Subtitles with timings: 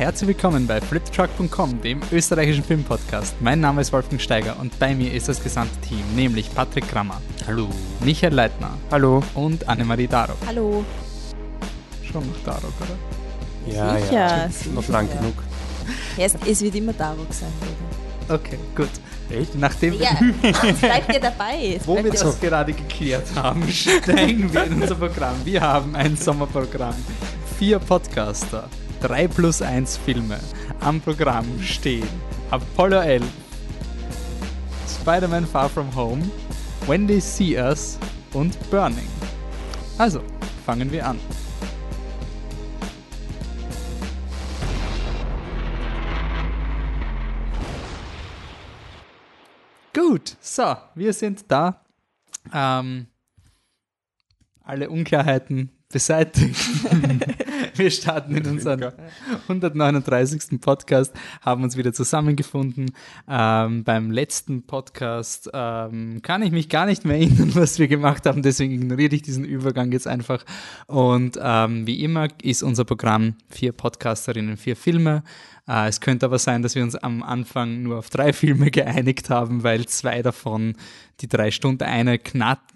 [0.00, 3.34] herzlich willkommen bei fliptruck.com, dem österreichischen Filmpodcast.
[3.42, 7.20] Mein Name ist Wolfgang Steiger und bei mir ist das gesamte Team, nämlich Patrick Krammer.
[7.46, 7.68] Hallo.
[8.02, 8.70] Michael Leitner.
[8.90, 9.22] Hallo.
[9.34, 10.38] Und Annemarie Darok.
[10.46, 10.86] Hallo.
[12.02, 13.76] Schon noch Darok, oder?
[13.76, 14.48] Ja, Sicher, ja.
[14.48, 14.70] sicher.
[14.74, 15.34] Noch lang genug.
[16.16, 18.36] Ja, es, es wird immer Darok sein, oder?
[18.36, 18.88] Okay, gut.
[19.28, 19.54] Echt?
[19.54, 21.76] Nachdem Ja, es bleibt ja dabei.
[21.78, 25.34] Es Wo wir das gerade geklärt haben, steigen wir in unser Programm.
[25.44, 26.94] Wir haben ein Sommerprogramm.
[27.58, 28.66] Vier Podcaster,
[29.00, 30.38] drei plus eins Filme.
[30.80, 32.08] Am Programm stehen
[32.50, 33.26] Apollo 11,
[35.00, 36.22] Spider-Man Far From Home,
[36.86, 37.98] When They See Us
[38.32, 39.08] und Burning.
[39.98, 40.22] Also,
[40.64, 41.18] fangen wir an.
[49.92, 51.84] Gut, so, wir sind da.
[52.52, 53.06] Ähm,
[54.62, 56.60] alle Unklarheiten beseitigt.
[57.80, 58.92] wir starten in unseren
[59.48, 60.60] 139.
[60.60, 62.92] Podcast, haben uns wieder zusammengefunden.
[63.28, 68.26] Ähm, beim letzten Podcast ähm, kann ich mich gar nicht mehr erinnern, was wir gemacht
[68.26, 70.44] haben, deswegen ignoriere ich diesen Übergang jetzt einfach.
[70.86, 75.22] Und ähm, wie immer ist unser Programm vier Podcasterinnen, vier Filme.
[75.68, 79.30] Äh, es könnte aber sein, dass wir uns am Anfang nur auf drei Filme geeinigt
[79.30, 80.74] haben, weil zwei davon
[81.20, 82.18] die drei Stunden, eine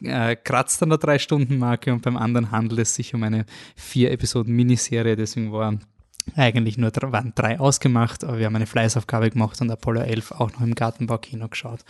[0.02, 3.46] äh, kratzt an der drei Stunden Marke und beim anderen handelt es sich um eine
[3.74, 5.78] vier Episoden Miniserie, deswegen war
[6.36, 10.52] eigentlich nur waren drei ausgemacht, aber wir haben eine Fleißaufgabe gemacht und Apollo 11 auch
[10.52, 11.84] noch im Gartenbaukino geschaut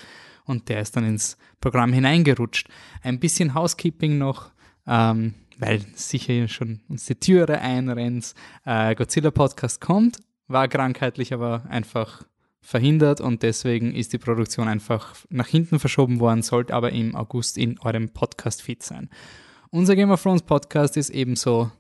[0.45, 2.69] und der ist dann ins Programm hineingerutscht.
[3.03, 4.51] Ein bisschen Housekeeping noch,
[4.87, 8.35] ähm, weil sicher schon uns die Türe einrennt.
[8.65, 12.25] Äh, Godzilla Podcast kommt, war krankheitlich aber einfach
[12.61, 17.59] verhindert und deswegen ist die Produktion einfach nach hinten verschoben worden, sollte aber im August
[17.59, 19.11] in eurem Podcast-Feed sein.
[19.71, 21.71] Unser Game of Thrones Podcast ist ebenso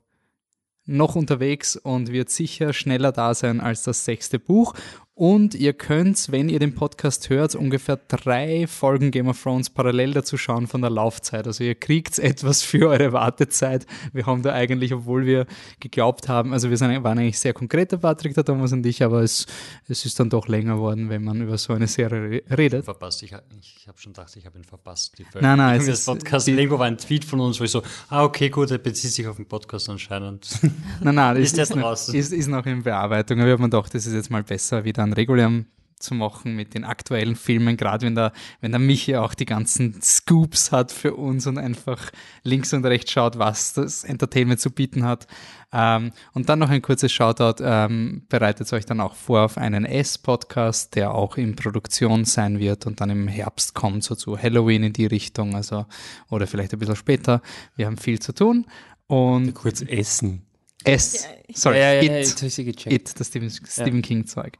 [0.86, 4.74] noch unterwegs und wird sicher schneller da sein als das sechste Buch.
[5.16, 10.12] Und ihr könnt, wenn ihr den Podcast hört, ungefähr drei Folgen Game of Thrones parallel
[10.12, 11.46] dazu schauen von der Laufzeit.
[11.46, 13.86] Also ihr kriegt etwas für eure Wartezeit.
[14.12, 15.46] Wir haben da eigentlich, obwohl wir
[15.78, 19.22] geglaubt haben, also wir sind, waren eigentlich sehr konkreter, Patrick, der Thomas und ich, aber
[19.22, 19.46] es,
[19.86, 22.84] es ist dann doch länger worden, wenn man über so eine Serie re- redet.
[22.84, 23.22] Verpasst.
[23.22, 25.16] Ich, ich habe schon gedacht, ich habe ihn verpasst.
[25.16, 26.48] Die Nein, nein, es ist- Podcast.
[26.48, 29.12] die- Irgendwo war ein Tweet von uns, wo ich so, ah, okay, gut, er bezieht
[29.12, 30.48] sich auf den Podcast anscheinend.
[31.00, 33.38] Nein, nein, Ist der ist, noch, ist, ist noch in Bearbeitung.
[33.38, 35.66] Aber ich habe mir gedacht, das ist jetzt mal besser, wieder an regulärem
[36.04, 40.00] zu machen mit den aktuellen Filmen, gerade wenn der, wenn der Michi auch die ganzen
[40.02, 42.10] Scoops hat für uns und einfach
[42.42, 45.26] links und rechts schaut, was das Entertainment zu bieten hat.
[45.72, 49.84] Ähm, und dann noch ein kurzes Shoutout, ähm, bereitet euch dann auch vor auf einen
[49.84, 54.84] S-Podcast, der auch in Produktion sein wird und dann im Herbst kommt, so zu Halloween
[54.84, 55.86] in die Richtung, also
[56.30, 57.40] oder vielleicht ein bisschen später.
[57.76, 58.66] Wir haben viel zu tun.
[59.06, 60.46] Und Kurz essen.
[60.84, 61.26] S.
[61.54, 62.40] Sorry, ja, ja, It.
[62.40, 62.92] ja, gecheckt.
[62.92, 64.58] It, das Stephen, Stephen King-Zeug.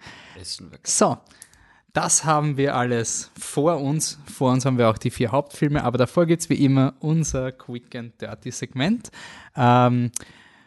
[0.83, 1.19] So,
[1.93, 4.19] das haben wir alles vor uns.
[4.33, 7.53] Vor uns haben wir auch die vier Hauptfilme, aber davor gibt es wie immer unser
[7.53, 9.11] Quick and Dirty Segment.
[9.57, 10.11] Ähm,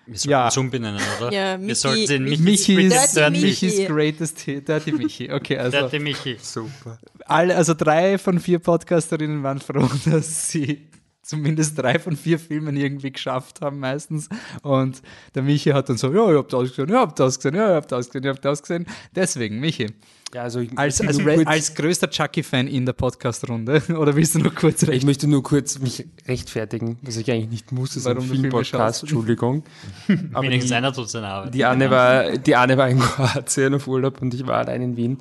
[0.06, 0.46] Wir sollten Ja.
[0.46, 1.34] uns umbenennen, oder?
[1.34, 3.66] Ja, Wir Michi- sollten den Michi, Michis, Dirty Dirty Michi.
[3.66, 5.32] Michis Greatest Hit, Dirty Michi.
[5.34, 6.38] Okay, also Dirty Michi.
[6.42, 6.98] Super.
[7.26, 10.88] alle, also drei von vier Podcasterinnen waren froh, dass sie
[11.28, 14.30] zumindest drei von vier Filmen irgendwie geschafft haben meistens.
[14.64, 15.02] Und
[15.36, 17.56] der Michi hat dann so, ja, ich hab das gesehen, ja, ich hab das gesehen,
[17.56, 18.86] ja, ich hab das gesehen, ich hab das gesehen.
[19.14, 19.88] Deswegen, Michi,
[20.34, 24.36] Ja, also ich, als, ich als, nur als größter Chucky-Fan in der Podcast-Runde, oder willst
[24.36, 25.06] du noch kurz ich recht?
[25.06, 28.34] möchte nur kurz mich rechtfertigen, was ich eigentlich nicht muss, das ist ein Warum du
[28.34, 29.04] Filme Filmpodcast.
[29.04, 29.64] Entschuldigung.
[30.34, 31.54] Aber Wenigstens die, einer tut seine Arbeit.
[31.54, 34.96] die, Anne war, die Anne war in Kroatien auf Urlaub und ich war allein in
[34.96, 35.18] Wien.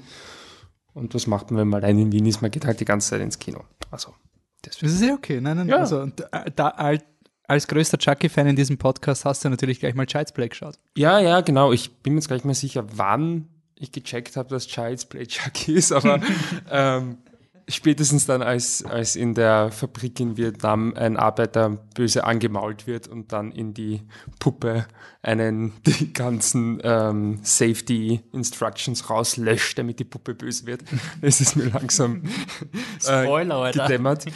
[0.95, 2.43] Und was macht man, wenn man allein in Wien ist?
[2.43, 3.65] Man geht halt die ganze Zeit ins Kino.
[3.91, 4.15] Also.
[4.63, 5.77] Das ist ja okay, nein, nein, Ja.
[5.79, 6.25] also, und
[6.57, 7.03] da, als,
[7.47, 10.79] als größter Chucky-Fan in diesem Podcast hast du natürlich gleich mal Child's Play geschaut.
[10.97, 11.73] Ja, ja, genau.
[11.73, 15.75] Ich bin mir jetzt nicht mehr sicher, wann ich gecheckt habe, dass Child's Play Chucky
[15.75, 16.21] ist, aber
[16.71, 17.19] ähm,
[17.69, 23.33] spätestens dann, als, als in der Fabrik in Vietnam ein Arbeiter böse angemault wird und
[23.33, 24.03] dann in die
[24.39, 24.87] Puppe
[25.23, 30.85] einen die ganzen ähm, Safety Instructions rauslöscht, damit die Puppe böse wird,
[31.23, 32.23] ist es mir langsam
[33.01, 33.87] Spoiler, Alter.
[33.87, 34.27] gedämmert.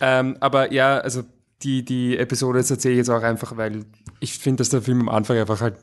[0.00, 1.22] ähm, aber ja, also
[1.62, 3.84] die, die Episode jetzt erzähle ich jetzt auch einfach, weil
[4.20, 5.76] ich finde, dass der Film am Anfang einfach halt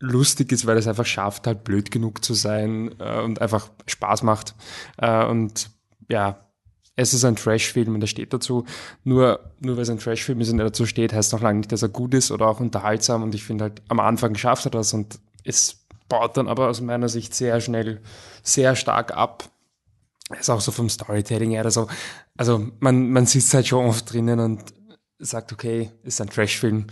[0.00, 4.24] lustig ist, weil es einfach schafft, halt blöd genug zu sein äh, und einfach Spaß
[4.24, 4.54] macht.
[4.96, 5.70] Äh, und
[6.10, 6.49] ja,
[7.00, 8.66] es ist ein Trash-Film und er steht dazu.
[9.04, 11.72] Nur, nur weil es ein Trash-Film ist und er dazu steht, heißt noch lange nicht,
[11.72, 13.22] dass er gut ist oder auch unterhaltsam.
[13.22, 16.82] Und ich finde halt, am Anfang schafft er das und es baut dann aber aus
[16.82, 18.02] meiner Sicht sehr schnell,
[18.42, 19.44] sehr stark ab.
[20.38, 21.88] ist auch so vom Storytelling her, also,
[22.36, 24.74] also man, man sitzt halt schon oft drinnen und
[25.18, 26.86] sagt, okay, ist ein Trash-Film.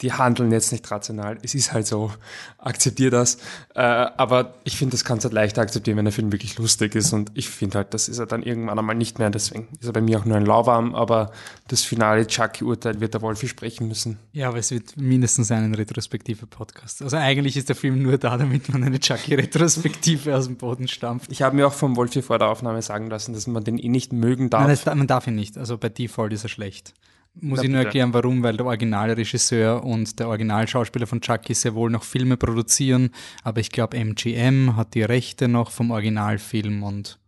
[0.00, 1.38] Die handeln jetzt nicht rational.
[1.42, 2.10] Es ist halt so.
[2.58, 3.36] Akzeptier das.
[3.74, 6.94] Äh, aber ich finde, das kannst du halt leichter akzeptieren, wenn der Film wirklich lustig
[6.94, 7.12] ist.
[7.12, 9.30] Und ich finde halt, das ist er dann irgendwann einmal nicht mehr.
[9.30, 10.94] Deswegen ist er bei mir auch nur ein Lauwarm.
[10.94, 11.30] Aber
[11.68, 14.18] das finale Chucky-Urteil wird der Wolfi sprechen müssen.
[14.32, 17.00] Ja, aber es wird mindestens einen retrospektive Podcast.
[17.00, 21.30] Also eigentlich ist der Film nur da, damit man eine Chucky-Retrospektive aus dem Boden stampft.
[21.30, 23.88] Ich habe mir auch vom Wolfi vor der Aufnahme sagen lassen, dass man den eh
[23.88, 24.66] nicht mögen darf.
[24.66, 25.56] Nein, das, man darf ihn nicht.
[25.56, 26.94] Also bei Default ist er schlecht.
[27.40, 31.74] Muss Na, ich nur erklären, warum, weil der Originalregisseur und der Originalschauspieler von Chucky sehr
[31.74, 33.10] wohl noch Filme produzieren,
[33.42, 37.18] aber ich glaube, MGM hat die Rechte noch vom Originalfilm und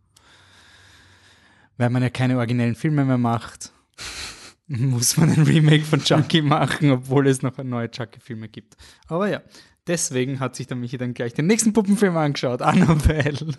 [1.77, 3.73] weil man ja keine originellen Filme mehr macht,
[4.67, 8.75] muss man ein Remake von Chucky machen, obwohl es noch neue Chucky-Filme gibt.
[9.07, 9.41] Aber ja,
[9.87, 13.53] deswegen hat sich der Michi dann gleich den nächsten Puppenfilm angeschaut, Annabelle.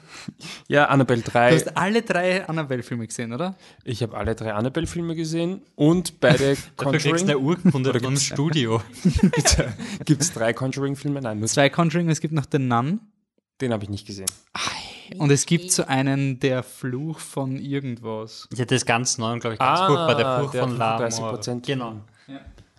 [0.68, 1.54] Ja, Annabelle Du 3.
[1.54, 3.56] hast alle drei Annabelle-Filme gesehen, oder?
[3.84, 7.36] Ich habe alle drei Annabelle-Filme gesehen und beide kriegst du eine Conjuring.
[7.44, 8.82] Urkunde Oder gibt's- Studio.
[10.04, 11.20] Gibt es drei Conjuring-Filme?
[11.20, 13.00] Nein, nur Zwei Conjuring, es gibt noch The Nun.
[13.60, 14.26] den habe ich nicht gesehen.
[15.16, 18.46] Und es gibt so einen, der Fluch von irgendwas.
[18.54, 20.14] Ja, das ist ganz neu, glaube ich, ganz Ah, furchtbar.
[20.16, 21.08] Der Fluch der von Lamor.
[21.40, 21.66] 35%.
[21.66, 22.00] Genau.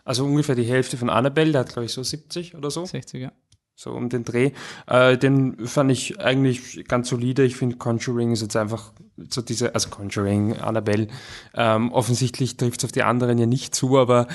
[0.09, 3.29] Also ungefähr die Hälfte von Annabelle, der hat glaube ich so 70 oder so, 60er.
[3.75, 4.53] so um den Dreh.
[4.87, 7.43] Äh, den fand ich eigentlich ganz solide.
[7.43, 8.91] Ich finde Conjuring ist jetzt einfach
[9.29, 11.09] so diese, also Conjuring, Annabelle,
[11.53, 14.25] ähm, offensichtlich trifft es auf die anderen ja nicht zu, aber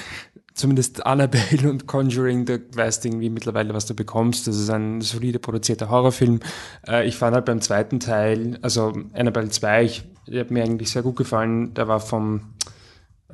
[0.55, 4.47] zumindest Annabelle und Conjuring, da weißt du irgendwie mittlerweile, was du bekommst.
[4.47, 6.39] Das ist ein solide produzierter Horrorfilm.
[6.87, 10.93] Äh, ich fand halt beim zweiten Teil, also Annabelle 2, ich, der hat mir eigentlich
[10.93, 11.75] sehr gut gefallen.
[11.75, 12.43] Der war vom,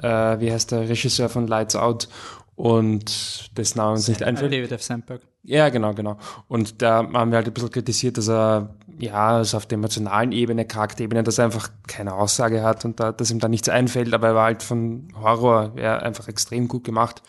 [0.01, 2.09] äh, wie heißt der Regisseur von Lights Out
[2.57, 4.53] und dessen Name uns nicht einfällt.
[4.53, 4.83] David F.
[4.83, 5.23] Sandberg.
[5.43, 6.19] Ja, genau, genau.
[6.49, 10.33] Und da haben wir halt ein bisschen kritisiert, dass er, ja, also auf der emotionalen
[10.33, 14.13] Ebene, Charakterebene, dass er einfach keine Aussage hat und da, dass ihm da nichts einfällt,
[14.13, 17.23] aber er war halt von Horror ja, einfach extrem gut gemacht.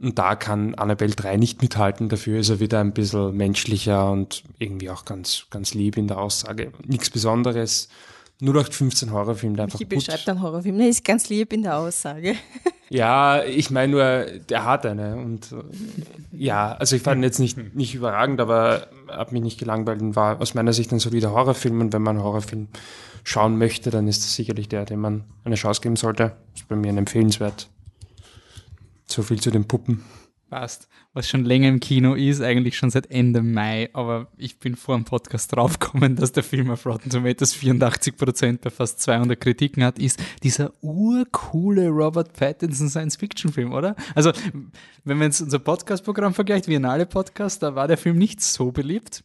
[0.00, 4.44] Und da kann Annabelle 3 nicht mithalten, dafür ist er wieder ein bisschen menschlicher und
[4.58, 6.72] irgendwie auch ganz, ganz lieb in der Aussage.
[6.86, 7.88] Nichts Besonderes.
[8.40, 10.78] 0815 Horrorfilm, der einfach Ich beschreibe einen Horrorfilm.
[10.78, 12.34] Der ist ganz lieb in der Aussage.
[12.90, 15.16] Ja, ich meine nur, der hat eine.
[15.16, 15.54] Und
[16.32, 20.16] ja, also ich fand ihn jetzt nicht, nicht überragend, aber hat mich nicht gelangweilt und
[20.16, 21.82] war aus meiner Sicht ein solider Horrorfilm.
[21.82, 22.68] Und wenn man einen Horrorfilm
[23.24, 26.32] schauen möchte, dann ist das sicherlich der, dem man eine Chance geben sollte.
[26.54, 27.68] Ist bei mir ein empfehlenswert.
[29.04, 30.02] So viel zu den Puppen.
[30.50, 30.88] Passt.
[31.12, 34.96] Was schon länger im Kino ist, eigentlich schon seit Ende Mai, aber ich bin vor
[34.96, 39.98] dem Podcast draufgekommen, dass der Film auf Rotten Tomatoes 84% bei fast 200 Kritiken hat,
[39.98, 43.94] ist dieser urcoole Robert Pattinson Science-Fiction-Film, oder?
[44.14, 44.32] Also,
[45.04, 49.24] wenn man jetzt unser Podcast-Programm vergleicht, Biennale Podcast, da war der Film nicht so beliebt.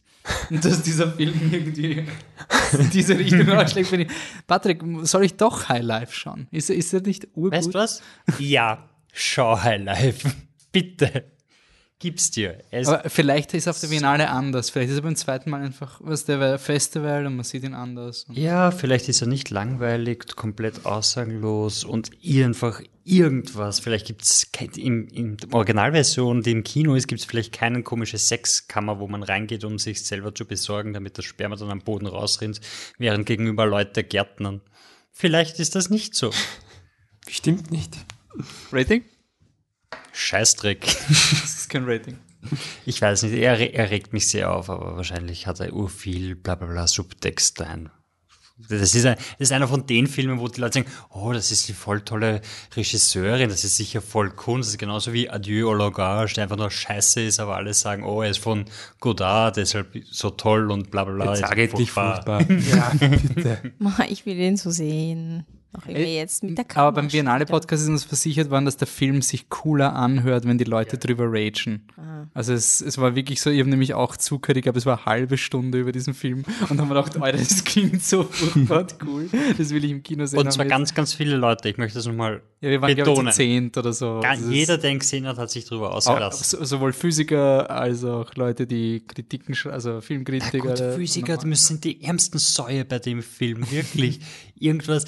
[0.50, 2.04] Und dass dieser Film irgendwie
[2.78, 4.12] in diese Richtung ausschlägt, finde ich.
[4.46, 6.48] Patrick, soll ich doch High Life schauen?
[6.50, 7.52] Ist, er- ist er nicht urgut?
[7.52, 8.02] Weißt du was?
[8.38, 10.30] Ja, schau High Life.
[10.74, 11.30] Bitte.
[12.00, 12.58] Gib's dir.
[12.70, 14.68] Es, Aber vielleicht ist er auf der Biennale anders.
[14.68, 17.72] Vielleicht ist er beim zweiten Mal einfach, was der war Festival und man sieht ihn
[17.72, 18.24] anders.
[18.24, 23.78] Und ja, vielleicht ist er nicht langweilig, komplett aussagenlos und einfach irgendwas.
[23.78, 28.18] Vielleicht gibt's kein- im, in der Originalversion, die im Kino ist, gibt's vielleicht keine komische
[28.18, 32.06] Sexkammer, wo man reingeht, um sich selber zu besorgen, damit das Sperma dann am Boden
[32.06, 32.60] rausrinnt,
[32.98, 34.60] während gegenüber Leute gärtnern.
[35.12, 36.32] Vielleicht ist das nicht so.
[37.24, 37.94] Bestimmt nicht.
[38.72, 39.04] Rating?
[40.14, 40.80] Scheißdreck.
[40.80, 42.18] Das ist kein Rating.
[42.86, 46.54] Ich weiß nicht, er, er regt mich sehr auf, aber wahrscheinlich hat er urviel bla
[46.54, 47.90] bla bla Subtext ein.
[48.68, 51.50] Das ist, ein, das ist einer von den Filmen, wo die Leute sagen, oh, das
[51.50, 52.40] ist die voll tolle
[52.76, 54.68] Regisseurin, das ist sicher voll Kunst.
[54.68, 58.04] Das ist genauso wie Adieu au langage, der einfach nur scheiße ist, aber alle sagen,
[58.04, 58.66] oh, er ist von
[59.00, 61.34] Godard, deshalb so toll und bla bla bla.
[61.34, 62.42] Jetzt sag endlich furchtbar.
[62.48, 63.72] Ja, bitte.
[64.08, 65.44] Ich will ihn so sehen.
[65.76, 66.88] Auch immer Äh, jetzt mit der Kamera.
[66.88, 70.64] Aber beim Biennale-Podcast ist uns versichert worden, dass der Film sich cooler anhört, wenn die
[70.64, 71.86] Leute drüber ragen.
[72.32, 74.98] Also es, es war wirklich so, ich habe nämlich auch zugehört, ich glaube, es war
[74.98, 78.86] eine halbe Stunde über diesen Film und haben mir gedacht, Alter, das klingt so furchtbar
[79.06, 79.28] cool.
[79.58, 80.38] Das will ich im Kino sehen.
[80.40, 81.68] Und zwar wir ganz, ganz viele Leute.
[81.68, 83.32] Ich möchte das nochmal Ja, wir waren, betonen.
[83.32, 84.20] zu zehnt oder so.
[84.22, 86.44] Gar, Also jeder, der ihn gesehen hat, hat sich darüber auch, ausgelassen.
[86.58, 90.58] so, sowohl Physiker als auch Leute, die Kritiken, also Filmkritiker.
[90.58, 94.20] Gut, oder- Physiker die müssen die ärmsten Säue bei dem Film, wirklich.
[94.58, 95.04] Irgendwas.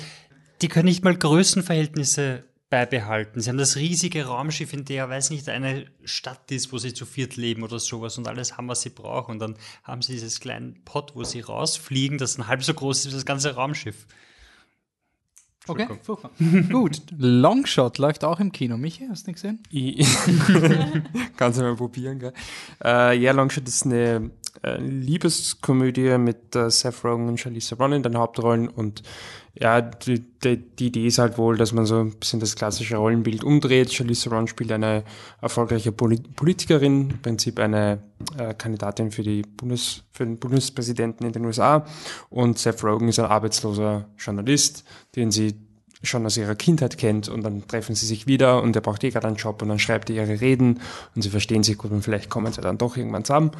[0.62, 3.40] Die können nicht mal Größenverhältnisse beibehalten.
[3.40, 7.06] Sie haben das riesige Raumschiff, in der, weiß nicht, eine Stadt ist, wo sie zu
[7.06, 9.32] viert leben oder sowas und alles haben, was sie brauchen.
[9.32, 13.00] Und dann haben sie dieses kleine Pod, wo sie rausfliegen, das ein halb so groß
[13.00, 14.06] ist wie das ganze Raumschiff.
[15.68, 15.86] Okay.
[16.70, 18.76] Gut, Longshot läuft auch im Kino.
[18.76, 19.62] Michi, hast du nicht gesehen?
[19.70, 20.06] Ich,
[21.36, 22.32] kannst du mal probieren, gell?
[22.84, 24.30] Äh, ja, Longshot ist eine
[24.62, 29.02] äh, Liebeskomödie mit äh, Seth Rogen und Charlize Theron in den Hauptrollen und
[29.58, 32.96] ja, die, die, die Idee ist halt wohl, dass man so ein bisschen das klassische
[32.96, 33.92] Rollenbild umdreht.
[33.92, 35.02] Charlize Theron spielt eine
[35.40, 38.02] erfolgreiche Polit Politikerin, im Prinzip eine
[38.36, 41.86] äh, Kandidatin für, die Bundes, für den Bundespräsidenten in den USA
[42.28, 44.84] und Seth Rogen ist ein arbeitsloser Journalist,
[45.14, 45.54] den sie
[46.02, 49.10] schon aus ihrer Kindheit kennt und dann treffen sie sich wieder und er braucht eh
[49.10, 50.80] gerade einen Job und dann schreibt er ihre Reden
[51.14, 53.52] und sie verstehen sich gut und vielleicht kommen sie dann doch irgendwann zusammen.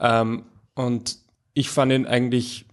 [0.00, 0.42] Ähm,
[0.74, 1.18] und
[1.54, 2.66] ich fand ihn eigentlich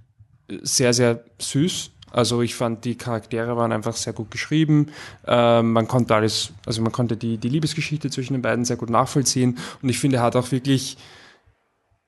[0.63, 1.91] sehr, sehr süß.
[2.12, 4.88] Also ich fand, die Charaktere waren einfach sehr gut geschrieben.
[5.25, 8.89] Ähm, man konnte alles, also man konnte die, die Liebesgeschichte zwischen den beiden sehr gut
[8.89, 9.58] nachvollziehen.
[9.82, 10.98] Und ich finde, er hat auch wirklich,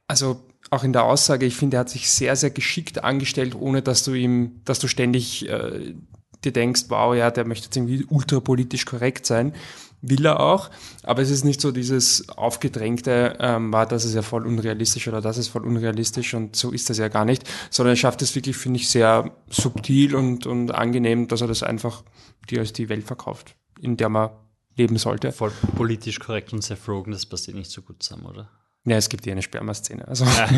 [0.07, 3.81] also auch in der Aussage, ich finde, er hat sich sehr, sehr geschickt angestellt, ohne
[3.81, 5.93] dass du ihm, dass du ständig äh,
[6.43, 9.53] dir denkst, wow, ja, der möchte jetzt irgendwie ultrapolitisch korrekt sein.
[10.05, 10.69] Will er auch,
[11.03, 15.21] aber es ist nicht so dieses aufgedrängte, ähm, war das ist ja voll unrealistisch oder
[15.21, 18.35] das ist voll unrealistisch und so ist das ja gar nicht, sondern er schafft es
[18.35, 22.03] wirklich, finde ich, sehr subtil und, und angenehm, dass er das einfach
[22.49, 24.31] dir als die Welt verkauft, in der man
[24.75, 25.31] leben sollte.
[25.31, 28.49] Voll politisch korrekt und Seth Rogen, das passt eh nicht so gut zusammen, oder?
[28.85, 30.05] Ja, es gibt ja eine Sperma-Szene.
[30.05, 30.49] Also, ja.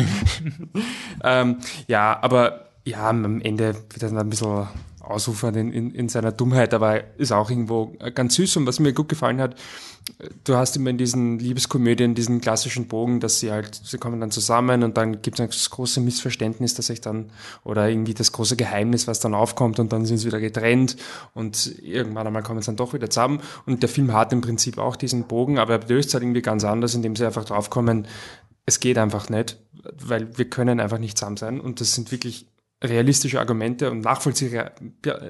[1.22, 4.66] ähm, ja, aber ja, am Ende wird das ein bisschen
[5.06, 8.56] ausufern in, in, in seiner Dummheit, aber ist auch irgendwo ganz süß.
[8.58, 9.56] Und was mir gut gefallen hat,
[10.44, 14.30] du hast immer in diesen Liebeskomödien diesen klassischen Bogen, dass sie halt, sie kommen dann
[14.30, 17.30] zusammen und dann gibt es das große Missverständnis, dass sich dann,
[17.64, 20.96] oder irgendwie das große Geheimnis, was dann aufkommt und dann sind sie wieder getrennt
[21.34, 23.40] und irgendwann einmal kommen sie dann doch wieder zusammen.
[23.66, 26.64] Und der Film hat im Prinzip auch diesen Bogen, aber er löst halt irgendwie ganz
[26.64, 28.06] anders, indem sie einfach draufkommen,
[28.64, 29.58] es geht einfach nicht,
[29.98, 31.60] weil wir können einfach nicht zusammen sein.
[31.60, 32.46] Und das sind wirklich
[32.82, 34.72] realistische Argumente und nachvollziehbare,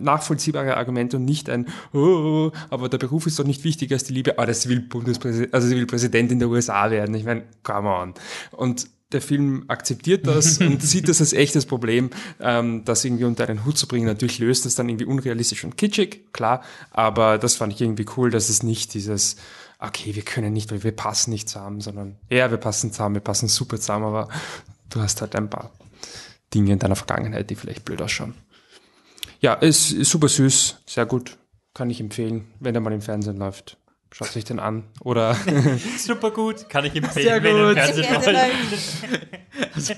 [0.01, 4.05] nachvollziehbare Argumente und nicht ein, oh, oh, aber der Beruf ist doch nicht wichtiger als
[4.05, 7.15] die Liebe, ah, das will Bundespräsident, also sie will Präsident in der USA werden.
[7.15, 8.15] Ich meine, come on.
[8.51, 12.11] Und der Film akzeptiert das und sieht das als echtes Problem,
[12.41, 14.07] ähm, das irgendwie unter einen Hut zu bringen.
[14.07, 18.31] Natürlich löst das dann irgendwie unrealistisch und kitschig, klar, aber das fand ich irgendwie cool,
[18.31, 19.37] dass es nicht dieses,
[19.79, 23.23] okay, wir können nicht, weil wir passen nicht zusammen, sondern ja, wir passen zusammen, wir
[23.23, 24.29] passen super zusammen, aber
[24.91, 25.71] du hast halt ein paar
[26.55, 28.35] Dinge in deiner Vergangenheit, die vielleicht blöd ausschauen.
[29.41, 31.37] Ja, ist, ist super süß, sehr gut.
[31.75, 33.77] Kann ich empfehlen, wenn er mal im Fernsehen läuft.
[34.13, 34.85] Schaut sich den an.
[35.01, 35.35] Oder
[35.99, 37.85] super gut, kann ich empfehlen, Sehr wenn er im gut.
[37.85, 39.97] Fernsehen läuft.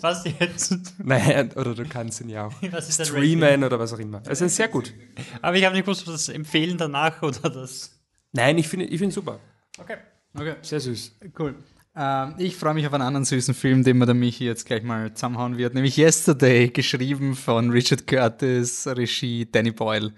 [0.02, 0.94] Was jetzt?
[0.98, 4.22] Naja, oder du kannst ihn ja auch ist streamen oder was auch immer.
[4.26, 4.94] Also sehr gut.
[5.42, 7.90] Aber ich habe nicht gewusst, ob das empfehlen danach oder das.
[8.32, 9.38] Nein, ich finde ich finde super.
[9.78, 9.96] Okay.
[10.34, 11.16] Okay, Sehr süß.
[11.38, 11.56] cool.
[11.94, 14.82] Ähm, ich freue mich auf einen anderen süßen Film, den mir der Michi jetzt gleich
[14.82, 20.12] mal zusammenhauen wird, nämlich Yesterday, geschrieben von Richard Curtis, Regie Danny Boyle.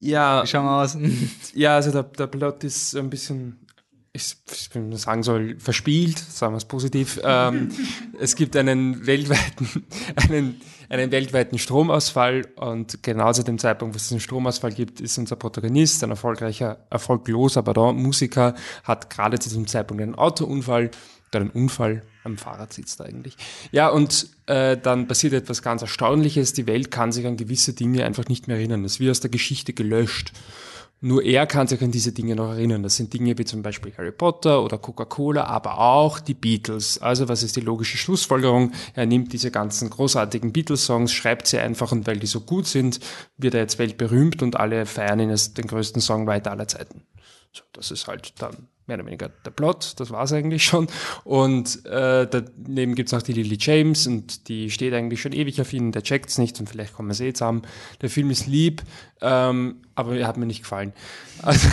[0.00, 0.96] Ja, Wie schauen wir aus?
[1.54, 3.66] ja, also der, der Plot ist ein bisschen,
[4.12, 4.36] ich,
[4.72, 7.20] wenn man sagen soll, verspielt, sagen wir es positiv.
[7.24, 7.70] Ähm,
[8.20, 9.84] es gibt einen weltweiten,
[10.16, 15.18] einen, einen weltweiten Stromausfall und genau zu dem Zeitpunkt, wo es diesen Stromausfall gibt, ist
[15.18, 18.54] unser Protagonist, ein erfolgreicher, erfolgloser pardon, Musiker,
[18.84, 20.90] hat gerade zu diesem Zeitpunkt einen Autounfall
[21.30, 23.36] oder einen Unfall am Fahrrad sitzt eigentlich.
[23.70, 26.52] Ja, und äh, dann passiert etwas ganz Erstaunliches.
[26.52, 28.84] Die Welt kann sich an gewisse Dinge einfach nicht mehr erinnern.
[28.84, 30.32] Es wird aus der Geschichte gelöscht.
[31.00, 32.82] Nur er kann sich an diese Dinge noch erinnern.
[32.82, 37.00] Das sind Dinge wie zum Beispiel Harry Potter oder Coca-Cola, aber auch die Beatles.
[37.00, 38.72] Also was ist die logische Schlussfolgerung?
[38.94, 42.98] Er nimmt diese ganzen großartigen Beatles-Songs, schreibt sie einfach und weil die so gut sind,
[43.36, 47.02] wird er jetzt weltberühmt und alle feiern ihn als den größten Songwriter aller Zeiten.
[47.52, 50.88] So, das ist halt dann mehr oder weniger der Plot, das war's eigentlich schon.
[51.24, 55.72] Und äh, daneben gibt's noch die Lily James und die steht eigentlich schon ewig auf
[55.72, 57.62] ihn, der checkt's nicht und vielleicht kommen wir eh zusammen.
[58.00, 58.82] Der Film ist lieb,
[59.20, 60.92] ähm, aber er hat mir nicht gefallen.
[61.40, 61.68] Also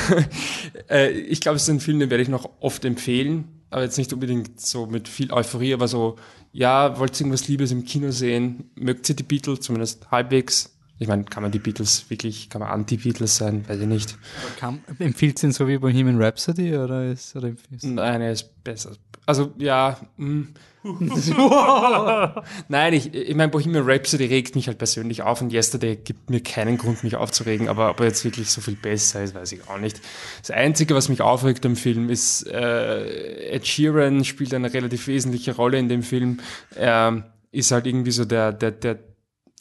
[0.91, 3.97] äh, ich glaube, es ist ein Film, den werde ich noch oft empfehlen, aber jetzt
[3.97, 6.17] nicht unbedingt so mit viel Euphorie, aber so,
[6.51, 8.69] ja, wollt ihr irgendwas Liebes im Kino sehen?
[8.75, 10.74] Mögt ihr die Beatles, zumindest halbwegs?
[10.97, 13.67] Ich meine, kann man die Beatles wirklich, kann man Anti-Beatles sein?
[13.67, 14.17] Weiß ich nicht.
[14.57, 18.91] Kam, empfiehlt ihn so wie Bohemian Rhapsody oder ist, oder ist Nein, er ist besser.
[19.25, 19.97] Also, ja.
[20.17, 20.43] mm.
[22.67, 26.41] Nein, ich, ich meine, Bohemian Rhapsody regt mich halt persönlich auf und Yesterday gibt mir
[26.41, 29.67] keinen Grund, mich aufzuregen, aber ob er jetzt wirklich so viel besser ist, weiß ich
[29.67, 29.99] auch nicht.
[30.41, 35.55] Das Einzige, was mich aufregt am Film, ist, äh, Ed Sheeran spielt eine relativ wesentliche
[35.55, 36.39] Rolle in dem Film.
[36.75, 38.99] Er ist halt irgendwie so der, der, der,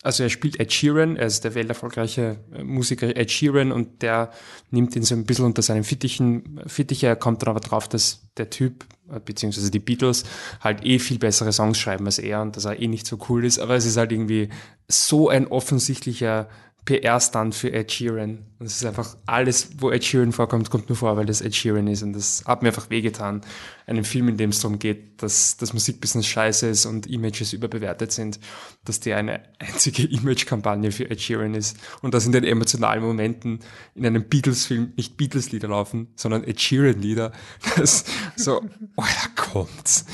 [0.05, 4.31] also er spielt Ed Sheeran, er ist der welterfolgreiche äh, Musiker Ed Sheeran und der
[4.71, 8.23] nimmt ihn so ein bisschen unter seinen Fittichen, Fittiche, er kommt dann aber drauf, dass
[8.37, 10.25] der Typ, äh, beziehungsweise die Beatles,
[10.61, 13.45] halt eh viel bessere Songs schreiben als er und dass er eh nicht so cool
[13.45, 14.51] ist, aber es ist halt irgendwie
[14.89, 16.49] so ein offensichtlicher
[16.85, 18.45] PR-Stunt für Ed Sheeran.
[18.59, 21.55] Und es ist einfach alles, wo Ed Sheeran vorkommt, kommt nur vor, weil das Ed
[21.55, 22.03] Sheeran ist.
[22.03, 23.41] Und das hat mir einfach wehgetan.
[23.87, 28.13] Einen Film, in dem es darum geht, dass das Musikbusiness scheiße ist und Images überbewertet
[28.13, 28.39] sind,
[28.85, 31.79] dass der eine einzige Image-Kampagne für Ed Sheeran ist.
[32.03, 33.61] Und dass in den emotionalen Momenten
[33.95, 37.33] in einem Beatles-Film nicht Beatles-Lieder laufen, sondern Ed Sheeran-Lieder.
[37.77, 38.05] Das
[38.37, 38.63] so,
[38.97, 40.05] oh, da kommt's.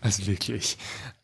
[0.00, 0.78] Also wirklich.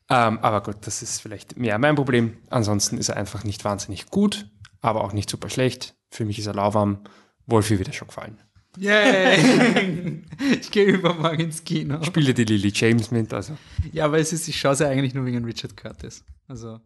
[0.08, 2.36] Ähm, aber gut, das ist vielleicht mehr mein Problem.
[2.50, 4.46] Ansonsten ist er einfach nicht wahnsinnig gut
[4.80, 5.94] aber auch nicht super schlecht.
[6.10, 7.04] Für mich ist er lauwarm.
[7.46, 8.38] Wolfi wird er schon gefallen.
[8.76, 10.22] Yay!
[10.60, 12.02] ich gehe übermorgen ins Kino.
[12.04, 13.56] Spiele die Lily James mit, also.
[13.92, 16.24] Ja, aber es ist, ich schaue sie eigentlich nur wegen Richard Curtis.
[16.46, 16.80] Also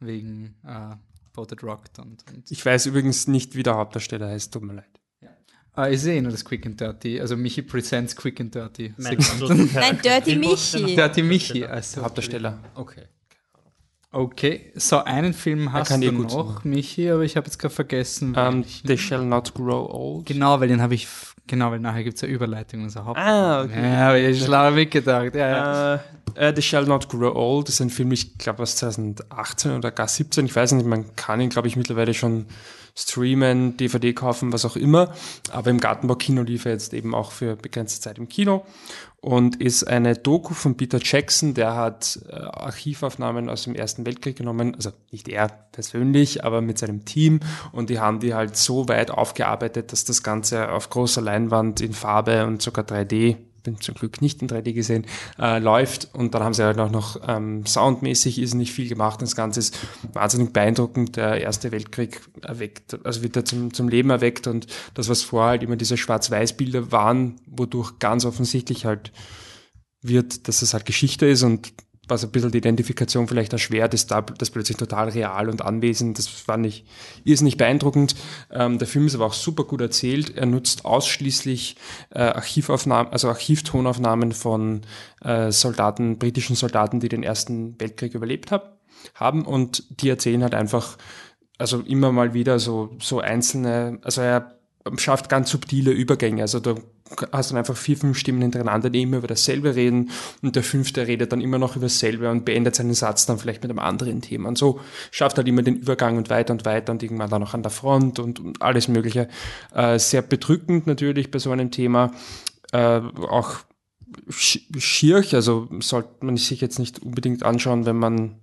[0.00, 0.96] wegen äh,
[1.34, 2.50] Boated Rocked und, und.
[2.50, 4.96] Ich weiß übrigens nicht, wie der Hauptdarsteller heißt, tut mir leid.
[5.76, 7.20] Ah, ich sehe nur das Quick and Dirty.
[7.20, 8.94] Also Michi Presents Quick and Dirty.
[8.96, 9.18] Nein,
[10.02, 10.96] Dirty Michi.
[10.96, 11.66] Dirty Michi.
[11.66, 12.58] Also, Hauptdarsteller.
[12.74, 13.02] Okay.
[14.16, 18.28] Okay, so einen Film hast du noch, Michi, aber ich habe jetzt gerade vergessen.
[18.30, 18.86] Um, welchen.
[18.86, 20.24] they shall not grow old.
[20.24, 21.06] genau, weil den habe ich,
[21.46, 23.18] genau, weil nachher gibt es ja Überleitung unser Haupt.
[23.18, 23.82] Ah, okay.
[23.82, 25.34] Ja, habe ich schlau mitgedacht.
[25.34, 25.94] Ja, ja.
[25.96, 25.98] Äh,
[26.48, 30.08] äh, The Shall Not Grow Old ist ein Film, ich glaube aus 2018 oder gar
[30.08, 32.46] 17, ich weiß nicht, man kann ihn, glaube ich, mittlerweile schon
[32.98, 35.12] streamen, DVD kaufen, was auch immer.
[35.52, 38.64] Aber im Gartenbau-Kino lief er jetzt eben auch für begrenzte Zeit im Kino
[39.20, 44.36] und ist eine Doku von Peter Jackson, der hat äh, Archivaufnahmen aus dem Ersten Weltkrieg
[44.36, 47.40] genommen, also nicht er persönlich, aber mit seinem Team
[47.72, 51.92] und die haben die halt so weit aufgearbeitet, dass das Ganze auf großer Leinwand in
[51.92, 55.06] Farbe und sogar 3D bin zum Glück nicht in 3D gesehen,
[55.38, 56.08] äh, läuft.
[56.14, 59.20] Und dann haben sie halt auch noch ähm, soundmäßig ist nicht viel gemacht.
[59.20, 59.78] Das Ganze ist
[60.12, 61.16] wahnsinnig beeindruckend.
[61.16, 64.46] Der Erste Weltkrieg erweckt, also wird er zum, zum Leben erweckt.
[64.46, 69.12] Und das, was vorher halt immer diese Schwarz-Weiß-Bilder waren, wodurch ganz offensichtlich halt
[70.00, 71.72] wird, dass es halt Geschichte ist und
[72.08, 76.18] was ein bisschen die Identifikation vielleicht erschwert, ist da das plötzlich total real und anwesend.
[76.18, 76.84] Das fand ich
[77.24, 78.14] irrsinnig beeindruckend.
[78.50, 80.36] Ähm, der Film ist aber auch super gut erzählt.
[80.36, 81.76] Er nutzt ausschließlich
[82.10, 84.82] äh, Archivaufnahmen, also Archivtonaufnahmen von
[85.22, 88.78] äh, Soldaten, britischen Soldaten, die den Ersten Weltkrieg überlebt hab,
[89.14, 90.96] haben und die erzählen halt einfach,
[91.58, 94.55] also immer mal wieder so, so einzelne, also er
[94.96, 96.42] schafft ganz subtile Übergänge.
[96.42, 96.76] Also du
[97.32, 100.10] hast dann einfach vier, fünf Stimmen hintereinander, die immer über dasselbe reden
[100.42, 103.62] und der fünfte redet dann immer noch über dasselbe und beendet seinen Satz dann vielleicht
[103.62, 104.48] mit einem anderen Thema.
[104.48, 107.54] Und so schafft halt immer den Übergang und weiter und weiter und irgendwann dann auch
[107.54, 109.28] an der Front und, und alles Mögliche.
[109.74, 112.12] Äh, sehr bedrückend natürlich bei so einem Thema.
[112.72, 113.58] Äh, auch
[114.28, 118.36] schier, also sollte man sich jetzt nicht unbedingt anschauen, wenn man,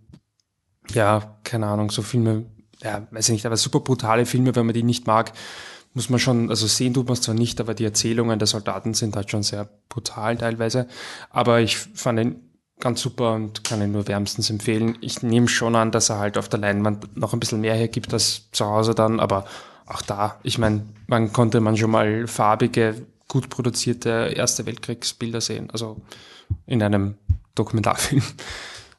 [0.94, 2.46] ja, keine Ahnung, so Filme,
[2.82, 5.34] ja, weiß ich nicht, aber super brutale Filme, wenn man die nicht mag,
[5.94, 8.94] muss man schon, also sehen tut man es zwar nicht, aber die Erzählungen der Soldaten
[8.94, 10.88] sind halt schon sehr brutal teilweise.
[11.30, 12.36] Aber ich fand ihn
[12.80, 14.98] ganz super und kann ihn nur wärmstens empfehlen.
[15.02, 18.14] Ich nehme schon an, dass er halt auf der Leinwand noch ein bisschen mehr hergibt
[18.14, 19.46] als zu Hause dann, aber
[19.86, 25.70] auch da, ich meine, man konnte man schon mal farbige, gut produzierte Erste Weltkriegsbilder sehen,
[25.72, 26.02] also
[26.66, 27.16] in einem
[27.56, 28.24] Dokumentarfilm.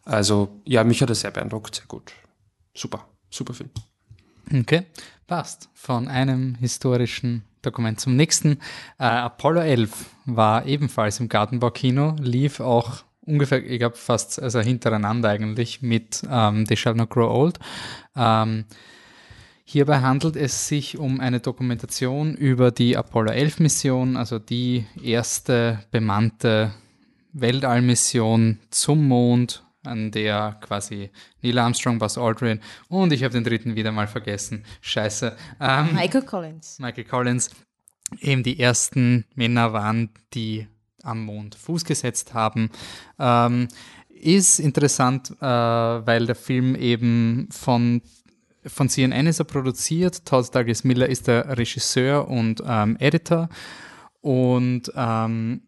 [0.05, 2.13] Also ja, mich hat er sehr beeindruckt, sehr gut.
[2.75, 3.71] Super, super Film.
[4.53, 4.85] Okay,
[5.27, 5.69] passt.
[5.75, 8.59] Von einem historischen Dokument zum nächsten.
[8.99, 15.31] Äh, Apollo 11 war ebenfalls im Gartenbaukino, lief auch ungefähr, ich glaube fast also hintereinander
[15.31, 17.59] eigentlich mit ähm, They Shall Not Grow Old.
[18.17, 18.67] Ähm,
[19.67, 25.83] Hierbei handelt es sich um eine Dokumentation über die Apollo 11 Mission, also die erste
[25.91, 26.75] bemannte
[27.33, 31.11] Weltallmission zum Mond, an der quasi
[31.43, 34.65] Neil Armstrong, Buzz Aldrin und ich habe den dritten wieder mal vergessen.
[34.81, 35.37] Scheiße.
[35.61, 36.79] Ähm, Michael Collins.
[36.79, 37.51] Michael Collins
[38.21, 40.67] eben die ersten Männer waren, die
[41.03, 42.71] am Mond Fuß gesetzt haben.
[43.19, 43.69] Ähm,
[44.09, 48.01] ist interessant, äh, weil der Film eben von,
[48.65, 50.25] von CNN ist er produziert.
[50.25, 53.49] Todd Douglas Miller ist der Regisseur und ähm, Editor.
[54.21, 55.63] Und ähm,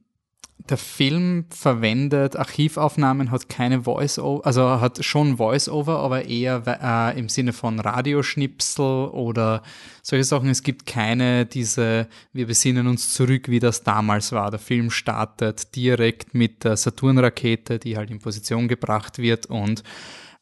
[0.71, 7.29] der Film verwendet Archivaufnahmen, hat keine Voice-Over, also hat schon Voice-Over, aber eher äh, im
[7.29, 9.63] Sinne von Radioschnipsel oder
[10.03, 10.49] solche Sachen.
[10.51, 14.51] Es gibt keine diese, wir besinnen uns zurück, wie das damals war.
[14.51, 19.83] Der Film startet direkt mit der Saturn-Rakete, die halt in Position gebracht wird und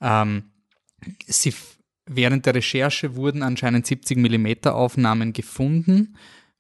[0.01, 0.45] ähm,
[1.27, 1.55] sie,
[2.07, 6.17] während der Recherche wurden anscheinend 70 Millimeter Aufnahmen gefunden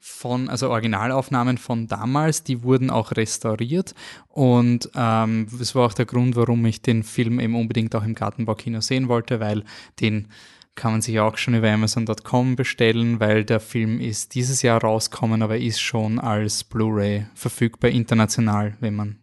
[0.06, 3.94] von, also Originalaufnahmen von damals, die wurden auch restauriert
[4.28, 8.14] und ähm, das war auch der Grund, warum ich den Film eben unbedingt auch im
[8.14, 9.64] Gartenbaukino sehen wollte, weil
[10.00, 10.28] den
[10.74, 15.42] kann man sich auch schon über Amazon.com bestellen, weil der Film ist dieses Jahr rausgekommen,
[15.42, 19.18] aber ist schon als Blu-ray verfügbar international, wenn man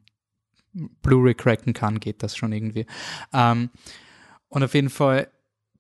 [0.74, 2.88] Blu-ray cracken kann, geht das schon irgendwie.
[3.34, 3.70] Ähm,
[4.50, 5.28] und auf jeden Fall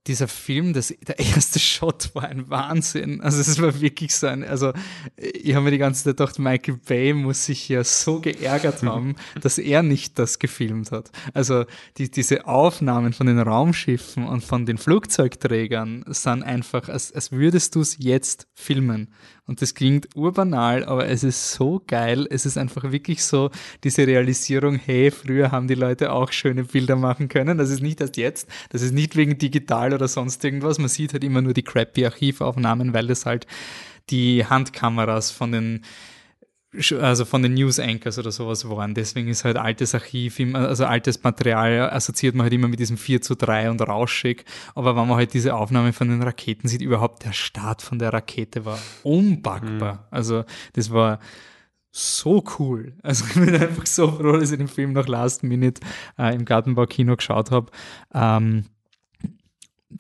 [0.08, 3.22] dieser Film, das, der erste Shot war ein Wahnsinn.
[3.22, 4.74] Also es war wirklich so ein, also
[5.16, 9.16] ich habe mir die ganze Zeit gedacht, Michael Bay muss sich ja so geärgert haben,
[9.40, 11.12] dass er nicht das gefilmt hat.
[11.34, 11.66] Also
[11.98, 17.76] die, diese Aufnahmen von den Raumschiffen und von den Flugzeugträgern sind einfach, als, als würdest
[17.76, 19.14] du es jetzt filmen.
[19.52, 22.26] Und das klingt urbanal, aber es ist so geil.
[22.30, 23.52] Es ist einfach wirklich so
[23.84, 27.58] diese Realisierung, hey, früher haben die Leute auch schöne Bilder machen können.
[27.58, 28.48] Das ist nicht erst jetzt.
[28.70, 30.80] Das ist nicht wegen digital oder sonst irgendwas.
[30.80, 33.46] Man sieht halt immer nur die crappy Archivaufnahmen, weil das halt
[34.10, 35.82] die Handkameras von den
[37.00, 38.94] also von den News Anchors oder sowas waren.
[38.94, 43.22] Deswegen ist halt altes Archiv, also altes Material assoziiert man halt immer mit diesem 4
[43.22, 44.46] zu 3 und rauschig.
[44.74, 48.14] Aber wenn man halt diese Aufnahme von den Raketen sieht, überhaupt der Start von der
[48.14, 49.94] Rakete war unpackbar.
[49.94, 50.00] Mhm.
[50.12, 51.20] Also das war
[51.92, 52.94] so cool.
[53.04, 55.82] Also ich bin einfach so froh, dass ich den Film noch Last Minute
[56.18, 57.70] äh, im Gartenbaukino geschaut habe.
[58.14, 58.66] Ähm,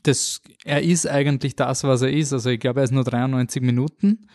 [0.03, 2.31] das, er ist eigentlich das, was er ist.
[2.31, 4.27] Also ich glaube, er ist nur 93 Minuten.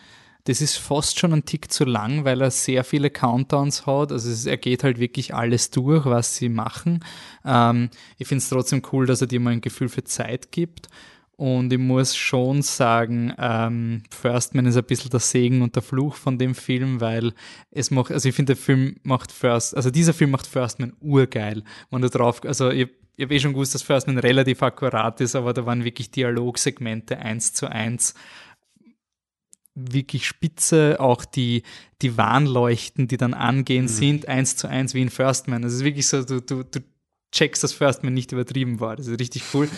[0.47, 4.13] Das ist fast schon ein Tick zu lang, weil er sehr viele Countdowns hat.
[4.13, 7.03] Also es, er geht halt wirklich alles durch, was sie machen.
[7.43, 10.87] Ähm, ich finde es trotzdem cool, dass er dir mal ein Gefühl für Zeit gibt.
[11.35, 15.83] Und ich muss schon sagen, ähm, First Man ist ein bisschen der Segen und der
[15.83, 17.33] Fluch von dem Film, weil
[17.69, 20.93] es macht, also ich finde, der Film macht First, also dieser Film macht First Man
[21.01, 21.63] urgeil.
[21.91, 25.19] Wenn du drauf, also ich, ich habe eh schon gewusst, dass First Man relativ akkurat
[25.19, 28.13] ist, aber da waren wirklich Dialogsegmente eins zu eins
[29.77, 31.63] wirklich spitze, auch die,
[32.01, 33.89] die Warnleuchten, die dann angehen, mhm.
[33.89, 35.61] sind eins zu eins wie in First Man.
[35.61, 36.79] Das ist wirklich so, du, du, du
[37.31, 38.95] checkst, dass First Man nicht übertrieben war.
[38.95, 39.69] Das ist richtig cool.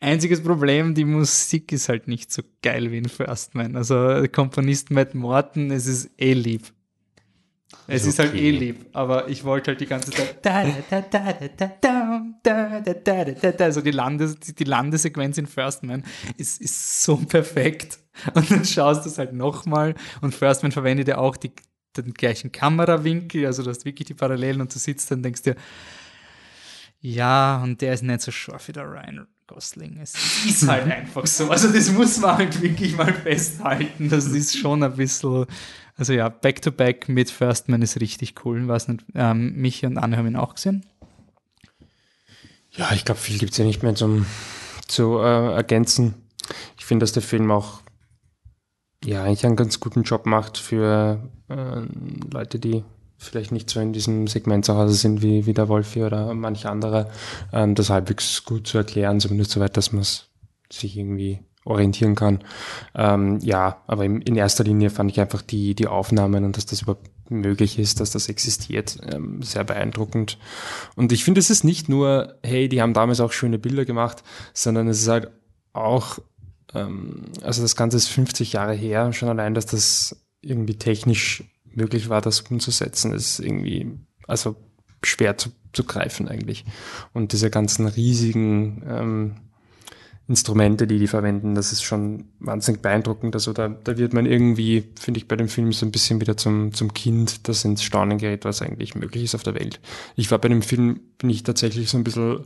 [0.00, 3.76] Einziges Problem, die Musik ist halt nicht so geil wie in First Man.
[3.76, 6.62] Also Komponist Matt Morton, es ist eh lieb.
[7.86, 10.42] Es ist, halt eh lieb, aber ich wollte halt die ganze Zeit
[12.46, 16.04] also die, Landes, die Landesequenz in First Man
[16.36, 17.98] ist, ist so perfekt.
[18.34, 21.52] Und dann schaust du es halt nochmal und First Man verwendet ja auch die,
[21.96, 25.42] den gleichen Kamerawinkel, also du hast wirklich die Parallelen und du sitzt dann und denkst
[25.42, 25.56] dir,
[27.00, 29.98] ja, und der ist nicht so scharf wie der Ryan Gosling.
[30.00, 31.50] Es ist halt einfach so.
[31.50, 34.08] Also das muss man halt wirklich mal festhalten.
[34.08, 35.46] Das ist schon ein bisschen,
[35.96, 38.68] also ja, Back-to-Back -back mit First Man ist richtig cool.
[38.68, 40.84] Was nicht, ähm, Michi und Anne haben ihn auch gesehen.
[42.80, 44.24] Ja, ich glaube, viel gibt es ja nicht mehr zum,
[44.88, 46.14] zu äh, ergänzen.
[46.78, 47.82] Ich finde, dass der Film auch
[49.04, 51.80] ja, eigentlich einen ganz guten Job macht für äh,
[52.32, 52.82] Leute, die
[53.18, 56.70] vielleicht nicht so in diesem Segment zu Hause sind wie, wie der Wolfi oder manche
[56.70, 57.10] andere,
[57.52, 60.30] ähm, das halbwegs gut zu erklären, zumindest so weit, dass man es
[60.72, 62.42] sich irgendwie orientieren kann.
[62.94, 66.64] Ähm, ja, aber in, in erster Linie fand ich einfach die, die Aufnahmen und dass
[66.64, 70.38] das überhaupt möglich ist, dass das existiert, ähm, sehr beeindruckend.
[70.96, 74.22] Und ich finde, es ist nicht nur, hey, die haben damals auch schöne Bilder gemacht,
[74.52, 75.30] sondern es ist halt
[75.72, 76.18] auch
[76.74, 82.08] ähm, also das Ganze ist 50 Jahre her, schon allein, dass das irgendwie technisch möglich
[82.08, 83.90] war, das umzusetzen, ist irgendwie,
[84.26, 84.56] also
[85.02, 86.64] schwer zu, zu greifen eigentlich.
[87.12, 89.36] Und diese ganzen riesigen ähm,
[90.30, 93.34] Instrumente, die die verwenden, das ist schon wahnsinnig beeindruckend.
[93.34, 96.36] Also da, da wird man irgendwie, finde ich, bei dem Film so ein bisschen wieder
[96.36, 99.80] zum, zum Kind, das ins Staunen gerät, was eigentlich möglich ist auf der Welt.
[100.14, 102.44] Ich war bei dem Film, bin ich tatsächlich so ein bisschen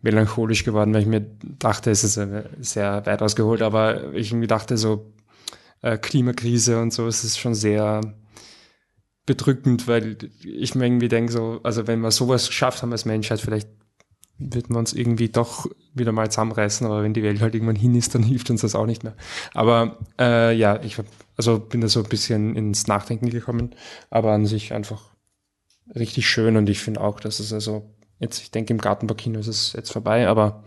[0.00, 2.18] melancholisch geworden, weil ich mir dachte, es ist
[2.60, 5.12] sehr weit ausgeholt, aber ich mir dachte so,
[5.82, 8.00] äh, Klimakrise und so, es ist schon sehr
[9.26, 13.42] bedrückend, weil ich mir irgendwie denke so, also wenn wir sowas geschafft haben als Menschheit,
[13.42, 13.68] vielleicht
[14.38, 17.94] wird man uns irgendwie doch wieder mal zusammenreißen, aber wenn die Welt halt irgendwann hin
[17.94, 19.16] ist, dann hilft uns das auch nicht mehr.
[19.54, 23.74] Aber äh, ja, ich hab, also bin da so ein bisschen ins Nachdenken gekommen,
[24.10, 25.10] aber an sich einfach
[25.94, 29.46] richtig schön und ich finde auch, dass es also Jetzt, ich denke, im Gartenbaukino ist
[29.46, 30.64] es jetzt vorbei, aber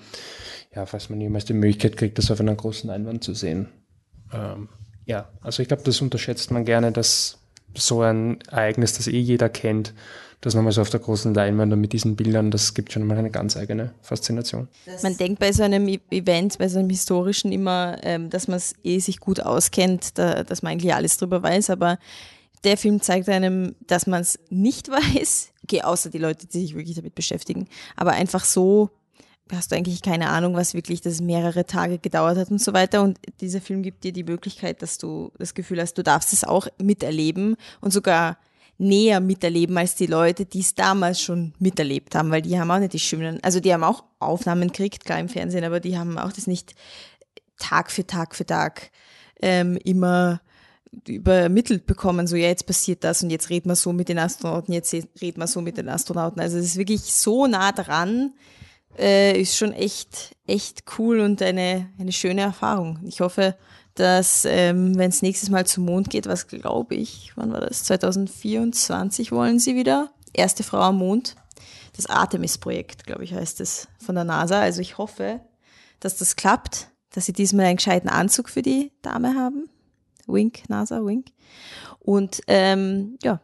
[0.74, 3.68] ja, falls man jemals die Möglichkeit kriegt, das auf einer großen Leinwand zu sehen.
[4.32, 4.70] Ähm,
[5.06, 7.40] ja, also ich glaube, das unterschätzt man gerne, dass
[7.76, 9.94] so ein Ereignis, das eh jeder kennt,
[10.42, 13.18] das nochmal so auf der großen Leinwand und mit diesen Bildern, das gibt schon mal
[13.18, 14.68] eine ganz eigene Faszination.
[15.04, 18.58] Man denkt bei so einem e- Event, bei so einem historischen immer, ähm, dass man
[18.58, 22.00] es eh sich gut auskennt, da, dass man eigentlich alles drüber weiß, aber
[22.64, 26.76] der Film zeigt einem, dass man es nicht weiß, okay, außer die Leute, die sich
[26.76, 28.90] wirklich damit beschäftigen, aber einfach so
[29.52, 33.04] hast du eigentlich keine Ahnung, was wirklich das mehrere Tage gedauert hat und so weiter.
[33.04, 36.46] Und dieser Film gibt dir die Möglichkeit, dass du das Gefühl hast, du darfst es
[36.46, 38.38] auch miterleben und sogar
[38.82, 42.80] näher miterleben als die Leute, die es damals schon miterlebt haben, weil die haben auch
[42.80, 46.18] nicht die schönen, also die haben auch Aufnahmen gekriegt, klar im Fernsehen, aber die haben
[46.18, 46.74] auch das nicht
[47.60, 48.90] Tag für Tag für Tag
[49.42, 50.42] ähm, immer
[51.08, 54.74] übermittelt bekommen, so ja, jetzt passiert das und jetzt redet man so mit den Astronauten,
[54.74, 56.42] jetzt redet man so mit den Astronauten.
[56.42, 58.34] Also es ist wirklich so nah dran,
[58.98, 63.00] äh, ist schon echt, echt cool und eine, eine schöne Erfahrung.
[63.06, 63.56] Ich hoffe,
[64.02, 67.84] dass, ähm, wenn es nächstes Mal zum Mond geht, was glaube ich, wann war das?
[67.84, 70.10] 2024 wollen sie wieder.
[70.34, 71.36] Erste Frau am Mond.
[71.96, 74.60] Das Artemis-Projekt, glaube ich, heißt es von der NASA.
[74.60, 75.42] Also ich hoffe,
[76.00, 79.70] dass das klappt, dass sie diesmal einen gescheiten Anzug für die Dame haben.
[80.26, 81.28] Wink, NASA, wink.
[82.00, 83.40] Und ähm, ja,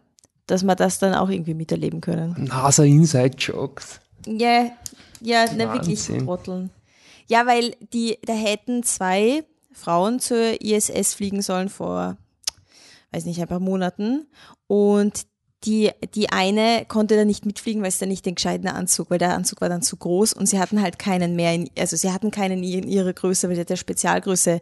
[0.48, 2.46] dass wir das dann auch irgendwie miterleben können.
[2.46, 4.00] NASA Inside Jokes.
[4.26, 4.72] Ja,
[5.22, 6.72] ja, ne, wirklich trotteln.
[7.28, 9.44] Ja, weil die, da hätten zwei
[9.78, 12.18] Frauen zur ISS fliegen sollen vor,
[13.12, 14.28] weiß nicht, ein paar Monaten.
[14.68, 15.28] Und
[15.64, 19.18] die, die eine konnte dann nicht mitfliegen, weil es dann nicht den gescheiten Anzug, weil
[19.18, 22.12] der Anzug war dann zu groß und sie hatten halt keinen mehr, in, also sie
[22.12, 24.62] hatten keinen in ihrer Größe, weil der der Spezialgröße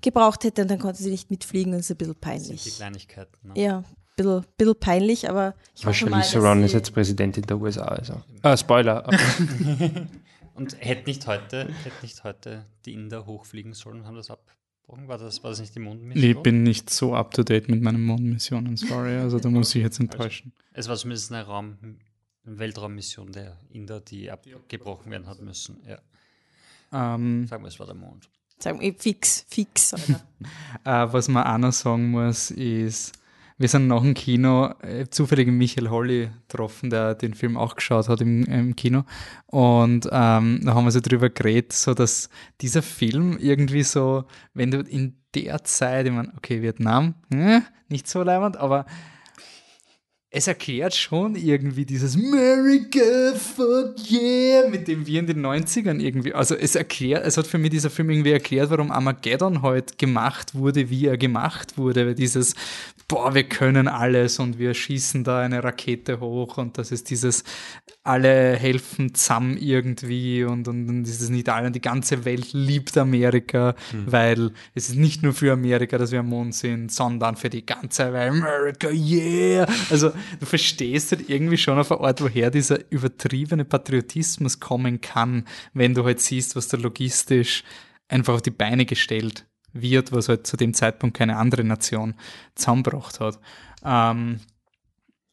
[0.00, 2.76] gebraucht hätte und dann konnte sie nicht mitfliegen und das ist ein bisschen Die peinlich.
[2.76, 3.48] Kleinigkeiten.
[3.48, 3.52] Ne?
[3.54, 3.84] Ja, ein
[4.16, 7.84] bisschen, bisschen peinlich, aber ich hoffe mal, Charlize Theron ist jetzt Präsidentin der USA.
[7.84, 8.14] Also.
[8.42, 9.08] Ah, Spoiler.
[10.62, 15.08] Und hätte nicht heute, hätte nicht heute die Inder hochfliegen sollen und haben das abgebrochen?
[15.08, 16.30] War das, war das nicht die Mondmission?
[16.30, 19.16] Ich bin nicht so up to date mit meinen Mondmissionen, sorry.
[19.16, 20.52] Also da muss ich jetzt enttäuschen.
[20.72, 21.78] Es war zumindest eine Raum,
[22.44, 25.80] Weltraummission der Inder, die abgebrochen werden hat müssen.
[25.84, 25.98] Ja.
[26.92, 28.30] Ähm, Sagen wir, es war der Mond.
[28.60, 29.94] Sagen wir, fix, fix.
[29.94, 30.22] Alter.
[30.84, 33.12] Äh, was man auch noch sagen muss, ist,
[33.62, 38.08] wir sind nach dem Kino äh, zufällig Michael Holly getroffen, der den Film auch geschaut
[38.08, 39.04] hat im, im Kino.
[39.46, 42.28] Und ähm, da haben wir so drüber geredet, so dass
[42.60, 48.08] dieser Film irgendwie so, wenn du in der Zeit, ich meine, okay, Vietnam, äh, nicht
[48.08, 48.84] so leibend, aber
[50.34, 56.32] es erklärt schon irgendwie dieses America, fuck yeah, mit dem wir in den 90ern irgendwie,
[56.32, 60.54] also es erklärt, es hat für mich dieser Film irgendwie erklärt, warum Armageddon heute gemacht
[60.54, 62.54] wurde, wie er gemacht wurde, weil dieses,
[63.08, 67.44] boah, wir können alles und wir schießen da eine Rakete hoch und das ist dieses,
[68.02, 73.74] alle helfen zusammen irgendwie und, und, und dieses nicht alle, die ganze Welt liebt Amerika,
[74.06, 77.66] weil es ist nicht nur für Amerika, dass wir am Mond sind, sondern für die
[77.66, 79.66] ganze Welt, America, yeah!
[79.90, 85.46] Also du verstehst halt irgendwie schon auf eine Art, woher dieser übertriebene Patriotismus kommen kann,
[85.74, 87.64] wenn du halt siehst, was da logistisch
[88.08, 92.14] einfach auf die Beine gestellt wird, was halt zu dem Zeitpunkt keine andere Nation
[92.54, 93.38] zusammengebracht hat.
[93.84, 94.40] Ähm,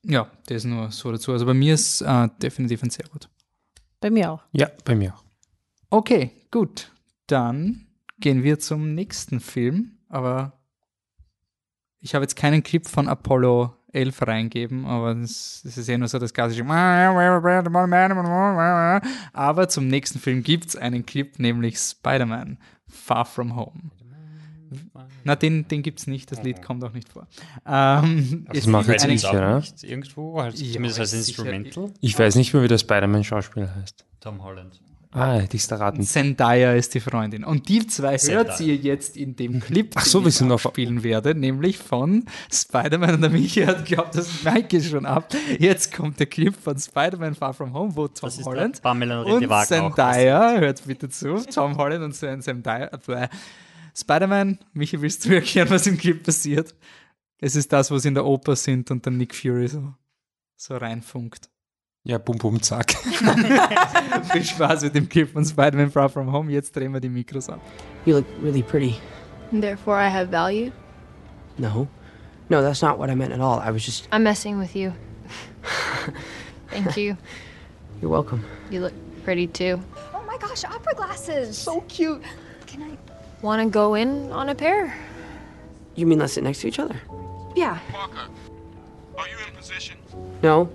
[0.03, 1.31] ja, das nur so dazu.
[1.31, 3.29] Also bei mir ist äh, definitiv ein sehr gut.
[3.99, 4.43] Bei mir auch.
[4.53, 5.23] ja, bei mir auch.
[5.89, 6.91] Okay, gut.
[7.27, 7.87] Dann
[8.19, 9.97] gehen wir zum nächsten Film.
[10.07, 10.53] Aber
[11.99, 16.07] ich habe jetzt keinen Clip von Apollo 11 reingeben, aber das, das ist ja nur
[16.07, 16.63] so das klassische.
[19.33, 23.91] Aber zum nächsten Film gibt es einen Clip, nämlich Spider-Man Far From Home.
[25.23, 27.27] Na, den, den gibt es nicht, das Lied kommt auch nicht vor.
[27.65, 29.25] Ähm, Das es mache gibt jetzt nicht.
[29.25, 29.57] oder?
[29.57, 31.91] Nicht irgendwo, halt, Ja, zumindest als Instrumental.
[31.99, 34.05] Ich weiß nicht mehr, wie der Spider-Man-Schauspieler heißt.
[34.19, 34.79] Tom Holland.
[35.11, 36.03] Ah, hätte ich es erraten.
[36.03, 37.43] Zendaya ist die Freundin.
[37.43, 38.47] Und die zwei Zendaya.
[38.49, 41.33] hört ihr jetzt in dem Clip, Ach so, den wir ich sind auf- spielen werde,
[41.33, 43.15] nämlich von Spider-Man.
[43.15, 45.33] Und der Michi hat geglaubt, das Mike schon ab.
[45.57, 49.23] Jetzt kommt der Clip von Spider-Man Far From Home, wo Tom Das ist Holland Pamela
[49.23, 49.65] und auch.
[49.65, 52.91] Zendaya, hört bitte zu, Tom Holland und Zend- Zendaya.
[53.97, 56.75] Spider-Man, Michi, willst du erklären, was im Clip passiert?
[57.39, 59.93] Es ist das, was in der Oper sind und dann Nick Fury so,
[60.55, 61.49] so reinfunkt.
[62.05, 62.93] Ja, bum, bum, zack.
[64.31, 66.49] Viel Spaß mit dem Clip von Spider-Man Far From Home.
[66.49, 67.59] Jetzt drehen wir die Mikros ab.
[68.05, 68.95] You look really pretty.
[69.51, 70.71] And therefore I have value.
[71.57, 71.87] No.
[72.49, 73.59] No, that's not what I meant at all.
[73.59, 74.07] I was just.
[74.11, 74.93] I'm messing with you.
[76.69, 77.17] Thank you.
[78.01, 78.45] You're welcome.
[78.71, 78.93] You look
[79.25, 79.81] pretty too.
[80.13, 81.57] Oh my gosh, opera glasses!
[81.57, 82.23] So cute.
[82.65, 82.97] Can I?
[83.41, 84.95] Want to go in on a pair?
[85.95, 86.95] You mean let's sit next to each other?
[87.55, 87.77] Yeah.
[87.91, 88.29] Parker,
[89.17, 89.97] are you in position?
[90.41, 90.69] No.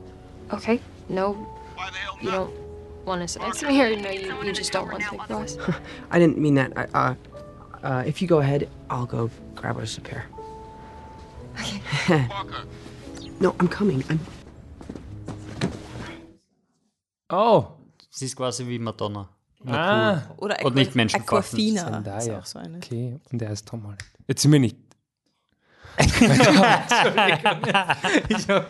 [0.53, 0.81] Okay.
[1.09, 1.33] No,
[1.75, 2.37] Why the hell you not?
[2.37, 5.11] don't want to sit next to me, or no, you, you just don't want to
[5.11, 5.59] take class.
[6.11, 6.73] I didn't mean that.
[6.77, 7.15] I, uh,
[7.83, 10.25] uh, if you go ahead, I'll go grab us a pair.
[12.29, 12.65] Parker,
[13.41, 14.03] No, I'm coming.
[14.09, 14.19] I'm.
[17.31, 17.67] Oh,
[18.11, 19.29] Sie ist quasi wie Madonna.
[19.67, 20.23] Ah.
[20.29, 20.45] cool.
[20.45, 21.55] Oder Und nicht menschenverachtend.
[21.59, 21.81] Aquafina.
[21.83, 22.39] Ist Zendaya.
[22.39, 22.77] auch so eine.
[22.77, 24.05] Okay, und der heißt Tom Holland.
[24.29, 24.77] Jetzt sind wir nicht.
[28.29, 28.67] Ich hab,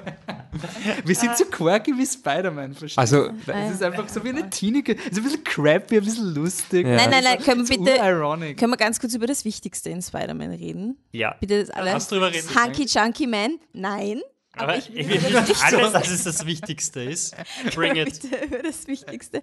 [1.04, 3.52] wir sind so quirky wie Spider-Man, verstehst Also, du?
[3.52, 6.86] Es ist einfach so wie eine Teenie, es ist ein bisschen crappy, ein bisschen lustig.
[6.86, 6.96] Ja.
[6.96, 8.58] Nein, nein, nein, können wir So bitte, ironic.
[8.58, 10.96] können wir ganz kurz über das Wichtigste in Spider-Man reden?
[11.12, 11.34] Ja.
[11.40, 11.92] Bitte das alles.
[11.92, 12.46] Lass drüber reden.
[12.54, 13.58] Hunky Chunky Man?
[13.72, 14.20] Nein.
[14.56, 17.34] Aber ich will nicht alles, dass es das Wichtigste ist.
[17.74, 18.20] Bring it.
[18.22, 19.42] Bitte über das Wichtigste.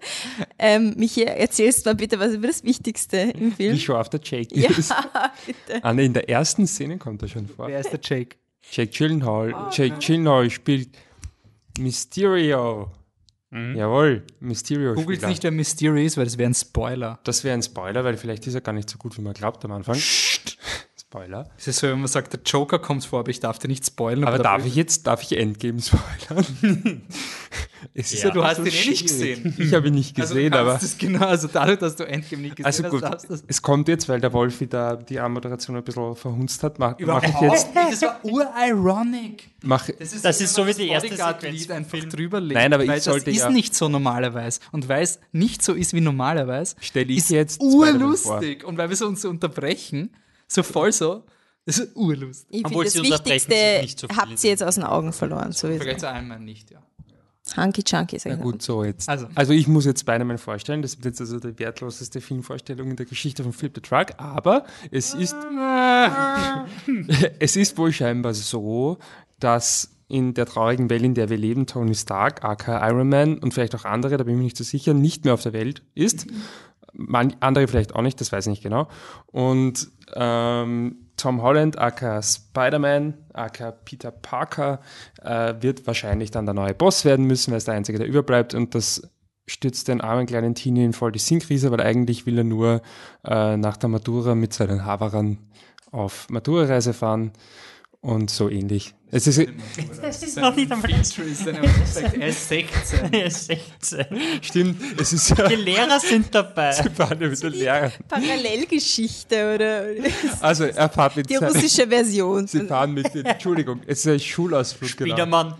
[0.58, 3.74] Ähm, Michi, erzählst mal bitte was über das Wichtigste im Film.
[3.74, 4.94] wie schon auf der Jake Ja, ist.
[5.46, 5.84] bitte.
[5.84, 7.68] Ah, nee, in der ersten Szene kommt er schon vor.
[7.68, 8.36] Wer ist der Jake?
[8.70, 9.68] Jake Gyllenhaal.
[9.72, 10.90] Jake Gyllenhaal spielt
[11.78, 12.90] Mysterio.
[13.50, 14.94] Jawohl, Mysterio.
[14.94, 15.28] Googelt Spieler.
[15.28, 17.18] nicht, wer Mysterio ist, weil das wäre ein Spoiler.
[17.24, 19.62] Das wäre ein Spoiler, weil vielleicht ist er gar nicht so gut, wie man glaubt
[19.66, 19.98] am Anfang.
[21.12, 21.46] Spoiler.
[21.58, 23.84] Es ist so, wenn man sagt, der Joker kommt vor, aber ich darf dir nicht
[23.84, 24.24] spoilern.
[24.24, 26.46] Aber darf ich jetzt, darf ich Endgame spoilern?
[27.94, 28.28] es ist Ja.
[28.28, 29.54] ja, Du hast so ihn eh nicht gesehen.
[29.58, 30.72] Ich habe ihn nicht Also gesehen, du aber.
[30.80, 33.60] das genau, also dadurch, dass du Endgame nicht gesehen Also hast, gut, du das es
[33.60, 37.40] kommt jetzt, weil der Wolfi da die Anmoderation ein bisschen verhunzt hat, mache mach ich
[37.42, 37.66] jetzt.
[37.74, 39.50] das war urironic.
[39.64, 42.08] Mach, Das ist, Das so, ist so wie die das erste Sequenz einfach Film.
[42.08, 44.60] drüber legt, Nein, aber ich weil sollte das ist ja- nicht so normalerweise.
[44.72, 48.64] Und weil es nicht so ist wie normalerweise, Stell ich ist jetzt urlustig.
[48.64, 50.08] Und weil wir so uns so unterbrechen,
[50.54, 51.24] so voll so,
[51.64, 52.46] das ist urlustig.
[52.50, 54.74] Ich Obwohl finde, sie das unterbrechen Wichtigste sich nicht so viel habt ihr jetzt aus
[54.74, 55.52] den Augen verloren.
[55.52, 56.82] So Vielleicht zu einem nicht, ja.
[57.56, 59.08] Hunky Chunky, sag Na gut, so jetzt.
[59.08, 59.26] Also.
[59.34, 60.80] Also, ich muss jetzt Spider-Man vorstellen.
[60.80, 64.08] Das wird jetzt also die wertloseste Filmvorstellung in der Geschichte von Flip the Truck.
[64.16, 65.34] Aber es ist,
[67.40, 68.98] es ist wohl scheinbar so,
[69.40, 73.54] dass in der traurigen Welt, in der wir leben, Tony Stark, aka Iron Man und
[73.54, 75.82] vielleicht auch andere, da bin ich mir nicht so sicher, nicht mehr auf der Welt
[75.94, 76.26] ist.
[76.92, 78.88] Man, andere vielleicht auch nicht, das weiß ich nicht genau.
[79.26, 84.80] Und ähm, Tom Holland, aka Spider-Man, aka Peter Parker,
[85.22, 88.08] äh, wird wahrscheinlich dann der neue Boss werden müssen, weil er ist der Einzige, der
[88.08, 88.54] überbleibt.
[88.54, 89.02] Und das
[89.46, 92.82] stürzt den armen kleinen Teenie in voll die Sinnkrise, weil eigentlich will er nur
[93.24, 95.38] äh, nach der Matura mit seinen Haverern
[95.90, 97.32] auf Matura-Reise fahren
[98.02, 98.94] und so ähnlich.
[99.12, 99.46] Es ist,
[100.02, 101.00] Das ist noch nicht einmal Er
[102.28, 103.12] ist 16.
[103.12, 104.06] Er ist 16.
[104.42, 106.72] stimmt, es ist ja Die Lehrer sind dabei.
[106.72, 107.92] Sie fahren ja mit den Lehrern.
[108.08, 109.84] Parallelgeschichte oder
[110.40, 112.46] Also er fährt mit die russische Version.
[112.46, 114.96] Sie fahren mit den, Entschuldigung, es ist ein Schulausflug.
[114.96, 115.14] Genau.
[115.14, 115.54] Wiedermann.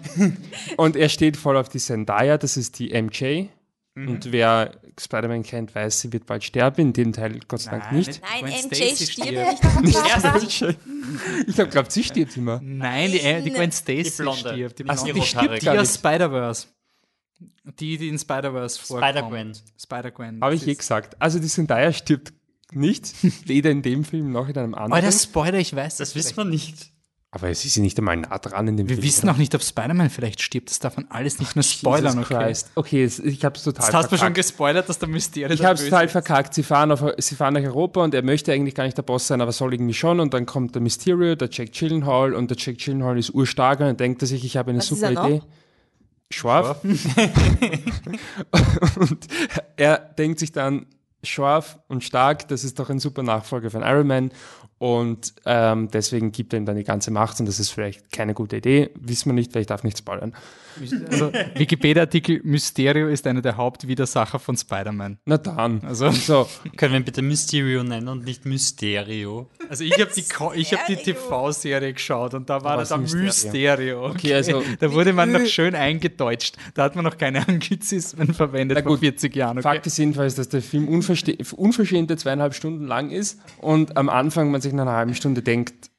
[0.76, 3.46] Und er steht voll auf die Zendaya, das ist die MJ.
[3.94, 4.09] Mhm.
[4.09, 6.81] Und wer Spider-Man kennt, weiß, sie wird bald sterben.
[6.88, 8.20] In dem Teil Gott sei Dank nicht.
[8.22, 9.83] Nein, Gwen MJ Stacy stirbt stirbt.
[9.83, 10.76] nicht.
[11.48, 12.61] Ich habe glaubt, sie stirbt immer.
[12.62, 14.38] Nein, die, äh, die Gwen Stacy Die Blonde.
[14.40, 14.78] stirbt.
[14.78, 15.20] Die, Die Ach so, Blonde.
[15.20, 15.94] die stirbt nicht.
[15.94, 16.66] Spider-Verse.
[17.78, 19.09] Die, die in Spider-Verse vorkommt.
[19.11, 19.52] Spider-Gwen.
[19.81, 20.40] Spider-Gwen.
[20.40, 21.20] Habe Das ich eh gesagt.
[21.20, 22.33] Also die Zendaya stirbt
[22.72, 23.12] nicht,
[23.48, 25.02] weder in dem Film noch in einem anderen.
[25.02, 26.90] der Spoiler, ich weiß Das wissen wir nicht.
[27.35, 29.07] Aber es ist ja nicht einmal nah dran in dem Wir Film.
[29.07, 30.68] wissen auch nicht, ob Spider-Man vielleicht stirbt.
[30.68, 32.55] Das darf man alles nicht nur spoilern, Jesus okay?
[32.75, 34.37] Okay, es- ich habe es total Jetzt hast du schon verkackt.
[34.37, 36.12] gespoilert, dass der Mysterio Ich der habe es Böse total ist.
[36.12, 36.53] verkackt.
[36.53, 39.27] Sie fahren, auf, sie fahren nach Europa und er möchte eigentlich gar nicht der Boss
[39.29, 40.21] sein, aber soll irgendwie schon.
[40.21, 43.87] Und dann kommt der Mysterio, der Jack Gyllenhaal und der Jack Gyllenhaal ist urstark und
[43.87, 45.29] dann denkt er sich, ich habe eine Was ist super er noch?
[45.29, 45.42] Idee.
[46.35, 46.81] Schwarf.
[48.97, 49.27] und
[49.77, 50.87] er denkt sich dann,
[51.25, 54.33] scharf und stark, das ist doch ein super Nachfolger von Iron Man.
[54.83, 58.35] Und ähm, deswegen gibt er ihm dann die ganze Macht und das ist vielleicht keine
[58.35, 58.90] gute Idee.
[58.99, 60.35] Wissen wir nicht, weil ich darf nicht spoilern.
[61.11, 65.18] Also, Wikipedia-Artikel Mysterio ist einer der Hauptwidersacher von Spider-Man.
[65.25, 65.83] Na dann.
[65.85, 69.49] Also- so, Können wir ihn bitte Mysterio nennen und nicht Mysterio?
[69.68, 70.25] Also ich habe die,
[70.61, 73.23] ich hab die TV-Serie geschaut und da war das ein Mysterio.
[73.25, 74.07] Mysterio.
[74.09, 76.57] Okay, also- Da wurde man noch schön eingedeutscht.
[76.75, 79.59] Da hat man noch keine Anglizismen verwendet Na vor gut, 40 Jahren.
[79.59, 79.62] Okay?
[79.68, 84.61] Fakt ist jedenfalls, dass der Film unverschämte zweieinhalb Stunden lang ist und am Anfang man
[84.61, 85.90] sich nach einer halben Stunde denkt,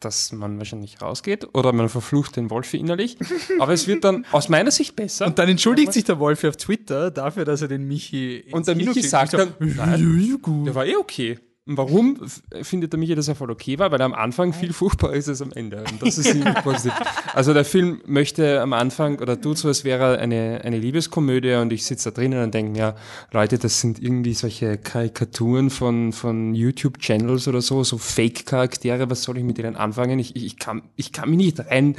[0.00, 3.16] dass man wahrscheinlich rausgeht oder man verflucht den Wolf innerlich.
[3.58, 5.26] Aber es wird dann aus meiner Sicht besser.
[5.26, 8.76] Und dann entschuldigt sich der Wolf auf Twitter dafür, dass er den Michi Und der
[8.76, 11.38] Michi sagt dann, nein, der war eh okay.
[11.70, 12.16] Warum
[12.62, 13.92] findet der Michi, dass er voll okay war?
[13.92, 15.84] Weil am Anfang viel furchtbarer ist als am Ende.
[15.90, 16.94] Und das ist positiv.
[17.34, 21.54] Also der Film möchte am Anfang oder tut so, als wäre er eine, eine Liebeskomödie
[21.54, 22.94] und ich sitze da drinnen und denke mir,
[23.32, 29.36] Leute, das sind irgendwie solche Karikaturen von, von YouTube-Channels oder so, so Fake-Charaktere, was soll
[29.36, 30.18] ich mit denen anfangen?
[30.18, 31.96] Ich, ich, ich, kann, ich kann mich nicht rein,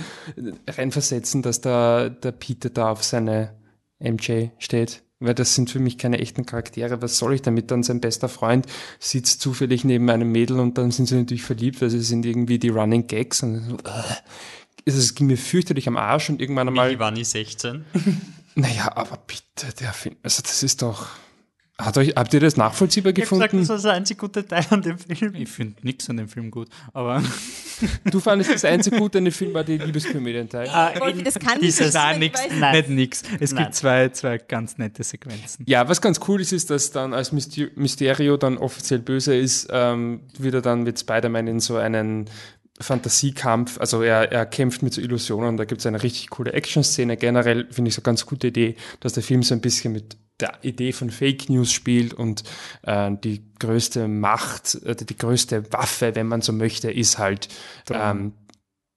[0.67, 3.55] reinversetzen, dass da der Peter da auf seine
[3.99, 5.03] MJ steht.
[5.21, 7.01] Weil das sind für mich keine echten Charaktere.
[7.01, 7.71] Was soll ich damit?
[7.71, 8.65] Dann sein bester Freund
[8.99, 12.57] sitzt zufällig neben einem Mädel und dann sind sie natürlich verliebt, weil sie sind irgendwie
[12.57, 13.43] die Running Gags.
[13.43, 14.89] Und so, äh.
[14.89, 16.87] es ging mir fürchterlich am Arsch und irgendwann einmal.
[16.87, 17.83] Michi war nie 16.
[18.55, 21.07] Naja, aber bitte, der Film, also das ist doch.
[21.79, 23.67] Hat euch, habt ihr das nachvollziehbar Ich habe gesagt, gefunden?
[23.67, 25.33] das war der einzig gute Teil an dem Film.
[25.35, 26.67] Ich finde nichts an dem Film gut.
[26.93, 27.23] Aber
[28.11, 30.67] Du fandest das einzige Gute an dem Film war die Liebeskomödienteil.
[30.99, 32.75] Wolfi, das kann nicht Dieses- sein, nein, nix, ich Nein.
[32.75, 33.23] nicht nix.
[33.39, 33.63] Es Nein.
[33.63, 35.63] gibt zwei, zwei ganz nette Sequenzen.
[35.65, 39.69] Ja, was ganz cool ist, ist, dass dann als Myster- Mysterio dann offiziell böse ist,
[39.71, 42.25] ähm, wird er dann mit Spider-Man in so einen
[42.81, 47.17] Fantasiekampf, also er, er kämpft mit so Illusionen, da gibt es eine richtig coole Action-Szene.
[47.17, 50.17] Generell finde ich so eine ganz gute Idee, dass der Film so ein bisschen mit
[50.39, 52.43] der Idee von Fake News spielt und
[52.83, 57.49] äh, die größte Macht, äh, die größte Waffe, wenn man so möchte, ist halt
[57.91, 58.33] ähm,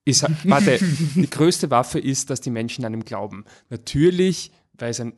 [0.05, 3.45] ist, halt- warte, die größte Waffe ist, dass die Menschen an ihm glauben.
[3.71, 5.14] Natürlich, weil es ein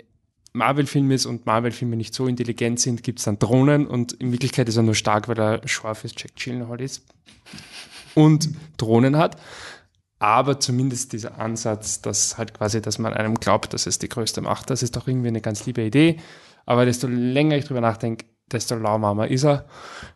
[0.53, 4.69] Marvel-Film ist und Marvel-Filme nicht so intelligent sind, gibt es dann Drohnen und in Wirklichkeit
[4.69, 7.03] ist er nur stark, weil er scharf ist, Jack Gyllenhaal ist
[8.15, 9.41] und Drohnen hat.
[10.25, 14.41] Aber zumindest dieser Ansatz, dass halt quasi, dass man einem glaubt, dass es die größte
[14.41, 16.17] Macht, das ist doch irgendwie eine ganz liebe Idee.
[16.67, 19.67] Aber desto länger ich drüber nachdenke, desto lauwarmer ist er.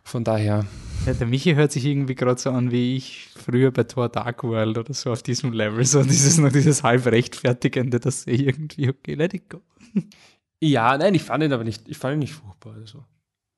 [0.03, 0.65] Von daher,
[1.05, 4.43] Ja, der Michi hört sich irgendwie gerade so an, wie ich früher bei Thor Dark
[4.43, 5.85] World oder so auf diesem Level.
[5.85, 9.61] So dieses noch dieses halb rechtfertigende, das sehe ich irgendwie, okay, let it go.
[10.59, 12.73] ja, nein, ich fand ihn aber nicht, ich fand ihn nicht furchtbar.
[12.73, 13.05] Also.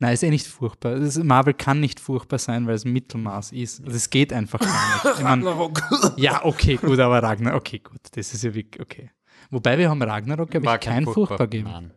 [0.02, 0.96] Nein, ist eh nicht furchtbar.
[0.96, 3.84] Das ist, Marvel kann nicht furchtbar sein, weil es Mittelmaß ist.
[3.86, 5.20] Also es geht einfach gar nicht.
[5.20, 5.46] Ich mein,
[6.18, 8.00] ja, okay, gut, aber Ragnar, okay, gut.
[8.14, 9.12] Das ist ja wirklich, okay.
[9.52, 11.70] Wobei wir haben Ragnarok, glaube War ich, kein furchtbar gegeben.
[11.70, 11.92] Nein.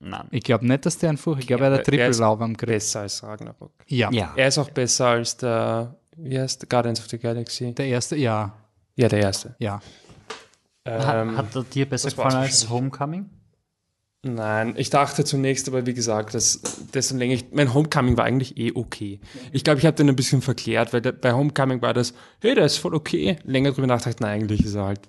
[0.00, 0.26] Nein.
[0.32, 2.42] Ich glaube nicht, dass der ein Furcht, ich glaube, er hat der Triple ist Love
[2.42, 2.74] am Griff.
[2.74, 3.72] Besser als Ragnarok.
[3.86, 4.10] Ja.
[4.10, 4.32] Ja.
[4.34, 7.72] Er ist auch besser als der, wie heißt der Guardians of the Galaxy?
[7.72, 8.54] Der erste, ja,
[8.96, 9.54] Ja, der erste.
[9.60, 9.80] ja.
[10.84, 12.68] Ähm, hat, hat er dir besser gefallen als.
[12.68, 13.30] Homecoming?
[14.26, 16.60] Nein, ich dachte zunächst, aber wie gesagt, dass
[16.92, 19.20] desto länger ich, mein Homecoming war eigentlich eh okay.
[19.52, 22.54] Ich glaube, ich habe den ein bisschen verklärt, weil der, bei Homecoming war das, hey,
[22.54, 23.36] der ist voll okay.
[23.44, 25.00] Länger drüber nachgedacht, nein, eigentlich ist er halt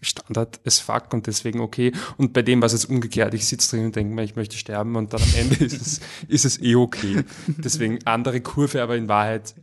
[0.00, 1.92] Standard as fuck und deswegen okay.
[2.16, 3.34] Und bei dem war es jetzt umgekehrt.
[3.34, 6.00] Ich sitze drin und denke mir, ich möchte sterben und dann am Ende ist es,
[6.26, 7.22] ist es eh okay.
[7.46, 9.54] Deswegen andere Kurve, aber in Wahrheit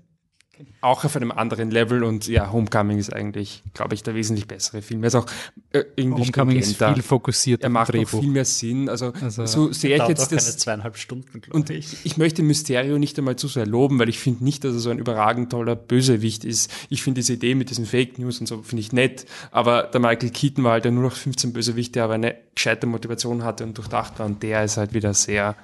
[0.81, 4.81] auch auf einem anderen Level und ja, Homecoming ist eigentlich, glaube ich, der wesentlich bessere
[4.81, 5.03] Film.
[5.03, 5.25] Er ist auch
[5.71, 8.89] äh, irgendwie Homecoming ist viel fokussierter Er macht auch viel mehr Sinn.
[8.89, 10.57] Also, Also- so sehr ich jetzt keine das.
[10.57, 11.93] zweieinhalb Stunden, glaube Und ich.
[11.93, 14.79] ich, ich möchte Mysterio nicht einmal zu sehr loben, weil ich finde nicht, dass er
[14.79, 16.71] so ein überragend toller Bösewicht ist.
[16.89, 19.25] Ich finde diese Idee mit diesen Fake News und so, finde ich nett.
[19.51, 22.87] Aber der Michael Keaton war halt der nur noch 15 Bösewicht, der aber eine gescheite
[22.87, 24.25] Motivation hatte und durchdacht war.
[24.25, 25.55] Und der ist halt wieder sehr.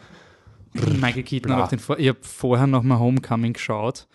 [0.74, 1.58] Michael Keaton Bla.
[1.58, 4.08] hat auch den Vor ich habe vorher noch mal Homecoming geschaut.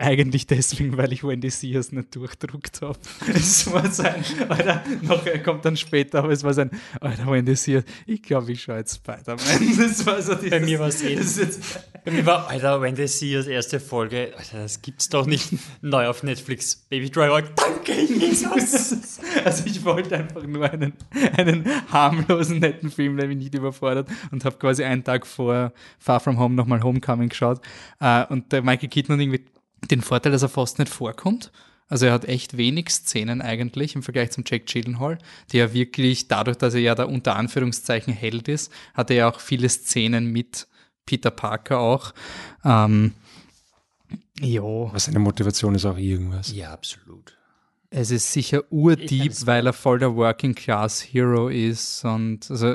[0.00, 2.98] Eigentlich deswegen, weil ich Wendy Sears nicht durchdruckt habe.
[3.34, 6.70] Es war sein, Alter, noch, er kommt dann später, aber es war sein,
[7.00, 9.76] Alter, Wendy Sears, ich glaube, ich schaue jetzt Spider-Man.
[9.78, 11.16] Das war so dieses, Bei mir war es eh.
[11.16, 15.26] das ist jetzt, Bei mir war, Alter, hier als erste Folge, Alter, das gibt's doch
[15.26, 15.52] nicht.
[15.82, 16.76] Neu auf Netflix.
[16.76, 19.18] Baby Driver, danke, Jesus.
[19.44, 20.92] Also ich wollte einfach nur einen,
[21.36, 26.20] einen harmlosen, netten Film, der mich nicht überfordert und habe quasi einen Tag vor Far
[26.20, 27.60] From Home nochmal Homecoming geschaut.
[28.00, 29.44] Äh, und der Michael Keaton hat irgendwie
[29.90, 31.50] den Vorteil, dass er fast nicht vorkommt.
[31.88, 35.18] Also er hat echt wenig Szenen eigentlich im Vergleich zum Jack Gyllenhaal,
[35.52, 39.30] der ja wirklich, dadurch, dass er ja da unter Anführungszeichen Held ist, hat er ja
[39.30, 40.68] auch viele Szenen mit
[41.06, 42.12] Peter Parker auch.
[42.64, 43.14] Ähm,
[44.40, 46.52] ja, Aber seine Motivation ist auch irgendwas.
[46.52, 47.38] Ja, absolut.
[47.90, 52.74] es ist sicher urdeep, es weil er voll der Working Class Hero ist und also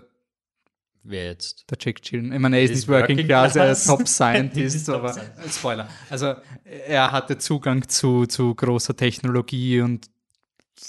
[1.03, 1.69] Wer jetzt?
[1.69, 2.35] der Jack Gyllenhaal.
[2.35, 5.13] Ich meine, er ist Ist nicht Working Working Class, er ist Top Scientist, Top aber
[5.13, 5.59] Scientist.
[5.59, 5.89] Spoiler.
[6.09, 10.09] Also er hatte Zugang zu, zu großer Technologie und,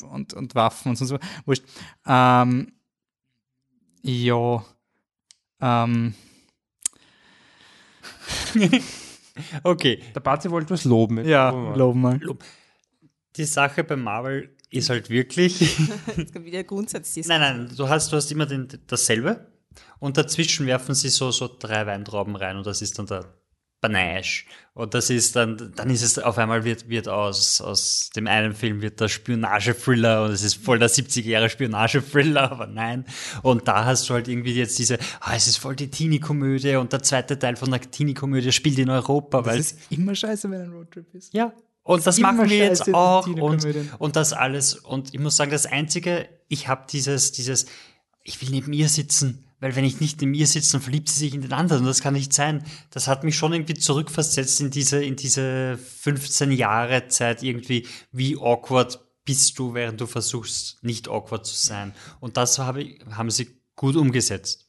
[0.03, 1.19] und, und Waffen und so.
[1.47, 1.65] Wurscht.
[2.07, 2.73] Ähm,
[4.03, 4.65] ja.
[5.61, 6.15] Ähm,
[9.63, 10.01] Okay.
[10.15, 11.19] Der Bazi wollte was loben.
[11.19, 12.21] Jetzt ja, loben wir mal.
[12.21, 12.47] loben mal.
[13.37, 15.61] Die Sache bei Marvel ist halt wirklich.
[16.17, 17.17] Jetzt kommt wieder Grundsatz.
[17.17, 19.47] nein, nein, du hast, du hast immer den, dasselbe.
[19.99, 23.25] Und dazwischen werfen sie so, so drei Weintrauben rein und das ist dann der
[23.81, 24.45] Panache.
[24.73, 28.55] Und das ist dann, dann ist es auf einmal wird, wird aus, aus dem einen
[28.55, 33.05] Film wird der Spionage-Thriller und es ist voll der 70er Jahre Spionage-Thriller, aber nein.
[33.43, 36.93] Und da hast du halt irgendwie jetzt diese, ah, es ist voll die Teenie-Komödie und
[36.93, 40.63] der zweite Teil von der Teenie-Komödie spielt in Europa, Das weil ist immer scheiße, wenn
[40.63, 41.35] ein Roadtrip ist.
[41.35, 41.53] ja.
[41.87, 43.67] Und das immer machen wir jetzt auch und,
[43.99, 44.75] und das alles.
[44.75, 47.67] Und ich muss sagen, das Einzige, ich habe dieses, dieses,
[48.23, 51.19] ich will neben ihr sitzen, weil wenn ich nicht neben ihr sitze, dann verliebt sie
[51.19, 52.63] sich in den anderen und das kann nicht sein.
[52.91, 58.37] Das hat mich schon irgendwie zurückversetzt in diese, in diese 15 Jahre Zeit irgendwie, wie
[58.37, 61.95] awkward bist du, während du versuchst, nicht awkward zu sein.
[62.21, 64.69] Und das habe ich, haben sie gut umgesetzt.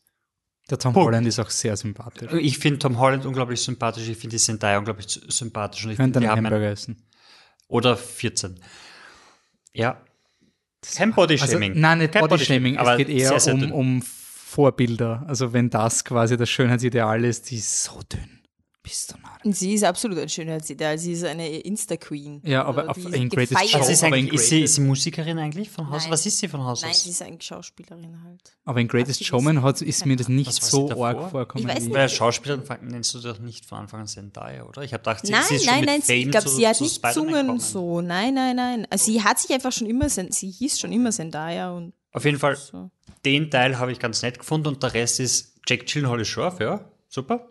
[0.70, 1.08] Der Tom Punkt.
[1.08, 2.32] Holland ist auch sehr sympathisch.
[2.32, 6.20] Ich finde Tom Holland unglaublich sympathisch, ich finde die Zendaya unglaublich sympathisch und ich Könnte
[6.20, 7.04] einen Hamburger essen.
[7.68, 8.62] oder 14.
[9.74, 10.02] Ja.
[10.96, 11.72] Kein Bodyshaming.
[11.72, 14.04] Also, nein, nicht Kein Bodyshaming, aber es geht eher sehr, sehr um, um
[14.56, 15.24] Vorbilder.
[15.28, 18.32] Also wenn das quasi das Schönheitsideal ist, die ist so dünn.
[18.82, 19.40] Bist du narr.
[19.44, 21.00] Und sie ist absolut ein Schönheitsideal.
[21.00, 22.42] Sie ist eine Insta-Queen.
[22.46, 23.70] Ja, aber Also auf- die in Greatest.
[23.72, 26.04] Show- Was ist, aber eigentlich, ist, sie, ist sie Musikerin eigentlich von Haus?
[26.04, 26.12] Nein.
[26.12, 27.04] Was ist sie von Haus Nein, aus?
[27.04, 28.56] sie ist eine Schauspielerin halt.
[28.64, 31.68] Aber in Greatest Ach, die Showman ist- hat, ist mir das nicht so arg vorkommen.
[31.68, 31.96] Ich weiß nicht.
[31.96, 34.84] Weil Schauspielerin nennst du doch nicht von Anfang an Zendaya, oder?
[34.84, 36.46] Ich habe gedacht, sie, Nein, sie ist schon nein, mit nein, sie, Fame ich glaube,
[36.48, 38.02] zu, sie hat nicht gesungen so.
[38.02, 38.88] Nein, nein, nein.
[38.92, 42.40] Also sie hat sich einfach schon immer, sie hieß schon immer Zendaya und Auf jeden
[42.40, 42.90] Fall, so.
[43.26, 46.60] den Teil habe ich ganz nett gefunden und der Rest ist Jack Gyllenhaal ist scharf,
[46.60, 47.48] ja, super.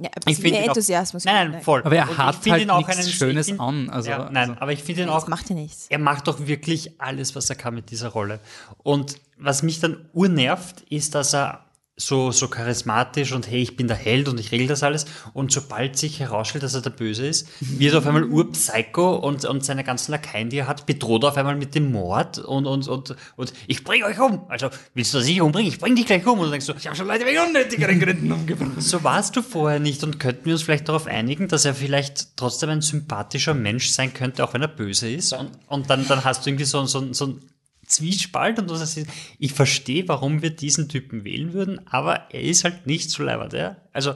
[0.00, 1.24] Ja, ein Ich bisschen finde mehr ihn auch- Enthusiasmus.
[1.24, 1.82] Nein, nein, voll.
[1.84, 4.10] Aber er Und ich hat finde halt ihn auch nichts einen- Schönes find- an, also-
[4.10, 5.86] ja, nein, also- aber ich finde ihn auch macht ja nichts.
[5.90, 8.38] er macht doch wirklich alles, was er kann mit dieser Rolle.
[8.84, 11.64] Und was mich dann urnervt, ist, dass er
[11.98, 15.04] so, so charismatisch und hey, ich bin der Held und ich regel das alles.
[15.34, 19.44] Und sobald sich herausstellt, dass er der Böse ist, wird er auf einmal urpsycho und,
[19.44, 22.66] und seine ganzen Lakaien, die er hat, bedroht er auf einmal mit dem Mord und,
[22.66, 24.42] und, und, und ich bring euch um.
[24.48, 25.72] Also, willst du dich umbringen?
[25.72, 26.38] Ich bring dich gleich um.
[26.38, 28.70] Und dann denkst du, ich habe schon Leute wegen unnötigeren Gründen umgebracht.
[28.88, 32.36] So warst du vorher nicht und könnten wir uns vielleicht darauf einigen, dass er vielleicht
[32.36, 35.32] trotzdem ein sympathischer Mensch sein könnte, auch wenn er böse ist.
[35.32, 37.42] Und, und dann, dann hast du irgendwie so, so, so ein
[37.88, 39.00] Zwiespalt und du sagst,
[39.38, 43.52] ich verstehe, warum wir diesen Typen wählen würden, aber er ist halt nicht so leibert,
[43.52, 43.76] ja.
[43.92, 44.14] Also,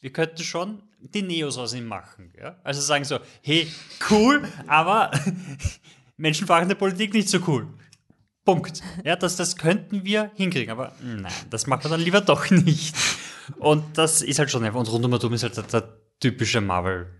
[0.00, 2.58] wir könnten schon die Neos aus ihm machen, ja.
[2.64, 3.68] Also sagen so, hey,
[4.10, 5.10] cool, aber
[6.16, 7.68] menschenverachtende Politik nicht so cool.
[8.44, 8.82] Punkt.
[9.04, 12.96] Ja, das, das könnten wir hinkriegen, aber nein, das machen wir dann lieber doch nicht.
[13.58, 17.17] Und das ist halt schon einfach, und rundum herum ist halt der, der typische Marvel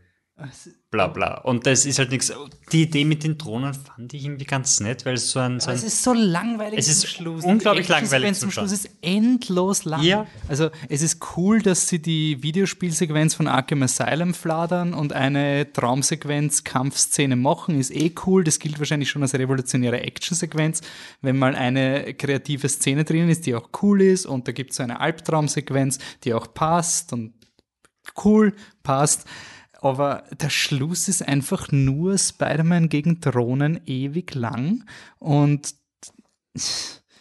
[0.90, 1.38] bla bla.
[1.38, 2.32] Und das ist halt nichts.
[2.72, 5.58] Die Idee mit den Drohnen fand ich irgendwie ganz nett, weil es so ein.
[5.60, 7.44] So ein es ist so langweilig Es zum ist Schluss.
[7.44, 10.02] unglaublich langweilig zum zum Schluss ist endlos lang.
[10.02, 10.26] Ja.
[10.48, 16.64] Also es ist cool, dass sie die Videospielsequenz von Arkham Asylum fladern und eine Traumsequenz
[16.64, 18.44] Kampfszene machen, ist eh cool.
[18.44, 20.82] Das gilt wahrscheinlich schon als revolutionäre Actionsequenz,
[21.20, 24.76] wenn mal eine kreative Szene drinnen ist, die auch cool ist und da gibt es
[24.76, 27.34] so eine Albtraumsequenz, die auch passt und
[28.24, 29.26] cool, passt.
[29.80, 34.84] Aber der Schluss ist einfach nur Spider-Man gegen Drohnen ewig lang
[35.18, 35.74] und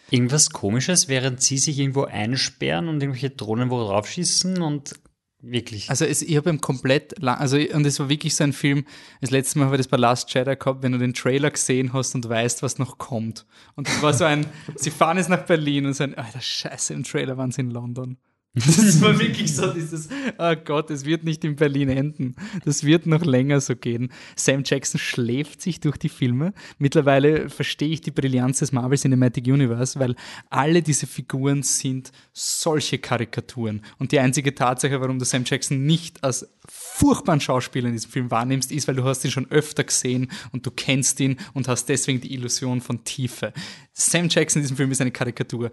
[0.10, 4.94] Irgendwas komisches, während sie sich irgendwo einsperren und irgendwelche Drohnen wo drauf schießen und
[5.42, 5.90] wirklich.
[5.90, 8.86] Also es, ich habe ihm komplett lang, also und es war wirklich so ein Film,
[9.20, 11.92] das letzte Mal habe ich das bei Last Jedi gehabt, wenn du den Trailer gesehen
[11.92, 13.46] hast und weißt, was noch kommt.
[13.76, 14.46] Und es war so ein,
[14.76, 17.72] sie fahren jetzt nach Berlin und so ein, alter Scheiße, im Trailer waren sie in
[17.72, 18.18] London.
[18.54, 22.36] Das war wirklich so dieses, oh Gott, es wird nicht in Berlin enden.
[22.66, 24.12] Das wird noch länger so gehen.
[24.36, 26.54] Sam Jackson schläft sich durch die Filme.
[26.80, 30.16] Mittlerweile verstehe ich die Brillanz des Marvel Cinematic Universe, weil
[30.50, 33.82] alle diese Figuren sind solche Karikaturen.
[34.00, 38.32] Und die einzige Tatsache, warum du Sam Jackson nicht als furchtbaren Schauspieler in diesem Film
[38.32, 41.88] wahrnimmst, ist, weil du hast ihn schon öfter gesehen und du kennst ihn und hast
[41.90, 43.54] deswegen die Illusion von Tiefe.
[43.94, 45.72] Sam Jackson in diesem Film ist eine Karikatur.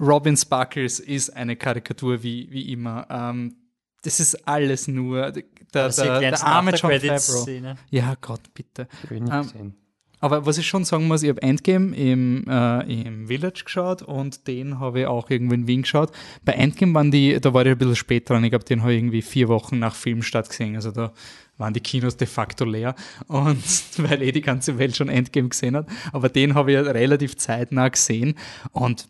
[0.00, 3.06] Robin Sparkles ist eine Karikatur wie, wie immer.
[3.10, 3.56] Ähm,
[4.02, 7.74] das ist alles nur der, der, der, arme der John Favreau.
[7.90, 8.88] Ja, Gott, bitte.
[9.10, 9.74] Ähm.
[10.20, 14.46] Aber was ich schon sagen muss, ich habe Endgame im, äh, im Village geschaut und
[14.46, 16.10] den habe ich auch irgendwo in Wien geschaut.
[16.44, 18.94] Bei Endgame waren die, da war ich ein bisschen spät dran, ich glaube, den habe
[18.94, 20.74] ich irgendwie vier Wochen nach Filmstart gesehen.
[20.74, 21.12] Also da
[21.58, 22.94] waren die Kinos de facto leer
[23.26, 23.62] und
[23.98, 25.86] weil eh die ganze Welt schon Endgame gesehen hat.
[26.12, 28.36] Aber den habe ich relativ zeitnah gesehen
[28.72, 29.08] und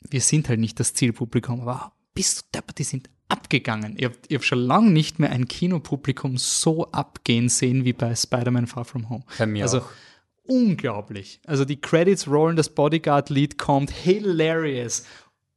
[0.00, 3.94] wir sind halt nicht das Zielpublikum, aber bist du deppert, die sind abgegangen.
[3.96, 8.66] Ich habe hab schon lange nicht mehr ein Kinopublikum so abgehen sehen wie bei Spider-Man
[8.66, 9.24] Far From Home.
[9.38, 9.90] Bei mir also auch.
[10.44, 11.40] unglaublich.
[11.46, 15.04] Also die Credits rollen, das Bodyguard-Lied kommt, hilarious,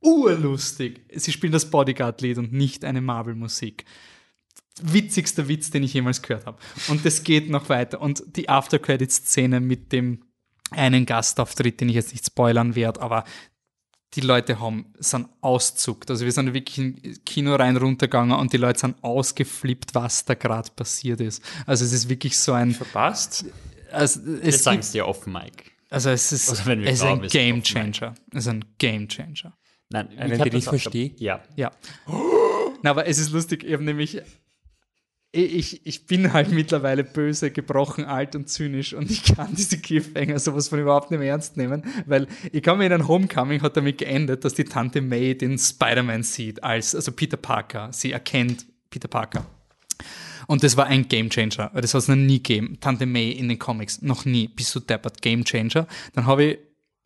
[0.02, 1.02] urlustig.
[1.16, 3.86] Sie spielen das Bodyguard-Lied und nicht eine Marvel-Musik.
[4.82, 6.58] Witzigster Witz, den ich jemals gehört habe.
[6.88, 8.02] Und das geht noch weiter.
[8.02, 10.24] Und die After-Credits-Szene mit dem
[10.72, 13.26] einen Gastauftritt, den ich jetzt nicht spoilern werde, aber
[14.14, 16.10] die Leute haben, sind auszuckt.
[16.10, 16.96] Also wir sind wirklich im
[17.26, 21.42] Kino rein runtergegangen und die Leute sind ausgeflippt, was da gerade passiert ist.
[21.66, 23.46] Also es ist wirklich so ein, Verpasst?
[23.92, 25.72] also es sagen gibt, es dir offen, Mike.
[25.90, 27.64] also es ist, wenn wir es ist glauben, ein Game.
[27.64, 28.16] Changer.
[28.32, 29.54] Es ist ein Game Changer.
[29.90, 31.14] Nein, ich den ich auch verstehe?
[31.18, 31.42] Ja.
[31.56, 31.72] Ja.
[32.84, 34.22] Na, aber es ist lustig, ich habe nämlich,
[35.34, 40.40] ich, ich bin halt mittlerweile böse, gebrochen, alt und zynisch und ich kann diese Cliffhanger
[40.40, 43.78] sowas von überhaupt nicht mehr ernst nehmen, weil ich kann mir in ein Homecoming hat
[43.78, 47.90] damit geendet, dass die Tante May den Spider-Man sieht als, also Peter Parker.
[47.94, 49.46] Sie erkennt Peter Parker.
[50.48, 52.78] Und das war ein Gamechanger, das hat es noch nie gegeben.
[52.82, 54.50] Tante May in den Comics, noch nie.
[54.50, 55.88] Bist du deppert, Gamechanger.
[56.14, 56.60] Dann habe ich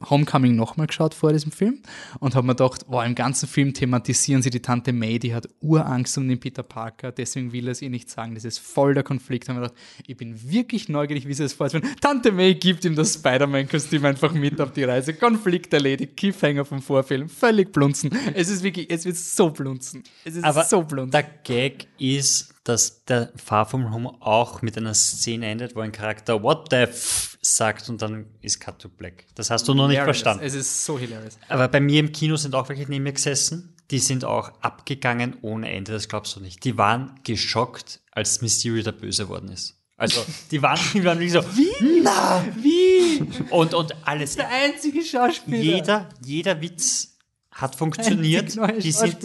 [0.10, 1.82] Homecoming nochmal geschaut vor diesem Film
[2.20, 5.48] und habe mir gedacht, wow, im ganzen Film thematisieren sie die Tante May, die hat
[5.62, 8.36] Urangst um den Peter Parker, deswegen will er es ihr nicht sagen.
[8.36, 9.48] Das ist voll der Konflikt.
[9.48, 11.88] Haben wir gedacht, ich bin wirklich neugierig, wie sie das vorstellen.
[12.02, 15.14] Tante May gibt ihm das Spider-Man-Kostüm einfach mit auf die Reise.
[15.14, 18.12] Konflikt erledigt, Cliffhanger vom Vorfilm, völlig blunzen.
[18.34, 20.04] Es ist wirklich, es wird so blunzen.
[20.26, 21.12] Es ist Aber so blunzen.
[21.12, 25.92] der Gag ist, dass der Far From Home auch mit einer Szene endet, wo ein
[25.92, 29.26] Charakter What the f sagt und dann ist Cut to Black.
[29.36, 30.18] Das hast du noch nicht Hilarious.
[30.18, 30.46] verstanden.
[30.46, 31.38] Es ist so hilarious.
[31.48, 33.76] Aber bei mir im Kino sind auch welche neben mir gesessen.
[33.92, 36.64] Die sind auch abgegangen ohne Ende, das glaubst du nicht.
[36.64, 39.76] Die waren geschockt, als Mysterio der Böse worden ist.
[39.96, 42.02] Also, die waren, die waren wirklich so, wie?
[42.02, 43.24] Na, wie?
[43.52, 44.36] Und, und alles.
[44.36, 45.58] Der einzige Schauspieler.
[45.58, 47.15] Jeder, jeder Witz
[47.56, 48.44] Hat funktioniert.
[48.58, 49.18] Einzig neue Die sind,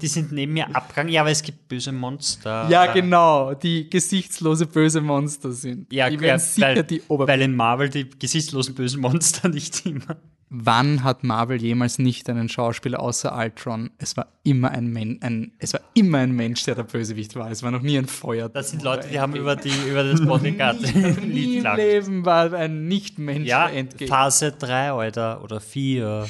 [0.00, 1.12] die sind neben mir abgegangen.
[1.12, 2.68] Ja, aber es gibt böse Monster.
[2.70, 5.92] Ja, genau, die gesichtslose böse Monster sind.
[5.92, 9.48] Ja, die ja, werden sicher weil, die Ober weil in Marvel die gesichtslosen bösen Monster
[9.50, 10.16] nicht immer.
[10.52, 13.90] Wann hat Marvel jemals nicht einen Schauspieler außer Ultron?
[13.98, 17.50] Es war immer ein, Men ein es war immer ein Mensch, der der Bösewicht war.
[17.50, 18.48] Es war noch nie ein Feuer.
[18.48, 21.76] Das sind Leute, die haben über, die, über das Bodyguard-Lied Nie im.
[21.76, 23.70] Leben war ein Nicht-Mensch Ja.
[24.08, 26.28] Phase 3, Alter, oder 4.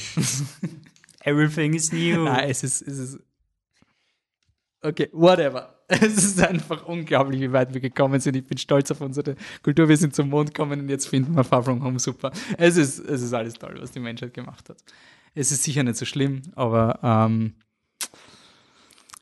[1.21, 2.25] Everything is new.
[2.25, 3.19] Nein, es ist, es ist.
[4.83, 5.77] Okay, whatever.
[5.93, 8.37] Es ist einfach unglaublich, wie weit wir gekommen sind.
[8.37, 9.89] Ich bin stolz auf unsere Kultur.
[9.89, 12.31] Wir sind zum Mond gekommen und jetzt finden wir Far From Home super.
[12.59, 14.77] Es ist, es ist alles toll, was die Menschheit gemacht hat.
[15.35, 17.55] Es ist sicher nicht so schlimm, aber ähm,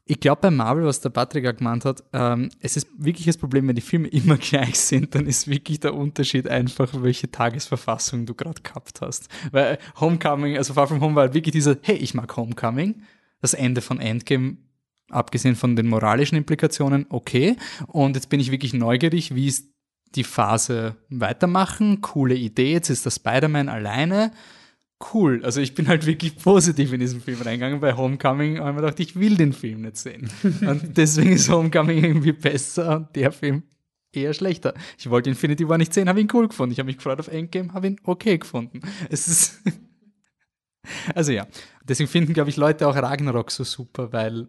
[0.09, 3.37] ich glaube bei Marvel, was der Patrick auch gemeint hat, ähm, es ist wirklich das
[3.37, 8.25] Problem, wenn die Filme immer gleich sind, dann ist wirklich der Unterschied einfach, welche Tagesverfassung
[8.25, 9.29] du gerade gehabt hast.
[9.53, 13.03] Weil Homecoming, also Far From Home war halt wirklich dieser, hey, ich mag Homecoming.
[13.41, 14.57] Das Ende von Endgame,
[15.11, 17.57] abgesehen von den moralischen Implikationen, okay.
[17.87, 19.71] Und jetzt bin ich wirklich neugierig, wie ist
[20.15, 22.01] die Phase weitermachen.
[22.01, 24.33] Coole Idee, jetzt ist der Spider-Man alleine
[25.13, 25.45] cool.
[25.45, 27.81] Also ich bin halt wirklich positiv in diesen Film reingegangen.
[27.81, 30.31] Bei Homecoming habe ich mir gedacht, ich will den Film nicht sehen.
[30.43, 33.63] Und deswegen ist Homecoming irgendwie besser und der Film
[34.13, 34.75] eher schlechter.
[34.99, 36.73] Ich wollte Infinity War nicht sehen, habe ihn cool gefunden.
[36.73, 38.81] Ich habe mich gefreut auf Endgame, habe ihn okay gefunden.
[39.11, 39.61] Es ist
[41.15, 41.47] also ja,
[41.83, 44.49] deswegen finden, glaube ich, Leute auch Ragnarok so super, weil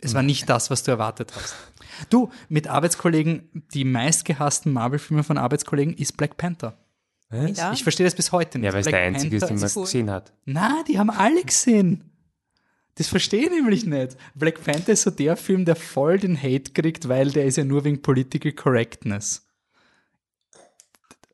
[0.00, 1.54] es war nicht das, was du erwartet hast.
[2.10, 6.76] Du, mit Arbeitskollegen, die meistgehassten Marvel-Filme von Arbeitskollegen ist Black Panther.
[7.32, 7.72] Ja.
[7.72, 8.66] Ich verstehe das bis heute nicht.
[8.66, 9.84] Ja, weil es der einzige ist, den man cool.
[9.84, 10.32] gesehen hat.
[10.44, 12.04] Na, die haben alle gesehen.
[12.96, 14.16] Das verstehe ich nämlich nicht.
[14.34, 17.64] Black Panther ist so der Film, der voll den Hate kriegt, weil der ist ja
[17.64, 19.46] nur wegen Political Correctness.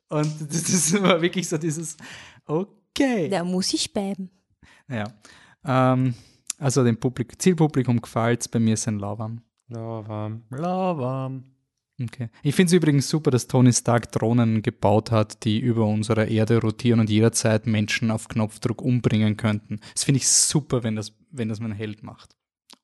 [0.07, 1.97] Und das ist immer wirklich so dieses,
[2.45, 3.27] okay.
[3.29, 4.29] Da muss ich bleiben.
[4.87, 5.13] Ja.
[5.65, 6.13] Ähm,
[6.57, 9.41] also dem Publik Zielpublikum gefällt es, bei mir ist ein Lauwarm.
[9.67, 10.43] Ja, warm.
[10.49, 11.43] Lauwarm.
[12.01, 12.29] Okay.
[12.43, 16.61] Ich finde es übrigens super, dass Tony Stark Drohnen gebaut hat, die über unserer Erde
[16.61, 19.79] rotieren und jederzeit Menschen auf Knopfdruck umbringen könnten.
[19.93, 22.35] Das finde ich super, wenn das, wenn das mein Held macht.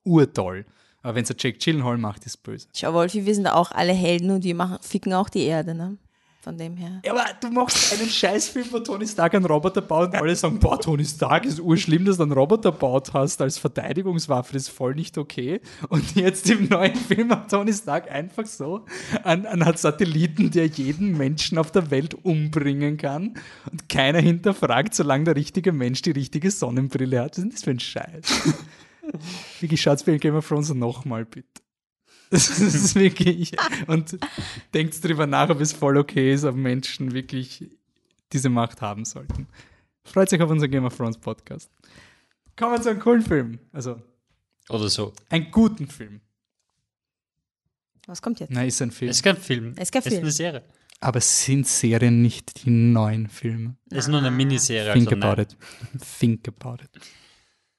[0.03, 0.66] Urtoll.
[1.01, 2.68] Aber wenn es der Jake Gyllenhaal macht, ist böse.
[2.74, 5.97] Schau, Wolfi, wir sind auch alle Helden und wir machen, ficken auch die Erde, ne?
[6.46, 7.02] Von dem her.
[7.04, 10.60] Ja, aber du machst einen Scheißfilm, wo Tony Stark einen Roboter baut und alle sagen,
[10.60, 14.70] boah, Tony Stark ist urschlimm, dass du einen Roboter baut hast als Verteidigungswaffe, das ist
[14.70, 15.60] voll nicht okay.
[15.89, 18.86] Und jetzt im neuen Film hat Tony Stark einfach so
[19.24, 23.34] einen, einen Satelliten, der jeden Menschen auf der Welt umbringen kann
[23.72, 27.32] und keiner hinterfragt, solange der richtige Mensch die richtige Sonnenbrille hat.
[27.32, 28.56] Was ist denn das für ein Scheiß?
[29.62, 31.64] Wie schaut's bei Game of Thrones nochmal, bitte?
[32.32, 33.56] Das ist wirklich.
[33.88, 34.18] Und
[34.74, 37.70] denkt drüber nach, ob es voll okay ist, ob Menschen wirklich
[38.34, 39.48] diese Macht haben sollten.
[40.04, 41.70] Freut sich auf unseren Game of Thrones Podcast.
[42.56, 43.60] Kommen wir zu einem coolen Film.
[43.72, 44.02] Also,
[44.70, 45.14] Oder so.
[45.30, 46.22] einen guten Film.
[48.08, 48.52] Was kommt jetzt?
[48.52, 49.10] Nein, ist ein Film.
[49.10, 49.74] Es ist kein Film.
[49.76, 50.24] Es ist kein Es ist Film.
[50.24, 50.64] eine Serie.
[51.02, 53.76] Aber sind Serien nicht die neuen Filme?
[53.90, 54.94] Es ist nur eine Miniserie.
[54.94, 55.48] Think also about nein.
[55.94, 56.02] it.
[56.20, 56.90] Think about it.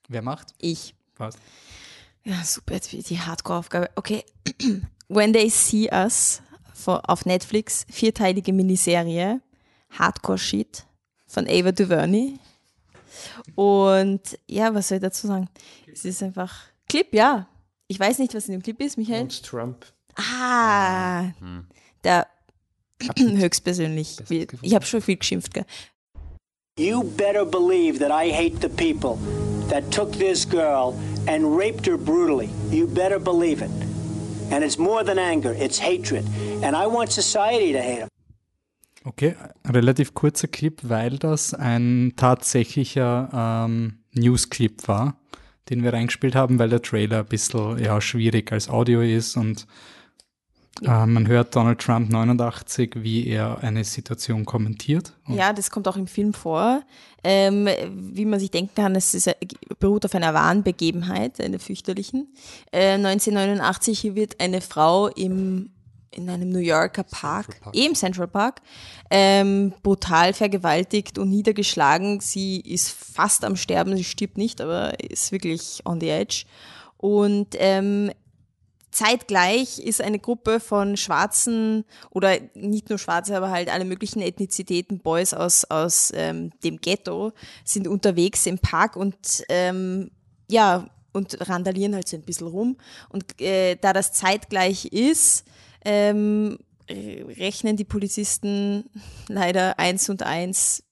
[0.09, 0.49] Wer macht?
[0.61, 0.95] Ich.
[1.17, 1.37] Was?
[2.27, 3.91] Ja, super, die Hardcore-Aufgabe.
[3.95, 4.25] Okay.
[5.09, 6.43] When They See Us
[6.85, 9.41] auf Netflix, vierteilige Miniserie,
[9.91, 10.85] Hardcore-Shit
[11.29, 12.39] von Ava DuVernay.
[13.55, 15.49] Und ja, was soll ich dazu sagen?
[15.91, 16.53] Es ist einfach
[16.89, 17.47] Clip, ja.
[17.87, 19.23] Ich weiß nicht, was in dem Clip ist, Michael.
[19.23, 19.87] Und Trump.
[20.17, 21.27] Ah,
[22.03, 22.27] der
[23.17, 24.19] höchstpersönlich.
[24.63, 25.67] Ich habe schon viel geschimpft, gell?
[26.79, 29.17] You better believe that I hate the people
[29.71, 30.95] that took this girl
[31.29, 32.51] and raped her brutally.
[32.71, 33.71] You better believe it.
[34.51, 36.25] And it's more than anger, it's hatred.
[36.63, 38.09] And I want society to hate him.
[39.05, 45.17] Okay, relativ kurzer Clip, weil das ein tatsächlicher ähm, News-Clip war,
[45.71, 49.67] den wir reingespielt haben, weil der Trailer ein bisschen ja, schwierig als Audio ist und
[50.83, 55.13] äh, man hört Donald Trump 89, wie er eine Situation kommentiert.
[55.29, 56.83] Ja, das kommt auch im Film vor.
[57.29, 59.29] Ähm, wie man sich denken kann, es ist,
[59.81, 62.33] beruht auf einer wahren Begebenheit, einer fürchterlichen.
[62.71, 65.71] Äh, 1989 wird eine Frau im,
[66.13, 68.63] in einem New Yorker Park, im Central Park,
[69.11, 72.21] ähm, brutal vergewaltigt und niedergeschlagen.
[72.21, 76.45] Sie ist fast am Sterben, sie stirbt nicht, aber ist wirklich on the edge.
[76.97, 78.13] Und ähm,
[78.97, 85.01] Zeitgleich ist eine Gruppe von Schwarzen oder nicht nur Schwarze, aber halt alle möglichen Ethnizitäten,
[85.01, 87.33] Boys aus, aus ähm, dem Ghetto,
[87.63, 90.11] sind unterwegs im Park und ähm,
[90.51, 92.79] ja, und randalieren halt so ein bisschen rum.
[93.11, 95.45] Und äh, da das zeitgleich ist,
[95.85, 98.89] ähm, rechnen die Polizisten
[99.29, 100.85] leider eins und eins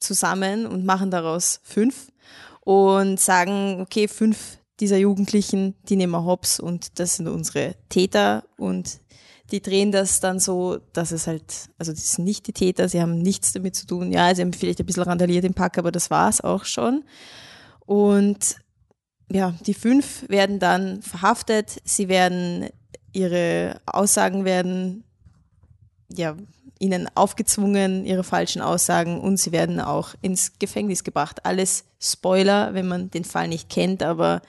[0.00, 2.10] zusammen und machen daraus fünf.
[2.62, 8.42] und sagen, okay, fünf dieser Jugendlichen, die nehmen wir hops und das sind unsere Täter
[8.56, 8.98] und
[9.52, 13.00] die drehen das dann so, dass es halt, also das sind nicht die Täter, sie
[13.00, 14.10] haben nichts damit zu tun.
[14.10, 17.04] Ja, sie haben vielleicht ein bisschen randaliert im Pack, aber das war es auch schon.
[17.86, 18.56] Und
[19.30, 22.68] ja, die fünf werden dann verhaftet, sie werden,
[23.12, 25.04] ihre Aussagen werden,
[26.08, 26.36] ja,
[26.80, 31.46] ihnen aufgezwungen, ihre falschen Aussagen und sie werden auch ins Gefängnis gebracht.
[31.46, 34.42] Alles Spoiler, wenn man den Fall nicht kennt, aber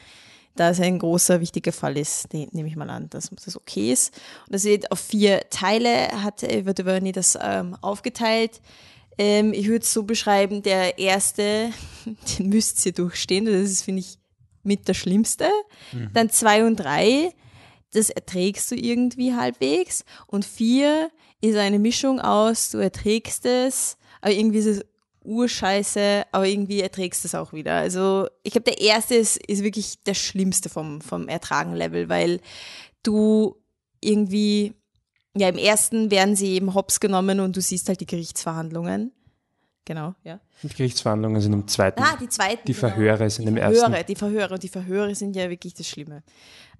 [0.55, 3.91] da es ein großer, wichtiger Fall ist, den nehme ich mal an, dass das okay
[3.91, 4.13] ist.
[4.45, 8.61] Und das wird auf vier Teile, hat wird Vernie das ähm, aufgeteilt.
[9.17, 11.71] Ähm, ich würde es so beschreiben, der erste,
[12.37, 14.17] den müsst ihr durchstehen, das ist, finde ich,
[14.63, 15.49] mit der Schlimmste.
[15.91, 16.09] Mhm.
[16.13, 17.33] Dann zwei und drei,
[17.91, 20.05] das erträgst du irgendwie halbwegs.
[20.27, 21.09] Und vier
[21.41, 24.85] ist eine Mischung aus, du erträgst es, aber irgendwie ist es
[25.23, 27.75] urscheiße, aber irgendwie erträgst du es auch wieder.
[27.75, 32.39] Also ich glaube, der erste ist, ist wirklich der schlimmste vom, vom Ertragen-Level, weil
[33.03, 33.55] du
[34.01, 34.73] irgendwie,
[35.35, 39.11] ja, im ersten werden sie eben hops genommen und du siehst halt die Gerichtsverhandlungen.
[39.85, 40.39] Genau, ja.
[40.61, 42.01] Die Gerichtsverhandlungen sind im zweiten.
[42.01, 42.65] Ah, die zweiten.
[42.65, 43.29] Die Verhöre genau.
[43.29, 44.05] sind die im Verhöre, ersten.
[44.07, 46.23] Die Verhöre und die Verhöre sind ja wirklich das Schlimme.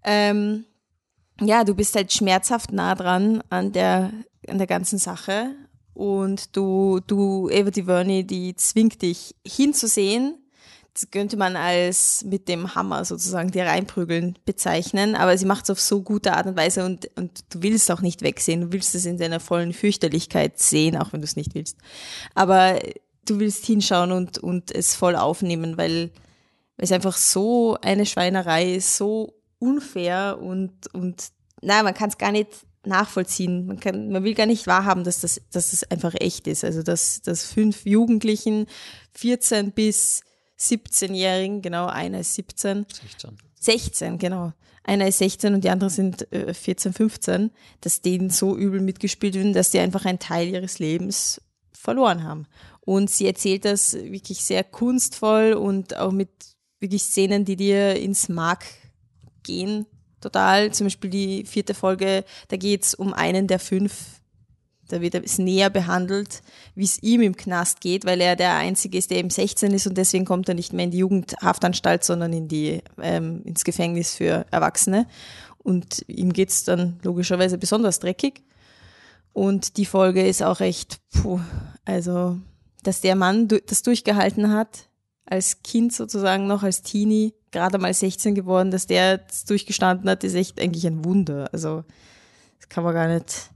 [0.04, 0.66] Ähm,
[1.42, 4.12] ja, du bist halt schmerzhaft nah dran an der,
[4.48, 5.54] an der ganzen Sache
[5.94, 10.38] und du, du, Eva DuVernay, die zwingt dich hinzusehen.
[10.94, 15.72] Das könnte man als mit dem Hammer sozusagen dir reinprügeln bezeichnen, aber sie macht es
[15.72, 18.94] auf so gute Art und Weise und, und du willst auch nicht wegsehen, du willst
[18.94, 21.78] es in deiner vollen Fürchterlichkeit sehen, auch wenn du es nicht willst.
[22.36, 22.80] Aber
[23.26, 26.12] du willst hinschauen und, und es voll aufnehmen, weil,
[26.78, 31.30] weil es einfach so eine Schweinerei ist, so unfair und, und
[31.62, 32.50] nein, man kann es gar nicht
[32.86, 33.66] nachvollziehen.
[33.66, 36.64] Man, kann, man will gar nicht wahrhaben, dass das, dass das einfach echt ist.
[36.64, 38.68] Also dass, dass fünf Jugendlichen,
[39.14, 40.24] 14 bis
[40.60, 42.86] 17-Jährigen, genau, einer ist 17.
[42.92, 43.38] 16.
[43.60, 44.54] 16, genau.
[44.84, 49.36] Einer ist 16 und die anderen sind äh, 14, 15, dass denen so übel mitgespielt
[49.36, 52.48] wird, dass die einfach einen Teil ihres Lebens verloren haben.
[52.82, 56.30] Und sie erzählt das wirklich sehr kunstvoll und auch mit
[56.80, 58.66] wirklich Szenen, die dir ins Mark
[59.44, 59.86] gehen
[60.24, 60.72] total.
[60.72, 64.22] Zum Beispiel die vierte Folge, da geht es um einen der fünf.
[64.90, 66.44] Da wird es näher behandelt,
[66.76, 69.88] wie es ihm im Knast geht, weil er der Einzige ist, der eben 16 ist
[69.88, 74.16] und deswegen kommt er nicht mehr in die Jugendhaftanstalt, sondern in die, ähm, ins Gefängnis
[74.16, 75.08] für Erwachsene.
[75.58, 78.44] Und ihm geht es dann logischerweise besonders dreckig.
[79.32, 81.40] Und die Folge ist auch echt, puh,
[81.86, 82.38] also,
[82.84, 84.90] dass der Mann das durchgehalten hat,
[85.26, 90.26] als Kind sozusagen noch, als Teenie, gerade mal 16 geworden, dass der das durchgestanden hat,
[90.26, 91.48] ist echt eigentlich ein Wunder.
[91.54, 91.86] Also,
[92.60, 93.50] das kann man gar nicht.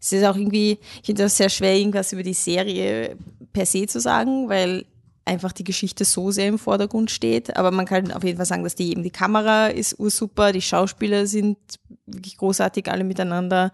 [0.00, 3.16] Es ist auch irgendwie, ich finde das sehr schwer, irgendwas über die Serie
[3.52, 4.84] per se zu sagen, weil
[5.28, 7.56] einfach die Geschichte so sehr im Vordergrund steht.
[7.56, 10.62] Aber man kann auf jeden Fall sagen, dass die eben die Kamera ist ursuper, die
[10.62, 11.58] Schauspieler sind
[12.06, 13.72] wirklich großartig alle miteinander.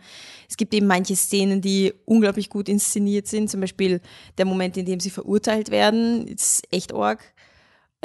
[0.49, 3.49] Es gibt eben manche Szenen, die unglaublich gut inszeniert sind.
[3.49, 4.01] Zum Beispiel
[4.37, 7.34] der Moment, in dem sie verurteilt werden, ist echt arg.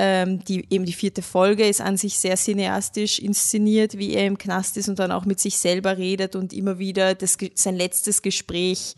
[0.01, 4.37] Ähm, die, eben die vierte Folge ist an sich sehr cineastisch inszeniert, wie er im
[4.37, 8.21] Knast ist und dann auch mit sich selber redet und immer wieder das, sein letztes
[8.21, 8.95] Gespräch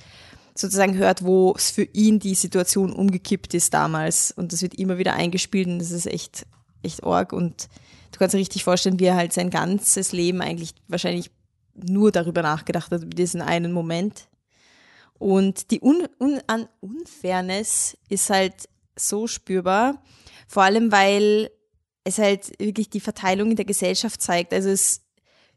[0.53, 4.29] sozusagen hört, wo es für ihn die Situation umgekippt ist damals.
[4.29, 6.45] Und das wird immer wieder eingespielt und das ist echt,
[6.83, 7.33] echt arg.
[7.33, 7.67] Und
[8.11, 11.31] du kannst dir richtig vorstellen, wie er halt sein ganzes Leben eigentlich wahrscheinlich
[11.73, 14.27] nur darüber nachgedacht hat, über diesen einen Moment.
[15.17, 16.41] Und die Un Un
[16.79, 19.99] Unfairness ist halt so spürbar,
[20.51, 21.49] vor allem, weil
[22.03, 24.53] es halt wirklich die Verteilung in der Gesellschaft zeigt.
[24.53, 25.01] Also es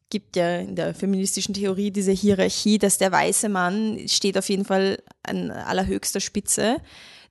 [0.09, 4.65] gibt ja in der feministischen Theorie diese Hierarchie, dass der weiße Mann steht auf jeden
[4.65, 6.77] Fall an allerhöchster Spitze.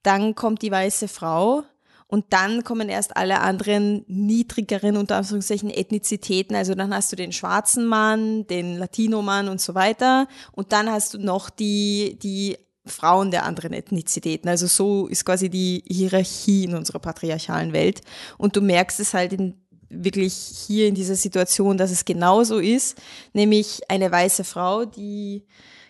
[0.01, 1.63] Dann kommt die weiße Frau
[2.07, 6.57] und dann kommen erst alle anderen niedrigeren, unter Anführungszeichen, Ethnizitäten.
[6.57, 10.27] Also dann hast du den schwarzen Mann, den Latino-Mann und so weiter.
[10.51, 14.49] Und dann hast du noch die, die Frauen der anderen Ethnizitäten.
[14.49, 18.01] Also so ist quasi die Hierarchie in unserer patriarchalen Welt.
[18.37, 19.55] Und du merkst es halt in,
[19.89, 20.33] wirklich
[20.67, 22.97] hier in dieser Situation, dass es genauso ist,
[23.33, 25.43] nämlich eine weiße Frau, die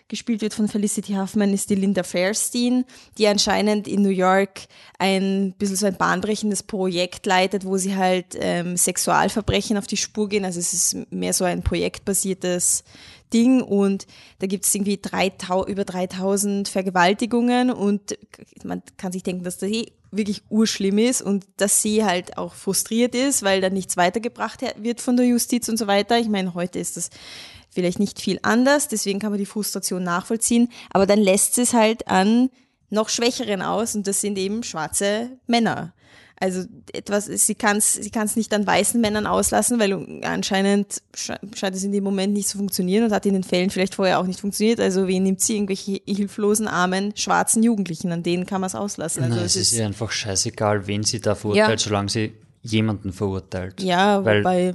[0.08, 2.84] gespielt wird von Felicity Huffman, ist die Linda Fairstein,
[3.16, 4.60] die anscheinend in New York
[4.98, 10.28] ein bisschen so ein bahnbrechendes Projekt leitet, wo sie halt ähm, Sexualverbrechen auf die Spur
[10.28, 10.44] gehen.
[10.44, 12.84] Also es ist mehr so ein projektbasiertes
[13.34, 14.06] Ding und
[14.38, 18.16] da gibt es irgendwie 3000, über 3000 Vergewaltigungen und
[18.62, 22.54] man kann sich denken, dass das eh wirklich urschlimm ist und dass sie halt auch
[22.54, 26.18] frustriert ist, weil da nichts weitergebracht wird von der Justiz und so weiter.
[26.18, 27.10] Ich meine, heute ist das
[27.70, 32.06] vielleicht nicht viel anders, deswegen kann man die Frustration nachvollziehen, aber dann lässt es halt
[32.06, 32.50] an
[32.90, 35.92] noch Schwächeren aus und das sind eben schwarze Männer.
[36.40, 41.38] Also etwas, sie kann es sie kann's nicht an weißen Männern auslassen, weil anscheinend sche-
[41.56, 44.18] scheint es in dem Moment nicht zu funktionieren und hat in den Fällen vielleicht vorher
[44.18, 44.80] auch nicht funktioniert.
[44.80, 45.54] Also wen nimmt sie?
[45.54, 49.22] Irgendwelche hilflosen, armen, schwarzen Jugendlichen, an denen kann man es auslassen.
[49.22, 52.32] Also Nein, es ist ihr einfach scheißegal, wen sie da verurteilt, solange sie
[52.62, 53.80] jemanden verurteilt.
[53.82, 54.74] ja, Weil wobei,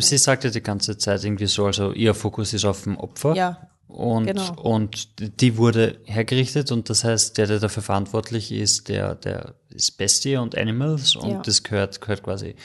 [0.00, 3.34] sie sagt ja die ganze Zeit irgendwie so, also ihr Fokus ist auf dem Opfer.
[3.36, 4.52] ja, Und, Genau.
[4.60, 5.08] und
[5.40, 10.36] die wurde hergerichtet und das heißt, der, der dafür verantwortlich ist, der, der ist Bestie
[10.36, 11.42] und Animals und Ja.
[11.42, 12.56] das gehört, gehört quasi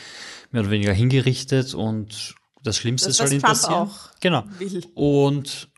[0.52, 3.76] mehr oder weniger hingerichtet und das Schlimmste Das, soll was ihm Trump passieren.
[3.76, 4.44] auch genau.
[4.60, 4.84] will.
[4.94, 5.70] Und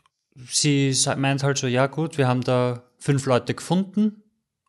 [0.50, 4.24] sie meint halt so, ja gut, wir haben da fünf Leute gefunden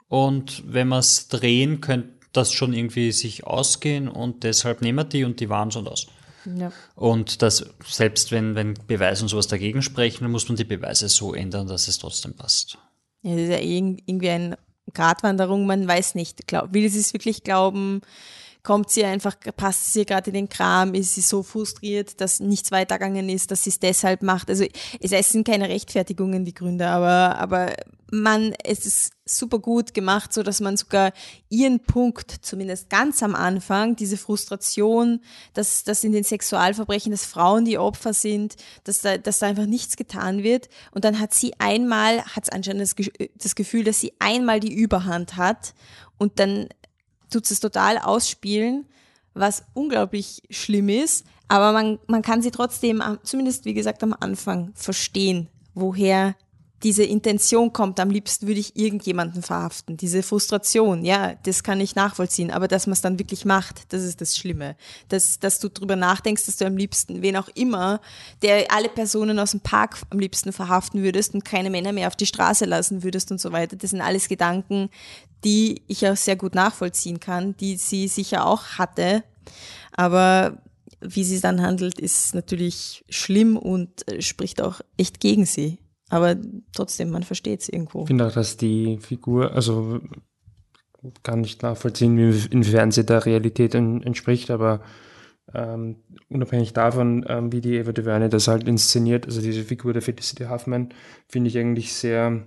[0.07, 5.03] und wenn wir es drehen, könnte das schon irgendwie sich ausgehen und deshalb nehmen wir
[5.05, 6.05] die und die waren und aus.
[6.57, 6.71] Ja.
[6.95, 11.09] Und dass selbst wenn, wenn Beweise und sowas dagegen sprechen, dann muss man die Beweise
[11.09, 12.77] so ändern, dass es trotzdem passt.
[13.21, 14.57] Ja, das ist ja irg- irgendwie eine
[14.93, 16.47] Gratwanderung, man weiß nicht.
[16.47, 18.01] Glaub, will sie es wirklich glauben?
[18.61, 20.95] Kommt sie einfach, passt sie gerade in den Kram?
[20.95, 24.49] Ist sie so frustriert, dass nichts weitergegangen ist, dass sie es deshalb macht?
[24.49, 24.65] Also
[24.99, 27.73] es, es sind keine Rechtfertigungen, die Gründe, aber, aber
[28.21, 31.11] man, es ist super gut gemacht, so dass man sogar
[31.49, 35.21] ihren Punkt, zumindest ganz am Anfang, diese Frustration,
[35.53, 39.65] dass, dass in den Sexualverbrechen, dass Frauen die Opfer sind, dass da, dass da einfach
[39.65, 40.69] nichts getan wird.
[40.91, 42.95] Und dann hat sie einmal, hat es anscheinend das,
[43.35, 45.73] das Gefühl, dass sie einmal die Überhand hat
[46.17, 46.67] und dann
[47.29, 48.85] tut es total ausspielen,
[49.33, 51.25] was unglaublich schlimm ist.
[51.47, 56.35] Aber man, man kann sie trotzdem, zumindest wie gesagt am Anfang, verstehen, woher
[56.85, 57.99] diese Intention kommt.
[57.99, 59.97] Am liebsten würde ich irgendjemanden verhaften.
[59.97, 62.51] Diese Frustration, ja, das kann ich nachvollziehen.
[62.51, 64.75] Aber dass man es dann wirklich macht, das ist das Schlimme.
[65.09, 68.01] Dass, dass du drüber nachdenkst, dass du am liebsten, wen auch immer,
[68.43, 72.15] der alle Personen aus dem Park am liebsten verhaften würdest und keine Männer mehr auf
[72.15, 73.75] die Straße lassen würdest und so weiter.
[73.75, 74.89] Das sind alles Gedanken,
[75.43, 79.23] die ich auch sehr gut nachvollziehen kann, die sie sicher auch hatte.
[79.91, 80.61] Aber
[81.01, 85.79] wie sie dann handelt, ist natürlich schlimm und äh, spricht auch echt gegen sie.
[86.09, 86.35] Aber
[86.73, 88.01] trotzdem, man versteht es irgendwo.
[88.01, 89.99] Ich finde auch, dass die Figur, also
[91.23, 94.81] kann nicht nachvollziehen, wie- inwiefern sie der Realität en- entspricht, aber
[95.53, 95.97] ähm,
[96.29, 100.45] unabhängig davon, ähm, wie die Eva DuVernay das halt inszeniert, also diese Figur der Felicity
[100.45, 100.89] Huffman,
[101.27, 102.43] finde ich eigentlich sehr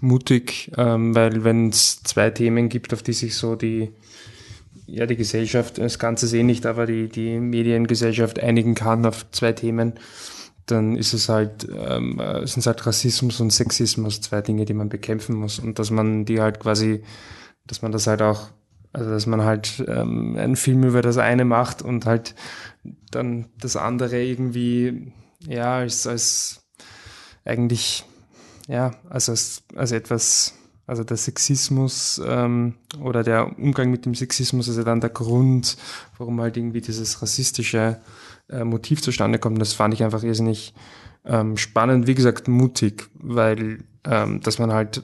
[0.00, 3.92] mutig, ähm, weil wenn es zwei Themen gibt, auf die sich so die
[4.86, 9.52] ja, die Gesellschaft, das Ganze eh nicht, aber die, die Mediengesellschaft einigen kann auf zwei
[9.52, 9.94] Themen,
[10.66, 14.74] dann ist es halt, ähm, äh, sind es halt Rassismus und Sexismus, zwei Dinge, die
[14.74, 15.58] man bekämpfen muss.
[15.58, 17.02] Und dass man die halt quasi,
[17.66, 18.48] dass man das halt auch,
[18.92, 22.34] also dass man halt ähm, einen Film über das eine macht und halt
[23.10, 25.12] dann das andere irgendwie,
[25.46, 26.64] ja, als, als
[27.44, 28.04] eigentlich,
[28.66, 30.54] ja, also als, als etwas,
[30.86, 35.76] also der Sexismus ähm, oder der Umgang mit dem Sexismus ist ja dann der Grund,
[36.18, 37.98] warum halt irgendwie dieses rassistische
[38.48, 39.60] äh, Motiv zustande kommt.
[39.60, 40.74] Das fand ich einfach irrsinnig
[41.24, 45.02] ähm, spannend, wie gesagt, mutig, weil ähm, dass man halt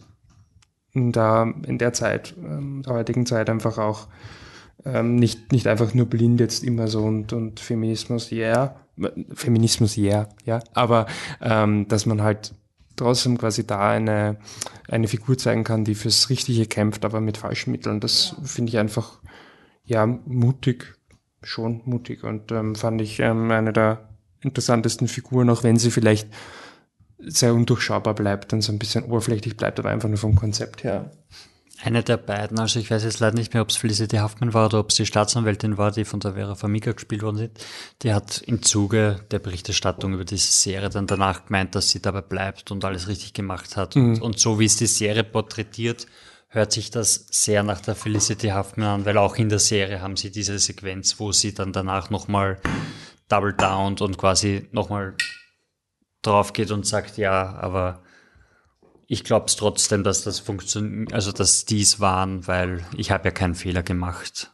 [0.92, 4.08] da in der Zeit, ähm, der heutigen Zeit einfach auch
[4.84, 8.76] ähm, nicht, nicht einfach nur blind jetzt immer so und, und Feminismus, yeah,
[9.32, 11.06] Feminismus, yeah, ja, aber
[11.40, 12.54] ähm, dass man halt
[12.96, 14.36] trotzdem quasi da eine,
[14.88, 18.00] eine Figur zeigen kann, die fürs Richtige kämpft, aber mit falschen Mitteln.
[18.00, 19.20] Das finde ich einfach,
[19.84, 20.96] ja, mutig,
[21.42, 24.08] schon mutig und ähm, fand ich ähm, eine der
[24.40, 26.28] interessantesten Figuren, auch wenn sie vielleicht
[27.18, 31.10] sehr undurchschaubar bleibt und so ein bisschen oberflächlich bleibt, aber einfach nur vom Konzept her.
[31.82, 34.66] Eine der beiden, also ich weiß jetzt leider nicht mehr, ob es Felicity Huffman war
[34.66, 37.64] oder ob es die Staatsanwältin war, die von der Vera Farmiga gespielt worden ist,
[38.02, 42.20] die hat im Zuge der Berichterstattung über diese Serie dann danach gemeint, dass sie dabei
[42.20, 43.96] bleibt und alles richtig gemacht hat.
[43.96, 46.06] Und, und so wie es die Serie porträtiert,
[46.50, 50.16] hört sich das sehr nach der Felicity Huffman an, weil auch in der Serie haben
[50.16, 52.60] sie diese Sequenz, wo sie dann danach nochmal
[53.28, 55.14] double down und quasi nochmal
[56.22, 58.02] drauf geht und sagt, ja, aber
[59.06, 63.30] ich glaube es trotzdem, dass das funktioniert, also dass dies waren, weil ich habe ja
[63.30, 64.52] keinen Fehler gemacht.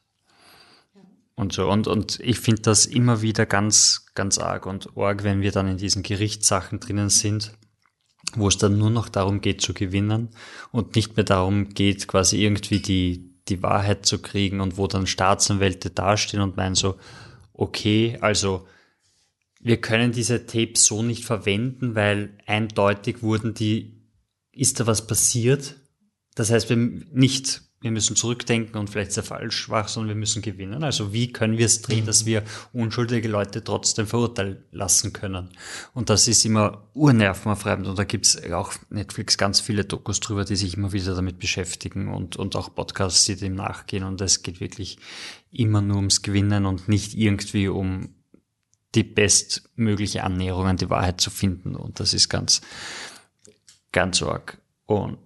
[1.34, 1.70] Und so.
[1.70, 5.68] Und, und ich finde das immer wieder ganz, ganz arg und arg, wenn wir dann
[5.68, 7.52] in diesen Gerichtssachen drinnen sind,
[8.34, 10.30] wo es dann nur noch darum geht zu gewinnen
[10.72, 15.06] und nicht mehr darum geht, quasi irgendwie die, die Wahrheit zu kriegen und wo dann
[15.06, 16.96] Staatsanwälte dastehen und meinen so,
[17.52, 18.66] okay, also
[19.60, 24.02] wir können diese Tapes so nicht verwenden, weil eindeutig wurden die,
[24.52, 25.76] ist da was passiert?
[26.34, 30.40] Das heißt, wir nicht wir müssen zurückdenken und vielleicht sehr falsch war, sondern wir müssen
[30.40, 30.82] gewinnen.
[30.82, 35.50] Also wie können wir es drehen, dass wir unschuldige Leute trotzdem verurteilen lassen können?
[35.92, 37.86] Und das ist immer urnervenaufreibend.
[37.86, 42.08] Und da gibt's auch Netflix ganz viele Dokus drüber, die sich immer wieder damit beschäftigen
[42.08, 44.04] und, und auch Podcasts, die dem nachgehen.
[44.04, 44.98] Und es geht wirklich
[45.52, 48.14] immer nur ums Gewinnen und nicht irgendwie um
[48.94, 51.76] die bestmögliche Annäherung an die Wahrheit zu finden.
[51.76, 52.62] Und das ist ganz,
[53.92, 54.58] ganz arg.
[54.86, 55.18] Und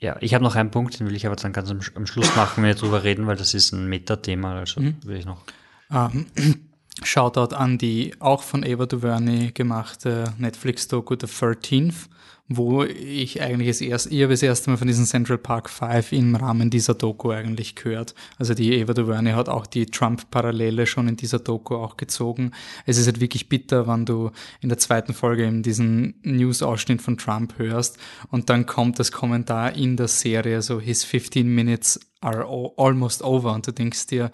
[0.00, 2.34] ja, ich habe noch einen Punkt, den will ich aber dann ganz am, am Schluss
[2.36, 5.42] machen, wenn wir drüber reden, weil das ist ein Metathema, also will ich noch.
[5.90, 6.26] Ähm,
[7.02, 12.08] Shoutout an die auch von Eva DuVernay gemachte Netflix-Doku The 13th,
[12.48, 16.12] wo ich eigentlich das erste, ich habe das erste Mal von diesem Central Park 5
[16.12, 18.14] im Rahmen dieser Doku eigentlich gehört.
[18.38, 22.52] Also die Eva DuVernay hat auch die Trump-Parallele schon in dieser Doku auch gezogen.
[22.86, 24.30] Es ist halt wirklich bitter, wenn du
[24.62, 27.98] in der zweiten Folge eben diesen News-Ausschnitt von Trump hörst
[28.30, 32.46] und dann kommt das Kommentar in der Serie, so his 15 minutes are
[32.78, 34.30] almost over und du denkst dir,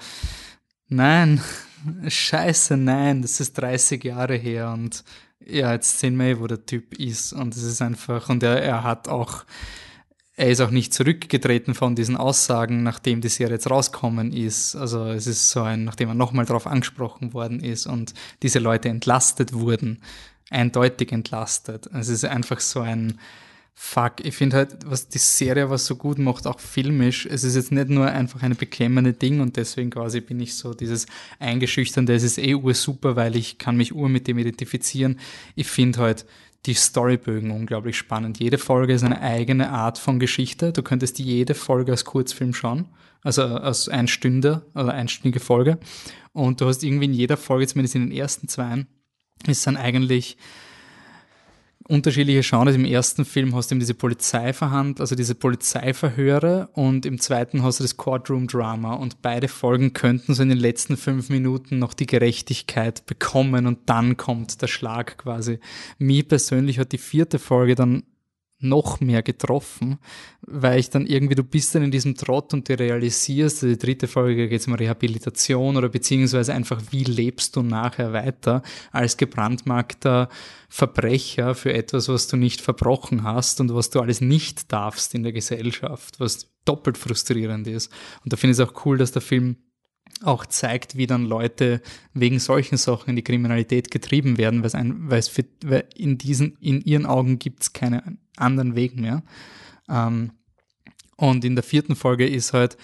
[0.88, 1.40] nein,
[2.06, 5.02] scheiße, nein, das ist 30 Jahre her und
[5.46, 8.62] ja, jetzt sehen wir, eh, wo der Typ ist und es ist einfach, und er,
[8.62, 9.44] er hat auch,
[10.36, 14.74] er ist auch nicht zurückgetreten von diesen Aussagen, nachdem die Serie jetzt rauskommen ist.
[14.74, 18.88] Also es ist so ein, nachdem er nochmal darauf angesprochen worden ist und diese Leute
[18.88, 20.02] entlastet wurden,
[20.50, 21.88] eindeutig entlastet.
[21.92, 23.20] Es ist einfach so ein,
[23.74, 27.56] fuck, ich finde halt, was die Serie was so gut macht, auch filmisch, es ist
[27.56, 31.06] jetzt nicht nur einfach eine beklemmende Ding und deswegen quasi bin ich so dieses
[31.40, 35.18] eingeschüchternde, es ist eh ursuper, weil ich kann mich ur mit dem identifizieren.
[35.56, 36.24] Ich finde halt
[36.66, 38.38] die Storybögen unglaublich spannend.
[38.38, 40.72] Jede Folge ist eine eigene Art von Geschichte.
[40.72, 42.86] Du könntest jede Folge als Kurzfilm schauen,
[43.22, 45.78] also als ein Stünde oder einstündige Folge.
[46.32, 48.86] Und du hast irgendwie in jeder Folge, zumindest in den ersten zwei,
[49.46, 50.38] ist dann eigentlich
[51.88, 52.74] unterschiedliche Genres.
[52.74, 57.80] Im ersten Film hast du eben diese Polizeiverhandlung, also diese Polizeiverhöre und im zweiten hast
[57.80, 62.06] du das Courtroom-Drama und beide Folgen könnten so in den letzten fünf Minuten noch die
[62.06, 65.58] Gerechtigkeit bekommen und dann kommt der Schlag quasi.
[65.98, 68.04] Mir persönlich hat die vierte Folge dann
[68.64, 69.98] noch mehr getroffen,
[70.40, 74.08] weil ich dann irgendwie, du bist dann in diesem Trott und du realisierst, die dritte
[74.08, 80.28] Folge geht es um Rehabilitation oder beziehungsweise einfach, wie lebst du nachher weiter als gebrandmarkter
[80.68, 85.22] Verbrecher für etwas, was du nicht verbrochen hast und was du alles nicht darfst in
[85.22, 87.92] der Gesellschaft, was doppelt frustrierend ist.
[88.24, 89.56] Und da finde ich es auch cool, dass der Film
[90.22, 95.30] auch zeigt, wie dann Leute wegen solchen Sachen in die Kriminalität getrieben werden, weil es,
[95.94, 99.22] in diesen, in ihren Augen gibt es keinen anderen Weg mehr.
[99.88, 100.32] Ähm,
[101.16, 102.76] und in der vierten Folge ist halt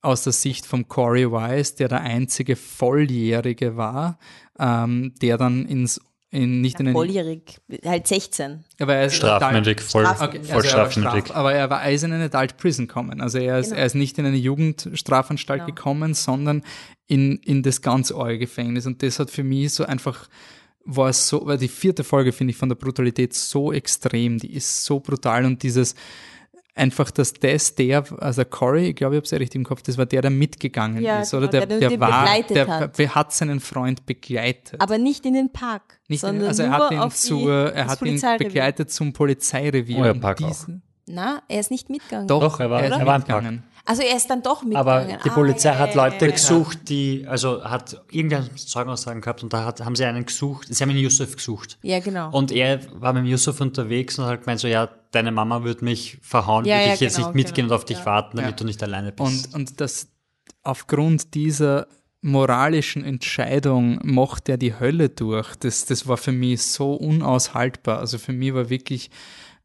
[0.00, 4.18] aus der Sicht von Corey Wise, der der einzige Volljährige war,
[4.58, 6.00] ähm, der dann ins
[6.32, 8.64] in, nicht Ja, in einen, volljährig, halt 16.
[8.80, 11.24] aber er ist Strafmündig, voll, Straf- Okay, voll also war strafmündig.
[11.26, 13.20] straf, aber er war ist in eine Adult Prison gekommen.
[13.20, 13.80] Also er ist, Genau.
[13.80, 15.74] er ist nicht in eine Jugendstrafanstalt Genau.
[15.74, 16.62] gekommen, sondern
[17.06, 18.86] in, in das ganz eure Gefängnis.
[18.86, 20.28] Und das hat für mich so einfach,
[20.84, 24.54] war es so, weil die vierte Folge finde ich von der Brutalität so extrem, die
[24.54, 25.94] ist so brutal und dieses,
[26.74, 29.82] einfach, dass das der, also Corey, ich glaube, ich habe es ja richtig im Kopf,
[29.82, 31.48] das war der, der mitgegangen Ja, ist, oder?
[31.48, 33.14] genau, Der, der der, war, begleitet der hat.
[33.14, 34.80] hat seinen Freund begleitet.
[34.80, 37.72] Aber nicht in den Park, Nicht, sondern also er nur hat ihn, auf die, zur,
[37.74, 38.48] er hat ihn Polizeirevier.
[38.48, 39.98] begleitet zum Polizeirevier.
[39.98, 42.28] Oh, ja, Park diesen- Na, er ist nicht mitgegangen.
[42.28, 43.44] Doch, Doch, er war- ist er war im Park.
[43.84, 45.18] Also er ist dann doch Aber mitgegangen.
[45.24, 46.32] die Ah, Polizei ja, hat Leute ja, ja.
[46.32, 50.82] gesucht, die, also hat irgendeine Zeugenaussagen gehabt und da hat, haben sie einen gesucht, sie
[50.82, 51.78] haben den Yusuf gesucht.
[51.82, 52.30] Ja, genau.
[52.30, 55.82] Und er war mit dem Yusuf unterwegs und hat gemeint so, ja, deine Mama wird
[55.82, 58.06] mich verhauen, Ja, würde ja, ich jetzt genau, nicht mitgehen genau, und auf dich ja.
[58.06, 58.56] warten, damit Ja.
[58.56, 59.52] du nicht alleine bist.
[59.52, 60.06] Und, und das
[60.62, 61.88] aufgrund dieser
[62.20, 65.56] moralischen Entscheidung macht er die Hölle durch.
[65.56, 67.98] Das, das war für mich so unaushaltbar.
[67.98, 69.10] Also für mich war wirklich,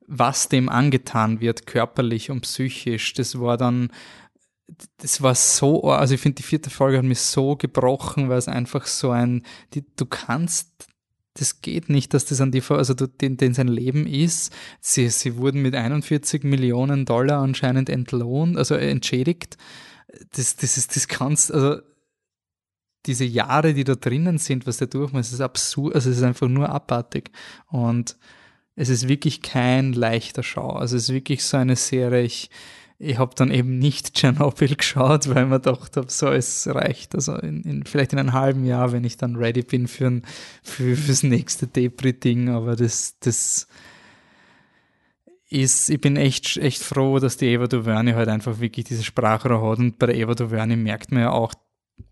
[0.07, 3.91] was dem angetan wird, körperlich und psychisch, das war dann,
[4.97, 8.47] das war so, also ich finde, die vierte Folge hat mich so gebrochen, weil es
[8.47, 9.43] einfach so ein,
[9.73, 10.87] die, du kannst,
[11.33, 14.51] das geht nicht, dass das an die, also den, den sein Leben ist.
[14.81, 19.57] Sie, sie wurden mit 41 Millionen Dollar anscheinend entlohnt, also entschädigt.
[20.35, 21.81] Das, das ist, das kannst, also
[23.05, 26.47] diese Jahre, die da drinnen sind, was der durchmacht, ist absurd, also es ist einfach
[26.47, 27.31] nur abartig.
[27.67, 28.17] Und
[28.77, 30.69] es ist wirklich kein leichter Schau.
[30.69, 32.51] Also es ist wirklich so eine Serie, ich,
[32.99, 37.15] ich habe dann eben nicht Tschernobyl geschaut, weil mir gedacht habe, so, es reicht.
[37.15, 40.21] Also in, in, vielleicht in einem halben Jahr, wenn ich dann ready bin für ein,
[40.61, 43.67] für, fürs nächste Depri-Ding, aber das, das
[45.49, 49.71] ist, ich bin echt, echt froh, dass die Eva DuVernay halt einfach wirklich diese Sprachrohr
[49.71, 51.53] hat und bei der Eva DuVernay merkt man ja auch,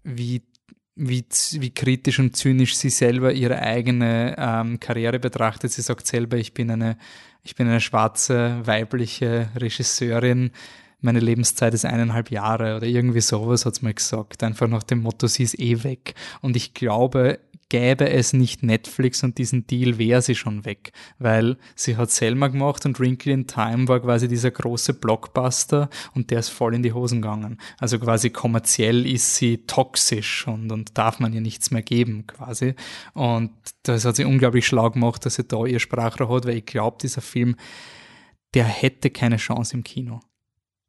[0.04, 0.42] wie
[0.96, 1.26] wie,
[1.60, 5.72] wie kritisch und zynisch sie selber ihre eigene ähm, Karriere betrachtet.
[5.72, 6.98] Sie sagt selber, ich bin eine,
[7.44, 10.52] ich bin eine schwarze, weibliche Regisseurin
[11.06, 14.44] meine Lebenszeit ist eineinhalb Jahre oder irgendwie sowas hat's mal gesagt.
[14.44, 16.16] Einfach nach dem Motto, sie ist eh weg.
[16.42, 17.40] Und ich glaube,
[17.70, 20.92] gäbe es nicht Netflix und diesen Deal, wäre sie schon weg.
[21.18, 26.30] Weil sie hat Selma gemacht und Wrinkle in Time war quasi dieser große Blockbuster und
[26.32, 27.60] der ist voll in die Hosen gegangen.
[27.80, 32.76] Also quasi kommerziell ist sie toxisch und, und darf man ihr nichts mehr geben quasi.
[33.14, 33.52] Und
[33.84, 36.98] das hat sie unglaublich schlau gemacht, dass sie da ihr Sprachrohr hat, weil ich glaube,
[37.02, 37.56] dieser Film,
[38.54, 40.20] der hätte keine Chance im Kino.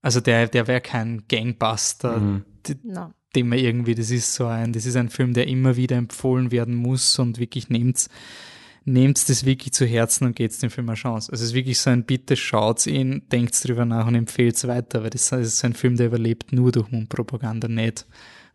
[0.03, 2.18] Also der, der wäre kein Gangbuster.
[2.18, 2.45] Mhm.
[2.83, 3.12] No.
[3.37, 6.51] Den man irgendwie, das ist so ein, das ist ein Film, der immer wieder empfohlen
[6.51, 8.09] werden muss und wirklich nehmt's,
[8.84, 11.30] nehmt's das wirklich zu Herzen und geht's dem Film eine Chance.
[11.30, 15.03] Also es ist wirklich so ein bitte schaut's ihn, denkt's drüber nach und empfehlt's weiter,
[15.05, 18.07] weil das ist ein Film, der überlebt nur durch Mundpropaganda, nicht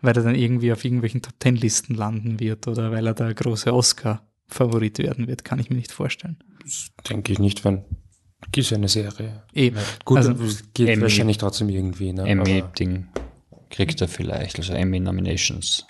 [0.03, 3.35] weil er dann irgendwie auf irgendwelchen Top Ten Listen landen wird oder weil er der
[3.35, 6.37] große Oscar-Favorit werden wird, kann ich mir nicht vorstellen.
[7.07, 7.83] Denke ich nicht, wenn
[8.55, 9.43] ist ja eine Serie.
[9.53, 9.77] Eben.
[10.03, 12.11] Gut, Also, es geht Emmy- wahrscheinlich trotzdem irgendwie.
[12.13, 12.23] Ne?
[12.27, 13.05] Emmy-Ding
[13.71, 15.85] kriegt er vielleicht, also Emmy-Nominations.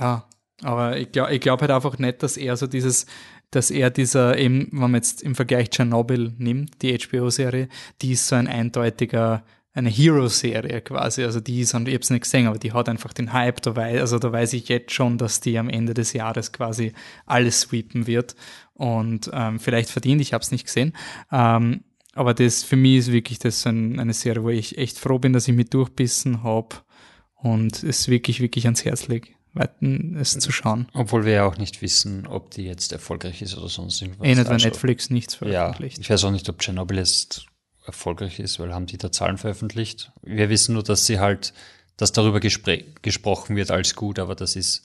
[0.00, 0.26] Ja,
[0.62, 3.06] aber ich glaube ich glaub halt einfach nicht, dass er so dieses,
[3.50, 7.68] dass er dieser, eben, wenn man jetzt im Vergleich Tschernobyl nimmt, die HBO-Serie,
[8.02, 12.22] die ist so ein eindeutiger, eine Hero-Serie quasi, also die ist, und ich hab's nicht
[12.22, 15.18] gesehen, aber die hat einfach den Hype, da weiß, also da weiß ich jetzt schon,
[15.18, 16.94] dass die am Ende des Jahres quasi
[17.26, 18.36] alles sweepen wird.
[18.72, 20.94] Und ähm, vielleicht verdient, ich hab's nicht gesehen,
[21.30, 21.82] ähm,
[22.14, 25.34] aber das für mich ist wirklich das ein, eine Serie, wo ich echt froh bin,
[25.34, 26.76] dass ich mich durchbissen habe
[27.36, 30.88] und es wirklich, wirklich ans Herz lege, weiten es zu schauen.
[30.94, 34.26] Obwohl wir ja auch nicht wissen, ob die jetzt erfolgreich ist oder sonst irgendwas.
[34.26, 35.98] Eh nicht, weil Also, Netflix nichts Ja, veröffentlicht.
[35.98, 37.46] ich weiß auch nicht, ob Chernobyl jetzt
[37.86, 40.10] erfolgreich ist, weil haben die da Zahlen veröffentlicht.
[40.22, 41.52] Wir wissen nur, dass sie halt,
[41.96, 44.82] dass darüber gespr gesprochen wird als gut, aber das ist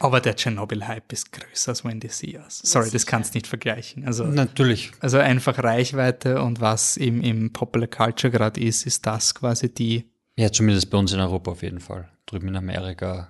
[0.00, 2.58] Aber der Tschernobyl-Hype ist größer als Wendy Sears.
[2.64, 4.04] Sorry, das kannst nicht vergleichen.
[4.06, 9.34] Also, natürlich also einfach Reichweite und was im, im Popular Culture gerade ist, ist das
[9.34, 10.11] quasi die.
[10.36, 12.08] Ja, zumindest bei uns in Europa auf jeden Fall.
[12.26, 13.28] Drüben in Amerika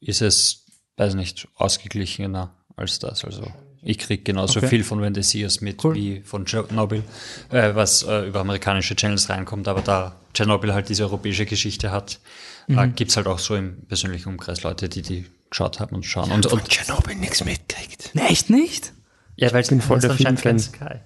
[0.00, 3.24] ist es, weiß nicht, ausgeglichener als das.
[3.24, 3.50] Also
[3.82, 4.68] ich krieg genauso Okay.
[4.68, 5.94] viel von Us mit Cool.
[5.94, 7.02] wie von Chernobyl,
[7.50, 9.68] äh, was äh, über amerikanische Channels reinkommt.
[9.68, 12.20] Aber da Chernobyl halt diese europäische Geschichte hat,
[12.68, 12.94] äh, Mhm.
[12.94, 16.30] gibt's halt auch so im persönlichen Umkreis Leute, die die geschaut haben und schauen.
[16.30, 18.10] Und, und Tschernobyl nichts mitkriegt.
[18.14, 18.92] Echt nicht?
[19.36, 20.58] ja, weil Ich bin voll der Filmfan.
[20.58, 21.00] Sky.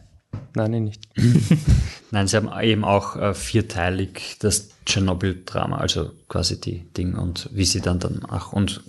[0.54, 1.02] Nein, nee, nicht.
[2.10, 7.64] Nein, sie haben eben auch äh, vierteilig das Tschernobyl-Drama, also quasi die Ding und wie
[7.64, 8.82] sie dann dann, ach, und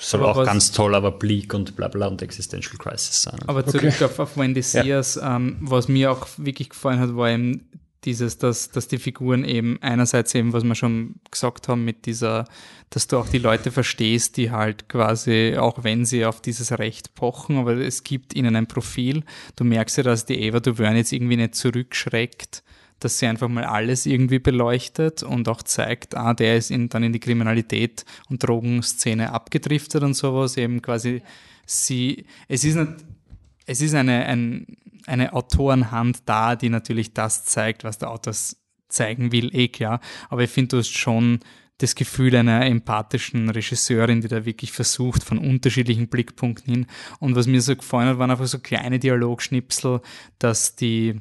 [0.00, 3.40] soll Aber auch ganz toll, aber bleak und bla bla und Existential Crisis sein.
[3.46, 7.68] Aber zurück auf, auf Wendy Sears, ähm, was mir auch wirklich gefallen hat, war eben
[8.04, 12.44] dieses, dass, dass die Figuren eben einerseits eben, was wir schon gesagt haben, mit dieser,
[12.90, 17.14] dass du auch die Leute verstehst, die halt quasi, auch wenn sie auf dieses Recht
[17.14, 19.24] pochen, aber es gibt ihnen ein Profil.
[19.56, 22.62] Du merkst ja, dass die Eva Duverne jetzt irgendwie nicht zurückschreckt,
[23.00, 27.02] dass sie einfach mal alles irgendwie beleuchtet und auch zeigt, ah, der ist in, dann
[27.02, 31.22] in die Kriminalität und Drogenszene abgedriftet und sowas, eben quasi
[31.66, 32.92] sie, es ist nicht,
[33.66, 34.66] es ist eine, ein,
[35.08, 38.34] eine Autorenhand da, die natürlich das zeigt, was der Autor
[38.88, 40.00] zeigen will, eh klar.
[40.28, 41.40] Aber ich finde, du hast schon
[41.78, 46.86] das Gefühl einer empathischen Regisseurin, die da wirklich versucht, von unterschiedlichen Blickpunkten hin.
[47.20, 50.00] Und was mir so gefallen hat, waren einfach so kleine Dialogschnipsel,
[50.40, 51.20] dass die,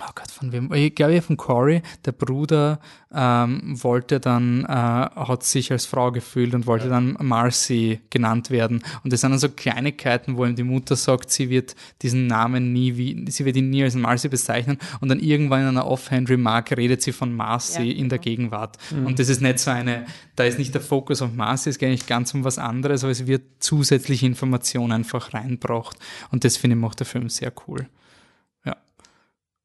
[0.00, 2.80] oh Gott, von wem, ich glaube ja von Corey, der Bruder
[3.12, 8.82] ähm, wollte dann, äh, hat sich als Frau gefühlt und wollte dann Marcy genannt werden.
[9.02, 12.72] Und das sind dann so Kleinigkeiten, wo ihm die Mutter sagt, sie wird diesen Namen
[12.72, 16.76] nie, wie, sie wird ihn nie als Marcy bezeichnen und dann irgendwann in einer Offhand-Remark
[16.76, 18.76] redet sie von Marcy Ja, in der Gegenwart.
[18.90, 21.88] Und das ist nicht so eine, da ist nicht der Fokus auf Marcy, es geht
[21.88, 25.96] eigentlich ganz um was anderes, aber es wird zusätzliche Information einfach reinbracht.
[26.30, 27.88] Und das finde ich macht der Film sehr cool.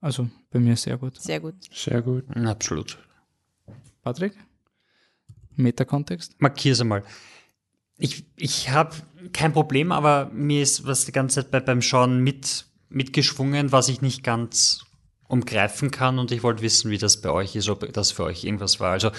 [0.04, 1.18] Also bei mir sehr gut.
[1.22, 1.56] Sehr gut.
[1.72, 2.26] Sehr gut.
[2.36, 2.98] Absolut.
[4.02, 4.34] Patrick?
[5.56, 6.42] Metakontext?
[6.42, 7.06] Markier's einmal.
[7.98, 8.98] Ich, ich habe
[9.32, 13.88] kein Problem, aber mir ist was die ganze Zeit bei, beim Schauen mit, mitgeschwungen, was
[13.88, 14.84] ich nicht ganz
[15.30, 18.44] umgreifen kann und ich wollte wissen, wie das bei euch ist, ob das für euch
[18.44, 18.92] irgendwas war.
[18.92, 19.12] Also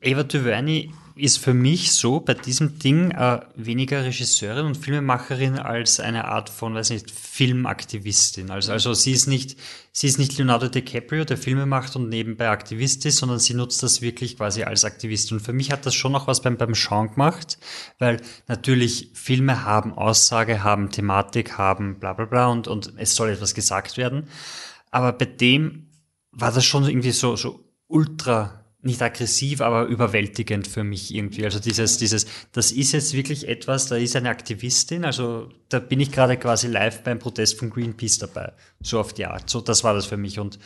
[0.00, 6.00] Eva DuVernay ist für mich so bei diesem Ding äh, weniger Regisseurin und Filmemacherin als
[6.00, 8.50] eine Art von, weiß nicht, Filmaktivistin.
[8.50, 9.58] Also, also sie ist nicht,
[9.92, 13.82] sie ist nicht Leonardo DiCaprio, der Filme macht und nebenbei Aktivist ist, sondern sie nutzt
[13.82, 15.38] das wirklich quasi als Aktivistin.
[15.38, 17.58] Und für mich hat das schon noch was beim, beim Schauen gemacht,
[17.98, 23.30] weil natürlich Filme haben Aussage, haben Thematik, haben bla bla bla und, und es soll
[23.30, 24.28] etwas gesagt werden.
[24.90, 25.88] Aber bei dem
[26.30, 31.44] war das schon irgendwie so, so ultra nicht aggressiv, aber überwältigend für mich irgendwie.
[31.44, 36.00] Also dieses, dieses, das ist jetzt wirklich etwas, da ist eine Aktivistin, also da bin
[36.00, 38.52] ich gerade quasi live beim Protest von Greenpeace dabei.
[38.80, 39.48] So auf die Art.
[39.48, 40.40] So, das war das für mich.
[40.40, 40.58] Und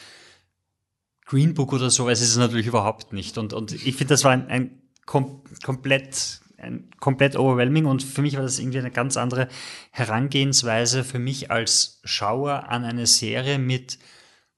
[1.27, 3.36] Green Book oder sowas ist es natürlich überhaupt nicht.
[3.39, 8.23] Und, und ich finde, das war ein, ein kom komplett ein komplett overwhelming und für
[8.23, 9.49] mich war das irgendwie eine ganz andere
[9.90, 13.99] Herangehensweise für mich als Schauer an eine Serie mit,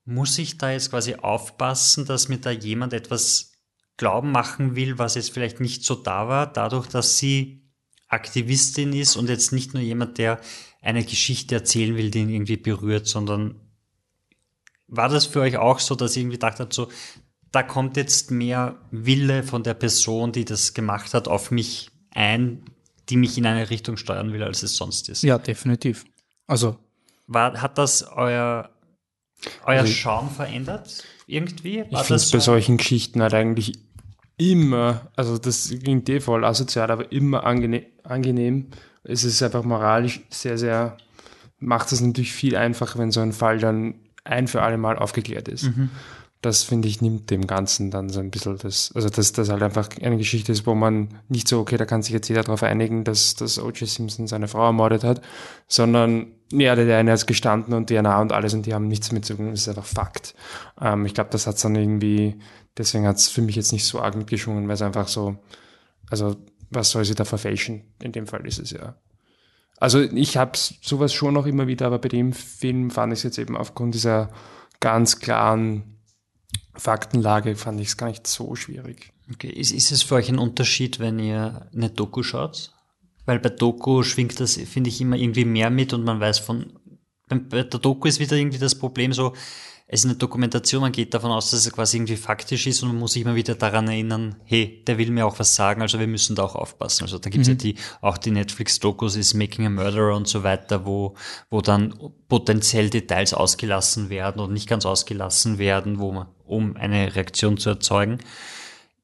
[0.05, 3.54] muss ich da jetzt quasi aufpassen, dass mir da jemand etwas
[3.97, 7.63] glauben machen will, was jetzt vielleicht nicht so da war, dadurch, dass sie
[8.09, 10.41] Aktivistin ist und jetzt nicht nur jemand, der
[10.83, 13.61] eine Geschichte erzählen will, die ihn irgendwie berührt, sondern
[14.87, 16.89] war das für euch auch so, dass ihr irgendwie gedacht habt, so,
[17.51, 22.65] da kommt jetzt mehr Wille von der Person, die das gemacht hat, auf mich ein,
[23.09, 25.23] die mich in eine Richtung steuern will, als es sonst ist?
[25.23, 26.05] Ja, definitiv.
[26.47, 26.77] Also.
[27.27, 28.71] War, hat das euer,
[29.65, 31.05] euer Also- Schauen verändert?
[31.27, 31.81] Irgendwie?
[31.81, 33.73] Ich War finde es bei so- solchen Geschichten halt eigentlich
[34.37, 38.69] immer, also das klingt eh voll asozial, aber immer angene angenehm.
[39.03, 40.97] Es ist einfach moralisch sehr, sehr,
[41.59, 43.95] macht es natürlich viel einfacher, wenn so ein Fall dann
[44.25, 45.65] ein für alle Mal aufgeklärt ist.
[46.41, 49.63] Das finde ich, nimmt dem Ganzen dann so ein bisschen das, also dass das halt
[49.63, 52.63] einfach eine Geschichte ist, wo man nicht so, okay, da kann sich jetzt jeder darauf
[52.63, 53.89] einigen, dass, dass O.J.
[53.89, 55.23] Simpson seine Frau ermordet hat,
[55.69, 59.25] sondern ja, der eine hat gestanden und DNA und alles und die haben nichts mit
[59.25, 60.35] zu tun, das ist einfach Fakt.
[60.81, 62.39] Ähm, ich glaube, das hat dann irgendwie,
[62.77, 65.37] deswegen hat es für mich jetzt nicht so arg mitgeschwungen, weil es einfach so,
[66.11, 66.37] also
[66.71, 67.85] was soll sie da verfälschen?
[68.03, 68.97] In dem Fall ist es ja.
[69.79, 73.23] Also ich habe sowas schon noch immer wieder, aber bei dem Film fand ich es
[73.25, 74.31] jetzt eben aufgrund dieser
[74.81, 75.99] ganz klaren
[76.75, 79.13] Faktenlage, fand ich es gar nicht so schwierig.
[79.33, 79.49] Okay.
[79.49, 82.73] Ist, ist es für euch ein Unterschied, wenn ihr eine Doku schaut?
[83.27, 86.79] Weil bei Doku schwingt das, finde ich, immer irgendwie mehr mit und man weiß von,
[87.29, 89.33] bei der Doku ist wieder irgendwie das Problem so,
[89.87, 92.89] es ist eine Dokumentation, man geht davon aus, dass es quasi irgendwie faktisch ist und
[92.89, 95.99] man muss sich immer wieder daran erinnern, hey, der will mir auch was sagen, also
[95.99, 97.05] wir müssen da auch aufpassen.
[97.05, 100.87] Also da gibt's ja die, auch die Netflix-Dokus ist Making a Murderer und so weiter,
[100.87, 101.15] wo,
[101.51, 101.95] wo dann
[102.29, 107.69] potenziell Details ausgelassen werden und nicht ganz ausgelassen werden, wo man, um eine Reaktion zu
[107.69, 108.19] erzeugen.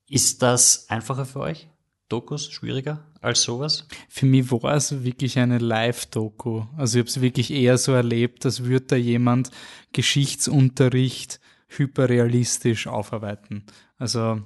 [0.09, 1.69] Ist das einfacher für euch?
[2.09, 3.87] Dokus schwieriger als sowas?
[4.09, 6.65] Für mich war es wirklich eine Live-Doku.
[6.77, 9.51] Also ich habe es wirklich eher so erlebt, als würde da jemand
[9.93, 13.65] Geschichtsunterricht hyperrealistisch aufarbeiten.
[13.99, 14.41] Also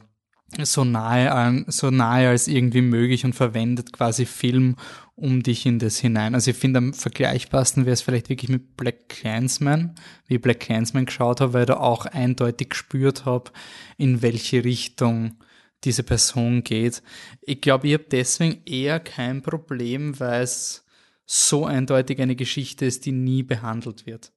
[0.63, 4.77] so nahe, an, so nahe als irgendwie möglich und verwendet quasi Film
[5.17, 6.35] um dich in das hinein.
[6.35, 9.95] Also ich finde am vergleichbarsten wäre es vielleicht wirklich mit Black Clansman,
[10.27, 13.53] wie ich Black Clansman geschaut habe, weil ich da auch eindeutig gespürt habe,
[13.97, 15.37] in welche Richtung
[15.85, 17.03] diese Person geht.
[17.43, 20.85] Ich glaube, ich habe deswegen eher kein Problem, weil es
[21.27, 24.33] so eindeutig eine Geschichte ist, die nie behandelt wird.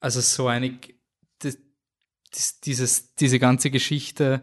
[0.00, 0.78] Also so eine,
[1.40, 1.58] das,
[2.32, 4.42] das, dieses, diese ganze Geschichte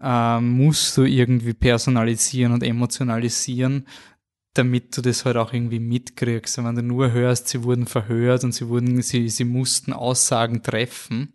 [0.00, 3.86] ähm, musst du irgendwie personalisieren und emotionalisieren,
[4.54, 6.58] damit du das halt auch irgendwie mitkriegst.
[6.58, 11.34] Wenn du nur hörst, sie wurden verhört und sie wurden, sie, sie mussten Aussagen treffen,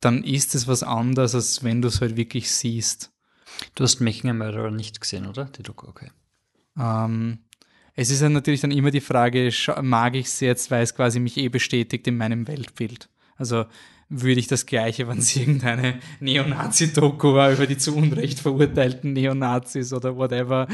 [0.00, 3.13] dann ist es was anderes, als wenn du es halt wirklich siehst.
[3.74, 5.46] Du hast Making a Murderer nicht gesehen, oder?
[5.46, 6.10] Die Doku, okay.
[6.78, 7.38] Ähm,
[7.94, 9.50] es ist ja natürlich dann immer die Frage,
[9.82, 13.08] mag ich es jetzt, weil es quasi mich eh bestätigt in meinem Weltbild.
[13.36, 13.66] Also
[14.08, 19.92] würde ich das Gleiche, wenn es irgendeine Neonazi-Doku war über die zu Unrecht verurteilten Neonazis
[19.92, 20.66] oder whatever.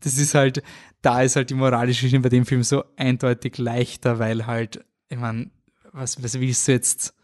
[0.00, 0.62] Das ist halt,
[1.02, 5.18] da ist halt die moralische Schiene bei dem Film so eindeutig leichter, weil halt, ich
[5.18, 5.50] meine,
[5.92, 7.14] was, was willst du jetzt,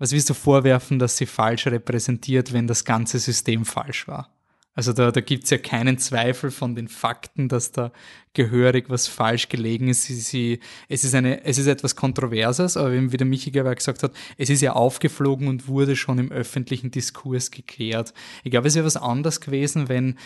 [0.00, 4.34] was willst du vorwerfen, dass sie falsch repräsentiert, wenn das ganze System falsch war?
[4.72, 7.92] Also da, da gibt's ja keinen Zweifel von den Fakten, dass da
[8.32, 10.04] gehörig was falsch gelegen ist.
[10.04, 14.02] Sie, sie, es, ist eine, es ist etwas Kontroverses, aber wie der Michi Gerber gesagt
[14.02, 18.14] hat, es ist ja aufgeflogen und wurde schon im öffentlichen Diskurs geklärt.
[18.42, 20.16] Ich glaube, es wäre was anderes gewesen, wenn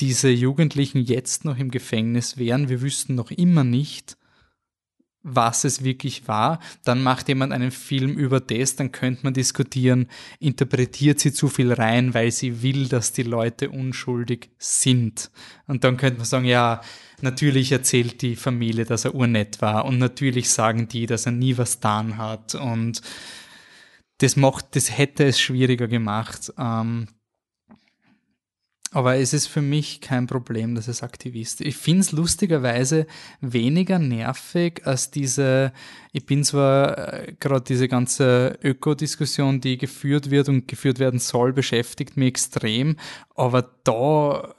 [0.00, 2.68] diese Jugendlichen jetzt noch im Gefängnis wären.
[2.68, 4.16] Wir wüssten noch immer nicht,
[5.22, 10.08] was es wirklich war, dann macht jemand einen Film über das, dann könnte man diskutieren,
[10.40, 15.30] interpretiert sie zu viel rein, weil sie will, dass die Leute unschuldig sind.
[15.66, 16.80] Und dann könnte man sagen, ja,
[17.20, 21.56] natürlich erzählt die Familie, dass er urnett war und natürlich sagen die, dass er nie
[21.56, 23.00] was getan hat und
[24.18, 26.52] das macht, das hätte es schwieriger gemacht.
[26.56, 27.08] Ähm,
[28.92, 31.66] aber es ist für mich kein Problem, dass es Aktivist ist.
[31.66, 33.06] Ich finde es lustigerweise
[33.40, 35.72] weniger nervig als diese,
[36.12, 41.52] ich bin zwar äh, gerade diese ganze Ökodiskussion, die geführt wird und geführt werden soll,
[41.52, 42.96] beschäftigt mich extrem,
[43.34, 44.54] aber da,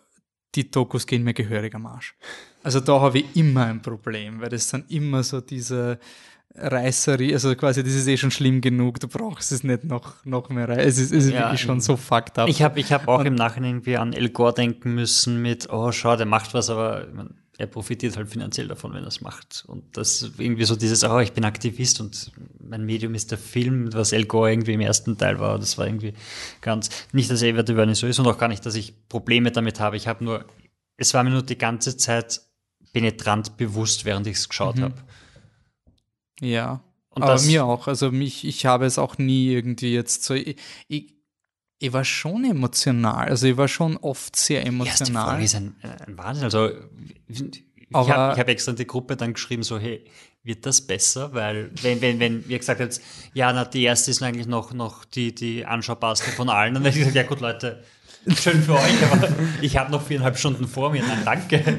[0.56, 2.16] die Dokus gehen mir gehörig am Arsch.
[2.64, 6.00] Also da habe ich immer ein Problem, weil das dann immer so diese
[6.56, 10.50] Reißerie, also quasi, das ist eh schon schlimm genug, du brauchst es nicht noch, noch
[10.50, 10.80] mehr rein.
[10.80, 12.48] Es ist, es ist Ja, wirklich schon so fucked up.
[12.48, 15.92] Ich habe ich hab auch im Nachhinein irgendwie an El Gore denken müssen mit, oh
[15.92, 19.64] schau, der macht was, aber mein, er profitiert halt finanziell davon, wenn er es macht.
[19.68, 23.94] Und das irgendwie so dieses, oh, ich bin Aktivist und mein Medium ist der Film,
[23.94, 25.58] was El Gore irgendwie im ersten Teil war.
[25.60, 26.14] Das war irgendwie
[26.62, 29.80] ganz, nicht, dass Eva DuVernay so ist und auch gar nicht, dass ich Probleme damit
[29.80, 29.98] habe.
[29.98, 30.46] Ich habe nur,
[30.98, 32.42] es war mir nur die ganze Zeit
[32.92, 34.82] penetrant bewusst, während ich es geschaut Mhm.
[34.84, 34.96] habe.
[36.40, 36.82] Ja.
[37.10, 37.88] Und aber mir auch.
[37.88, 40.34] Also mich, ich habe es auch nie irgendwie jetzt so.
[40.34, 40.58] Ich,
[40.88, 41.14] ich,
[41.80, 43.30] ich war schon emotional.
[43.30, 45.30] Also ich war schon oft sehr emotional.
[45.32, 46.46] Folge ist ein, ein Wahnsinn.
[46.46, 46.70] Also
[47.28, 50.06] ich habe hab extra in die Gruppe dann geschrieben, so, hey,
[50.44, 51.34] wird das besser?
[51.34, 53.02] Weil, wenn, wenn, wenn wir gesagt hätten,
[53.34, 56.98] ja, na, die erste ist eigentlich noch, noch die, die anschaubarste von allen, dann hätte
[56.98, 57.84] ich gesagt, ja gut, Leute,
[58.28, 59.30] schön für euch, aber
[59.62, 61.78] ich habe noch viereinhalb Stunden vor mir, nein, danke.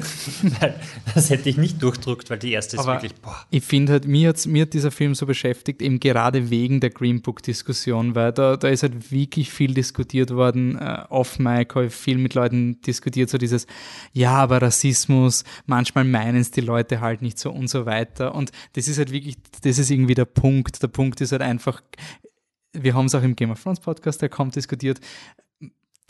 [1.13, 3.35] das hätte ich nicht durchdruckt, weil die erste ist Aber wirklich, boah.
[3.49, 6.91] ich finde halt, mir, hat's, mir hat dieser Film so beschäftigt, eben gerade wegen der
[6.91, 10.77] Green Book-Diskussion, weil da, da ist halt wirklich viel diskutiert worden.
[10.77, 13.65] Äh, off Mic habe ich viel mit Leuten diskutiert, so dieses,
[14.13, 18.35] ja, aber Rassismus, manchmal meinen es die Leute halt nicht so und so weiter.
[18.35, 20.81] Und das ist halt wirklich, das ist irgendwie der Punkt.
[20.81, 21.81] Der Punkt ist halt einfach,
[22.73, 24.99] wir haben es auch im Game of Thrones Podcast, der kommt diskutiert,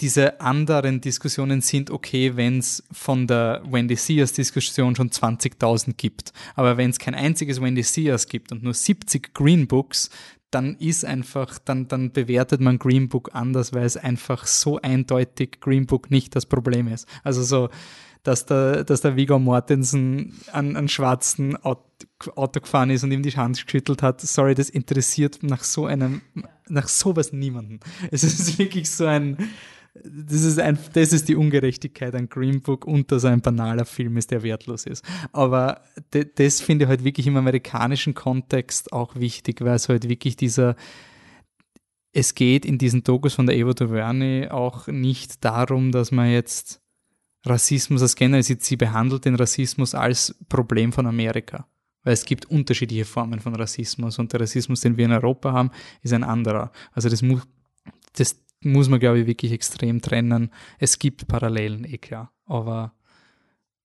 [0.01, 6.33] diese anderen Diskussionen sind okay, wenn es von der Wendy Sears Diskussion schon 20.000 gibt.
[6.55, 10.09] Aber wenn es kein einziges Wendy Sears gibt und nur 70 Green Books,
[10.51, 15.59] dann ist einfach, dann, dann bewertet man Green Book anders, weil es einfach so eindeutig
[15.59, 17.07] Green Book nicht das Problem ist.
[17.23, 17.69] Also so,
[18.23, 21.83] dass der, dass der Viggo Mortensen an, an schwarzen Auto,
[22.59, 24.21] gefahren ist und ihm die Hand geschüttelt hat.
[24.21, 26.21] Sorry, das interessiert nach so einem,
[26.67, 27.79] nach sowas niemanden.
[28.11, 29.37] Es ist wirklich so ein,
[30.03, 33.85] das ist, ein, das ist die Ungerechtigkeit an Green Book und dass er ein banaler
[33.85, 35.05] Film ist, der wertlos ist.
[35.31, 35.81] Aber
[36.13, 40.35] de, das finde ich halt wirklich im amerikanischen Kontext auch wichtig, weil es halt wirklich
[40.35, 40.75] dieser,
[42.11, 46.81] es geht in diesen Dokus von der Eva DuVernay auch nicht darum, dass man jetzt
[47.45, 51.67] Rassismus als generell sieht, sie behandelt den Rassismus als Problem von Amerika.
[52.03, 55.71] Weil es gibt unterschiedliche Formen von Rassismus und der Rassismus, den wir in Europa haben,
[56.01, 56.71] ist ein anderer.
[56.91, 57.41] Also das muss,
[58.13, 60.51] das muss man, glaube ich, wirklich extrem trennen.
[60.79, 62.31] Es gibt Parallelen, eh klar.
[62.45, 62.93] Aber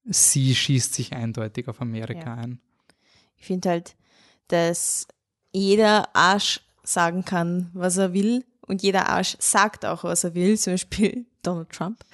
[0.04, 2.34] sie schießt sich eindeutig auf Amerika Ja.
[2.34, 2.60] ein.
[3.36, 3.96] Ich finde halt,
[4.48, 5.06] dass
[5.52, 10.58] jeder Arsch sagen kann, was er will und jeder Arsch sagt auch, was er will,
[10.58, 12.04] zum Beispiel Donald Trump.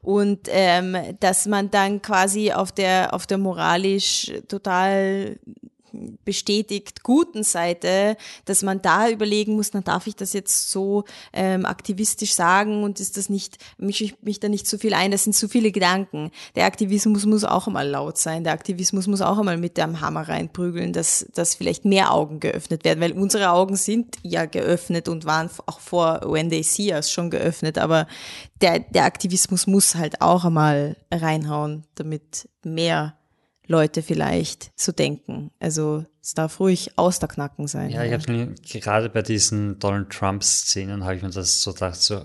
[0.00, 5.38] Und ähm, dass man dann quasi auf der, auf der moralisch total
[6.24, 11.66] bestätigt guten Seite, dass man da überlegen muss, na darf ich das jetzt so ähm,
[11.66, 15.24] aktivistisch sagen und ist das nicht, mische ich mich da nicht zu viel ein, das
[15.24, 16.30] sind zu viele Gedanken.
[16.54, 20.28] Der Aktivismus muss auch einmal laut sein, der Aktivismus muss auch einmal mit dem Hammer
[20.28, 25.24] reinprügeln, dass, dass vielleicht mehr Augen geöffnet werden, weil unsere Augen sind ja geöffnet und
[25.24, 28.06] waren auch vor When They See Us schon geöffnet, aber
[28.60, 33.14] der, der Aktivismus muss halt auch einmal reinhauen, damit mehr
[33.66, 35.50] Leute vielleicht so denken.
[35.58, 37.90] Also es darf ruhig aus der Knacken sein.
[37.90, 41.96] Ja, ich habe mir gerade bei diesen Donald Trump-Szenen habe ich mir das so gedacht,
[42.00, 42.22] so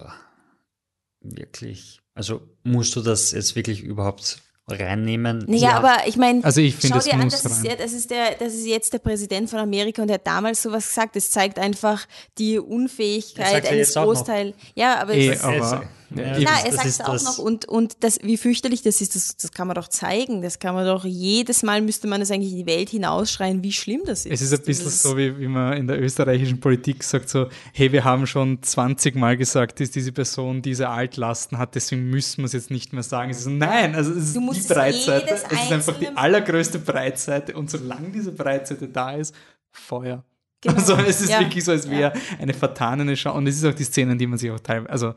[1.21, 5.43] wirklich, also musst du das jetzt wirklich überhaupt reinnehmen?
[5.47, 7.63] Naja, aber ich meine, Also ich finde, schau es dir an, muss das ist, rein.
[7.63, 10.61] der, das, ist der, das ist jetzt der Präsident von Amerika und er hat damals
[10.61, 11.15] sowas gesagt.
[11.15, 12.05] Das zeigt einfach
[12.37, 13.93] die Unfähigkeit eines.
[13.95, 14.55] Großteils.
[14.75, 15.83] Ja, aber Eh, es, aber,
[16.15, 19.15] Ja, ja, er sagt es auch das- noch und, und das, wie fürchterlich das ist,
[19.15, 20.41] das, das kann man doch zeigen.
[20.41, 23.71] Das kann man doch, jedes Mal müsste man das eigentlich in die Welt hinausschreien, wie
[23.71, 24.33] schlimm das ist.
[24.33, 27.47] Es ist ein bisschen Das so, wie, wie man in der österreichischen Politik sagt, so,
[27.73, 32.39] hey, wir haben schon 20 Mal gesagt, dass diese Person diese Altlasten hat, deswegen müssen
[32.39, 33.29] wir es jetzt nicht mehr sagen.
[33.31, 35.29] Es ist so, nein, also es ist Du musst die Breitseite.
[35.29, 39.35] Es ist einfach die allergrößte Breitseite und solange diese Breitseite da ist,
[39.71, 40.23] Feuer.
[40.61, 40.73] Genau.
[40.75, 41.39] Also es ist Ja.
[41.39, 43.37] wirklich so, als wäre eine vertanene Chance.
[43.37, 45.13] Und es ist auch die Szene, die man sich auch teilweise, also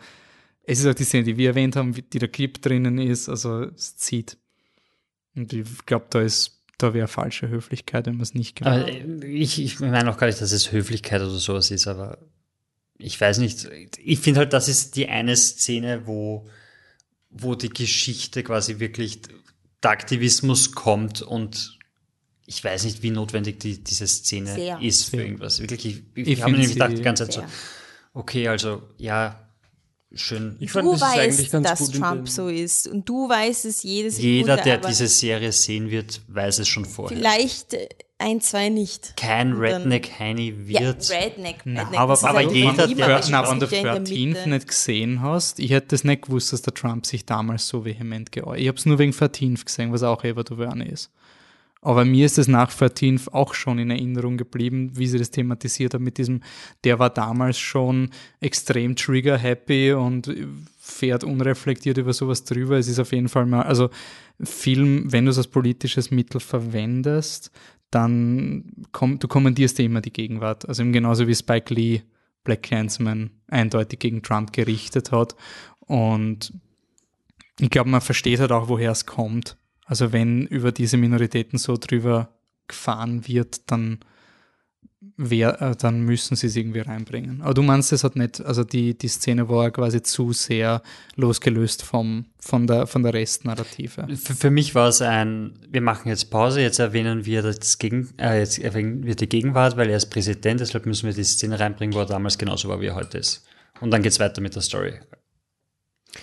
[0.64, 3.64] es ist auch die Szene, die wir erwähnt haben, die der Clip drinnen ist, also
[3.64, 4.38] es zieht.
[5.34, 9.24] Und ich glaube, da ist, da wäre falsche Höflichkeit, wenn man es nicht gemacht Aber
[9.24, 12.18] ich, ich meine auch gar nicht, dass es Höflichkeit oder sowas ist, aber
[12.98, 13.68] ich weiß nicht.
[13.98, 16.48] Ich finde halt, das ist die eine Szene, wo,
[17.30, 19.22] wo die Geschichte quasi wirklich
[19.82, 21.78] der Aktivismus kommt und
[22.46, 24.80] ich weiß nicht, wie notwendig die, diese Szene Sehr.
[24.80, 25.60] ist für irgendwas.
[25.60, 27.50] Wirklich, ich, ich, Ich habe nämlich gedacht die ganze Zeit so, Sehr.
[28.12, 29.51] okay, also ja,
[30.14, 30.56] schön.
[30.60, 34.10] Ich fand, Du das weißt, ganz dass Trump so ist und du weißt es jede
[34.10, 34.28] Sekunde.
[34.30, 37.16] Jeder, der diese Serie sehen wird, weiß es schon vorher.
[37.16, 39.16] Vielleicht äh, ein, zwei nicht.
[39.16, 41.10] Kein Und dann- Redneck-Heini Ja, wird.
[41.10, 41.56] Redneck.
[41.64, 43.78] Na, Redneck, aber, aber halt jeder, der- aber der, es na, gibt wenn du ja
[43.80, 44.48] in der 13 Mitte.
[44.50, 48.30] nicht gesehen hast, ich hätte das nicht gewusst, dass der Trump sich damals so vehement
[48.30, 51.10] geäußert Ich habe es nur wegen 13 gesehen, was auch Eva DuVernay ist.
[51.82, 55.94] Aber mir ist es nach 13 auch schon in Erinnerung geblieben, wie sie das thematisiert
[55.94, 56.40] haben mit diesem,
[56.84, 58.10] der war damals schon
[58.40, 60.32] extrem trigger-happy und
[60.78, 62.78] fährt unreflektiert über sowas drüber.
[62.78, 63.90] Es ist auf jeden Fall mal, also
[64.40, 67.50] Film, wenn du es als politisches Mittel verwendest,
[67.90, 70.68] dann komm, du kommandierst dir immer die Gegenwart.
[70.68, 72.02] Also eben genauso wie Spike Lee
[72.44, 75.34] Black Clansman eindeutig gegen Trump gerichtet hat.
[75.80, 76.52] Und
[77.58, 79.56] ich glaube, man versteht halt auch, woher es kommt.
[79.92, 82.30] Also wenn über diese Minoritäten so drüber
[82.66, 83.98] gefahren wird, dann,
[85.18, 87.42] wer, äh, dann müssen sie es irgendwie reinbringen.
[87.42, 90.80] Aber du meinst, es hat nicht, also die, die Szene war quasi zu sehr
[91.16, 94.08] losgelöst vom, von, der, von der Restnarrative.
[94.16, 98.08] Für, für mich war es ein, wir machen jetzt Pause, jetzt erwähnen wir das Gegen,
[98.16, 101.60] äh, jetzt erwähnen wir die Gegenwart, weil er ist Präsident, deshalb müssen wir die Szene
[101.60, 103.44] reinbringen, wo er damals genauso war, wie er heute ist.
[103.82, 104.94] Und dann geht's weiter mit der Story.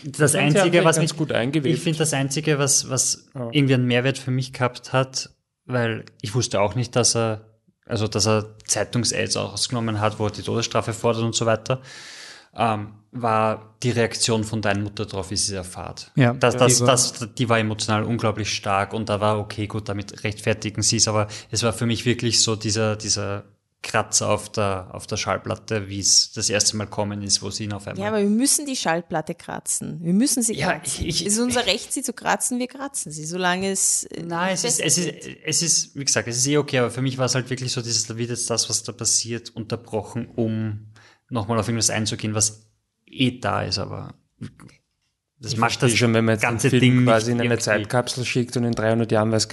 [0.03, 1.75] Das haben Einzige, was mich, gut eingewebt.
[1.75, 3.49] ich finde das Einzige, was, was Ja.
[3.51, 5.29] irgendwie einen Mehrwert für mich gehabt hat,
[5.65, 7.45] weil ich wusste auch nicht, dass er,
[7.85, 11.81] also dass er Zeitungs-Aids ausgenommen hat, wo er die Todesstrafe fordert und so weiter,
[12.55, 16.11] ähm, war die Reaktion von deiner Mutter drauf, wie sie es erfahrt.
[16.15, 19.65] Ja, das, die das, war- das, die war emotional unglaublich stark und da war okay,
[19.65, 23.45] gut, damit rechtfertigen sie es, aber es war für mich wirklich so dieser, dieser
[23.81, 27.63] Kratzer auf der, auf der Schallplatte, wie es das erste Mal kommen ist, wo sie
[27.63, 28.01] ihn auf einmal.
[28.03, 29.99] Ja, aber wir müssen die Schallplatte kratzen.
[30.03, 31.05] Wir müssen sie Ja, kratzen.
[31.05, 34.03] ich- ich- es ist unser Recht, sie zu kratzen, wir kratzen sie, solange es.
[34.03, 35.13] äh, Nein, es ist, es ist,
[35.45, 37.71] es ist, wie gesagt, es ist eh okay, aber für mich war es halt wirklich
[37.71, 40.87] so, dieses, da wird jetzt das, was da passiert, unterbrochen, um
[41.29, 42.67] nochmal auf irgendwas einzugehen, was
[43.05, 44.13] eh da ist, aber
[45.39, 48.57] das macht das schon, wenn man jetzt ganze Ding quasi in eine irgendwie- Zeitkapsel schickt
[48.57, 49.47] und in 300 Jahren weiß,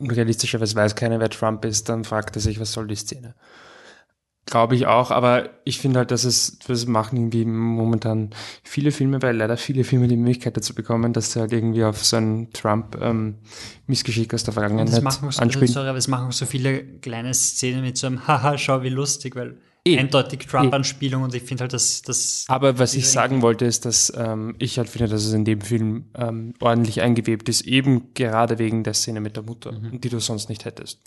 [0.00, 3.34] realistischerweise weiß keiner, wer Trump ist, dann fragt er sich, was soll die Szene?
[4.46, 8.30] Glaube ich auch, aber ich finde halt, dass es, das machen irgendwie momentan
[8.64, 12.04] viele Filme, weil leider viele Filme die Möglichkeit dazu bekommen, dass sie halt irgendwie auf
[12.04, 15.68] so ein Trump-Missgeschick aus der Vergangenheit das machen, so, anspielen.
[15.68, 19.36] sorry, aber es machen so viele kleine Szenen mit so einem Haha, schau wie lustig,
[19.36, 19.98] weil Eh.
[19.98, 24.12] eindeutig Trump-Anspielung und ich finde halt, dass das Aber was ich sagen wollte, ist, dass
[24.14, 28.58] ähm, ich halt finde, dass es in dem Film ähm, ordentlich eingewebt ist, eben gerade
[28.58, 31.00] wegen der Szene mit der Mutter, die du sonst nicht hättest.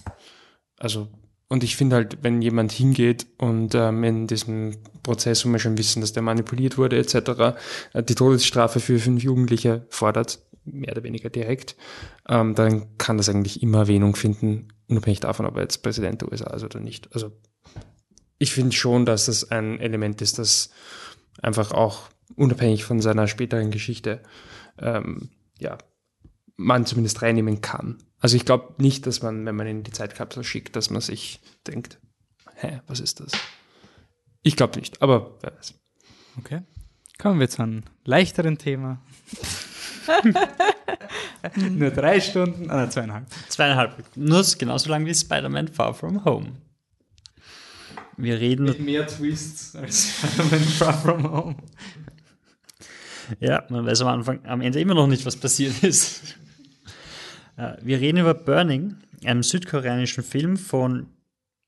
[0.79, 1.07] Also,
[1.49, 5.77] und ich finde halt, wenn jemand hingeht und ähm, in diesem Prozess, wo wir schon
[5.77, 7.55] wissen, dass der manipuliert wurde, etc.,
[7.93, 11.75] äh, die Todesstrafe für fünf Jugendliche fordert, mehr oder weniger direkt,
[12.27, 16.31] ähm, dann kann das eigentlich immer Erwähnung finden, unabhängig davon, ob er jetzt Präsident der
[16.31, 17.13] USA ist oder nicht.
[17.13, 17.31] Also
[18.37, 20.71] ich finde schon, dass das ein Element ist, das
[21.41, 24.21] einfach auch unabhängig von seiner späteren Geschichte
[24.79, 25.29] ähm,
[25.59, 25.77] ja,
[26.55, 27.97] man zumindest reinnehmen kann.
[28.19, 31.41] Also ich glaube nicht, dass man, wenn man in die Zeitkapsel schickt, dass man sich
[31.67, 31.99] denkt,
[32.55, 33.31] hä, was ist das?
[34.41, 35.73] Ich glaube nicht, aber wer weiß.
[36.37, 36.61] Okay.
[37.17, 39.01] Kommen wir zu einem leichteren Thema.
[41.69, 43.25] Nur drei Stunden, ah, zweieinhalb.
[43.49, 46.53] zweieinhalb, nur genauso lang wie Spider-Man Far From Home.
[48.17, 51.55] Wir reden Mit mehr Twists als Spider-Man Far From Home.
[53.39, 56.35] Ja, man weiß am Anfang, am Ende immer noch nicht, was passiert ist.
[57.57, 58.95] Äh, Wir reden über Burning,
[59.25, 61.07] einem südkoreanischen Film von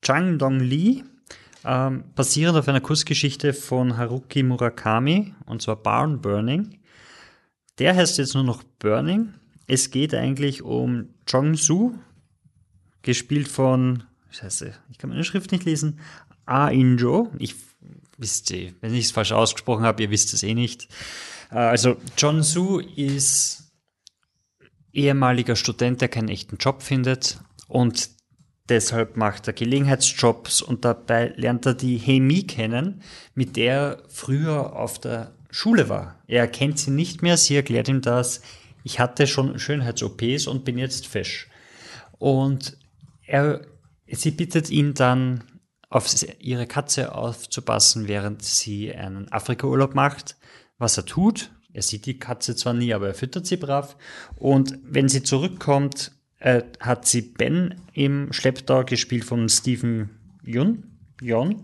[0.02, 1.04] Chang Dong Lee,
[1.64, 6.80] ähm, basierend auf einer Kurzgeschichte von Haruki Murakami, und zwar Barn Burning.
[7.80, 9.34] Der heißt jetzt nur noch Burning.
[9.68, 11.94] Es geht eigentlich um Jong Soo,
[13.02, 16.00] gespielt von, scheiße, ich kann meine Schrift nicht lesen,
[16.46, 17.32] Ah In-jo.
[17.38, 17.56] Ich
[18.18, 20.88] wisst ihr, wenn ich es falsch ausgesprochen habe, ihr wisst es eh nicht.
[21.52, 23.72] Äh, Also John Su ist
[24.94, 28.10] ehemaliger Student, der keinen echten Job findet und
[28.70, 33.02] deshalb macht er Gelegenheitsjobs und dabei lernt er die Hemi kennen,
[33.34, 36.22] mit der er früher auf der Schule war.
[36.28, 38.42] Er erkennt sie nicht mehr, sie erklärt ihm das,
[38.84, 41.50] ich hatte schon Schönheits-OPs und bin jetzt fesch.
[42.20, 42.78] Und
[43.26, 43.62] er,
[44.08, 45.44] sie bittet ihn dann,
[45.96, 50.36] auf ihre Katze aufzupassen, während sie einen Afrika-Urlaub macht,
[50.78, 51.52] was er tut.
[51.72, 53.96] Er sieht die Katze zwar nie, aber er füttert sie brav.
[54.36, 60.10] Und wenn sie zurückkommt, äh, hat sie Ben im Schlepptau gespielt von Stephen
[60.44, 60.84] Yun.
[61.22, 61.64] Yon.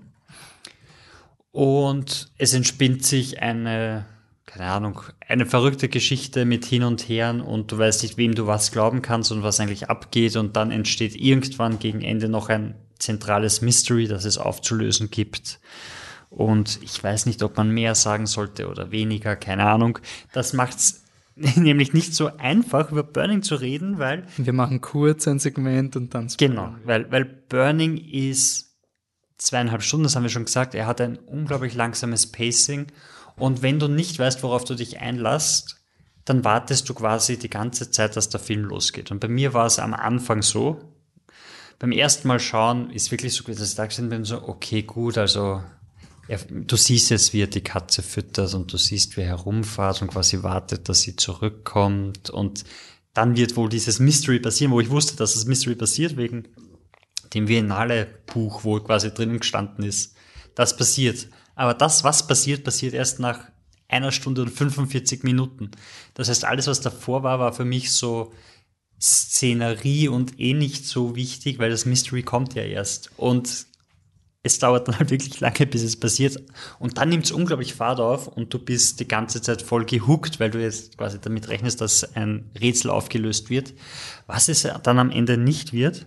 [1.51, 4.05] Und es entspinnt sich eine,
[4.45, 8.47] keine Ahnung, eine verrückte Geschichte mit Hin und Her und du weißt nicht, wem du
[8.47, 12.75] was glauben kannst und was eigentlich abgeht und dann entsteht irgendwann gegen Ende noch ein
[13.01, 15.59] zentrales Mystery, das es aufzulösen gibt.
[16.29, 19.99] Und ich weiß nicht, ob man mehr sagen sollte oder weniger, keine Ahnung.
[20.31, 21.03] Das macht's
[21.35, 26.13] nämlich nicht so einfach, über Burning zu reden, weil Wir machen kurz ein Segment und
[26.13, 28.71] dann Genau, weil, weil Burning ist
[29.37, 30.75] zweieinhalb Stunden, das haben wir schon gesagt.
[30.75, 32.87] Er hat ein unglaublich langsames Pacing.
[33.35, 35.81] Und wenn du nicht weißt, worauf du dich einlässt,
[36.25, 39.09] dann wartest du quasi die ganze Zeit, dass der Film losgeht.
[39.11, 40.90] Und bei mir war es am Anfang so,
[41.81, 45.17] beim ersten Mal schauen ist wirklich so, dass ich da gesehen bin, so, okay, gut,
[45.17, 45.63] also
[46.27, 49.99] er, du siehst jetzt, wie er die Katze füttert und du siehst, wie er herumfährt
[50.03, 52.65] und quasi wartet, dass sie zurückkommt und
[53.15, 56.49] dann wird wohl dieses Mystery passieren, wo ich wusste, dass das Mystery passiert, wegen
[57.33, 60.15] dem Viennale-Buch, wo quasi drinnen gestanden ist.
[60.53, 61.29] Das passiert.
[61.55, 63.39] Aber das, was passiert, passiert erst nach
[63.87, 65.71] einer Stunde und 45 Minuten.
[66.13, 68.33] Das heißt, alles, was davor war, war für mich so
[69.01, 73.09] Szenerie und eh nicht so wichtig, weil das Mystery kommt ja erst.
[73.17, 73.65] Und
[74.43, 76.37] es dauert dann halt wirklich lange, bis es passiert.
[76.79, 80.39] Und dann nimmt es unglaublich Fahrt auf und du bist die ganze Zeit voll gehuckt,
[80.39, 83.73] weil du jetzt quasi damit rechnest, dass ein Rätsel aufgelöst wird.
[84.27, 86.05] Was es dann am Ende nicht wird.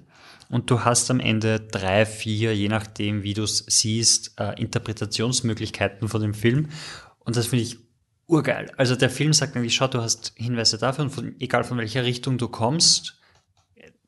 [0.51, 6.07] Und du hast am Ende drei, vier, je nachdem, wie du es siehst, äh, Interpretationsmöglichkeiten
[6.09, 6.69] von dem Film.
[7.21, 7.79] Und das finde ich
[8.27, 8.71] urgeil.
[8.77, 12.05] Also der Film sagt eigentlich, schau, du hast Hinweise dafür und von, egal von welcher
[12.05, 13.19] Richtung du kommst,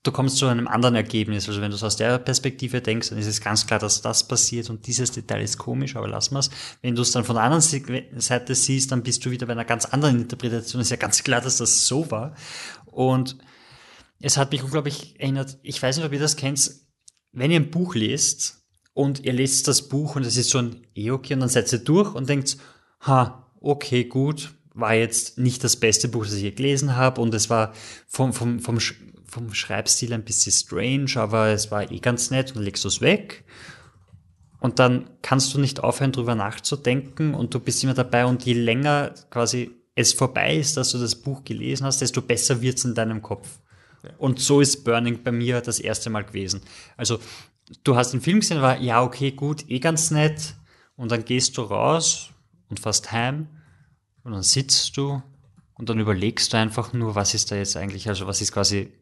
[0.07, 1.49] du kommst zu einem anderen Ergebnis.
[1.49, 4.27] Also wenn du es aus der Perspektive denkst, dann ist es ganz klar, dass das
[4.27, 6.51] passiert und dieses Detail ist komisch, aber lass mal's.
[6.83, 7.63] Wenn du es dann von der anderen
[8.21, 10.81] Seite siehst, dann bist du wieder bei einer ganz anderen Interpretation.
[10.81, 12.35] Ist ja ganz klar, dass das so war.
[12.87, 13.37] Und
[14.21, 16.71] es hat mich unglaublich erinnert, ich weiß nicht, ob ihr das kennt,
[17.33, 18.65] wenn ihr ein Buch lest
[18.95, 21.81] und ihr lest das Buch und es ist so ein okay und dann seid ihr
[21.81, 22.57] durch und denkt,
[23.01, 27.35] ha, okay, gut, war jetzt nicht das beste Buch, das ich je gelesen habe und
[27.35, 27.73] es war
[28.07, 28.79] vom, vom, vom,
[29.25, 33.01] vom Schreibstil ein bisschen strange, aber es war eh ganz nett und legst du es
[33.01, 33.45] weg.
[34.61, 38.55] Und dann kannst du nicht aufhören, drüber nachzudenken und du bist immer dabei und je
[38.55, 42.95] länger quasi es vorbei ist, dass du das Buch gelesen hast, desto besser wird's in
[42.95, 43.61] deinem Kopf.
[44.19, 46.61] Und so ist Burning bei mir das erste Mal gewesen.
[46.97, 47.19] Also
[47.83, 50.55] du hast den Film gesehen, war ja okay, gut, eh ganz nett
[50.97, 52.31] und dann gehst du raus
[52.69, 53.49] und fährst heim.
[54.23, 55.23] Und dann sitzt du
[55.75, 58.93] und dann überlegst du einfach nur, was ist da jetzt eigentlich, also was ist quasi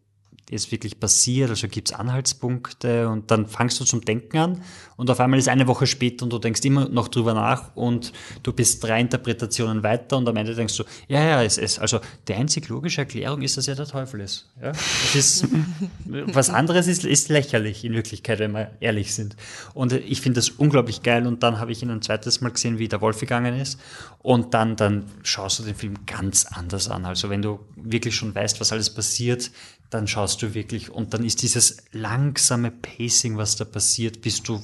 [0.54, 4.62] jetzt wirklich passiert, also gibt's Anhaltspunkte und dann fangst du zum Denken an
[4.96, 8.12] und auf einmal ist eine Woche später und du denkst immer noch drüber nach und
[8.42, 12.00] du bist drei Interpretationen weiter und am Ende denkst du, ja, ja, es ist, also
[12.28, 14.48] die einzig logische Erklärung ist, dass er der Teufel ist.
[14.60, 14.72] Ja?
[14.72, 15.46] Das ist
[16.04, 19.36] was anderes ist, ist lächerlich in Wirklichkeit, wenn wir ehrlich sind.
[19.74, 22.78] Und ich finde das unglaublich geil und dann habe ich ihn ein zweites Mal gesehen,
[22.78, 23.80] wie der Wolf gegangen ist
[24.20, 27.04] und dann, dann schaust du den Film ganz anders an.
[27.04, 29.50] Also wenn du wirklich schon weißt, was alles passiert,
[29.94, 34.60] dann schaust du wirklich und dann ist dieses langsame Pacing, was da passiert, bist du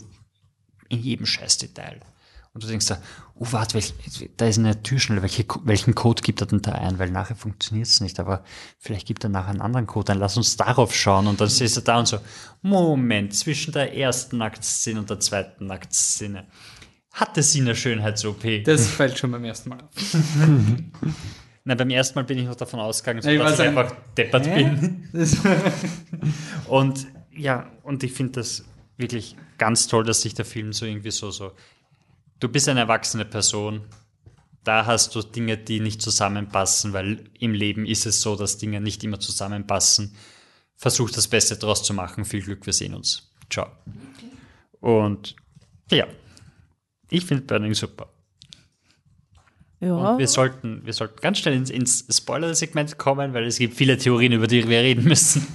[0.88, 2.00] in jedem Scheißdetail.
[2.52, 3.00] Und du denkst da,
[3.36, 3.94] oh, warte, welch,
[4.36, 6.98] da ist eine Türschnelle, welche, welchen Code gibt er denn da ein?
[6.98, 8.42] Weil nachher funktioniert es nicht, aber
[8.80, 11.28] vielleicht gibt er nachher einen anderen Code, dann lass uns darauf schauen.
[11.28, 12.18] Und dann stehst du da und so,
[12.62, 16.48] Moment, zwischen der ersten Nacktszene und der zweiten Nacktszene
[17.12, 18.64] hatte sie eine Schönheits-OP.
[18.64, 19.90] Das fällt schon beim ersten Mal auf.
[21.64, 24.46] Nein, beim ersten Mal bin ich noch davon ausgegangen, Ja, ich dass ich einfach deppert
[24.46, 24.64] Hä?
[24.64, 25.08] bin.
[26.68, 27.06] und
[27.36, 28.64] ja, und ich finde das
[28.96, 31.52] wirklich ganz toll, dass sich der Film so irgendwie so, so,
[32.38, 33.82] du bist eine erwachsene Person,
[34.64, 38.80] da hast du Dinge, die nicht zusammenpassen, weil im Leben ist es so, dass Dinge
[38.80, 40.14] nicht immer zusammenpassen.
[40.76, 42.24] Versuch das Beste draus zu machen.
[42.24, 43.30] Viel Glück, wir sehen uns.
[43.50, 43.70] Ciao.
[44.80, 45.36] Und
[45.90, 46.06] ja,
[47.10, 48.08] ich finde Burning super.
[49.80, 50.12] Ja.
[50.12, 53.96] Und wir sollten, wir sollten ganz schnell ins, ins Spoiler-Segment kommen, weil es gibt viele
[53.96, 55.46] Theorien, über die wir reden müssen.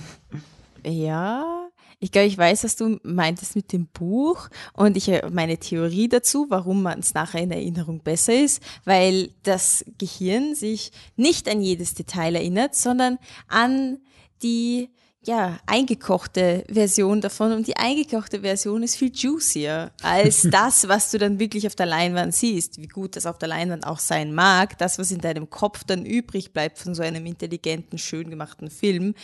[0.84, 1.66] Ja,
[2.00, 6.08] ich glaube, ich weiß, was du meintest mit dem Buch und ich habe meine Theorie
[6.08, 11.62] dazu, warum man es nachher in Erinnerung besser ist, weil das Gehirn sich nicht an
[11.62, 14.00] jedes Detail erinnert, sondern an
[14.44, 14.90] die
[15.26, 21.18] ja, eingekochte Version davon und die eingekochte Version ist viel juicier als das, was du
[21.18, 22.80] dann wirklich auf der Leinwand siehst.
[22.80, 26.06] Wie gut das auf der Leinwand auch sein mag, das, was in deinem Kopf dann
[26.06, 29.16] übrig bleibt von so einem intelligenten, schön gemachten Film,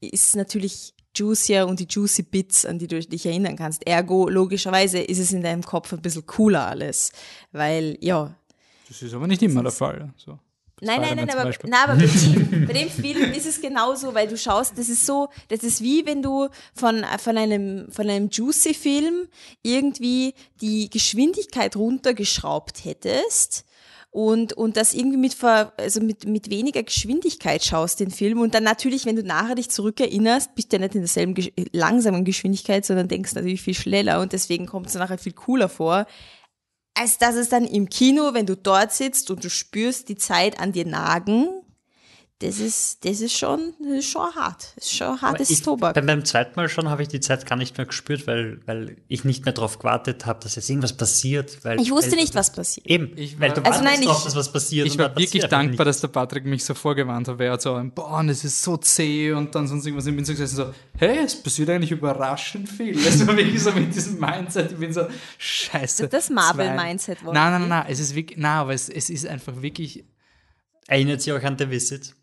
[0.00, 3.86] ist natürlich juicier und die juicy Bits, an die du dich erinnern kannst.
[3.86, 7.12] Ergo, logischerweise ist es in deinem Kopf ein bisschen cooler alles,
[7.52, 8.34] weil, ja,
[8.88, 10.12] Das ist aber nicht immer der Fall.
[10.16, 10.38] So.
[10.80, 14.26] Nein, nein, nein, aber, nein, aber bei, dem, bei dem Film ist es genauso, weil
[14.26, 18.28] du schaust, das ist so, das ist wie wenn du von, von einem, von einem
[18.28, 19.28] Juicy-Film
[19.62, 23.64] irgendwie die Geschwindigkeit runtergeschraubt hättest
[24.10, 28.40] und, und das irgendwie mit, ver, also mit, mit weniger Geschwindigkeit schaust, den Film.
[28.40, 31.34] Und dann natürlich, wenn du nachher dich zurückerinnerst, bist du ja nicht in derselben
[31.72, 36.06] langsamen Geschwindigkeit, sondern denkst natürlich viel schneller und deswegen kommt es nachher viel cooler vor
[36.94, 40.60] als dass es dann im Kino, wenn du dort sitzt und du spürst die Zeit
[40.60, 41.48] an dir nagen,
[42.40, 44.72] das ist, das ist schon, das ist schon hart.
[44.76, 45.94] Das ist schon hartes ich, Tobak.
[45.94, 48.96] Beim, beim zweiten Mal schon habe ich die Zeit gar nicht mehr gespürt, weil, weil
[49.08, 51.64] ich nicht mehr darauf gewartet habe, dass jetzt irgendwas passiert.
[51.64, 52.86] Weil, Ich wusste weil, nicht, was passiert.
[52.88, 54.86] Eben, Ich weil war- du Also wartest nein, drauf, ich- dass was passiert.
[54.88, 57.80] Ich war wirklich dankbar, dass der Patrick mich so vorgewarnt hat, weil er hat so,
[57.94, 60.06] boah, es ist so zäh und dann sonst irgendwas.
[60.06, 62.98] Ich bin so gesessen so, hey, es passiert eigentlich überraschend viel.
[63.06, 65.06] Also wirklich so mit diesem Mindset, ich bin so,
[65.38, 66.08] scheiße.
[66.08, 66.84] Das Marvel zwei.
[66.84, 70.04] Mindset Nein, nein, nein, nein, es ist wirklich, nein, aber es, es ist einfach wirklich,
[70.86, 72.14] Erinnert sich euch an The Visit?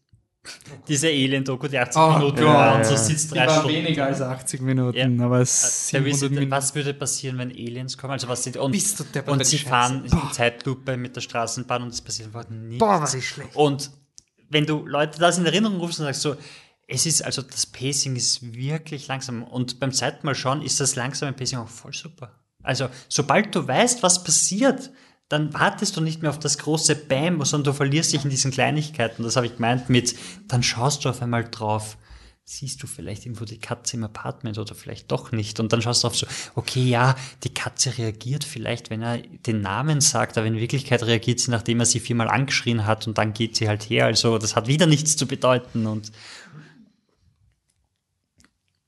[0.87, 2.45] Diese Alien-Doku, die 80 Oh Minuten Gott.
[2.45, 3.75] war und so sitzt die drei war Stunden.
[3.77, 5.25] weniger als 80 Minuten, Ja.
[5.25, 6.51] aber 700 Visit, Minuten.
[6.51, 8.13] was würde passieren, wenn Aliens kommen?
[8.13, 11.15] Also was sind, und, Bist du deppert, und sie die fahren Scheiße- in Zeitlupe mit
[11.15, 12.79] der Straßenbahn und es passiert einfach nichts.
[12.79, 13.55] Boah, was ist schlecht.
[13.55, 13.91] Und
[14.49, 16.35] wenn du Leute das in Erinnerung rufst und sagst so,
[16.87, 19.43] es ist, also das Pacing ist wirklich langsam.
[19.43, 22.31] Und beim zweiten Mal schauen ist das langsame Pacing auch voll super.
[22.63, 24.91] Also, sobald du weißt, was passiert,
[25.31, 28.51] dann wartest du nicht mehr auf das große Bam, sondern du verlierst dich in diesen
[28.51, 29.23] Kleinigkeiten.
[29.23, 30.15] Das habe ich gemeint mit,
[30.47, 31.97] dann schaust du auf einmal drauf,
[32.43, 35.61] siehst du vielleicht irgendwo die Katze im Apartment oder vielleicht doch nicht.
[35.61, 39.61] Und dann schaust du auf so, okay, ja, die Katze reagiert vielleicht, wenn er den
[39.61, 43.33] Namen sagt, aber in Wirklichkeit reagiert sie, nachdem er sie viermal angeschrien hat und dann
[43.33, 44.07] geht sie halt her.
[44.07, 45.85] Also das hat wieder nichts zu bedeuten.
[45.85, 46.11] Und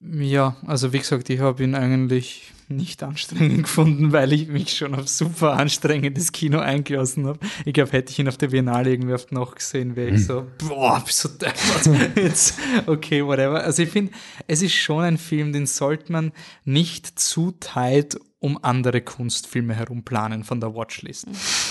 [0.01, 4.95] Ja, also wie gesagt, ich habe ihn eigentlich nicht anstrengend gefunden, weil ich mich schon
[4.95, 7.39] auf super anstrengendes Kino eingelassen habe.
[7.65, 10.47] Ich glaube, hätte ich ihn auf der Biennale irgendwie die Nacht gesehen, wäre ich so,
[10.67, 12.15] boah, bist du deppert.
[12.15, 13.63] Jetzt, okay, whatever.
[13.63, 14.11] Also ich finde,
[14.47, 16.31] es ist schon ein Film, den sollte man
[16.65, 21.25] nicht zu tight um andere Kunstfilme herum planen von der Watchlist.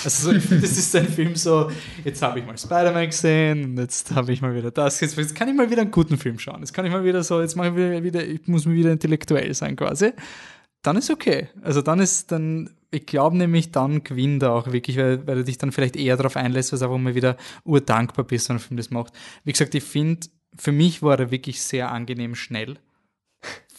[0.05, 1.70] Also so, ich finde, das ist ein Film so,
[2.03, 5.35] jetzt habe ich mal Spider-Man gesehen und jetzt habe ich mal wieder das, jetzt, jetzt
[5.35, 6.61] kann ich mal wieder einen guten Film schauen.
[6.61, 8.91] Jetzt kann ich mal wieder so, jetzt mache ich wieder, wieder ich muss mir wieder
[8.91, 10.12] intellektuell sein quasi.
[10.83, 11.49] Dann ist okay.
[11.63, 15.45] Also dann ist dann, ich glaube nämlich, dann gewinnt er auch wirklich, weil, weil du
[15.45, 18.77] dich dann vielleicht eher darauf einlässt, was einfach mal wieder urdankbar bist, wenn ein Film
[18.77, 19.13] das macht.
[19.45, 20.27] Wie gesagt, ich finde,
[20.57, 22.79] für mich war er wirklich sehr angenehm schnell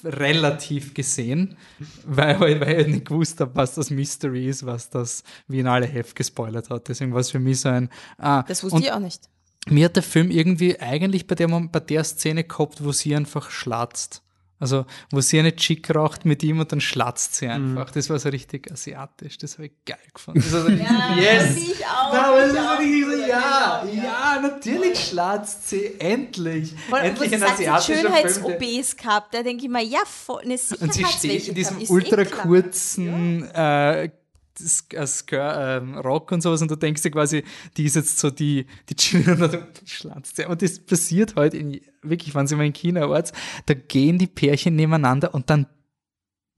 [0.04, 1.58] relativ gesehen,
[2.06, 6.70] weil, weil, ich nicht gewusst habe, was das Mystery ist, was das Biennale Heft gespoilert
[6.70, 6.88] hat.
[6.88, 7.90] Deswegen war es für mich so ein.
[8.18, 9.30] Ah, Das wusste ich auch nicht.
[9.70, 13.50] mir hat der Film irgendwie eigentlich bei der, bei der Szene gehabt, wo sie einfach
[13.50, 14.23] schlatzt.
[14.64, 17.92] Also, wo sie eine Chick raucht mit ihm und dann schlatzt sie einfach.
[17.92, 19.38] Das war so richtig asiatisch.
[19.38, 20.42] Das habe ich geil gefunden.
[20.42, 20.88] Das war so richtig,
[21.18, 21.58] yes!
[21.58, 22.14] Ich auch.
[22.14, 26.74] Ja, aber das ist so richtig so, ja, ja, natürlich schlatzt sie, endlich.
[26.90, 29.34] Voll, endlich ein asiatischer Schönheits-OBs gehabt?
[29.34, 34.10] Da denke ich mir, ja, voll, eine und sie steht in diesem ultra kurzen äh,
[34.10, 34.12] Sk-
[34.60, 37.44] äh, ähm, Rock und sowas und du denkst dir quasi,
[37.78, 40.46] die ist jetzt so die, die Chillerin und dann schlatzt sie.
[40.46, 43.34] Und das passiert halt in, wirklich, wenn sie mal in China war's,
[43.66, 45.68] da gehen die Pärchen nebeneinander und dann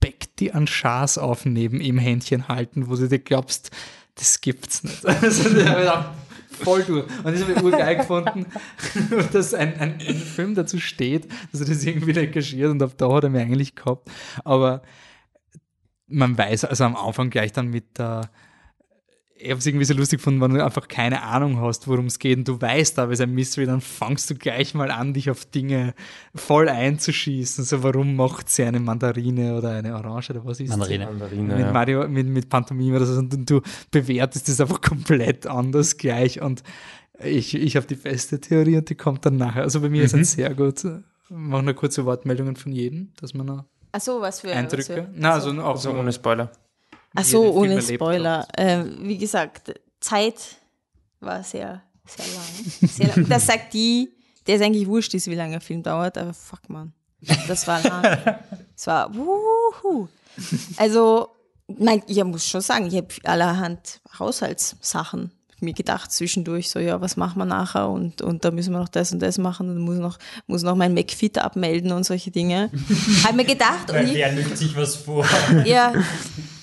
[0.00, 3.70] beckt die an Schas auf neben ihm Händchen halten, wo du dir glaubst,
[4.16, 5.04] das gibt's nicht.
[5.04, 5.44] Also,
[6.62, 7.06] voll durch.
[7.24, 8.46] Und das habe ich urgeil gefunden,
[9.32, 13.12] dass ein, ein, ein Film dazu steht, dass er das irgendwie engagiert und ab da
[13.12, 14.10] hat er mir eigentlich gehabt.
[14.44, 14.82] Aber
[16.08, 18.30] man weiß also am Anfang gleich dann mit der
[19.38, 22.18] ich habe es irgendwie so lustig gefunden, wenn du einfach keine Ahnung hast, worum es
[22.18, 25.12] geht und du weißt aber, es ist ein Mystery, dann fangst du gleich mal an,
[25.12, 25.92] dich auf Dinge
[26.34, 27.62] voll einzuschießen.
[27.62, 30.78] So, warum macht sie eine Mandarine oder eine Orange oder was ist sie?
[30.78, 31.04] Mandarine.
[31.04, 31.70] Mandarine, mit ja.
[31.70, 33.60] Mario, mit, mit Pantomime oder so und du
[33.90, 36.62] bewertest das einfach komplett anders gleich und
[37.22, 39.64] ich, ich habe die feste Theorie und die kommt dann nachher.
[39.64, 40.22] Also bei mir ist Mhm.
[40.22, 40.82] es sehr gut.
[41.28, 43.64] Machen nur kurze Wortmeldungen von jedem, dass man noch
[43.96, 44.76] Ach so, was für Eindrücke.
[44.78, 46.52] Was für, Na, also auch Also so ohne Spoiler.
[47.14, 48.46] Ach so, ohne Spoiler.
[48.58, 50.56] Ähm, wie gesagt, Zeit
[51.20, 52.90] war sehr, sehr lang.
[52.90, 53.28] Sehr lang.
[53.28, 54.12] Das sagt die,
[54.46, 56.92] der es eigentlich wurscht ist, wie lange ein Film dauert, aber fuck man.
[57.48, 58.02] Das war lang.
[58.74, 60.08] Das war wuhu.
[60.76, 61.30] Also,
[61.66, 67.16] nein, ich muss schon sagen, ich habe allerhand Haushaltssachen mir gedacht zwischendurch, so ja, was
[67.16, 69.96] machen wir nachher und, und da müssen wir noch das und das machen und muss
[69.98, 72.70] noch, muss noch mein McFit abmelden und solche Dinge.
[73.24, 75.26] Habe mir gedacht und Weil ich, der nimmt sich was vor.
[75.64, 75.92] ja.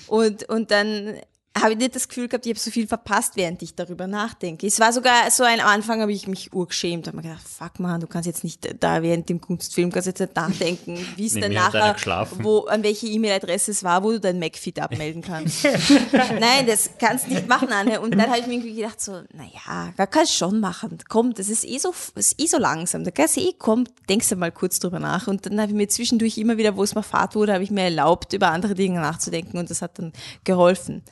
[0.06, 1.14] Und, und dann
[1.56, 4.66] habe ich nicht das Gefühl gehabt, ich habe so viel verpasst, während ich darüber nachdenke.
[4.66, 7.78] Es war sogar so ein am Anfang habe ich mich urgeschämt, habe mir gedacht, fuck
[7.78, 11.34] man, du kannst jetzt nicht da während dem Kunstfilm kannst jetzt nicht nachdenken, wie es
[11.34, 15.22] dann hat einer nachher, wo, an welche E-Mail-Adresse es war, wo du dein MacFit abmelden
[15.22, 15.64] kannst.
[16.12, 18.00] Nein, das kannst nicht machen, Anne.
[18.00, 20.98] Und dann habe ich mir irgendwie gedacht so, naja, da kannst du schon machen.
[21.08, 23.04] Komm, das ist eh so, das ist eh so langsam.
[23.04, 25.28] Da kannst du eh, komm, denkst du mal kurz drüber nach.
[25.28, 27.70] Und dann habe ich mir zwischendurch immer wieder, wo es mir Fahrt wurde, habe ich
[27.70, 30.12] mir erlaubt, über andere Dinge nachzudenken und das hat dann
[30.42, 31.02] geholfen.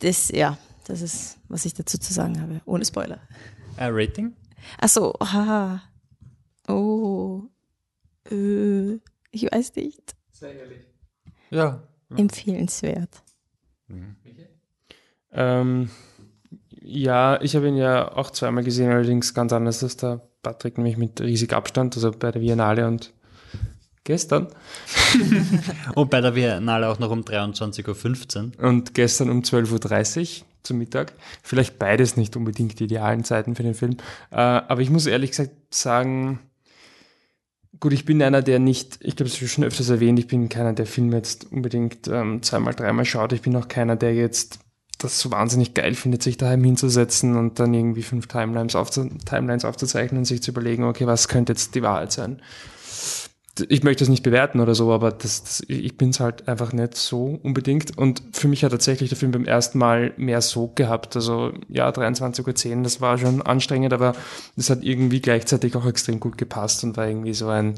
[0.00, 2.60] Das, ja, das ist, was ich dazu zu sagen habe.
[2.64, 3.20] Ohne Spoiler.
[3.76, 4.34] Äh, Rating?
[4.78, 5.82] Ach so, haha.
[6.68, 7.42] Oh.
[8.30, 8.98] Äh,
[9.30, 10.14] ich weiß nicht.
[11.50, 11.82] Ja.
[12.16, 13.22] Empfehlenswert.
[15.32, 15.90] Ähm,
[16.82, 20.96] ja, ich habe ihn ja auch zweimal gesehen, allerdings ganz anders als der Patrick nämlich
[20.96, 23.12] mit riesig Abstand, also bei der Biennale und
[24.04, 24.48] gestern.
[25.94, 28.64] Und bei der Biennale auch noch um 23.15 Uhr.
[28.64, 31.12] Und gestern um 12.30 Uhr zum Mittag.
[31.42, 33.96] Vielleicht beides nicht unbedingt die idealen Zeiten für den Film.
[34.30, 36.40] Äh, aber ich muss ehrlich gesagt sagen,
[37.78, 40.48] gut, ich bin einer, der nicht, ich glaube, habe ich schon öfters erwähnt, ich bin
[40.48, 43.32] keiner, der Filme jetzt unbedingt ähm, zweimal, dreimal schaut.
[43.32, 44.60] Ich bin auch keiner, der jetzt
[44.98, 49.64] das so wahnsinnig geil findet, sich daheim hinzusetzen und dann irgendwie fünf Timelines, aufzu Timelines
[49.64, 52.42] aufzuzeichnen und sich zu überlegen, okay, was könnte jetzt die Wahrheit sein?
[53.68, 56.72] Ich möchte das nicht bewerten oder so, aber das, das, ich bin es halt einfach
[56.72, 57.96] nicht so unbedingt.
[57.98, 61.16] Und für mich hat tatsächlich der Film beim ersten Mal mehr Sog gehabt.
[61.16, 64.14] Also ja, 23.10 Uhr, das war schon anstrengend, aber
[64.56, 67.74] es hat irgendwie gleichzeitig auch extrem gut gepasst und war irgendwie so ein,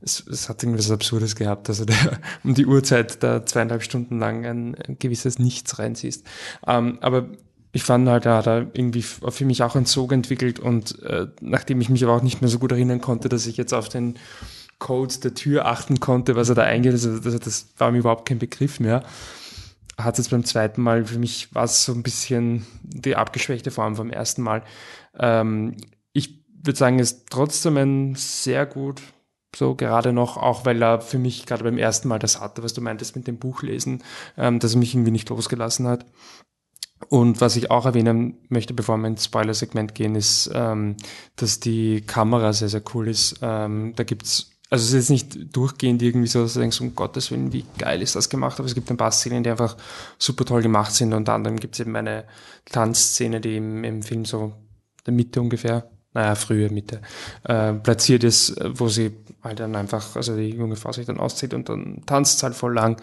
[0.00, 1.96] es, es hat irgendwie was Absurdes gehabt, also der,
[2.44, 6.24] um die Uhrzeit da zweieinhalb Stunden lang ein, ein gewisses Nichts reinziehst.
[6.66, 7.26] Ähm, aber
[7.72, 11.26] ich fand halt, er hat da irgendwie für mich auch einen Sog entwickelt und äh,
[11.40, 13.88] nachdem ich mich aber auch nicht mehr so gut erinnern konnte, dass ich jetzt auf
[13.88, 14.14] den
[14.78, 16.92] Code der Tür achten konnte, was er da eingeht.
[16.92, 19.02] Also das, das war mir überhaupt kein Begriff mehr.
[19.98, 23.96] Hat es beim zweiten Mal, für mich war es so ein bisschen die abgeschwächte Form
[23.96, 24.62] vom ersten Mal.
[25.18, 25.76] Ähm,
[26.12, 29.00] ich würde sagen, ist trotzdem ein sehr gut,
[29.54, 32.74] so gerade noch, auch weil er für mich gerade beim ersten Mal das hatte, was
[32.74, 34.02] du meintest mit dem Buchlesen,
[34.36, 36.04] ähm, dass er mich irgendwie nicht losgelassen hat.
[37.08, 40.96] Und was ich auch erwähnen möchte, bevor wir ins Spoiler-Segment gehen, ist, ähm,
[41.36, 43.38] dass die Kamera sehr, sehr cool ist.
[43.42, 46.94] Ähm, da gibt's also es ist jetzt nicht durchgehend irgendwie so, dass du denkst, um
[46.96, 49.76] Gottes Willen, wie geil ist das gemacht, aber es gibt ein paar Szenen, die einfach
[50.18, 51.12] super toll gemacht sind.
[51.12, 52.24] Unter anderem gibt es eben eine
[52.64, 54.54] Tanzszene, die im, im Film so
[55.06, 57.00] der Mitte ungefähr, naja, frühe Mitte,
[57.44, 59.12] äh, platziert ist, wo sie
[59.42, 62.74] halt dann einfach, also die junge Frau sich dann auszieht und dann tanzt halt voll
[62.74, 63.00] lang.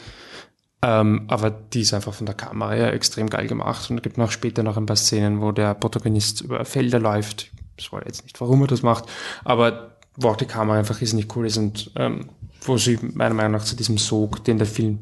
[0.82, 4.18] Ähm, aber die ist einfach von der Kamera her extrem geil gemacht und es gibt
[4.18, 7.52] noch später noch ein paar Szenen, wo der Protagonist über Felder läuft.
[7.78, 9.06] Ich weiß jetzt nicht, warum er das macht,
[9.46, 12.30] aber wo auch die Kamera einfach riesig cool ist und ähm,
[12.62, 15.00] wo sie meiner Meinung nach zu diesem Sog, den der Film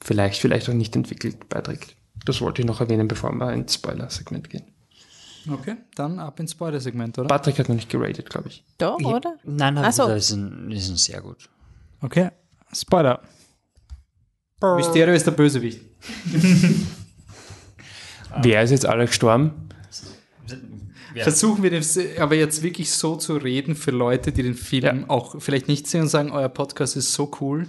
[0.00, 1.96] vielleicht, vielleicht auch nicht entwickelt, beiträgt.
[2.24, 4.64] Das wollte ich noch erwähnen, bevor wir ins Spoiler-Segment gehen.
[5.50, 7.28] Okay, dann ab ins Spoiler-Segment, oder?
[7.28, 8.64] Patrick hat noch nicht geratet, glaube ich.
[8.78, 9.34] Doch, oder?
[9.42, 10.06] Nein, nein, so.
[10.06, 11.50] das ist, ein, ist ein sehr gut.
[12.00, 12.30] Okay,
[12.72, 13.20] Spoiler.
[14.76, 15.80] Mysterio ist der Bösewicht.
[18.42, 19.68] Wer ist jetzt alle gestorben?
[21.14, 21.24] Ja.
[21.24, 25.40] Versuchen wir das aber jetzt wirklich so zu reden für Leute, die den Film auch
[25.40, 27.66] vielleicht nicht sehen und sagen, euer Podcast ist so cool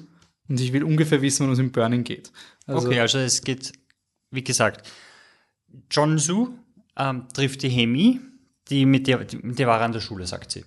[0.47, 2.31] und ich will ungefähr wissen, worum es im Burning geht.
[2.67, 3.73] Also, okay, also es geht,
[4.31, 4.87] wie gesagt,
[5.89, 6.49] John Su
[6.97, 8.19] ähm, trifft die Hemi,
[8.69, 10.65] die mit der, die, mit der war an der Schule, sagt sie.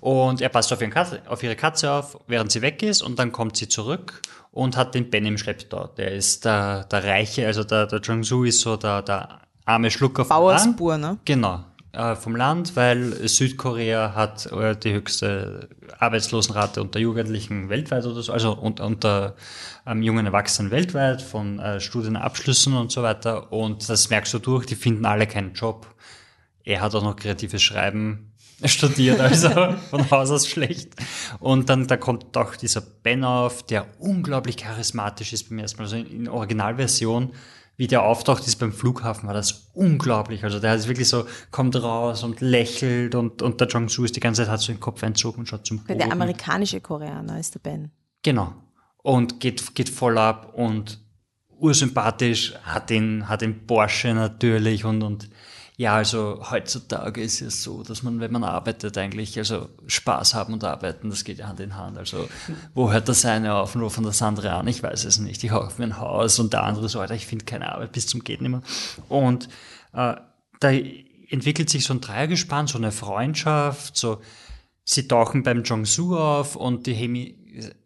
[0.00, 3.18] Und er passt auf, ihren Katze, auf ihre Katze auf, während sie weg ist und
[3.18, 4.20] dann kommt sie zurück
[4.50, 5.86] und hat den Ben im Schlepptau.
[5.88, 9.90] Der ist der, der Reiche, also der, der Jong Su ist so der, der arme
[9.90, 10.28] Schlucker Land.
[10.28, 11.18] Bauersbur, ne?
[11.24, 18.22] Genau, äh, vom Land, weil Südkorea hat äh, die höchste Arbeitslosenrate unter Jugendlichen weltweit oder
[18.22, 19.36] so, also unter, unter
[19.86, 23.52] ähm, jungen Erwachsenen weltweit von äh, Studienabschlüssen und so weiter.
[23.52, 25.86] Und das merkst du durch, die finden alle keinen Job.
[26.64, 28.32] Er hat auch noch kreatives Schreiben
[28.64, 29.50] studiert, also
[29.90, 30.94] von Haus aus schlecht.
[31.40, 35.84] Und dann da kommt auch dieser Ben auf, der unglaublich charismatisch ist beim ersten Mal.
[35.84, 37.32] Also in, in Originalversion,
[37.76, 40.44] wie der auftaucht ist beim Flughafen, war das unglaublich.
[40.44, 44.14] Also der ist wirklich so, kommt raus und lächelt und, und der Jong Su ist
[44.14, 45.98] die ganze Zeit, hat so den Kopf einzogen und schaut zum Boden.
[45.98, 47.90] Der amerikanische Koreaner ist der Ben.
[48.22, 48.52] Genau.
[48.98, 51.00] Und geht, geht voll ab und
[51.58, 55.28] ursympathisch, hat den, hat den Porsche natürlich und, und
[55.82, 60.52] ja, also heutzutage ist es so, dass man, wenn man arbeitet, eigentlich also Spaß haben
[60.52, 61.98] und arbeiten, das geht ja Hand in Hand.
[61.98, 62.28] Also
[62.72, 64.68] wo hört das eine auf und wo von das andere an?
[64.68, 65.42] Ich weiß es nicht.
[65.42, 68.22] Ich hauche mir ein Haus und der andere Alter, ich finde keine Arbeit bis zum
[68.22, 68.62] geht nicht mehr.
[69.08, 69.48] Und
[69.92, 70.14] äh,
[70.60, 70.70] da
[71.28, 74.20] entwickelt sich so ein Dreiergespann, so eine Freundschaft, so
[74.84, 77.41] sie tauchen beim Jong-Su auf und die Hemi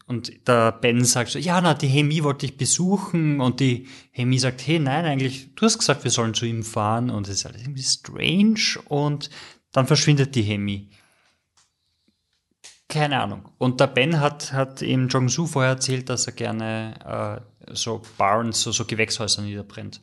[0.08, 4.38] und der Ben sagt so, ja, na, die Hemi wollte ich besuchen und die Hemi
[4.38, 7.46] sagt, hey, nein, eigentlich, du hast gesagt, wir sollen zu ihm fahren und es ist
[7.46, 9.30] alles irgendwie strange und
[9.72, 10.90] dann verschwindet die Hemi.
[12.88, 13.48] Keine Ahnung.
[13.58, 18.62] Und der Ben hat, hat ihm Jong-Su vorher erzählt, dass er gerne äh, so Barns,
[18.62, 20.02] so, so Gewächshäuser niederbrennt.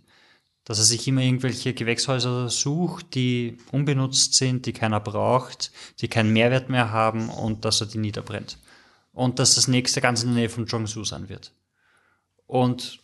[0.65, 5.71] Dass er sich immer irgendwelche Gewächshäuser sucht, die unbenutzt sind, die keiner braucht,
[6.01, 8.57] die keinen Mehrwert mehr haben und dass er die niederbrennt
[9.13, 11.53] und dass das nächste ganz in der Nähe von Jong-Su sein wird.
[12.45, 12.99] Und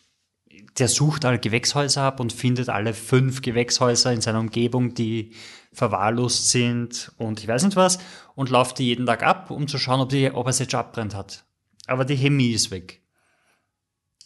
[0.78, 5.32] der sucht alle Gewächshäuser ab und findet alle fünf Gewächshäuser in seiner Umgebung, die
[5.72, 7.98] verwahrlost sind und ich weiß nicht was,
[8.34, 10.74] und läuft die jeden Tag ab, um zu schauen, ob, die, ob er sie jetzt
[10.74, 11.44] abbrennt hat.
[11.86, 13.00] Aber die Hemi ist weg.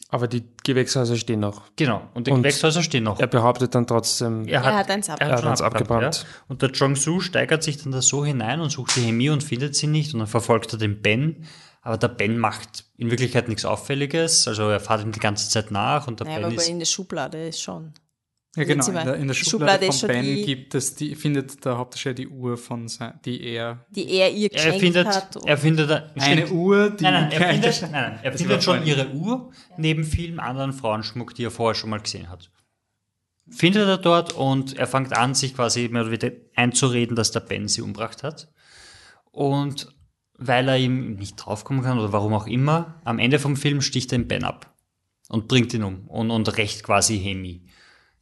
[0.08, 1.62] Aber die Gewächshäuser stehen noch.
[1.76, 3.18] Genau, und die Und Gewächshäuser stehen noch.
[3.20, 5.32] Er behauptet dann trotzdem, Er hat eins er abgebrannt.
[5.32, 6.16] hat schon eins abgebrannt.
[6.16, 6.28] Ja.
[6.48, 9.74] Und der Jong-Soo steigert sich dann da so hinein und sucht die Chemie und findet
[9.74, 11.46] sie nicht und dann verfolgt er den Ben.
[11.86, 14.48] Aber der Ben macht in Wirklichkeit nichts Auffälliges.
[14.48, 16.68] Also er fährt ihm die ganze Zeit nach und der Naja, Ben aber ist.
[16.68, 17.92] in der Schublade ist schon.
[18.56, 18.86] Ja, genau.
[18.86, 21.62] In der, in der Schublade, Schublade ist von schon Ben die- gibt es, die findet
[21.64, 23.84] der Hauptdarsteller die Uhr von sein, die er.
[23.90, 25.36] Die er ihr Er geschenkt findet, hat.
[25.44, 27.02] er findet Eine Uhr, die.
[27.04, 31.34] Nein, nein, er findet, nein, nein, er findet schon ihre Uhr neben vielen anderen Frauenschmuck,
[31.34, 32.50] die er vorher schon mal gesehen hat.
[33.50, 37.40] Findet er dort und er fängt an, sich quasi mehr oder weniger einzureden, dass der
[37.40, 38.48] Ben sie umgebracht hat.
[39.32, 39.93] Und
[40.46, 44.12] weil er ihm nicht draufkommen kann oder warum auch immer, am Ende vom Film sticht
[44.12, 44.74] er den Ben ab
[45.28, 47.62] und bringt ihn um und, und rächt quasi Hemi.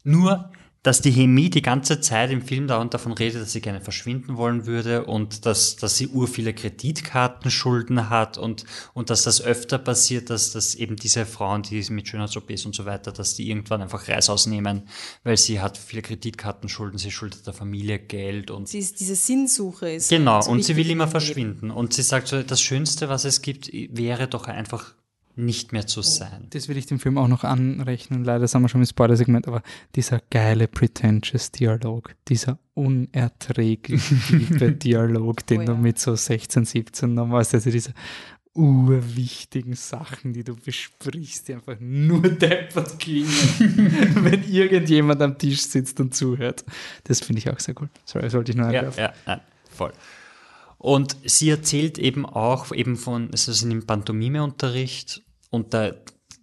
[0.04, 0.50] Nur,
[0.82, 4.36] dass die Hemi die ganze Zeit im Film dauernd davon redet, dass sie gerne verschwinden
[4.36, 9.78] wollen würde und dass, dass sie ur viele Kreditkartenschulden hat und, und dass das öfter
[9.78, 13.80] passiert, dass, dass eben diese Frauen, die mit Schönheits-OPs und so weiter, dass die irgendwann
[13.80, 14.88] einfach Reis ausnehmen,
[15.22, 19.90] weil sie hat viele Kreditkartenschulden, sie schuldet der Familie Geld und Sie ist, diese Sinnsuche
[19.90, 20.08] ist.
[20.10, 21.70] Genau, so und sie will immer verschwinden.
[21.70, 24.94] Und sie sagt so, das Schönste, was es gibt, wäre doch einfach
[25.34, 26.46] nicht mehr zu sein.
[26.50, 28.24] Das will ich dem Film auch noch anrechnen.
[28.24, 29.62] Leider sind wir schon im Spoiler-Segment, aber
[29.96, 35.78] dieser geile, pretentious Dialog, dieser unerträglich tiefe Dialog, den Oh du ja.
[35.78, 37.94] mit so 16, 17 noch machst, also diese
[38.54, 43.30] urwichtigen Sachen, die du besprichst, die einfach nur deppert klingen,
[44.24, 46.64] wenn irgendjemand am Tisch sitzt und zuhört.
[47.04, 47.88] Das finde ich auch sehr cool.
[48.04, 49.00] Sorry, das wollte ich nur Ja, einwerfen.
[49.04, 49.40] ja, nein,
[49.70, 49.92] voll.
[50.82, 55.92] Und sie erzählt eben auch eben von, es ist im Pantomime-Unterricht und da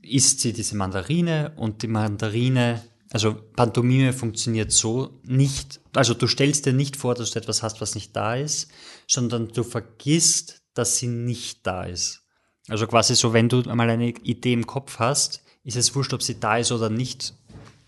[0.02, 6.66] isst sie diese Mandarine und die Mandarine, also Pantomime funktioniert so nicht, also du stellst
[6.66, 8.72] dir nicht vor, dass du etwas hast, was nicht da ist,
[9.08, 12.22] sondern du vergisst, dass sie nicht da ist.
[12.70, 16.24] Also quasi so, wenn du einmal eine Idee im Kopf hast, ist es wurscht, ob
[16.24, 17.34] sie da ist oder nicht,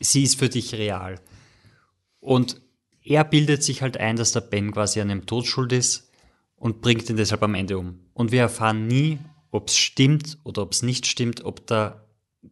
[0.01, 1.21] sie ist für dich real.
[2.19, 2.59] Und
[3.01, 6.10] er bildet sich halt ein, dass der Ben quasi an dem Tod schuld ist
[6.61, 7.99] und bringt ihn deshalb am Ende um.
[8.13, 9.17] Und wir erfahren nie,
[9.49, 12.07] ob es stimmt oder ob es nicht stimmt, ob der,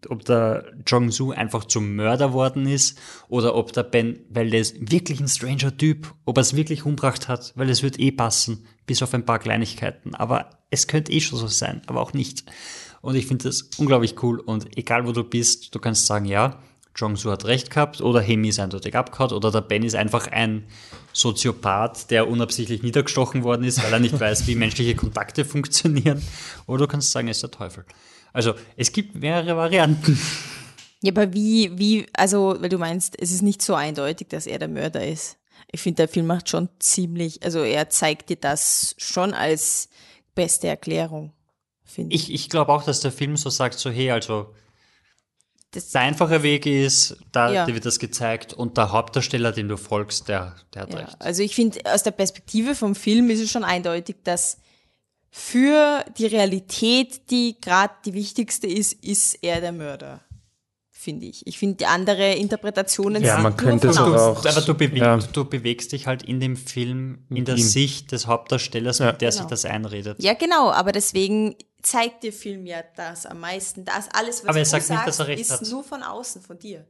[0.10, 3.00] ob der Jong-Soo einfach zum Mörder worden ist
[3.30, 6.86] oder ob der Ben, weil der ist wirklich ein stranger Typ, ob er es wirklich
[6.86, 10.16] umgebracht hat, weil es wird eh passen, bis auf ein paar Kleinigkeiten.
[10.16, 12.46] Aber es könnte eh schon so sein, aber auch nicht.
[13.02, 16.60] Und ich finde das unglaublich cool und egal wo du bist, du kannst sagen, ja,
[16.96, 20.66] Jong-Soo hat recht gehabt oder Hemi ist eindeutig abgehauen oder der Ben ist einfach ein
[21.14, 26.22] Soziopath, der unabsichtlich niedergestochen worden ist, weil er nicht weiß, wie menschliche Kontakte funktionieren.
[26.68, 27.86] Oder du kannst sagen, er ist der Teufel.
[28.34, 30.20] Also es gibt mehrere Varianten.
[31.02, 34.60] Ja, aber wie, wie, also, weil du meinst, es ist nicht so eindeutig, dass er
[34.60, 35.38] der Mörder ist.
[35.72, 39.90] Ich finde, der Film macht schon ziemlich, also er zeigt dir das schon als
[40.36, 41.32] beste Erklärung,
[41.84, 42.30] finde ich.
[42.30, 44.54] Ich, ich glaube auch, dass der Film so sagt, so hey, also
[45.72, 47.66] Das, der einfache Weg ist, da Ja.
[47.66, 51.16] dir wird das gezeigt und der Hauptdarsteller, dem du folgst, der, der hat ja, recht.
[51.20, 54.58] also ich finde, aus der Perspektive vom Film ist es schon eindeutig, dass
[55.30, 60.22] für die Realität, die gerade die wichtigste ist, ist er der Mörder.
[60.92, 61.48] Finde ich.
[61.48, 64.50] Ich finde, die andere Interpretationen Ja, sind man nur könnte von aber außen.
[64.50, 65.18] auch- aber du, beweg, ja.
[65.18, 67.64] du bewegst dich halt in dem Film in der ihm.
[67.64, 69.12] Sicht des Hauptdarstellers, Ja.
[69.12, 69.50] mit der sich Genau.
[69.50, 70.22] das einredet.
[70.22, 73.86] Ja, genau, aber deswegen zeigt der Film ja das am meisten.
[73.86, 75.62] Das alles, was Aber er du sagt nicht, sagst, dass er recht ist hat.
[75.70, 76.86] nur von außen, von dir.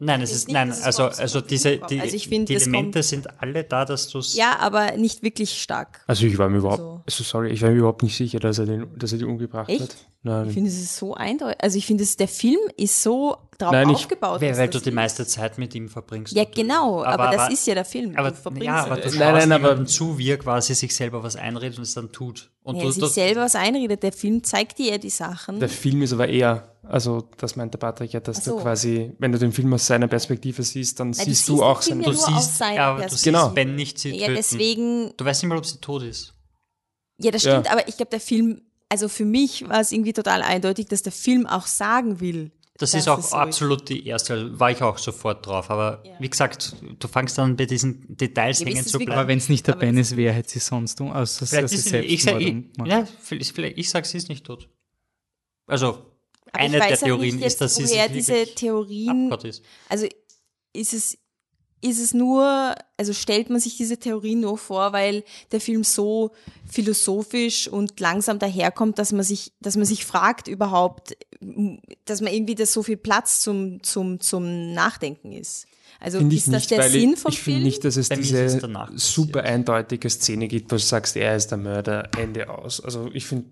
[0.00, 2.98] Nein, es Ich ist, nicht, nein, also, also diese, die, Also ich finde, die Elemente
[2.98, 4.34] kommt- sind alle da, dass du es.
[4.34, 6.02] Ja, aber nicht wirklich stark.
[6.08, 7.00] Also ich war mir überhaupt, So.
[7.06, 9.68] also sorry, ich war mir überhaupt nicht sicher, dass er den, dass er die umgebracht
[9.70, 9.82] Echt?
[9.82, 9.96] hat.
[10.24, 10.48] Nein.
[10.48, 11.58] Ich finde, es ist so eindeutig.
[11.62, 14.40] Also ich finde, es- der Film ist so drauf Nein, ich- aufgebaut.
[14.40, 14.94] Weil, dass weil du die ist.
[14.94, 16.32] meiste Zeit mit ihm verbringst.
[16.34, 18.16] Ja, genau, aber, das ist ja der Film.
[18.16, 21.22] Aber, du verbringst ja, aber du Nein, nein, aber- zu, wie er quasi sich selber
[21.22, 22.50] was einredet und es dann tut.
[22.64, 24.02] Und Ja, du, sich du, selber was einredet.
[24.02, 25.60] Der Film zeigt dir ja die Sachen.
[25.60, 28.56] Der Film ist aber eher, also das meinte Patrick ja, dass so.
[28.56, 31.48] du quasi, wenn du den Film aus seiner Perspektive siehst, dann Nein, du siehst siehst
[31.48, 32.02] du auch seine.
[32.02, 33.32] ja du siehst, ja, aber du siehst Perspektive.
[33.32, 33.48] Genau.
[33.50, 34.36] Ben nicht sie ja, töten.
[34.36, 36.34] deswegen, Du weißt nicht mal, ob sie tot ist.
[37.18, 37.52] ja, das Ja.
[37.52, 41.02] stimmt, aber ich glaube, der Film, also für mich war es irgendwie total eindeutig, dass
[41.02, 42.50] der Film auch sagen will.
[42.76, 45.70] Das dass ist auch so absolut die erste, also war ich auch sofort drauf.
[45.70, 49.18] Aber wie gesagt, du fängst dann bei diesen Details Ja, hängen ist zu wirklich- Aber
[49.18, 49.28] bleiben.
[49.28, 51.12] wenn es nicht der Aber Ben ist, wer hätte sie sonst um?
[51.12, 52.52] Außer Vielleicht dass ist sie sie, ich, sag, ich,
[52.84, 54.68] ja, vielleicht- ich sag, sie ist nicht tot.
[55.68, 56.04] Also,
[56.54, 59.62] Aber eine der Theorien nicht ist, dass jetzt, sie woher diese Theorien, ist.
[59.88, 60.06] also
[60.72, 61.18] ist es,
[61.80, 65.22] ist es nur, also stellt man sich diese Theorie nur vor, weil
[65.52, 66.30] der Film so
[66.66, 71.16] philosophisch und langsam daherkommt, dass man sich, dass man sich fragt überhaupt,
[72.06, 75.66] dass man irgendwie da so viel Platz zum, zum, zum Nachdenken ist.
[76.00, 77.64] Also Finde ich ist das nicht, der weil Sinn ich, vom ich finde Film?
[77.66, 78.60] nicht, dass es Bei diese
[78.96, 82.80] super eindeutige Szene gibt, wo du sagst, er ist der Mörder, Ende aus.
[82.80, 83.46] Also ich finde,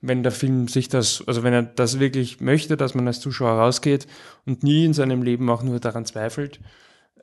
[0.00, 3.52] wenn der Film sich das, also wenn er das wirklich möchte, dass man als Zuschauer
[3.52, 4.06] rausgeht
[4.46, 6.60] und nie in seinem Leben auch nur daran zweifelt.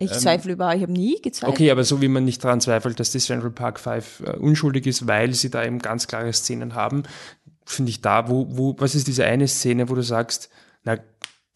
[0.01, 1.53] Ich zweifle überall, ich habe nie gezweifelt.
[1.53, 4.87] Okay, aber so wie man nicht daran zweifelt, dass die Central Park Five äh, unschuldig
[4.87, 7.03] ist, weil sie da eben ganz klare Szenen haben,
[7.65, 10.49] finde ich da, wo, wo, was ist diese eine Szene, wo du sagst,
[10.83, 10.97] na,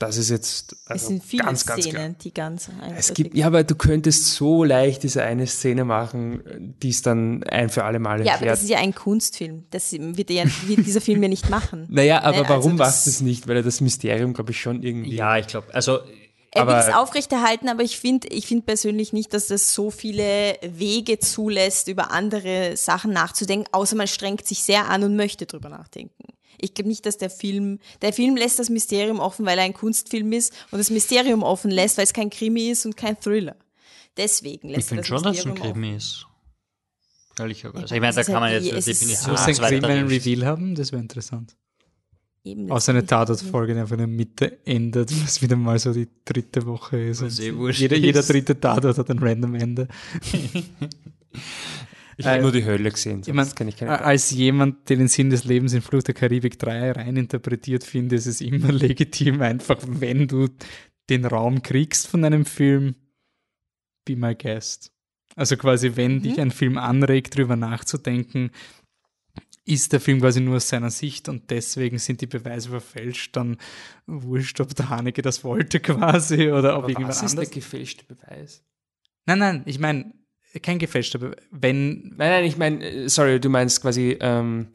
[0.06, 1.94] das ist jetzt es also sind viele ganz, ganz klar.
[2.04, 5.86] Szenen, die ganz einfach Es gibt, ja, aber du könntest so leicht diese eine Szene
[5.86, 8.54] machen, die es dann ein für alle Mal Ja, aber erklärt.
[8.54, 9.66] das ist ja ein Kunstfilm.
[9.72, 11.88] Das wird, ja, wird dieser Film ja nicht machen.
[11.90, 13.48] naja, aber Ne, warum also macht es nicht?
[13.48, 15.16] Weil er das Mysterium, glaube ich, schon irgendwie.
[15.16, 16.00] Ja, ich glaube, also
[16.52, 20.58] Er will es aufrechterhalten, aber ich finde ich find persönlich nicht, dass das so viele
[20.62, 25.70] Wege zulässt, über andere Sachen nachzudenken, außer man strengt sich sehr an und möchte drüber
[25.70, 26.26] nachdenken.
[26.60, 29.74] Ich glaube nicht, dass der Film, der Film lässt das Mysterium offen, weil er ein
[29.74, 33.56] Kunstfilm ist und das Mysterium offen lässt, weil es kein Krimi ist und kein Thriller.
[34.18, 36.26] Deswegen lässt ich finde er schon, dass es ein Mysterium Krimi ist.
[37.40, 37.86] Ehrlicherweise.
[37.88, 40.08] Ja, ich meine, da kann man jetzt eine Definition Muss ein Krimi einen.
[40.08, 40.76] Reveal haben?
[40.76, 41.52] Das wäre interessant.
[41.52, 41.58] Offen.
[42.46, 45.94] Eben, Außer eine das- Tatortfolge, die einfach in der Mitte endet, was wieder mal so
[45.94, 47.40] die dritte Woche ist.
[47.40, 48.30] Eh wurscht jeder, jeder ist.
[48.30, 49.88] dritte Tatort hat ein random Ende.
[52.18, 55.30] Ich habe Äh, nur die Hölle gesehen, Ich mein, ich als jemand, der den Sinn
[55.30, 60.28] des Lebens in Flucht der Karibik 3 reininterpretiert, finde ich es immer legitim, einfach wenn
[60.28, 60.50] du
[61.10, 62.96] den Raum kriegst von einem Film,
[64.06, 64.92] be my guest.
[65.36, 68.52] Also quasi, wenn dich ein Film anregt, drüber nachzudenken,
[69.66, 73.58] ist der Film quasi nur aus seiner Sicht und deswegen sind die Beweise verfälscht, dann
[74.06, 77.50] wurscht, ob der Haneke das wollte quasi oder ob Aber irgendjemand was ist anders.
[77.50, 78.64] der gefälschte Beweis?
[79.26, 80.14] Nein, nein, ich meine,
[80.62, 81.20] kein gefälschter.
[81.52, 84.68] Wenn, Nein, nein, ich meine, äh, sorry, du meinst quasi, ähm,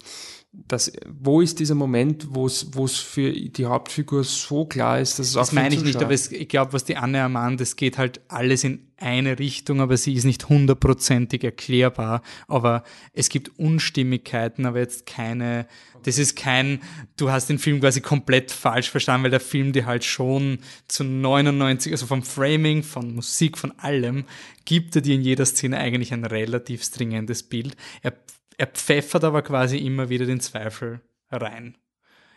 [0.52, 5.36] das, wo ist dieser Moment, wo es für die Hauptfigur so klar ist, dass es
[5.36, 7.60] auch Das für den meine ich nicht, aber es, ich glaube, was die Anne ermahnt,
[7.60, 12.22] es geht halt alles in eine Richtung, aber sie ist nicht hundertprozentig erklärbar.
[12.48, 15.66] Aber es gibt Unstimmigkeiten, aber jetzt keine,
[16.02, 16.80] das ist kein,
[17.16, 20.58] du hast den Film quasi komplett falsch verstanden, weil der Film dir halt schon
[20.88, 24.24] zu 99, also vom Framing, von Musik, von allem,
[24.64, 27.76] gibt er dir in jeder Szene eigentlich ein relativ stringentes Bild.
[28.02, 28.14] Er,
[28.58, 31.78] er pfeffert aber quasi immer wieder den Zweifel rein.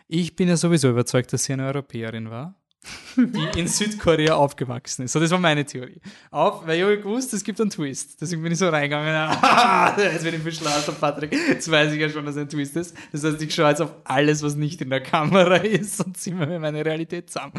[0.07, 2.55] Ich bin ja sowieso überzeugt, dass sie eine Europäerin war,
[3.17, 5.13] die in Südkorea aufgewachsen ist.
[5.13, 5.99] So, das war meine Theorie.
[6.29, 8.21] Auf, weil ich gewusst, es gibt einen Twist.
[8.21, 9.37] Deswegen bin ich so reingegangen.
[9.97, 11.31] Jetzt bin ich beschlagen, Patrick.
[11.31, 12.95] Jetzt weiß ich ja schon, dass ein Twist ist.
[13.11, 16.35] Das heißt, ich schaue jetzt auf alles, was nicht in der Kamera ist und ziehe
[16.35, 17.53] mir meine Realität zusammen.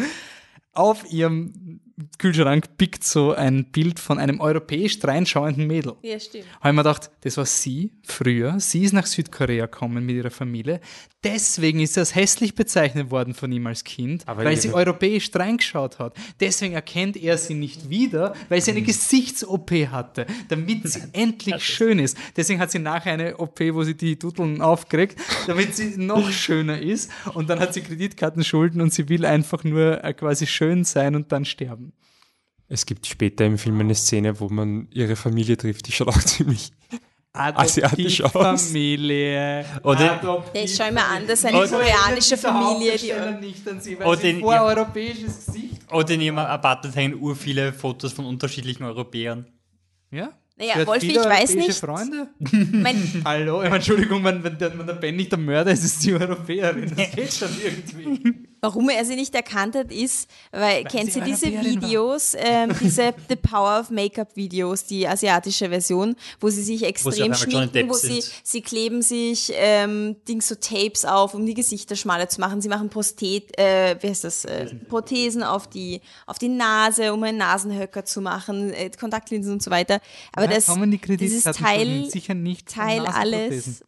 [0.72, 1.80] Auf ihrem
[2.18, 6.44] Kühlschrank pickt so ein Bild von einem europäisch reinschauenden Mädel Ja, stimmt.
[6.60, 8.58] habe ich mir gedacht, das war sie früher.
[8.60, 10.80] Sie ist nach Südkorea gekommen mit ihrer Familie.
[11.24, 14.72] Deswegen ist sie als hässlich bezeichnet worden von ihm als Kind, Aber weil ihre- sie
[14.72, 16.16] europäisch reingeschaut hat.
[16.40, 21.98] Deswegen erkennt er sie nicht wieder, weil sie eine Gesichts-OP hatte, damit sie endlich schön
[22.00, 22.16] ist.
[22.36, 26.80] Deswegen hat sie nachher eine OP, wo sie die Dudeln aufkriegt, damit sie noch schöner
[26.80, 27.10] ist.
[27.34, 31.30] Und dann hat sie Kreditkartenschulden und sie will einfach nur äh, quasi schön sein und
[31.30, 31.81] dann sterben.
[32.72, 36.18] Es gibt später im Film eine Szene, wo man ihre Familie trifft, die schaut auch
[36.22, 36.72] ziemlich.
[37.34, 38.32] Asiatisch aus.
[38.32, 39.64] Familie.
[39.82, 44.06] Oder- Ja, ich schaue mir an, dass eine koreanische Familie, die nicht an sie, weil
[44.06, 44.64] Und sie in- vor ja.
[44.64, 45.82] europäisches Gesicht.
[45.92, 49.44] Oder in ihrem Apartment hängen ur viele Fotos von unterschiedlichen Europäern.
[50.10, 50.30] Ja?
[50.56, 51.72] Naja, hat Wolfi, ich weiß nicht.
[51.78, 52.28] Freunde.
[52.72, 55.84] mein, Hallo, ich meine, Entschuldigung, wenn, wenn, der, wenn der Ben nicht der Mörder ist,
[55.84, 56.90] ist die Europäerin.
[56.96, 58.48] Das geht schon irgendwie.
[58.64, 61.46] Warum er sie nicht erkannt hat, ist, weil, kennt sie ihr diese.
[61.46, 67.34] Videos, ähm, diese The Power of Make-up Videos, die asiatische Version, wo sie sich extrem
[67.34, 72.28] schminken, wo sie, sie kleben sich ähm, Dings so Tapes auf, um die Gesichter schmaler
[72.28, 72.60] zu machen.
[72.60, 77.20] Sie machen Prostet, äh, wie heißt das, äh, Prothesen auf die, auf die Nase, um
[77.24, 79.98] einen Nasenhöcker zu machen, äh, Kontaktlinsen und so weiter.
[80.34, 80.66] Aber Ja, das,
[81.18, 83.82] dieses Teil, sicher nicht Teil alles.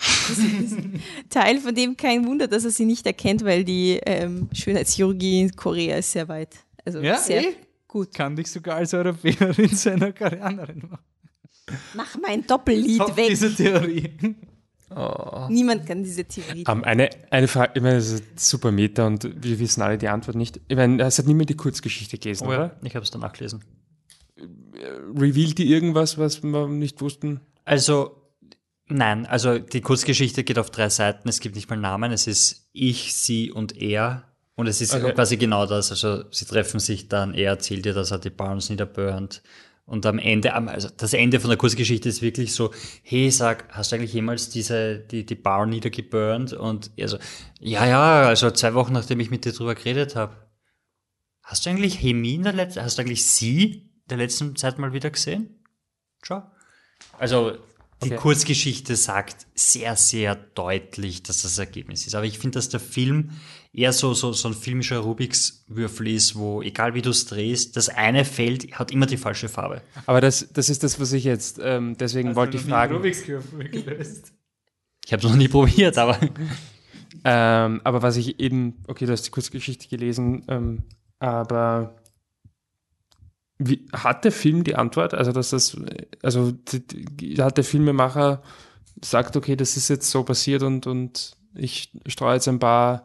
[1.28, 5.56] Teil von dem kein Wunder, dass er sie nicht erkennt, weil die ähm, Schönheitschirurgie in
[5.56, 6.56] Korea ist sehr weit.
[6.84, 7.54] Also Ja, sehr eh?
[7.86, 8.14] gut.
[8.14, 11.04] Kann dich sogar als Europäerin zu einer Koreanerin machen.
[11.94, 13.28] Mach mein Doppellied Top weg.
[13.28, 14.10] diese Theorie.
[15.50, 16.64] Niemand kann diese Theorie.
[16.66, 20.08] Ähm, eine, eine Frage, ich meine, das ist super Meta und wir wissen alle die
[20.08, 20.60] Antwort nicht.
[20.66, 22.76] Ich meine, es hat niemand die Kurzgeschichte gelesen, Oh oder?
[22.82, 23.62] Ich habe es dann nachgelesen.
[25.14, 27.40] Revealed die irgendwas, was wir nicht wussten?
[27.64, 28.16] Also,
[28.90, 31.28] nein, also die Kurzgeschichte geht auf drei Seiten.
[31.28, 32.12] Es gibt nicht mal Namen.
[32.12, 34.24] Es ist ich, sie und er.
[34.54, 35.12] Und es ist Okay.
[35.14, 35.90] quasi genau das.
[35.90, 37.32] Also, sie treffen sich dann.
[37.34, 39.42] Er erzählt ihr, dass er die Barnes niederburnt.
[39.86, 42.70] Und am Ende, also das Ende von der Kurzgeschichte ist wirklich so,
[43.02, 46.52] hey, sag, hast du eigentlich jemals diese, die, die Bar niedergeburnt?
[46.52, 47.18] Und er so,
[47.58, 50.36] ja, ja, also zwei Wochen nachdem ich mit dir drüber geredet habe.
[51.42, 54.78] Hast du eigentlich Hemi in der letzten, hast du eigentlich sie in der letzten Zeit
[54.78, 55.64] mal wieder gesehen?
[56.22, 56.42] Schau.
[57.18, 57.58] Also,
[58.02, 58.16] Die Okay.
[58.16, 62.14] Kurzgeschichte sagt sehr, sehr deutlich, dass das Ergebnis ist.
[62.14, 63.30] Aber ich finde, dass der Film
[63.72, 67.76] eher so, so, so ein filmischer Rubiks Würfel ist, wo, egal wie du es drehst,
[67.76, 69.82] das eine Feld hat immer die falsche Farbe.
[70.06, 73.04] Aber das, das ist das, was ich jetzt, ähm, deswegen wollte ich fragen.
[73.04, 73.28] Ich
[75.12, 76.18] habe es noch nie probiert, aber
[77.24, 80.84] Ähm, aber was ich eben, okay, du hast die Kurzgeschichte gelesen, ähm,
[81.18, 81.96] aber
[83.60, 85.12] wie, hat der Film die Antwort?
[85.12, 85.76] Also, dass das,
[86.22, 88.42] also die, die, hat der Filmemacher
[89.02, 93.04] sagt, okay, das ist jetzt so passiert und, und ich streue jetzt ein paar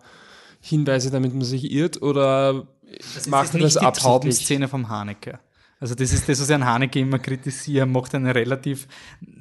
[0.61, 2.67] Hinweise, damit man sich irrt, oder
[3.15, 4.13] Das macht ist er nicht das die absichtlich?
[4.13, 5.39] Taubenszene vom Haneke.
[5.79, 7.79] Also das ist das, was ich an Haneke immer kritisiere.
[7.79, 8.87] Er macht eine relativ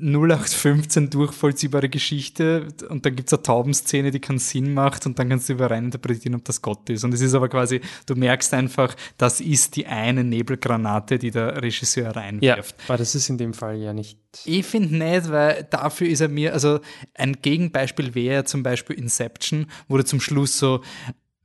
[0.00, 5.48] 0815 durchvollziehbare Geschichte und dann gibt's eine Taubenszene, die keinen Sinn macht und dann kannst
[5.48, 7.04] du über rein interpretieren, ob das Gott ist.
[7.04, 11.62] Und es ist aber quasi, du merkst einfach, das ist die eine Nebelgranate, die der
[11.62, 12.74] Regisseur Ja, reinwirft.
[12.88, 14.18] aber das ist in dem Fall ja nicht.
[14.44, 16.80] Ich finde nicht, weil dafür ist er mir, also
[17.14, 20.82] ein Gegenbeispiel wäre zum Beispiel Inception, wo du zum Schluss so,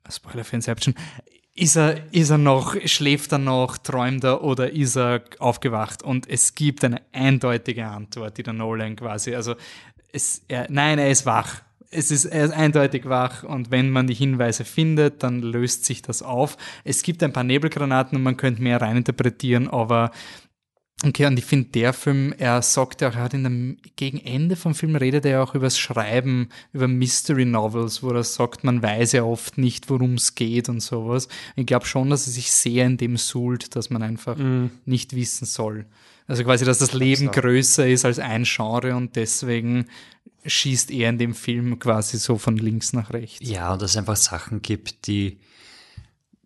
[0.10, 0.96] Spoiler für Inception,
[1.60, 6.04] ist er, ist er noch, schläft er noch, träumt er oder ist er aufgewacht?
[6.04, 9.56] Und es gibt eine eindeutige Antwort, die der Nolan quasi, also
[10.12, 11.62] es, er, nein, er ist wach.
[11.92, 16.02] Es ist, er ist eindeutig wach und wenn man die Hinweise findet, dann löst sich
[16.04, 16.56] das auf.
[16.84, 20.12] Es gibt ein paar Nebelgranaten und man könnte mehr reininterpretieren, aber
[21.06, 24.18] Okay, und ich finde, der Film, er sagt ja auch, er hat in dem, gegen
[24.18, 28.24] Ende vom Film redet er ja auch über das Schreiben, über Mystery Novels, wo er
[28.24, 31.30] sagt, man weiß ja oft nicht, worum es geht und sowas.
[31.56, 34.38] Ich glaube schon, dass er sich sehr in dem suhlt, dass man einfach
[34.86, 35.86] nicht wissen soll.
[36.28, 39.86] Also quasi, dass das Leben größer ist als ein Genre und deswegen
[40.46, 43.40] schießt er in dem Film quasi so von links nach rechts.
[43.42, 45.40] ja, und dass es einfach Sachen gibt, die,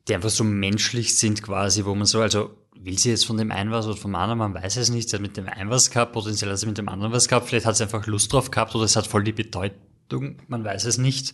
[0.08, 2.52] die einfach so menschlich sind quasi, wo man so, also
[2.86, 5.16] will sie jetzt von dem einen was oder vom anderen, man weiß es nicht, sie
[5.16, 7.66] hat mit dem einen was gehabt, potenziell hat sie mit dem anderen was gehabt, vielleicht
[7.66, 10.98] hat sie einfach Lust drauf gehabt oder es hat voll die Bedeutung, man weiß es
[10.98, 11.34] nicht.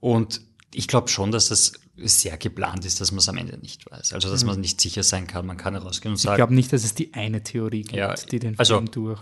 [0.00, 0.40] Und
[0.72, 4.12] ich glaube schon, dass das sehr geplant ist, dass man es am Ende nicht weiß.
[4.12, 5.44] Also, dass man nicht sicher sein kann.
[5.46, 8.14] Man kann herausgehen und Ich sagen, glaube nicht, dass es die eine Theorie gibt, Ja,
[8.14, 9.20] die den also- Film durch.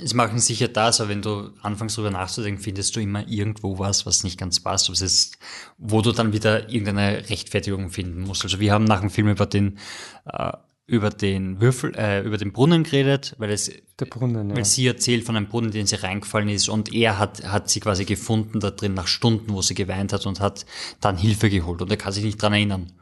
[0.00, 4.06] es machen sicher das, aber wenn du anfängst drüber nachzudenken, findest du immer irgendwo was,
[4.06, 5.38] was nicht ganz passt, ob es ist,
[5.78, 8.44] wo du dann wieder irgendeine Rechtfertigung finden musst.
[8.44, 9.78] Also wir haben nach dem Film über den
[10.26, 10.52] äh,
[10.86, 14.56] über den Würfel, äh, über den Brunnen geredet, weil es Brunnen, ja.
[14.56, 17.70] weil sie erzählt von einem Brunnen, in den sie reingefallen ist und er hat, hat
[17.70, 20.66] sie quasi gefunden da drin nach Stunden, wo sie geweint hat und hat
[21.00, 22.92] dann Hilfe geholt und er kann sich nicht dran erinnern.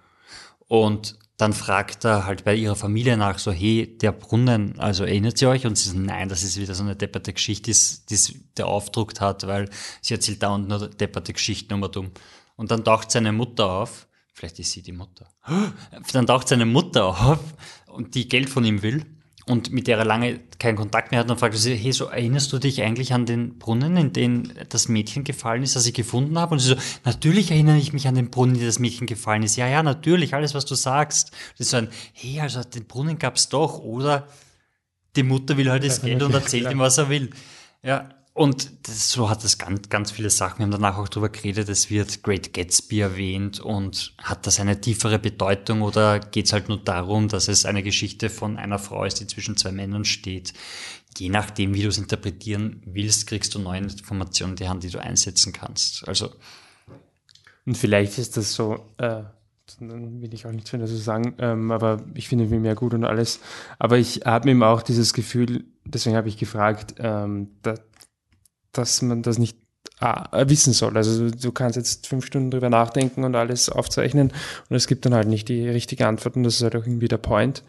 [0.68, 5.38] Und dann fragt er halt bei ihrer Familie nach so, hey, der Brunnen, also erinnert
[5.38, 5.66] sie euch?
[5.66, 8.16] Und sie sagen, nein, das ist wieder so eine depperte Geschichte, die
[8.56, 9.68] der aufdruckt hat, weil
[10.00, 12.10] sie erzählt dauernd nur depperte Geschichten um und um.
[12.54, 15.26] Und dann taucht seine Mutter auf, vielleicht ist sie die Mutter,
[16.12, 17.40] dann taucht seine Mutter auf
[17.86, 19.04] und die Geld von ihm will
[19.46, 22.52] und mit der er lange keinen Kontakt mehr hat, dann fragt sie, hey, so erinnerst
[22.52, 26.38] du dich eigentlich an den Brunnen, in den das Mädchen gefallen ist, das ich gefunden
[26.38, 26.52] habe?
[26.52, 29.42] Und sie so, natürlich erinnere ich mich an den Brunnen, in den das Mädchen gefallen
[29.42, 29.56] ist.
[29.56, 31.32] Ja, ja, natürlich, alles, was du sagst.
[31.58, 34.28] Das ist so ein, hey, also den Brunnen gab's doch, oder
[35.16, 37.30] die Mutter will halt das Geld und erzählt ihm, was er will.
[37.82, 40.58] Ja, und das, so hat es ganz, ganz viele Sachen.
[40.58, 44.80] Wir haben danach auch drüber geredet, es wird Great Gatsby erwähnt und hat das eine
[44.80, 49.04] tiefere Bedeutung oder geht es halt nur darum, dass es eine Geschichte von einer Frau
[49.04, 50.54] ist, die zwischen zwei Männern steht.
[51.18, 54.90] Je nachdem, wie du es interpretieren willst, kriegst du neue Informationen in die Hand, die
[54.90, 56.08] du einsetzen kannst.
[56.08, 56.30] Also
[57.66, 59.24] Und vielleicht ist das so, äh,
[59.80, 62.94] dann will ich auch nichts mehr dazu sagen, ähm, aber ich finde Film ja gut
[62.94, 63.40] und alles.
[63.78, 67.74] Aber ich habe eben auch dieses Gefühl, deswegen habe ich gefragt, ähm, da,
[68.72, 69.56] dass man das nicht
[70.00, 70.96] ah, wissen soll.
[70.96, 74.32] Also du, kannst jetzt fünf Stunden drüber nachdenken und alles aufzeichnen
[74.68, 77.08] und es gibt dann halt nicht die richtige Antwort und das ist halt auch irgendwie
[77.08, 77.62] der Point.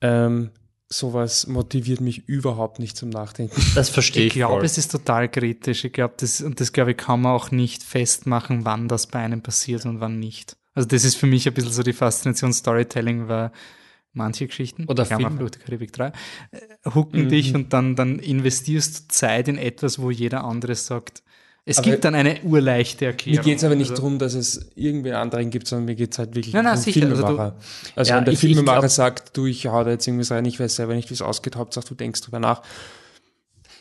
[0.00, 0.50] Ähm,
[0.88, 3.60] sowas motiviert mich überhaupt nicht zum Nachdenken.
[3.74, 5.84] das verstehe Ich ich, glaube, es ist total kritisch.
[5.84, 9.18] Ich glaube, das, und das glaube ich, kann man auch nicht festmachen, wann das bei
[9.18, 10.56] einem passiert und wann nicht.
[10.74, 13.50] Also das ist für mich ein bisschen so die Faszination Storytelling, weil
[14.16, 15.36] manche Geschichten, Oder Klammer, Filme.
[15.40, 16.10] Fluch der Karibik 3, äh,
[16.94, 21.22] hucken dich und dann, dann investierst du Zeit in etwas, wo jeder andere sagt,
[21.68, 23.38] es Aber gibt dann eine urleichte Erklärung.
[23.44, 26.12] Mir geht es aber nicht Also- darum, dass es irgendwen anderen gibt, sondern mir geht
[26.12, 27.56] es halt wirklich Nein, nein, um den sicher, also du- Filmemacher.
[27.96, 30.30] Also, Ja, wenn der ich- ich Filmemacher glaub- sagt, du, ich hau da jetzt irgendwas
[30.30, 32.62] rein, ich weiß selber nicht, wie es ausgeht, Hauptsache du denkst drüber nach.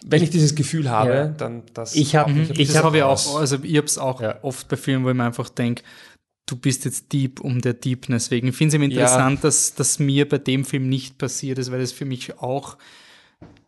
[0.08, 1.28] Wenn ich dieses Gefühl habe, Ja.
[1.28, 1.96] dann das.
[1.96, 2.50] Ich hab- auch Mhm.
[2.56, 3.28] ich hab habe ich raus.
[3.28, 4.40] auch, also ich habe es auch Ja.
[4.44, 5.84] oft bei Filmen, wo ich mir einfach denke,
[6.46, 8.48] du bist jetzt deep um der Deepness wegen.
[8.50, 11.82] Ich finde es eben interessant, dass das mir bei dem Film nicht passiert ist, weil
[11.82, 12.78] es für mich auch,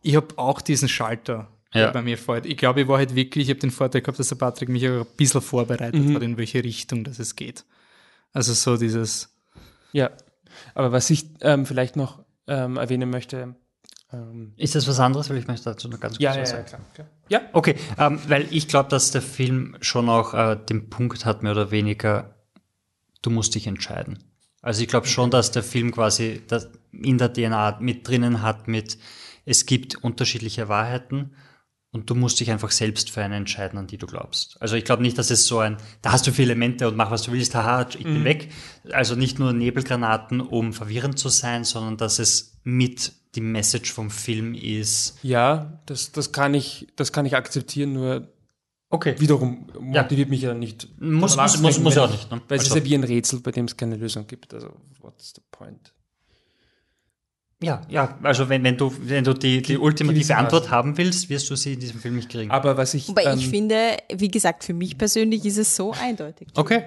[0.02, 1.90] ich habe auch diesen Schalter, der Ja.
[1.90, 2.46] bei mir fällt.
[2.46, 4.88] Ich glaube, ich war halt wirklich, ich habe den Vorteil gehabt, dass der Patrick mich
[4.88, 7.64] auch ein bisschen vorbereitet hat, in welche Richtung das es geht.
[8.32, 9.34] Also so dieses,
[9.92, 10.10] Ja,
[10.74, 13.54] aber was ich ähm, vielleicht noch ähm, erwähnen möchte,
[14.10, 15.28] Ähm, Ist das was anderes?
[15.28, 16.66] Weil ich möchte dazu noch ganz kurz ja, ja, was ja, sagen.
[16.66, 17.08] klar, klar.
[17.28, 21.42] Ja, Okay, ähm, weil ich glaube, dass der Film schon auch äh, den Punkt hat,
[21.42, 22.34] mehr oder weniger,
[23.28, 24.18] du musst dich entscheiden.
[24.62, 28.68] Also ich glaube schon, dass der Film quasi das in der DNA mit drinnen hat,
[28.68, 28.98] mit
[29.44, 31.32] es gibt unterschiedliche Wahrheiten
[31.92, 34.60] und du musst dich einfach selbst für eine entscheiden, an die du glaubst.
[34.60, 37.10] Also ich glaube nicht, dass es so ein, da hast du viele Elemente und mach
[37.10, 38.50] was du willst, haha, ich bin weg.
[38.90, 44.10] Also nicht nur Nebelgranaten, um verwirrend zu sein, sondern dass es mit die Message vom
[44.10, 45.18] Film ist.
[45.22, 48.28] ja das, das, kann ich, das kann ich akzeptieren, nur
[48.90, 49.14] Okay.
[49.18, 50.88] wiederum motiviert mich ja nicht.
[51.00, 52.40] Muss- muss- muss- muss ja auch ich- nicht, ne?
[52.48, 54.54] Weil es ist Also- ja wie ein Rätsel, bei dem es keine Lösung gibt.
[54.54, 54.70] Also,
[55.00, 55.92] what's the point?
[57.60, 60.36] Ja, ja, also wenn, wenn du, wenn du die, die ultimative.
[60.36, 62.52] Antwort haben willst, wirst du sie in diesem Film nicht kriegen.
[62.52, 63.08] Aber was ich.
[63.08, 66.48] Wobei ähm, ich finde, wie gesagt, für mich persönlich ist es so eindeutig.
[66.54, 66.84] Okay.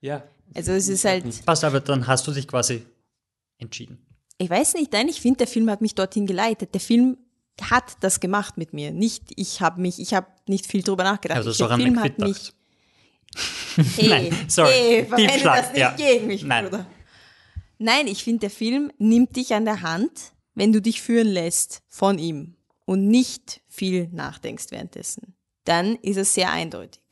[0.00, 0.22] Ja.
[0.54, 2.86] Also es ist halt, Passt, aber dann hast du dich quasi
[3.58, 3.98] entschieden.
[4.38, 6.72] ich weiß nicht, nein, ich finde, der Film hat mich dorthin geleitet.
[6.74, 7.16] Der Film
[7.62, 8.90] hat das gemacht mit mir.
[8.90, 11.38] Nicht, ich habe mich, ich habe nicht viel drüber nachgedacht.
[11.38, 12.52] Also so der Film hat mich.
[13.96, 14.70] Hey, Nein, sorry.
[14.70, 15.90] Hey, verwende das nicht ja.
[15.96, 16.64] gegen mich, Nein.
[16.66, 16.86] Bruder.
[17.78, 21.82] Nein, ich finde, der Film nimmt dich an der Hand, wenn du dich führen lässt
[21.88, 25.36] von ihm und nicht viel nachdenkst währenddessen.
[25.64, 27.02] Dann ist es sehr eindeutig.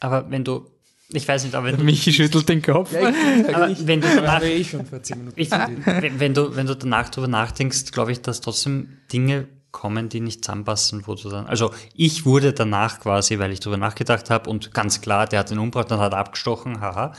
[0.00, 0.70] Aber wenn du,
[1.12, 2.94] ich weiß nicht, aber wenn du, Michi schüttelt den Kopf.
[2.94, 5.40] aber wenn du danach, ich schon vor 10 Minuten.
[5.40, 10.20] ich, wenn, du, wenn du danach drüber nachdenkst, glaube ich, dass trotzdem Dinge kommen, die
[10.20, 14.48] nicht zusammenpassen, wo du dann, also ich wurde danach quasi, weil ich drüber nachgedacht habe
[14.48, 17.12] und ganz klar, der hat den umgebracht und hat abgestochen, haha,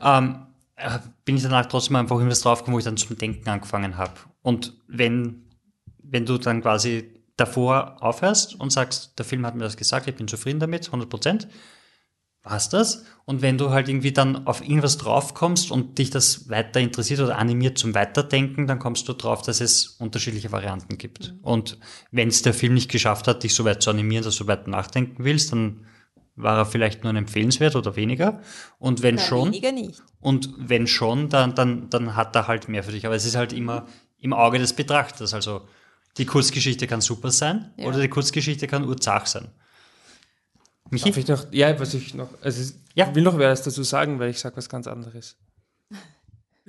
[0.00, 0.46] ähm,
[0.76, 4.14] äh, bin ich danach trotzdem einfach irgendwas draufgekommen, wo ich dann zum Denken angefangen habe.
[4.42, 5.44] Und wenn,
[6.02, 10.14] wenn du dann quasi davor aufhörst und sagst, der Film hat mir das gesagt, ich
[10.16, 11.48] bin zufrieden damit, 100 Prozent,
[12.42, 13.04] war's das.
[13.24, 17.36] Und wenn du halt irgendwie dann auf irgendwas draufkommst und dich das weiter interessiert oder
[17.38, 21.34] animiert zum Weiterdenken, dann kommst du drauf, dass es unterschiedliche Varianten gibt.
[21.42, 21.78] Und
[22.10, 24.70] wenn es der Film nicht geschafft hat, dich so weit zu animieren, dass du weiter
[24.70, 25.84] nachdenken willst, dann
[26.36, 28.40] war er vielleicht nur ein empfehlenswert oder weniger.
[28.78, 30.02] Und wenn Na, schon, Weniger nicht.
[30.20, 33.04] und wenn schon, dann, dann, dann hat er halt mehr für dich.
[33.04, 33.86] Aber es ist halt immer
[34.20, 35.34] im Auge des Betrachters.
[35.34, 35.62] Also
[36.16, 37.86] die Kurzgeschichte kann super sein Ja.
[37.88, 39.48] oder die Kurzgeschichte kann urzach sein.
[40.90, 41.06] Michi?
[41.10, 43.08] Darf ich noch, ja, was ich noch, also Ja.
[43.08, 45.36] ich will noch was dazu sagen, weil ich sage was ganz anderes.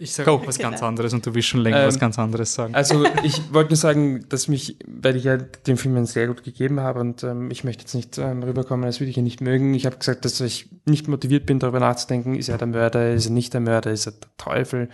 [0.02, 2.54] Ich sage auch was ganz anderes und du willst schon länger Ähm, was ganz anderes
[2.54, 2.74] sagen.
[2.74, 6.44] Also ich wollte nur sagen, dass mich, weil ich ja dem Film einen sehr gut
[6.44, 9.41] gegeben habe und ähm, ich möchte jetzt nicht ähm, rüberkommen, als würde ich ihn nicht
[9.41, 9.74] mögen.
[9.74, 13.26] Ich habe gesagt, dass ich nicht motiviert bin, darüber nachzudenken, ist er der Mörder, ist
[13.26, 14.88] er nicht der Mörder, ist er der Teufel.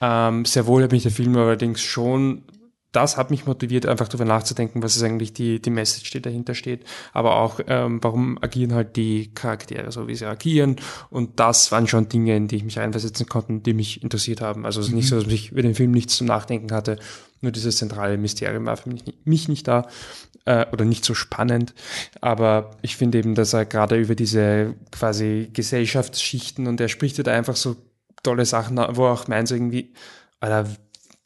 [0.00, 2.44] Ähm, sehr wohl hat mich der Film allerdings schon,
[2.92, 6.54] das hat mich motiviert, einfach darüber nachzudenken, was ist eigentlich die, die Message, die dahinter
[6.54, 6.84] steht.
[7.12, 10.76] Aber auch, ähm, warum agieren halt die Charaktere so, wie sie agieren.
[11.10, 14.66] Und das waren schon Dinge, in die ich mich reinversetzen konnte, die mich interessiert haben.
[14.66, 16.98] Also es ist nicht so, dass ich über den Film nichts zum Nachdenken hatte.
[17.40, 19.88] Nur dieses zentrale Mysterium war für mich nicht, mich nicht da
[20.44, 21.74] äh, oder nicht so spannend.
[22.20, 27.32] Aber ich finde eben, dass er gerade über diese quasi Gesellschaftsschichten und er spricht da
[27.32, 27.76] einfach so
[28.22, 29.92] tolle Sachen, wo er auch meint so irgendwie,
[30.40, 30.68] Alter,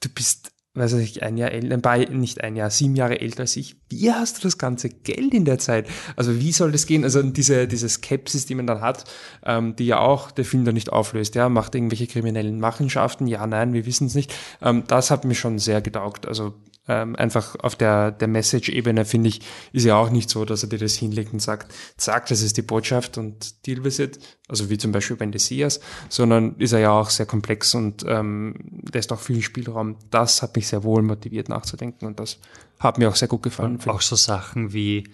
[0.01, 3.57] du bist, weiß ich, ein Jahr älter, bei, nicht ein Jahr, sieben Jahre älter als
[3.57, 3.77] ich.
[3.89, 5.89] Wie hast du das ganze Geld in der Zeit?
[6.16, 7.05] Also wie soll das gehen?
[7.05, 9.05] Also diese, diese Skepsis, die man dann hat,
[9.44, 11.35] ähm, die ja auch der Film da nicht auflöst.
[11.35, 13.27] Ja, macht irgendwelche kriminellen Machenschaften?
[13.27, 14.35] Ja, nein, wir wissen es nicht.
[14.62, 16.27] Ähm, das hat mir schon sehr getaugt.
[16.27, 16.55] Also
[16.89, 19.41] ähm, einfach auf der, der Message-Ebene, finde ich,
[19.73, 22.57] ist ja auch nicht so, dass er dir das hinlegt und sagt, zack, das ist
[22.57, 24.19] die Botschaft und deal with it.
[24.49, 28.83] Also wie zum Beispiel bei Desias, sondern ist er ja auch sehr komplex und ähm,
[28.93, 29.97] lässt auch viel Spielraum.
[30.11, 32.39] Das hat mich sehr wohl motiviert nachzudenken und das
[32.79, 33.81] hat mir auch sehr gut gefallen.
[33.87, 35.09] Auch so Sachen wie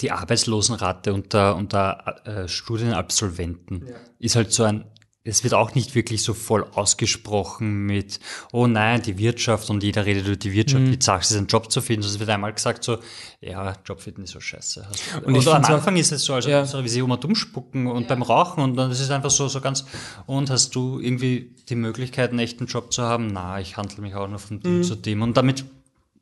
[0.00, 3.86] die Arbeitslosenrate unter, unter äh, Studienabsolventen
[4.18, 4.84] ist halt so ein,
[5.26, 8.20] es wird auch nicht wirklich so voll ausgesprochen mit,
[8.52, 10.90] oh nein, die Wirtschaft und jeder redet über die Wirtschaft, Mhm.
[10.92, 12.02] wie zart es ist, einen Job zu finden.
[12.02, 12.98] Also es wird einmal gesagt so,
[13.40, 14.86] ja, Job finden ist so scheiße.
[14.86, 16.66] Du- Und Und ich am find's auch- Anfang ist es so, also Ja.
[16.66, 19.48] so wie sie immer dumm spucken und beim Rauchen und dann ist es einfach so,
[19.48, 19.86] so ganz,
[20.26, 23.28] und hast du irgendwie die Möglichkeit, einen echten Job zu haben?
[23.28, 24.82] Na, ich handle mich auch nur von dem Mhm.
[24.82, 25.64] zu dem und damit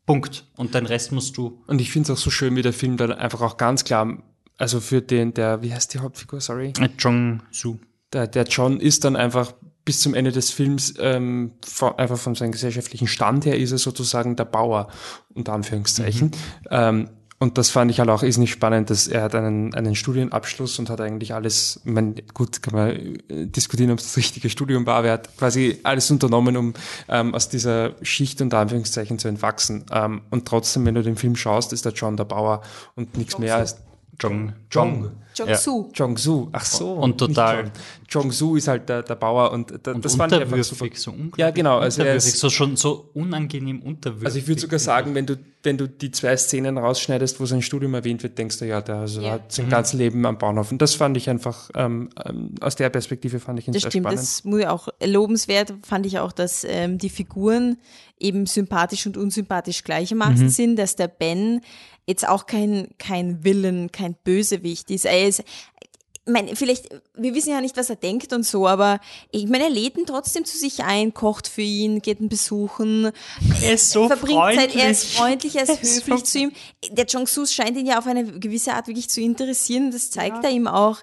[0.07, 0.45] Punkt.
[0.57, 2.97] Und den Rest musst du Und ich finde es auch so schön, wie der Film
[2.97, 4.19] dann einfach auch ganz klar,
[4.59, 6.73] also für den, der, wie heißt die Hauptfigur, sorry?
[6.79, 7.79] Äh, Jong Su.
[8.13, 9.53] Der, der John ist dann einfach
[9.85, 13.79] bis zum Ende des Films ähm, von, einfach von seinem gesellschaftlichen Stand her ist er
[13.79, 14.89] sozusagen der Bauer,
[15.35, 16.31] unter Anführungszeichen.
[16.71, 17.09] Ähm,
[17.43, 20.79] und das fand ich halt auch ist nicht spannend, dass er hat einen, einen Studienabschluss
[20.79, 24.49] und hat eigentlich alles, ich mein, gut, kann man äh, diskutieren, ob es das richtige
[24.49, 26.75] Studium war, aber er hat quasi alles unternommen, um
[27.09, 29.85] ähm, aus dieser Schicht unter Anführungszeichen zu entwachsen.
[29.91, 32.63] Ähm, und trotzdem, wenn du den Film schaust, ist der John der Bauer
[32.95, 33.79] und nichts mehr als
[34.21, 35.49] Jong, Jong.
[35.49, 35.91] Jong-Soo.
[35.95, 36.93] Jong-Soo, ach so.
[36.93, 37.77] Und total- nicht
[38.11, 38.25] Jong.
[38.25, 40.85] Jong-Soo ist halt der, der Bauer und, da, Und das fand ich einfach super.
[40.85, 44.27] unterwürfig, so unglaublich Ja, genau, also er ist- so schon so unangenehm unterwürfig.
[44.27, 47.63] Also ich würde sogar sagen, wenn du, wenn du die zwei Szenen rausschneidest, wo sein
[47.63, 49.33] Studium erwähnt wird, denkst du, ja, der also Ja.
[49.33, 50.71] hat sein ganzes Leben am Bahnhof.
[50.73, 53.91] Und das fand ich einfach, ähm, ähm, aus der Perspektive fand ich ihn Das sehr
[53.91, 54.21] stimmt, spannend.
[54.21, 57.79] das muss ich auch lobenswert fand ich auch, dass ähm, die Figuren
[58.19, 61.61] eben sympathisch und unsympathisch gleichermaßen sind, dass der Ben
[62.07, 65.05] jetzt auch kein, kein Villain, kein Bösewicht ist.
[65.05, 65.43] Er ist
[66.25, 69.01] ich meine, vielleicht, wir wissen ja nicht, was er denkt und so, aber
[69.33, 73.11] ich meine, er lädt ihn trotzdem zu sich ein, kocht für ihn, geht ihn besuchen.
[73.61, 75.53] er ist so verbringt Zeit, er ist freundlich.
[75.53, 76.53] freundlich, er ist Er ist höflich so- zu ihm.
[76.93, 79.91] Der Jong-Soo scheint ihn ja auf eine gewisse Art wirklich zu interessieren.
[79.91, 81.01] Das zeigt er ihm auch.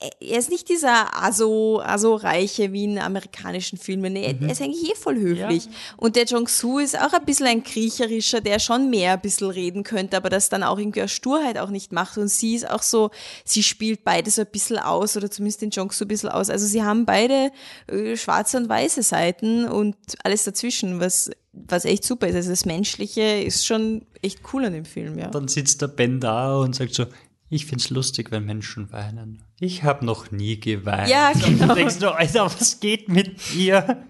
[0.00, 4.16] Er- ist nicht dieser Aso, Aso-Reiche wie in amerikanischen Filmen.
[4.16, 4.44] Er, Mhm.
[4.46, 5.68] er ist eigentlich eh voll höflich.
[5.98, 9.82] Und der Jong-Soo ist auch ein bisschen ein kriecherischer, der schon mehr ein bisschen reden
[9.82, 12.16] könnte, aber das dann auch irgendwie aus Sturheit auch nicht macht.
[12.16, 13.10] Und sie ist auch so,
[13.44, 16.48] sie spielt beide so ein bisschen aus oder zumindest den Jong-Soo ein bisschen aus.
[16.48, 17.50] Also sie haben beide
[17.88, 22.36] äh, schwarze und weiße Seiten und alles dazwischen, was was echt super ist.
[22.36, 25.26] Also das Menschliche ist schon echt cool an dem Film, ja.
[25.28, 27.06] Dann sitzt der Ben da und sagt so,
[27.48, 29.42] ich find's lustig, wenn Menschen weinen.
[29.62, 31.10] Ich habe noch nie geweint.
[31.10, 31.46] Ja, genau.
[31.48, 34.04] Und du denkst nur, Alter, was geht mit dir?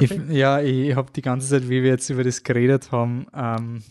[0.00, 3.82] Ich, ja, ich habe die ganze Zeit, wie wir jetzt über das geredet haben, ähm,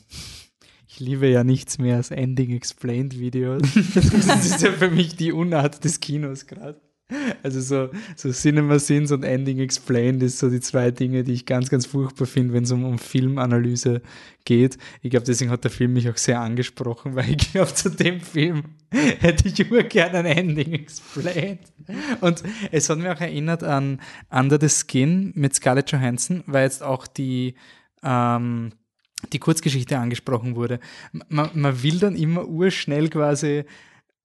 [0.87, 3.61] ich liebe ja nichts mehr als Ending Explained Videos.
[3.93, 6.81] das ist ja für mich die Unart des Kinos gerade.
[7.43, 11.45] Also so, so Cinema Sins und Ending Explained ist so die zwei Dinge, die ich
[11.45, 14.01] ganz, ganz furchtbar finde, wenn es um, um Filmanalyse
[14.45, 14.77] geht.
[15.01, 18.19] Ich glaube, deswegen hat der Film mich auch sehr angesprochen, weil ich glaube, zu dem
[18.19, 21.61] Film hätte ich immer gerne ein Ending Explained.
[22.21, 26.83] Und es hat mich auch erinnert an Under the Skin mit Scarlett Johansson, weil jetzt
[26.83, 27.55] auch die
[28.03, 28.71] ähm,
[29.33, 30.79] die Kurzgeschichte angesprochen wurde.
[31.27, 33.65] Man, man will dann immer urschnell quasi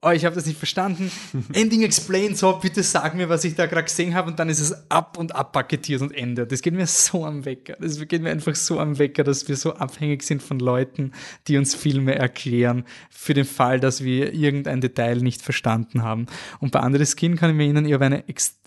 [0.02, 1.10] oh, ich habe das nicht verstanden.
[1.52, 4.60] Ending explained, so, bitte sag mir, was ich da gerade gesehen habe und dann ist
[4.60, 6.46] es ab und abpaketiert und Ende.
[6.46, 7.76] Das geht mir so am Wecker.
[7.80, 11.12] Das geht mir einfach so am Wecker, dass wir so abhängig sind von Leuten,
[11.46, 16.26] die uns Filme erklären, für den Fall, dass wir irgendein Detail nicht verstanden haben.
[16.58, 18.24] Und bei Andere Skin kann ich mir erinnern, ich habe eine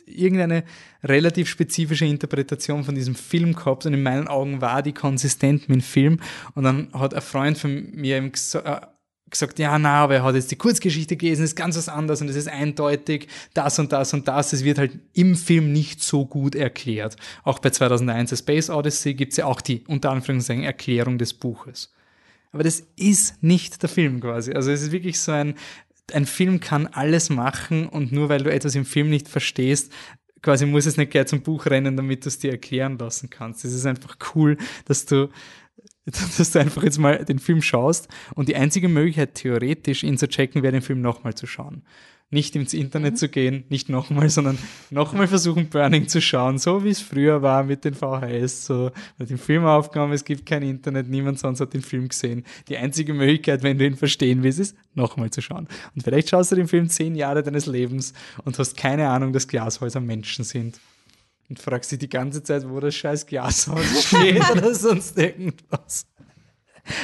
[0.08, 0.64] irgendeine
[1.04, 5.80] relativ spezifische Interpretation von diesem Film gehabt und in meinen Augen war die konsistent mit
[5.80, 6.20] dem Film
[6.54, 8.95] und dann hat ein Freund von mir ihm gesagt,
[9.36, 12.30] gesagt, ja, na, aber er hat jetzt die Kurzgeschichte gelesen, ist ganz was anderes und
[12.30, 14.54] es ist eindeutig das und das und das.
[14.54, 17.16] Es wird halt im Film nicht so gut erklärt.
[17.44, 21.34] Auch bei 2001 A Space Odyssey gibt es ja auch die, unter Anführungszeichen, Erklärung des
[21.34, 21.94] Buches.
[22.52, 24.54] Aber das ist nicht der Film quasi.
[24.54, 25.56] Also es ist wirklich so ein,
[26.14, 29.92] ein Film kann alles machen und nur weil du etwas im Film nicht verstehst,
[30.42, 33.66] quasi muss es nicht gleich zum Buch rennen, damit du es dir erklären lassen kannst.
[33.66, 35.30] Es ist einfach cool, dass du
[36.38, 40.28] dass du einfach jetzt mal den Film schaust und die einzige Möglichkeit, theoretisch ihn zu
[40.28, 41.84] checken, wäre den Film nochmal zu schauen.
[42.32, 43.18] Nicht ins Internet Mhm.
[43.18, 44.58] zu gehen, nicht nochmal, sondern
[44.90, 48.66] nochmal versuchen, Burning zu schauen, so wie es früher war mit den VHS.
[48.66, 52.44] So, hat den Film aufgenommen, es gibt kein Internet, niemand sonst hat den Film gesehen.
[52.68, 55.68] Die einzige Möglichkeit, wenn du ihn verstehen willst, ist, nochmal zu schauen.
[55.96, 58.14] Und vielleicht schaust du den Film zehn Jahre deines Lebens
[58.44, 60.80] und hast keine Ahnung, dass Glashäuser Menschen sind
[61.50, 66.08] und fragst dich die ganze Zeit, wo das scheiß Glashaus steht oder sonst irgendwas.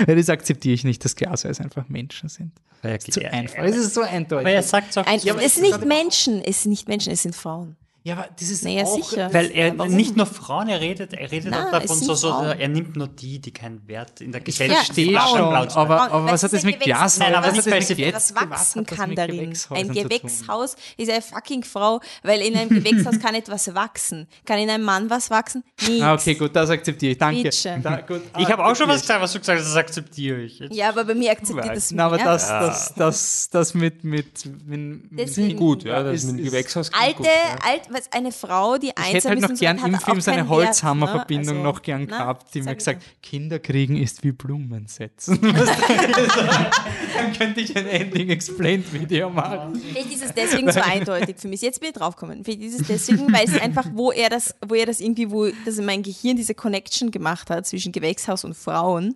[0.06, 2.52] Das akzeptiere ich nicht, dass Glashäuser einfach Menschen sind.
[2.82, 3.64] Das ist zu einfach.
[3.64, 4.48] Es ist so eindeutig.
[4.48, 7.24] Aber er sagt auch, Ein, Ja, es ist nicht Menschen, es sind nicht Menschen, es
[7.24, 7.78] sind Frauen.
[8.04, 9.32] Ja, aber das ist Naja, auch, sicher.
[9.34, 9.94] weil er Warum?
[9.96, 12.60] nicht nur Frauen, er redet, er redet Na, auch davon, so, so, Frauen.
[12.60, 15.28] er nimmt nur die, die keinen Wert in der Ich Gesellschaft verstehe Frauen.
[15.30, 16.80] schon, Frauen- aber, aber weil was hat das mit.
[16.80, 17.20] Glashäusern?
[17.28, 19.54] Nein, aber was hat das mit Gewächs- was wachsen kann darin.
[19.70, 19.92] Ein?
[19.94, 24.28] Gewächshaus ist eine fucking Frau, weil in einem Gewächshaus kann etwas wachsen.
[24.46, 25.64] Kann in einem Mann was wachsen?
[25.88, 26.02] Nichts.
[26.02, 27.18] Ah, okay, gut, das akzeptiere ich.
[27.18, 27.50] Danke.
[27.84, 30.60] Da, gut, Ich habe auch schon was gesagt, was du gesagt hast, das akzeptiere ich.
[30.60, 30.74] Jetzt.
[30.76, 31.98] Ja, aber bei mir akzeptiert das ich.
[31.98, 32.26] Na, aber mehr.
[32.26, 36.90] das, das, das, das mit, mit, mit, mit Gut, ja, das ist- mit dem Gewächshaus
[37.00, 37.32] Alte, gut, ja.
[37.70, 40.00] alt, was eine Frau, die Ich einsam hätte halt ist noch so, gern hat im
[40.00, 41.64] Film so eine keinen Wert, Holzhammer-Verbindung ne?
[41.64, 45.40] noch gern na, gehabt, die mir sag gesagt, ich Kinder kriegen ist wie Blumen setzen.
[45.42, 49.82] Dann könnte ich ein Ending Explained Video machen.
[49.92, 51.62] Vielleicht ist es deswegen so eindeutig für mich.
[51.62, 52.44] Jetzt bin ich draufgekommen.
[52.44, 55.50] Vielleicht ist es deswegen, weil es einfach, wo er das, wo er das irgendwie, wo
[55.66, 59.16] das in mein Gehirn diese Connection gemacht hat zwischen Gewächshaus und Frauen,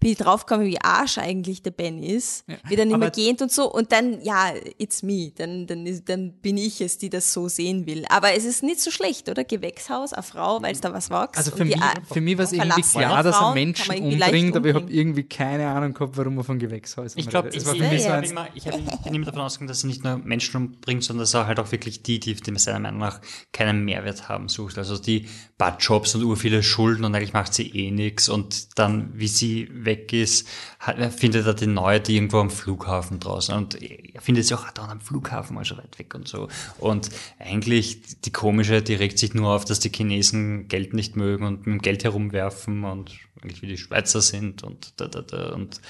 [0.00, 3.72] bin ich draufgekommen, wie Arsch eigentlich der Ben ist, wie dann immer gehend und so.
[3.72, 5.32] Und dann, ja, it's me.
[5.36, 8.04] Dann, dann, ist, dann bin ich es, die das so sehen will.
[8.08, 9.44] Aber es ist nicht so schlecht, oder?
[9.44, 11.36] Gewächshaus, eine Frau, weil es da was wächst.
[11.38, 14.68] Also für mich, A- für mich war es irgendwie klar, dass er Menschen umbringt, aber
[14.68, 17.74] ich habe irgendwie keine Ahnung gehabt, warum er von Gewächshäusern Ich glaube, ich, Es war
[17.74, 19.88] ich, für mich ich, so immer, ich, hab, ich bin immer davon ausgegangen, dass er
[19.88, 23.00] nicht nur Menschen umbringt, sondern dass er halt auch wirklich die, die, die seiner Meinung
[23.00, 23.20] nach
[23.52, 24.78] keinen Mehrwert haben, sucht.
[24.78, 25.28] Also die
[25.58, 29.68] Badjobs und ur viele Schulden und eigentlich macht sie eh nichts und dann, wie sie
[29.86, 30.46] weg ist,
[31.16, 34.88] findet er den neue die irgendwo am Flughafen draußen und er findet sie auch da
[34.88, 36.48] am Flughafen mal so weit weg und so.
[36.78, 37.08] Und
[37.38, 41.66] eigentlich die komische, die regt sich nur auf, dass die Chinesen Geld nicht mögen und
[41.66, 45.80] mit dem Geld herumwerfen und eigentlich wie die Schweizer sind und da, da, da und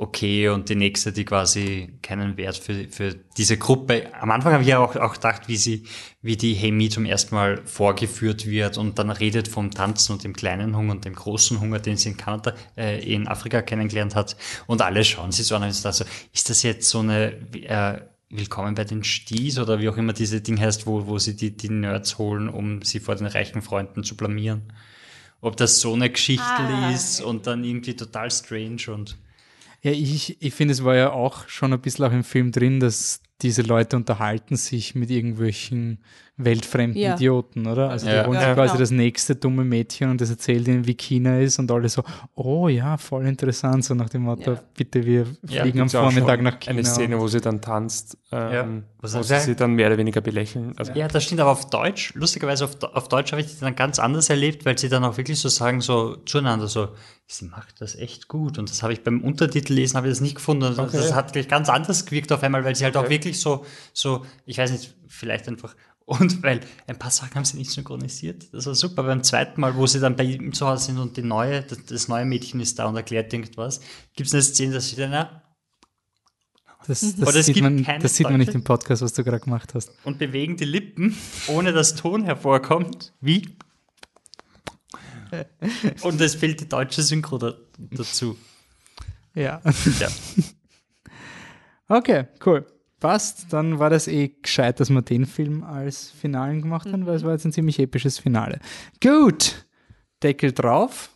[0.00, 4.12] okay und die nächste, die quasi keinen Wert für, für diese Gruppe.
[4.18, 5.84] Am Anfang habe ich ja auch, auch gedacht, wie sie,
[6.22, 10.32] wie die Hemi zum ersten Mal vorgeführt wird und dann redet vom Tanzen und dem
[10.32, 14.36] kleinen Hunger und dem großen Hunger, den sie in Kanada, äh, in Afrika kennengelernt hat.
[14.66, 18.00] Und alle schauen sie so an und ist, also, ist das jetzt so eine, äh,
[18.32, 21.56] Willkommen bei den Sties oder wie auch immer diese Ding heißt, wo, wo sie die,
[21.56, 24.72] die Nerds holen, um sie vor den reichen Freunden zu blamieren.
[25.40, 26.92] Ob das so eine Geschichte Ah.
[26.92, 29.18] ist und dann irgendwie total strange und
[29.82, 32.80] Ja, ich, ich finde, es war ja auch schon ein bisschen auch im Film drin,
[32.80, 35.98] dass diese Leute unterhalten sich mit irgendwelchen
[36.44, 37.14] weltfremden Ja.
[37.14, 37.90] Idioten, oder?
[37.90, 38.22] Also Ja.
[38.22, 38.80] die holen Ja, sich quasi genau.
[38.80, 42.02] das nächste dumme Mädchen und das erzählt ihnen, wie China ist und alle so,
[42.34, 44.60] oh ja, voll interessant, so nach dem Motto, Ja.
[44.76, 46.70] bitte, wir Ja, fliegen am auch Vormittag nach China.
[46.78, 48.68] Eine Szene, wo sie dann tanzt, ähm, Ja.
[49.02, 50.74] Was wo sie sie dann mehr oder weniger belächeln.
[50.76, 53.74] Also, Ja, das stimmt, aber auf Deutsch, lustigerweise auf, auf Deutsch habe ich das dann
[53.76, 56.88] ganz anders erlebt, weil sie dann auch wirklich so sagen, so zueinander, so,
[57.26, 58.58] sie macht das echt gut.
[58.58, 60.64] Und das habe ich beim Untertitel lesen, habe ich das nicht gefunden.
[60.64, 60.96] Und Okay.
[60.98, 63.10] Das hat gleich ganz anders gewirkt auf einmal, weil sie halt auch Okay.
[63.10, 65.74] wirklich so, so, ich weiß nicht, vielleicht einfach,
[66.10, 68.52] und weil ein paar Sachen haben sie nicht synchronisiert.
[68.52, 69.04] Das war super.
[69.04, 71.84] Beim zweiten Mal, wo sie dann bei ihm zu Hause sind und die neue, das,
[71.86, 73.80] das neue Mädchen ist da und erklärt irgendwas,
[74.16, 75.42] gibt es eine Szene, dass sie dann, ja,
[76.88, 79.12] Das, Oder das, es sieht, gibt man, keine das sieht man nicht im Podcast, was
[79.12, 79.92] du gerade gemacht hast.
[80.02, 81.16] und bewegen die Lippen,
[81.46, 83.56] ohne dass Ton hervorkommt, wie.
[86.02, 88.36] Und es fehlt die deutsche Synchro da, dazu.
[89.34, 89.60] Ja.
[90.00, 90.08] Ja.
[91.92, 92.64] Okay, cool.
[93.00, 97.16] Passt, dann war das eh gescheit, dass wir den Film als Finalen gemacht haben, weil
[97.16, 98.60] es war jetzt ein ziemlich episches Finale.
[99.02, 99.66] Gut,
[100.22, 101.10] Deckel drauf.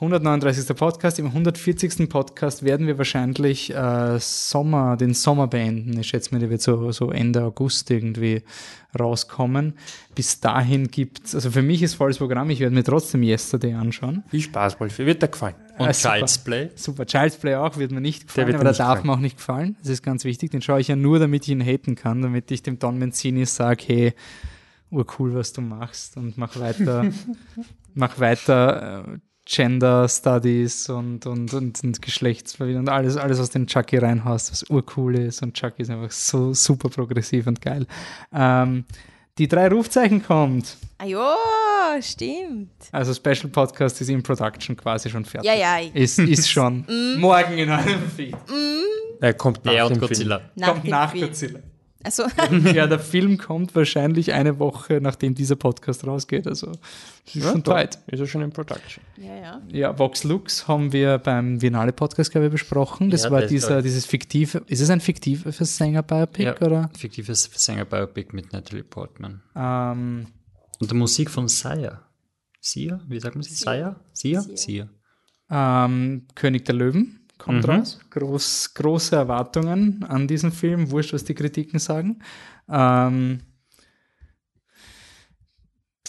[0.00, 0.74] 139.
[0.76, 1.18] Podcast.
[1.18, 2.08] Im 140.
[2.08, 6.00] Podcast werden wir wahrscheinlich äh, Sommer, den Sommer beenden.
[6.00, 8.42] Ich schätze mir, der wird so, so Ende August irgendwie
[8.98, 9.74] rauskommen.
[10.14, 12.48] Bis dahin gibt's, also für mich ist volles Programm.
[12.48, 14.24] Ich werde mir trotzdem Yesterday anschauen.
[14.30, 15.04] Viel Spaß, Wolfi.
[15.04, 15.56] Wird dir gefallen.
[15.76, 16.14] Und super.
[16.14, 16.70] Child's Play.
[16.76, 19.06] Super, Child's Play auch, wird mir nicht gefallen, wird aber der darf gefallen.
[19.06, 19.76] mir auch nicht gefallen.
[19.80, 20.50] Das ist ganz wichtig.
[20.50, 23.44] Den schaue ich ja nur, damit ich ihn haten kann, damit ich dem Don Mancini
[23.44, 24.14] sage, hey,
[24.90, 27.04] urcool, was du machst und mach weiter,
[27.94, 29.18] mach weiter äh,
[29.52, 34.62] Gender Studies und, und, und, und Geschlechtsverwirrung und alles, alles, was den Chucky reinhaust, was
[34.70, 37.84] urcool ist und Chucky ist einfach so super progressiv und geil.
[38.32, 38.84] Ähm,
[39.38, 40.76] die drei Rufzeichen kommt.
[40.98, 41.34] Ah ja,
[42.00, 42.70] stimmt.
[42.92, 45.50] Also Special Podcast ist in Production quasi schon fertig.
[45.50, 45.80] Ja, ja.
[45.80, 46.84] ich- Ist, ist schon
[47.18, 48.36] morgen in einem Feed.
[49.20, 50.42] Er kommt nach und dem Godzilla.
[50.54, 51.26] Nach kommt dem nach Film.
[51.26, 51.58] Godzilla.
[52.02, 52.24] Also,
[52.74, 56.46] ja, der Film kommt wahrscheinlich eine Woche, nachdem dieser Podcast rausgeht.
[56.46, 56.70] Also
[57.26, 57.44] ist Film.
[57.44, 57.64] schon.
[57.64, 57.98] Zeit.
[58.06, 59.04] Ist er schon in Production.
[59.18, 59.62] ja, ja.
[59.70, 63.10] Ja, Vox Lux haben wir beim Biennale Podcast, glaube ich, besprochen.
[63.10, 66.90] Das Ja, war ist dieser, dieses fiktive, ist es ein fiktives Sänger-Biopic, Ja, oder?
[66.96, 69.42] fiktives Sänger-Biopic mit Natalie Portman.
[69.54, 70.26] Ähm,
[70.80, 72.00] Und der Musik von Sia.
[72.60, 73.00] Sia?
[73.08, 73.54] Wie sagt man sie?
[73.54, 73.96] Sia?
[74.12, 74.40] Sia?
[74.54, 74.88] Sia.
[75.50, 77.70] ähm, König der Löwen kommt Mhm.
[77.70, 77.98] raus.
[78.10, 82.20] Groß, große Erwartungen an diesen Film, wurscht, was die Kritiken sagen.
[82.68, 83.40] Ähm,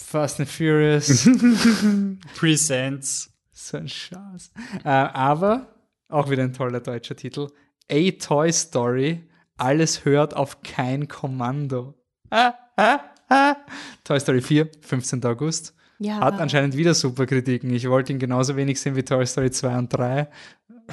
[0.00, 1.28] Fast and Furious,
[2.38, 3.30] Presents.
[3.52, 4.50] so ein Schatz.
[4.84, 5.74] Äh, aber,
[6.08, 7.48] auch wieder ein toller deutscher Titel,
[7.90, 9.22] A Toy Story,
[9.56, 11.94] alles hört auf kein Kommando.
[12.30, 13.56] Ah, ah, ah.
[14.04, 15.24] Toy Story 4, 15.
[15.24, 15.74] August.
[15.98, 16.18] Ja.
[16.20, 17.72] Hat anscheinend wieder super Kritiken.
[17.72, 20.28] Ich wollte ihn genauso wenig sehen wie Toy Story 2 und 3.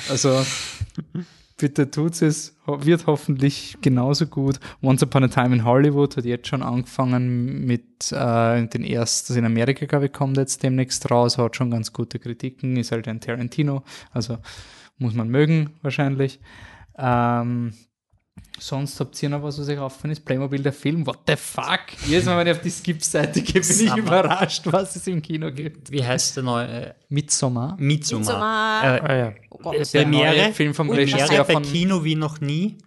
[0.09, 0.43] Also
[1.57, 2.55] bitte tut's es.
[2.65, 4.59] Wird hoffentlich genauso gut.
[4.81, 9.39] Once Upon a Time in Hollywood hat jetzt schon angefangen mit äh, den ersten, also
[9.39, 13.07] in Amerika, glaube ich, kommt jetzt demnächst raus, hat schon ganz gute Kritiken, ist halt
[13.07, 14.37] ein Tarantino, also
[14.97, 16.39] muss man mögen wahrscheinlich.
[16.97, 17.73] Ähm,
[18.57, 20.25] Sonst habt ihr noch was, was euch auffallen ist?
[20.25, 21.79] Playmobil, der Film, what the fuck?
[22.05, 25.51] Jedes Mal, wenn ich auf die Skip-Seite gehe, bin ich überrascht, was es im Kino
[25.51, 25.91] gibt.
[25.91, 26.67] Wie heißt der neue?
[26.67, 27.75] Äh, Midsommar.
[27.79, 28.19] Midsommar.
[28.19, 28.83] Midsommar.
[28.83, 29.33] Äh, Ah ja.
[29.61, 29.93] Gott.
[29.93, 32.77] Der Premiere, Film vom Regisseur von Kino wie noch nie.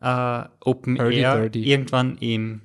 [0.00, 1.40] Äh, Open Early Air.
[1.48, 1.64] Dirty.
[1.70, 2.60] Irgendwann im,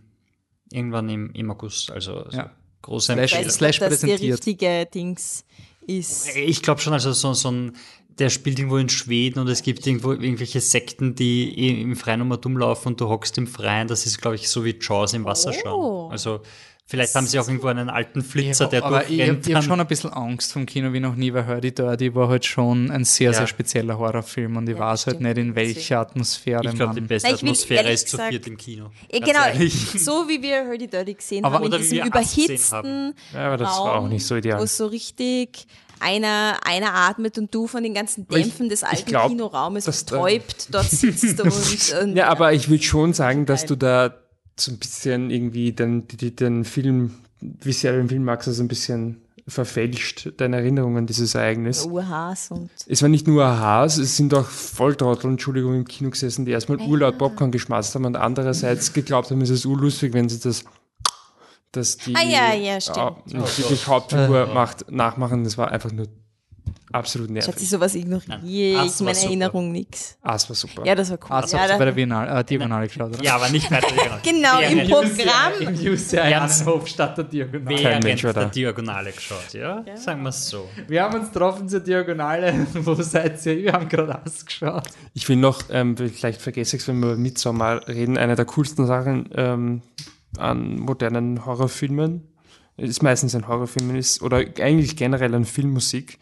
[0.72, 1.92] irgendwann im, im August.
[1.92, 2.52] Also, also Ja.
[2.82, 3.52] große Slash- Ich Empfehlung.
[3.52, 4.34] Slash nicht, ob das die präsentiert.
[4.40, 5.46] richtige Dings
[5.88, 6.36] ist.
[6.36, 7.74] Ich glaube schon, also so, so ein,
[8.10, 12.32] der spielt irgendwo in Schweden und es gibt irgendwo irgendwelche Sekten, die im Freien um
[12.32, 13.88] und umlaufen und du hockst im Freien.
[13.88, 15.60] Das ist, glaube ich, so wie Jaws im Wasser Oh.
[15.62, 16.12] schauen.
[16.12, 16.42] Also
[16.90, 19.46] vielleicht haben sie auch irgendwo einen alten Flitzer, der aber ich habe durchrennt.
[19.46, 19.62] hab dann.
[19.64, 22.90] schon ein bisschen Angst vom Kino wie noch nie, weil Hurdy Dirty war halt schon
[22.92, 23.38] ein sehr, Ja.
[23.38, 27.02] sehr spezieller Horrorfilm und ich Ja, weiß halt nicht, in welcher Atmosphäre ich glaube, die
[27.02, 27.08] man...
[27.08, 28.90] beste Nein, ich Atmosphäre ist zu gesagt- viert im Kino.
[29.12, 29.74] Ja, genau, ehrlich.
[30.04, 33.78] so wie wir Hurdy Dirty gesehen Aber- haben, in diesem überhitzten Ja, aber das war
[33.96, 34.60] Raum, auch nicht so ideal.
[34.60, 35.68] wo es so richtig
[36.02, 39.28] einer, einer atmet und du von den ganzen Aber ich- Dämpfen des ich alten glaub,
[39.30, 44.14] Kinoraumes betäubt dort sitzt und, und Ja, aber ich würde schon sagen, dass du da
[44.60, 48.68] so ein bisschen irgendwie den, den, Film, wie sehr du den Film magst, also ein
[48.68, 51.86] bisschen verfälscht, deine Erinnerung an dieses Ereignis.
[51.86, 56.46] UHs und Es war nicht nur Aha's, es sind auch Volltrottel, Entschuldigung, im Kino gesessen,
[56.46, 60.40] die erstmal urlaut Popcorn geschmatzt haben und andererseits geglaubt haben, es ist urlustig, wenn sie
[60.40, 60.66] das,
[61.72, 63.34] dass die Ah, ja, ja, stimmt.
[63.34, 65.44] äh, nicht wirklich Hauptfigur macht, nachmachen.
[65.44, 66.08] Das war einfach nur
[66.92, 67.70] absolut nervig.
[67.70, 69.18] sowas ignoriere Ah, ich, das meine.
[69.18, 70.18] Erinnerung nix.
[70.22, 70.86] Ah, es war super.
[70.86, 71.28] Ja, das war cool.
[71.30, 73.24] Ah, das ja, ihr da, bei der Biennale, äh, Diagonale geschaut, oder?
[73.24, 73.88] Ja, aber nicht weiter.
[74.24, 75.54] genau, im Programm.
[75.60, 76.18] Im UCI?
[76.18, 77.82] Annenhof statt der Diagonale.
[77.82, 78.34] Kein Mensch da.
[78.34, 79.84] der Diagonale geschaut, ja?
[79.96, 80.70] Sagen wir es so.
[80.88, 82.68] Wir haben uns getroffen zur Diagonale.
[82.74, 83.58] Wo seid ihr?
[83.58, 84.88] Wir haben gerade ausgeschaut.
[85.14, 88.46] Ich will noch, ähm, vielleicht vergesse ich es, wenn wir über Midsommar reden, eine der
[88.46, 89.82] coolsten Sachen ähm,
[90.38, 92.28] an modernen Horrorfilmen,
[92.78, 96.20] ist meistens ein Horrorfilm ist, oder eigentlich generell an Filmmusik,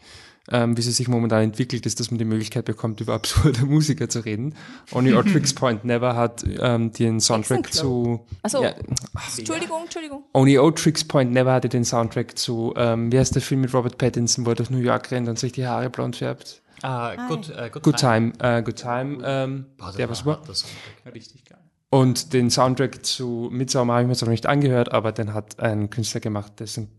[0.50, 4.08] ähm, wie sie sich momentan entwickelt, ist, dass man die Möglichkeit bekommt, über absurde Musiker
[4.08, 4.54] zu reden.
[4.92, 8.26] Only Otrix Point Never hat ähm, den Soundtrack zu...
[8.42, 8.74] Achso, Ja,
[9.36, 10.24] Entschuldigung, Entschuldigung.
[10.32, 13.98] Only Otrix Point Never hatte den Soundtrack zu, ähm, wie heißt der Film mit Robert
[13.98, 16.62] Pattinson, wo er durch New York rennt und sich die Haare blond färbt?
[16.82, 20.40] Ah, gut, äh, gut, Good Time, äh, Good Time, ähm, Boah, der war super.
[20.46, 20.64] Das
[21.12, 21.58] Richtig geil.
[21.90, 25.58] Und den Soundtrack zu Midsommar habe ich mir zwar noch nicht angehört, aber den hat
[25.58, 26.90] ein Künstler gemacht, dessen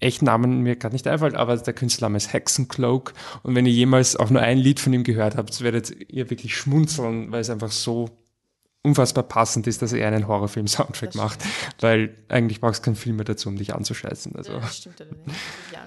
[0.00, 3.12] echten Namen mir gerade nicht einfällt, aber der Künstlername ist Hexencloak.
[3.42, 6.56] Und wenn ihr jemals auch nur ein Lied von ihm gehört habt, werdet ihr wirklich
[6.56, 8.08] schmunzeln, weil es einfach so
[8.82, 11.40] unfassbar passend ist, dass er einen Horrorfilm-Soundtrack macht.
[11.80, 14.34] Weil eigentlich brauchst du keinen Film mehr dazu, um dich anzuscheißen.
[14.36, 15.04] Also, stimmt?
[15.72, 15.80] Ja,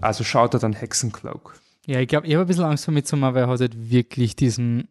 [0.00, 1.54] also schaut er dann Hexencloak.
[1.86, 4.36] Ja, ich glaube, ich habe ein bisschen Angst vor Midsommar, weil er hat halt wirklich
[4.36, 4.88] diesen,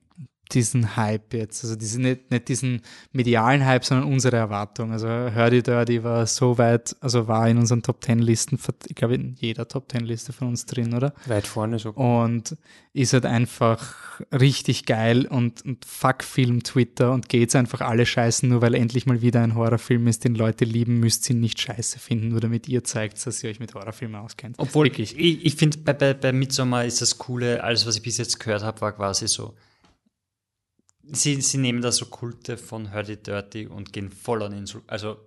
[0.51, 1.63] diesen Hype jetzt.
[1.63, 2.81] Also diese, nicht, nicht diesen
[3.11, 4.91] medialen Hype, sondern unsere Erwartung.
[4.91, 9.15] Also Hurdy Dirty war so weit, also war in unseren Top Ten Listen, ich glaube
[9.15, 11.13] in jeder Top Ten Liste von uns drin, oder?
[11.27, 11.91] Weit vorne so.
[11.91, 12.57] Und
[12.93, 13.95] ist halt einfach
[14.34, 19.05] richtig geil und, und fuck Film Twitter und geht's einfach alle scheißen, nur weil endlich
[19.05, 22.39] mal wieder ein Horrorfilm ist, den Leute lieben, müsst ihr ihn nicht scheiße finden, nur
[22.39, 24.55] damit ihr zeigt, dass ihr euch mit Horrorfilmen auskennt.
[24.57, 25.17] Obwohl, wirklich.
[25.17, 28.39] ich, ich finde, bei, bei, bei Midsommar ist das Coole, alles, was ich bis jetzt
[28.39, 29.53] gehört habe, war quasi so,
[31.11, 34.65] sie, sie nehmen da so Kulte von Hurdy Dirty und gehen voll an ihn.
[34.88, 35.18] Also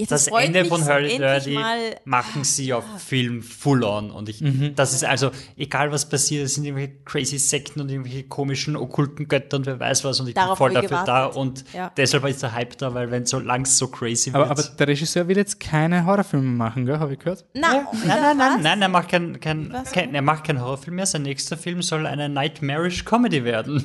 [0.00, 1.58] Ja, das, Ende von so, Hurdy endlich Dirty
[2.04, 4.10] machen sie auf Film full on.
[4.10, 4.74] Und ich, Mhm.
[4.74, 9.28] das ist also, egal was passiert, es sind irgendwelche crazy Sekten und irgendwelche komischen, okkulten
[9.28, 10.20] Götter und wer weiß was.
[10.20, 11.04] Und ich Darauf bin voll dafür da.
[11.28, 11.36] gewartet.
[11.36, 11.92] Und Ja.
[11.96, 14.58] deshalb ist der Hype da, weil wenn so langs so crazy Aber, wird.
[14.58, 16.98] aber der Regisseur will jetzt keine Horrorfilme machen, gell?
[16.98, 17.44] Habe ich gehört?
[17.54, 19.92] Na, Nein, nein, nein, nein, er macht kein, kein, Was?
[19.92, 21.06] kein, er macht keinen Horrorfilm mehr.
[21.06, 23.84] Sein nächster Film soll eine Nightmarish Comedy werden.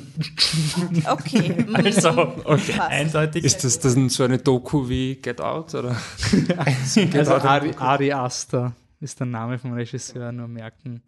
[1.06, 1.64] Okay.
[1.66, 2.12] mm, Also,
[2.44, 2.80] passt.
[2.80, 3.44] eindeutig.
[3.44, 5.74] Ist das dann so eine Doku wie Get Out?
[5.74, 5.96] Oder?
[7.12, 11.02] Also Ari, Ari Aster ist der Name vom Regisseur, nur merken.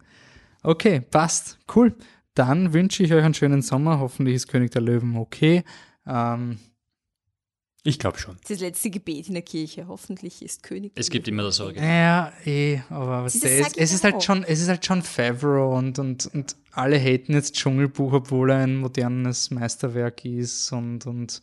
[0.63, 1.57] Okay, passt.
[1.73, 1.95] Cool.
[2.33, 3.99] Dann wünsche ich euch einen schönen Sommer.
[3.99, 5.63] Hoffentlich ist König der Löwen okay.
[6.05, 6.59] Ähm,
[7.83, 8.37] Ich glaube schon.
[8.47, 9.87] Das letzte Gebet in der Kirche.
[9.87, 10.91] Hoffentlich ist König.
[10.95, 11.87] Es gibt immer das Original.
[11.89, 15.77] ja, eh, aber was Das ist, es ist halt schon, es ist halt schon Favreau
[15.77, 21.41] und, und, und alle haten jetzt Dschungelbuch, obwohl er ein modernes Meisterwerk ist und, und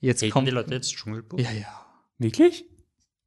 [0.00, 0.48] jetzt Haten kommt.
[0.48, 1.38] die Leute jetzt Dschungelbuch?
[1.38, 1.86] Ja, ja.
[2.18, 2.64] Wirklich?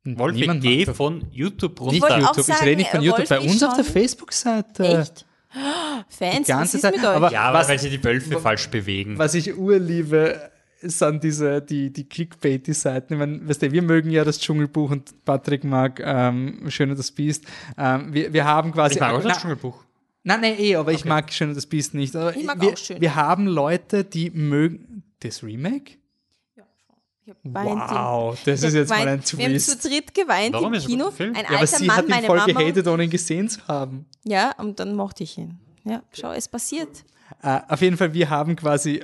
[0.05, 0.97] Wolfi, Niemand geh macht das.
[0.97, 2.15] von YouTube Nicht runter.
[2.15, 4.83] auch YouTube, ich sagen, rede nicht von äh, YouTube, bei uns auf der Facebook-Seite.
[4.99, 5.25] Echt?
[6.09, 7.09] Fans, Die ganze was ist Zeit, mit euch?
[7.09, 9.17] aber- Ja, aber Was- weil sie die Wölfe falsch bewegen.
[9.17, 10.51] Was ich urliebe,
[10.81, 13.13] sind diese, die, die Clickbait-Seiten.
[13.13, 16.99] Ich meine, weißt du, wir mögen ja das Dschungelbuch und Patrick mag ähm, Schön und
[16.99, 17.45] das Biest.
[17.77, 18.95] Ähm, wir, wir haben quasi.
[18.95, 19.83] Ich mag auch Na- das Dschungelbuch.
[20.27, 22.15] Nein, nein, eh, aber ich mag Schön und das Biest nicht.
[22.15, 22.99] Aber Ich mag wir, auch Schön.
[23.01, 25.03] Wir haben Leute, die mögen.
[25.21, 25.93] Das Remake?
[26.55, 29.37] Ich hab geweint im- Wow, das ich ist hab jetzt mal ein geweint.
[29.37, 29.85] Wir haben zu Twist.
[29.85, 31.11] dritt geweint Warum im ein Kino.
[31.11, 31.35] Film?
[31.35, 32.59] Ein Ja, aber alter sie Mann, hat ihn meine voll Mama.
[32.59, 34.05] gehatet, ohne ihn gesehen zu haben.
[34.23, 35.59] Ja, und dann mochte ich ihn.
[35.83, 37.03] Ja, schau, es passiert.
[37.41, 39.03] Äh, auf jeden Fall, wir haben quasi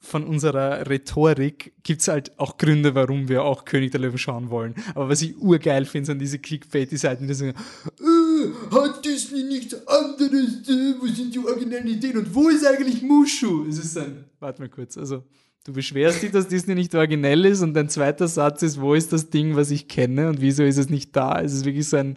[0.00, 4.50] von unserer Rhetorik gibt es halt auch Gründe, warum wir auch König der Löwen schauen
[4.50, 4.74] wollen.
[4.94, 7.54] Aber was ich urgeil finde, sind diese Clickbait-Seiten, die sagen,
[8.00, 13.02] äh, hat Disney nichts anderes, äh, wo sind die originellen Ideen und wo ist eigentlich
[13.02, 13.66] Mushu?
[13.68, 15.24] Es ist ein, warte mal kurz, also
[15.66, 19.12] du beschwerst dich, dass Disney nicht originell ist und dein zweiter Satz ist, wo ist
[19.12, 21.40] das Ding, was ich kenne und wieso ist es nicht da?
[21.40, 22.16] Es ist wirklich so ein,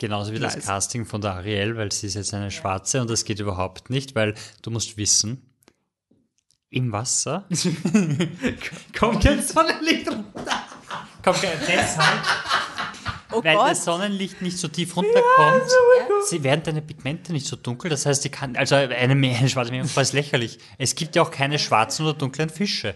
[0.00, 0.66] Genauso wie das Nice.
[0.66, 4.14] Casting von der Ariel, weil sie ist jetzt eine Schwarze und das geht überhaupt nicht,
[4.14, 5.40] weil du musst wissen,
[6.68, 7.48] im Wasser
[8.98, 10.64] kommt jetzt Sonnenlicht runter.
[11.22, 12.22] kommt kein deshalb,
[13.34, 13.70] Oh weil Gott.
[13.70, 15.70] das Sonnenlicht nicht so tief runterkommt,
[16.28, 17.90] sie werden deine Pigmente nicht so dunkel.
[17.90, 20.58] Das heißt, die kann, also eine, eine schwarze Meerjungfrau ist lächerlich.
[20.78, 22.94] Es gibt ja auch keine schwarzen oder dunklen Fische.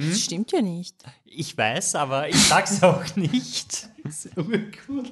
[0.00, 0.96] Das stimmt ja nicht.
[1.24, 3.88] Ich weiß, aber ich sag's auch nicht.
[4.36, 5.10] Urcool.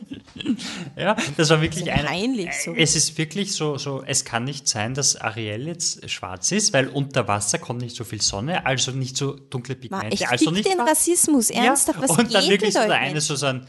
[0.96, 2.04] Ja, das war wirklich So eine.
[2.04, 2.74] peinlich, so.
[2.74, 6.88] Es ist wirklich so, so, es kann nicht sein, dass Ariel jetzt schwarz ist, weil
[6.88, 10.68] unter Wasser kommt nicht so viel Sonne, also nicht so dunkle Pigmente, ich also nicht
[10.68, 10.80] den.
[10.80, 13.66] Rassismus, ernsthaft, was Und dann wirklich so der eine so sein,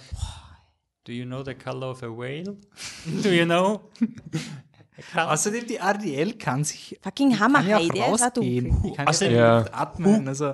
[1.05, 2.57] do you know the color of a whale?
[3.23, 3.81] Do you know?
[5.15, 8.81] Außerdem, die Ariel kann sich Fucking kann ja rausgehen.
[8.83, 10.27] Die kann Außerdem- ja, atmen.
[10.27, 10.51] Also,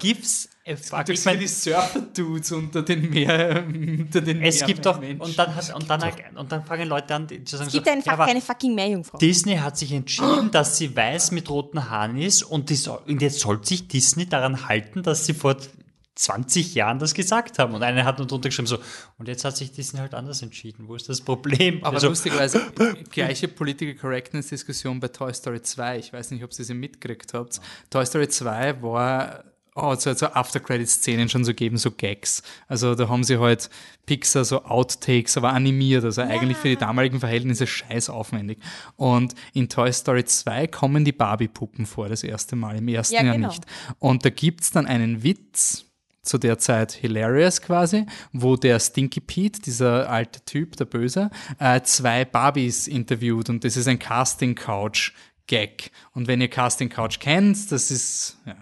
[0.65, 1.05] a fuck.
[1.05, 5.37] gibt Ich ja mein, die Surfer-Dudes unter den Meer, unter den es gibt doch, und
[5.37, 6.01] dann, hat, und, dann,
[6.35, 8.75] und dann fangen Leute an, die zu sagen, Es gibt so, einfach ja, keine fucking
[8.75, 9.17] Meerjungfrau.
[9.17, 13.39] Disney hat sich entschieden, dass sie weiß mit roten Haaren ist und, die und jetzt
[13.39, 15.57] soll sich Disney daran halten, dass sie vor
[16.19, 17.73] 20 Jahren das gesagt haben.
[17.73, 18.77] Und einer hat nur drunter geschrieben so,
[19.17, 20.87] und jetzt hat sich Disney halt anders entschieden.
[20.89, 21.81] Wo ist das Problem?
[21.81, 22.61] Aber Also, lustigerweise,
[23.09, 25.97] gleiche Political Correctness-Diskussion bei Toy Story 2.
[25.99, 27.61] Ich weiß nicht, ob ihr sie mitgekriegt habt.
[27.89, 32.43] Toy Story 2 war, oh, so, so After-Credit-Szenen schon so geben, so Gags.
[32.67, 33.69] Also da haben sie halt
[34.05, 38.59] Pixar so Outtakes, aber animiert, also eigentlich für die damaligen Verhältnisse scheiß aufwendig.
[38.97, 43.23] Und in Toy Story 2 kommen die Barbie-Puppen vor, das erste Mal, im ersten Ja,
[43.23, 43.47] Jahr genau.
[43.47, 43.63] nicht.
[43.99, 45.85] Und da gibt's dann einen Witz,
[46.21, 51.29] zu der Zeit Hilarious quasi, wo der Stinky Pete, dieser alte Typ, der Böse,
[51.59, 55.13] äh, zwei Barbies interviewt und das ist ein Casting Couch
[55.47, 55.91] Gag.
[56.13, 58.55] Und wenn ihr Casting Couch kennt, das ist, ja,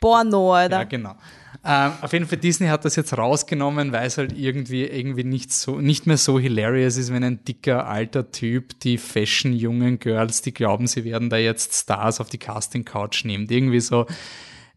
[0.00, 0.78] Porno, Alter.
[0.78, 1.16] ja genau.
[1.64, 5.52] Ähm, auf jeden Fall Disney hat das jetzt rausgenommen, weil es halt irgendwie irgendwie nicht
[5.52, 10.42] so nicht mehr so hilarious ist, wenn ein dicker alter Typ die Fashion jungen Girls,
[10.42, 13.50] die glauben, sie werden da jetzt Stars auf die Casting Couch nimmt.
[13.50, 14.06] Irgendwie so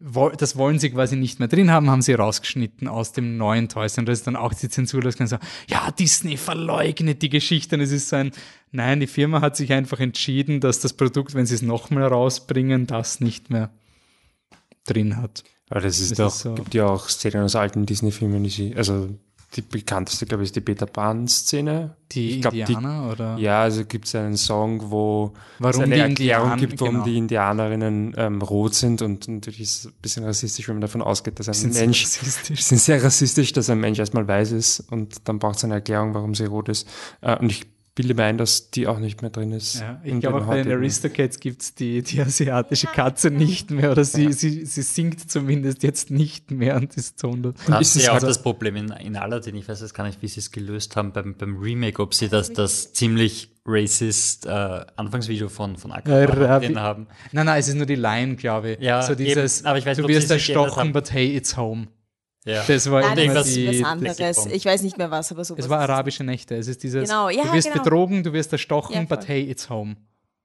[0.00, 3.88] das wollen sie quasi nicht mehr drin haben, haben sie rausgeschnitten aus dem neuen Toy
[3.88, 4.02] Story.
[4.02, 5.36] Und das ist dann auch die Zensur, das kann so,
[5.68, 7.76] ja, Disney verleugnet die Geschichte.
[7.76, 8.32] Und es ist so ein,
[8.72, 12.86] nein, die Firma hat sich einfach entschieden, dass das Produkt, wenn sie es nochmal rausbringen,
[12.86, 13.70] das nicht mehr
[14.86, 15.44] drin hat.
[15.68, 16.54] Aber das ist Das doch, ist so.
[16.54, 19.10] gibt ja auch Szenen aus alten Disney-Filmen, die sie, also
[19.54, 21.96] die bekannteste, glaube ich, ist die Peter Pan-Szene.
[22.12, 23.36] Die Ich glaub, Indianer oder?
[23.36, 26.94] Ja, also gibt es einen Song, wo Warum es eine die Erklärung Indianer- gibt, warum
[26.94, 27.04] genau.
[27.04, 31.02] die Indianerinnen ähm, rot sind und natürlich ist es ein bisschen rassistisch, wenn man davon
[31.02, 32.06] ausgeht, dass ein Sind Mensch,
[32.48, 35.74] die sind sehr rassistisch, dass ein Mensch erstmal weiß ist und dann braucht es eine
[35.74, 36.88] Erklärung, warum sie rot ist.
[37.20, 37.66] Äh, und ich
[38.00, 39.80] bilde mir ein, dass die auch nicht mehr drin ist.
[39.80, 43.70] Ja, ich in glaube, auch bei den Aristocats gibt es die, die asiatische Katze nicht
[43.70, 47.34] mehr oder sie, sie, sie singt zumindest jetzt nicht mehr und ist so.
[47.34, 49.54] Das ist ja auch also- das Problem in, in Aladdin.
[49.56, 52.28] Ich weiß jetzt gar nicht, wie sie es gelöst haben beim, beim Remake, ob sie
[52.28, 54.48] das, das ziemlich racist äh,
[54.96, 57.06] Anfangsvideo von, von Rabi- drin haben.
[57.32, 58.80] Nein, nein, es ist nur die Line, glaube ich.
[58.80, 61.88] Ja, so dieses, eben, aber ich weiß du wirst erstochen, but hey, it's home.
[62.46, 62.62] Ja.
[62.66, 64.46] Das war Nein, ist die, anderes.
[64.46, 65.64] Ich weiß nicht mehr was, aber sowas.
[65.64, 66.54] es war arabische Nächte.
[66.56, 67.82] Es ist dieses, Genau, ja, du wirst genau.
[67.82, 69.96] betrogen, du wirst erstochen, Ja, but hey, it's home.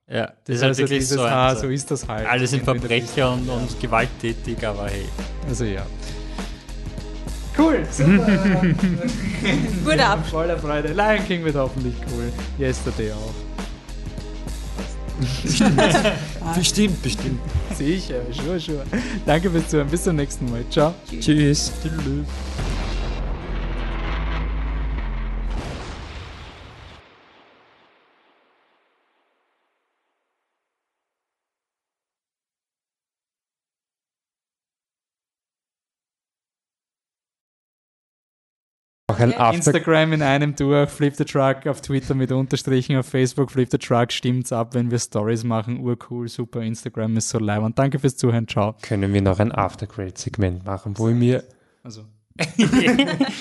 [0.09, 2.27] ja, das Das ist halt also wirklich dieses, so, ein- ah, so ist das halt.
[2.27, 5.05] Alle sind Verbrecher und, und gewalttätig, aber hey.
[5.47, 5.85] Also ja.
[7.57, 8.61] Cool, super.
[9.85, 10.25] Gut ab.
[10.27, 10.89] Voller Freude.
[10.91, 12.29] Lion King wird hoffentlich cool.
[12.59, 13.44] Yesterday auch.
[16.55, 17.39] Bestimmt, bestimmt.
[17.77, 18.83] Sicher, sure, sure.
[19.25, 19.87] Danke fürs Zuhören.
[19.87, 20.63] Bis zum nächsten Mal.
[20.69, 20.93] Ciao.
[21.19, 21.71] Tschüss.
[39.15, 43.05] Auch ein After Instagram in einem durch, Flip the Truck auf Twitter mit Unterstrichen, auf
[43.07, 45.79] Facebook Flip the Truck, stimmt's ab, wenn wir Stories machen.
[45.79, 46.61] Urcool, super.
[46.61, 47.63] Instagram ist so live.
[47.63, 48.47] Und danke fürs Zuhören.
[48.47, 48.75] Ciao.
[48.81, 51.43] können wir noch ein After-Grade-Segment machen, wo ich mir
[51.83, 52.05] Also.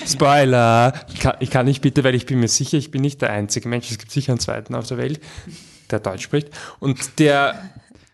[0.05, 0.93] Spoiler!
[1.13, 3.31] Ich kann, ich kann nicht bitte, weil ich bin mir sicher, ich bin nicht der
[3.31, 5.19] einzige Mensch, es gibt sicher einen zweiten auf der Welt,
[5.91, 6.49] der Deutsch spricht.
[6.79, 7.59] Und der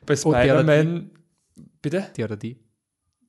[0.06, 1.12] bei Oh, Spider-Man.
[1.82, 2.08] Bitte?
[2.18, 2.58] Die oder die?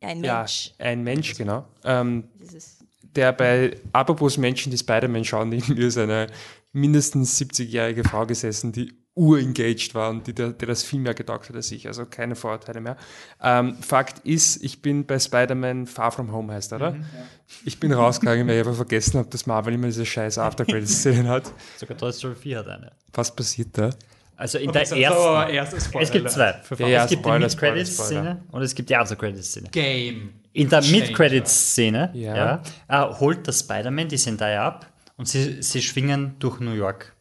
[0.01, 0.73] Ein Ja, Mensch.
[0.79, 1.67] ein Mensch, genau.
[1.85, 2.82] Ähm, Das ist
[3.17, 6.27] der bei Apropos Menschen, die Spider-Man schauen, neben mir ist eine
[6.73, 11.51] mindestens 70-jährige Frau gesessen, die urengaged war und die, der, der das viel mehr getaugt
[11.51, 12.97] hat als ich, also keine Vorurteile mehr.
[13.43, 16.97] Ähm, Fakt ist, ich bin bei Spider-Man Far From Home heißt, er, oder?
[17.67, 21.53] Ich bin rausgegangen, weil ich einfach vergessen habe, dass Marvel immer diese scheiß After-Credits-Szenen hat.
[21.77, 22.93] Sogar Toy Story 4 hat eine.
[23.13, 23.91] Was passiert da?
[24.37, 25.77] Also in der So, ersten.
[26.01, 26.55] es gibt zwei.
[26.79, 29.69] Ja, ja, es gibt Spoiler, die Mid-Credits-Szene und es gibt die After-Credits-Szene.
[29.71, 30.31] Game.
[30.53, 30.83] In der.
[30.83, 32.63] Mid-Credits-Szene Ja.
[32.89, 33.09] ja.
[33.11, 37.15] äh, holt das Spider-Man die Zendaya ab und sie, sie schwingen durch New York.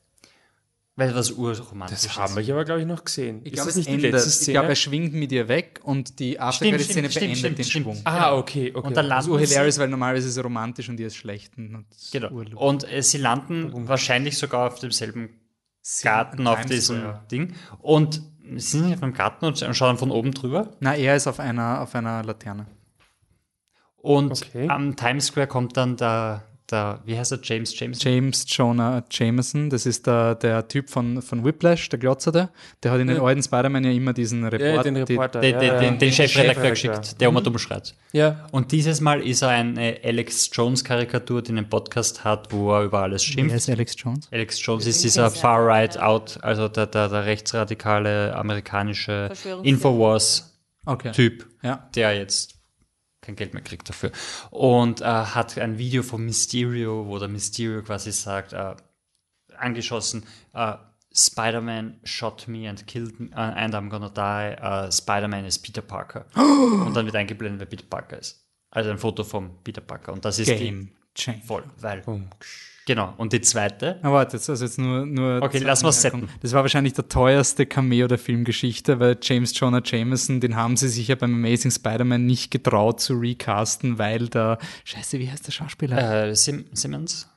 [0.98, 3.40] Weil was urromantisch Das haben wir aber, glaube ich, noch gesehen.
[3.46, 4.12] Ich glaube, es nicht die endet.
[4.12, 4.54] letzte Ich Szene?
[4.56, 7.86] glaube, er schwingt mit ihr weg und die Aftercredit-Szene beendet stimmt, den stimmt.
[7.86, 8.02] Schwung.
[8.04, 8.88] ah, okay, okay.
[8.88, 11.16] Und dann Das ist landen sie, hilarious, weil normalerweise ist es romantisch und ihr ist
[11.16, 11.58] schlecht.
[11.58, 12.30] Und genau.
[12.32, 12.58] urlustig.
[12.60, 15.30] und äh, sie landen wahrscheinlich sogar auf demselben
[16.04, 17.22] Garten, auf diesem Square.
[17.32, 17.54] Ding.
[17.80, 18.22] Und
[18.58, 20.72] sie sind auf einem Garten und schauen von oben drüber.
[20.82, 22.68] Na, er ist auf einer, auf einer Laterne.
[24.02, 24.68] Und Okay.
[24.68, 28.02] am Times Square kommt dann der, der wie heißt er, James James?
[28.04, 32.50] James Jonah Jameson, das ist der, der Typ von, von Whiplash, der Glotzerte.
[32.82, 33.24] Der hat in den Ja.
[33.24, 34.62] alten Spider-Man ja immer diesen Report.
[34.62, 35.42] Ja, den Reporter.
[35.42, 35.80] Den, ja, den, ja.
[35.82, 37.94] den, den Chefredakteur geschickt, der immer dumm schreit.
[38.14, 38.48] Ja.
[38.52, 42.84] Und dieses Mal ist er eine Alex Jones Karikatur, die einen Podcast hat, wo er
[42.86, 43.56] über alles Wer schimpft.
[43.56, 44.30] ist Alex Jones?
[44.32, 49.30] Alex Jones ist dieser Far Right Out, also der, der, der rechtsradikale amerikanische.
[49.64, 50.48] Infowars-Typ,
[50.86, 51.46] Okay.
[51.64, 51.90] Ja.
[51.96, 52.56] der jetzt
[53.22, 54.12] kein Geld mehr kriegt dafür.
[54.50, 58.76] Und äh, hat ein Video von Mysterio, wo der Mysterio quasi sagt, äh,
[59.58, 60.76] angeschossen, äh,
[61.14, 64.56] Spider-Man shot me and killed me, uh, and I'm gonna die.
[64.62, 66.26] Uh, Spider-Man is Peter Parker.
[66.36, 68.48] Und dann wird eingeblendet, wer Peter Parker ist.
[68.70, 70.14] Also ein Foto von Peter Parker.
[70.14, 71.42] Und das ist Game die Change.
[71.46, 72.02] voll, weil.
[72.92, 73.14] Genau.
[73.16, 76.28] Und die zweite, Na warte, jetzt, also jetzt nur, nur Okay, lass Anmerkung.
[76.28, 76.30] setten.
[76.42, 80.90] Das war wahrscheinlich der teuerste Cameo der Filmgeschichte, weil James Jonah Jameson, den haben sie
[80.90, 85.54] sich ja beim Amazing Spider-Man nicht getraut zu recasten, weil der, scheiße, wie heißt der
[85.54, 86.28] Schauspieler?
[86.28, 87.30] äh, Sim Simmons.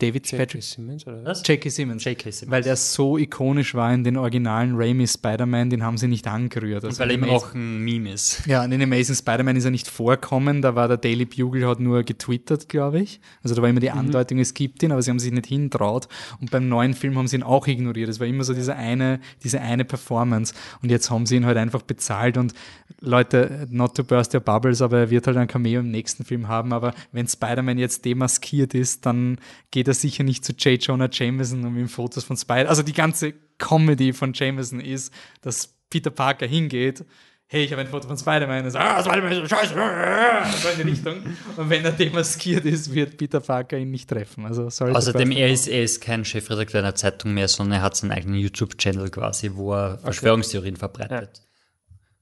[0.00, 0.30] David.
[0.30, 0.62] Patrick.
[0.62, 1.42] Simmons oder was?
[1.46, 1.68] J.K.
[1.70, 2.04] Simmons.
[2.04, 2.30] J.K.
[2.30, 2.50] Simmons.
[2.50, 6.82] Weil der so ikonisch war in den originalen Raimi Spider-Man, den haben sie nicht angerührt.
[6.84, 8.46] Und Also weil er Amazing- auch ein Meme ist.
[8.46, 11.80] Ja, in den Amazing Spider-Man ist er nicht vorkommen, da war der Daily Bugle hat
[11.80, 13.20] nur getwittert, glaube ich.
[13.42, 16.08] Also da war immer die Andeutung, es gibt ihn, aber sie haben sich nicht hintraut.
[16.40, 18.08] Und beim neuen Film haben sie ihn auch ignoriert.
[18.08, 20.54] Es war immer so diese eine, diese eine Performance.
[20.82, 22.54] Und jetzt haben sie ihn halt einfach bezahlt und
[23.00, 26.48] Leute, not to burst your bubbles, aber er wird halt ein Cameo im nächsten Film
[26.48, 26.72] haben.
[26.72, 29.38] Aber wenn Spider-Man jetzt demaskiert ist, dann
[29.70, 30.82] geht er sicher nicht zu J.
[30.82, 32.68] Jonah Jameson um ihm Fotos von Spider.
[32.68, 35.12] Also die ganze Comedy von Jameson ist,
[35.42, 37.04] dass Peter Parker hingeht
[37.50, 38.64] hey, ich habe ein Foto von Spider-Man.
[38.64, 39.74] Und ah, Spider-Man ist scheiße.
[39.74, 41.16] So in die Richtung.
[41.56, 44.46] Und wenn er demaskiert ist, wird Peter Parker ihn nicht treffen.
[44.46, 44.92] Also, sorry.
[44.92, 48.12] Außerdem, burst er ist, er ist kein Chefredakteur einer Zeitung mehr, sondern er hat seinen
[48.12, 51.42] eigenen YouTube-Channel quasi, wo er Verschwörungstheorien verbreitet.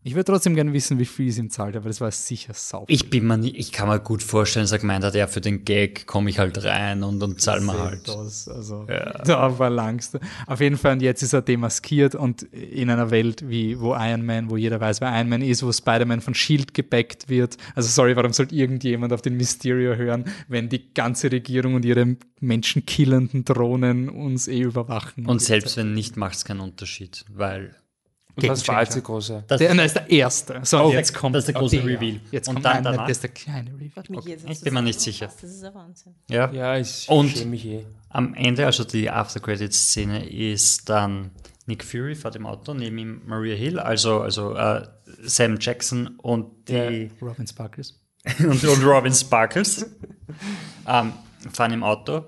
[0.08, 2.86] Ich würde trotzdem gerne wissen, wie viel es ihm zahlt, aber das war sicher sau.
[2.88, 5.66] Ich bin mir ich kann mir gut vorstellen, dass er gemeint hat, ja, für den
[5.66, 8.08] Gag komme ich halt rein und, und zahl mir halt.
[8.08, 10.18] Das, also, da verlangst du.
[10.46, 14.24] Auf jeden Fall, und jetzt ist er demaskiert und in einer Welt, wie, wo Iron
[14.24, 17.58] Man, wo jeder weiß, wer Iron Man ist, wo Spider-Man von Shield gebackt wird.
[17.74, 22.16] Also, sorry, warum sollte irgendjemand auf den Mysterio hören, wenn die ganze Regierung und ihre
[22.40, 25.26] menschenkillenden Drohnen uns eh überwachen?
[25.26, 27.74] Und selbst wenn nicht, macht es keinen Unterschied, weil
[28.42, 29.44] Und das war jetzt die große.
[29.46, 30.60] das, Der, nein, ist der erste.
[30.64, 31.86] So, Oh, jetzt kommt das ist der große der.
[31.86, 32.20] Reveal.
[32.30, 33.06] Jetzt Und kommt dann nein, danach?
[33.06, 33.90] Das ist der kleine Reveal.
[34.26, 35.26] Jetzt ich bin mir nicht sicher.
[35.26, 36.14] Das ist ein Wahnsinn.
[36.30, 36.50] ja.
[36.52, 37.84] Ja, ich Und- schäme mich eh.
[38.10, 41.30] Am Ende, also die After-Credit-Szene, ist dann
[41.66, 44.86] Nick Fury fährt im Auto, neben ihm Maria Hill, also, also äh,
[45.22, 48.00] Sam Jackson und die Robin Sparkles.
[48.38, 49.84] und, und Robin Sparkles
[50.86, 51.12] ähm,
[51.52, 52.24] fahren im Auto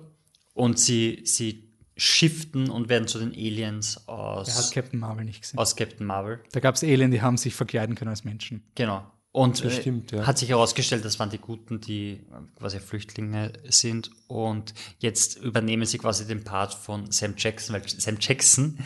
[0.52, 1.69] und sie, sie
[2.00, 5.58] shiften und werden zu den Aliens Der hat aus, Captain Marvel nicht gesehen.
[5.58, 6.40] aus Captain Marvel.
[6.52, 8.62] Da gab es Alien, die haben sich verkleiden können als Menschen.
[8.74, 9.04] Genau.
[9.32, 10.26] Und Das äh, stimmt, ja.
[10.26, 14.10] hat sich herausgestellt, das waren die Guten, die äh, quasi Flüchtlinge sind.
[14.28, 18.78] Und jetzt übernehmen sie quasi den Part von Sam Jackson, weil Sam Jackson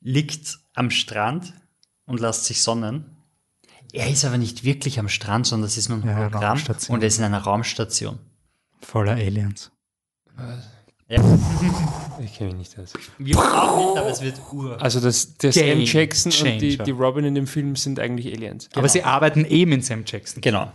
[0.00, 1.52] liegt am Strand
[2.06, 3.16] und lässt sich sonnen.
[3.92, 6.94] Er ist aber nicht wirklich am Strand, sondern das ist nur ein Ja, Hologramm Raumstation.
[6.94, 8.18] und er ist in einer Raumstation.
[8.80, 9.72] Voller Aliens.
[11.12, 11.22] Ja,
[12.24, 12.92] Ich kenne mich nicht aus.
[13.18, 14.80] wir auch nicht, aber es wird ur.
[14.80, 16.84] Also das, der Game Sam Jackson und die, Changer.
[16.84, 18.68] die Robin in dem Film sind eigentlich Aliens.
[18.74, 20.40] Aber sie arbeiten eh mit Sam Jackson.
[20.40, 20.72] Genau.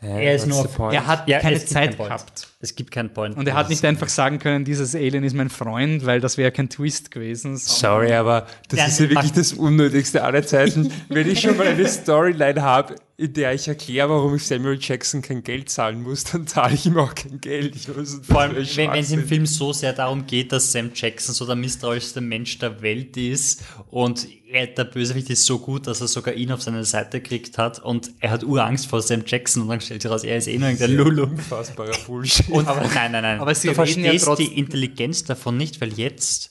[0.00, 0.68] Er ist nur?
[0.92, 2.48] Er hat Ja, keine Zeit gehabt.
[2.62, 3.38] Es gibt keinen Point.
[3.38, 6.52] Und er hat nicht einfach sagen können, dieses Alien ist mein Freund, weil das wäre
[6.52, 7.56] kein Twist gewesen.
[7.56, 10.92] Sorry, aber das Ja, ist ja wirklich das Unnötigste aller Zeiten.
[11.08, 15.20] Wenn ich schon mal eine Storyline habe, in der ich erkläre, warum ich Samuel Jackson
[15.20, 17.76] kein Geld zahlen muss, dann zahle ich ihm auch kein Geld.
[17.76, 20.90] Ich weiß, Vor allem, wenn wenn es im Film so sehr darum geht, dass Sam
[20.94, 25.86] Jackson so der misstrauischste Mensch der Welt ist und er, der Bösewicht ist so gut,
[25.86, 29.22] dass er sogar ihn auf seine Seite gekriegt hat und er hat Urangst vor Sam
[29.26, 31.22] Jackson und dann stellt sich raus, er ist eh nur irgendein Lulu.
[31.24, 32.49] Unfassbarer Bullshit.
[32.52, 33.40] Und, nein, nein, nein.
[33.40, 36.50] aber sie du ja verstehst trotz- die Intelligenz davon nicht, weil jetzt,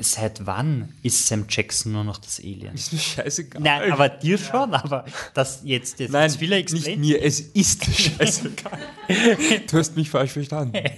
[0.00, 2.74] seit wann ist Sam Jackson nur noch das Alien?
[2.74, 3.62] ist mir scheißegal.
[3.62, 7.84] Nein, aber dir schon, aber das jetzt, jetzt Nein, will er nicht mir, es ist
[7.84, 8.78] scheißegal.
[9.70, 10.72] du hast mich falsch verstanden.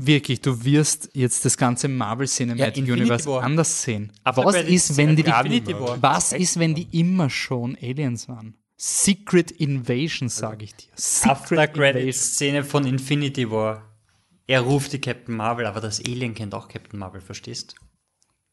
[0.00, 3.42] Wirklich, du wirst jetzt das ganze Marvel Cinematic Ja, Universe War.
[3.42, 4.12] anders sehen.
[4.22, 8.54] Aber was ist, wenn die, die was ist, wenn die immer schon Aliens waren?
[8.80, 10.86] Secret Invasion, sage ich dir.
[10.94, 11.58] Secret Invasion.
[11.58, 13.84] After-Credit-Szene von Infinity War.
[14.46, 17.74] Er ruft die Captain Marvel, aber das Alien kennt auch Captain Marvel, verstehst?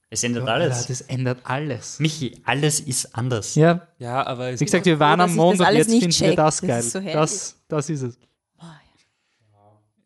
[0.10, 0.88] Es ändert Ja, alles.
[0.88, 2.00] das ändert alles.
[2.00, 3.54] Michi, alles ist anders.
[3.56, 6.36] Ja, Ja, aber es wie gesagt, wir waren am Mond und jetzt finden wir check.
[6.36, 6.80] das Das geil.
[6.80, 8.20] ist so das, das ist es.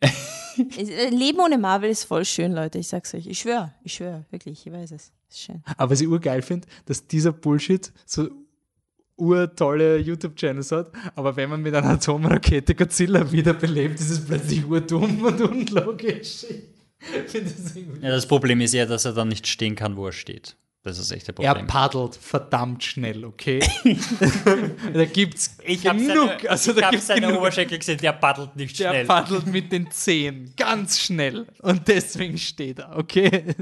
[0.02, 2.78] Äh, Leben ohne Marvel ist voll schön, Leute.
[2.80, 3.26] Ich sag's euch.
[3.28, 5.12] Ich schwöre, ich schwöre, wirklich, ich weiß es.
[5.30, 5.64] Ist schön.
[5.78, 8.30] Aber was ich urgeil finde, dass dieser Bullshit so
[9.20, 15.24] urtolle YouTube-Channels hat, aber wenn man mit einer Atomrakete Godzilla wiederbelebt, ist es plötzlich urdumm
[15.24, 16.46] und unlogisch.
[16.50, 20.12] Ich das Ja, das Problem ist ja, dass er dann nicht stehen kann, wo er
[20.12, 20.56] steht.
[20.82, 21.68] Das ist echt der Er Problem.
[21.68, 23.60] paddelt verdammt schnell, okay?
[24.94, 26.28] da gibt's ich habe genug.
[26.30, 27.40] seine, also ich da hab gibt's seine genug.
[27.42, 29.06] Oberschenkel gesehen, der paddelt nicht Der schnell.
[29.06, 33.44] paddelt mit den Zehen ganz schnell und deswegen steht er, okay?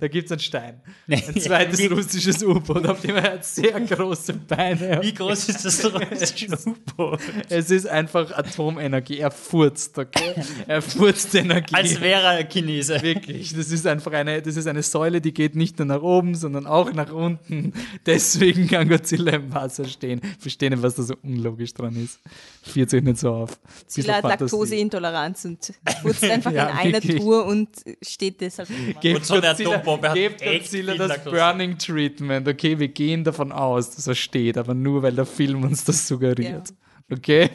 [0.00, 0.80] Da gibt es einen Stein.
[1.08, 4.98] Ein zweites russisches U-Boot, auf dem er hat sehr große Beine.
[5.00, 7.20] Wie groß ist das russische U-Boot?
[7.48, 9.18] Es ist einfach Atomenergie.
[9.18, 10.34] Er furzt, okay?
[10.66, 11.72] Er furzt Energie.
[11.72, 13.00] Als wäre er Chinese.
[13.00, 16.34] Wirklich, das ist einfach eine, das ist eine Säule, die geht nicht nur nach oben,
[16.34, 17.72] sondern auch nach unten.
[18.06, 20.20] Deswegen kann Godzilla im Wasser stehen.
[20.36, 22.18] Ich verstehe nicht, was da so unlogisch dran ist.
[22.62, 23.60] Führt sich nicht so auf.
[23.82, 24.24] Godzilla hat.
[24.24, 27.20] Laktoseintoleranz und putzt einfach Ja, in einer wirklich.
[27.20, 27.68] Tour und
[28.02, 28.68] steht deshalb.
[29.00, 31.24] Gebt Und so Atombombe gebt Godzilla viel das.
[31.24, 32.48] Burning Treatment.
[32.48, 36.06] Okay, wir gehen davon aus, dass er steht, aber nur weil der Film uns das
[36.06, 36.72] suggeriert.
[37.10, 37.50] Okay?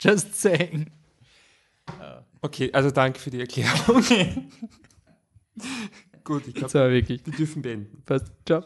[0.00, 0.90] Just saying.
[2.40, 4.04] Okay, also danke für die Erklärung.
[6.24, 8.02] Gut, ich glaube, wir dürfen beenden.
[8.04, 8.26] Passt.
[8.46, 8.64] Ciao.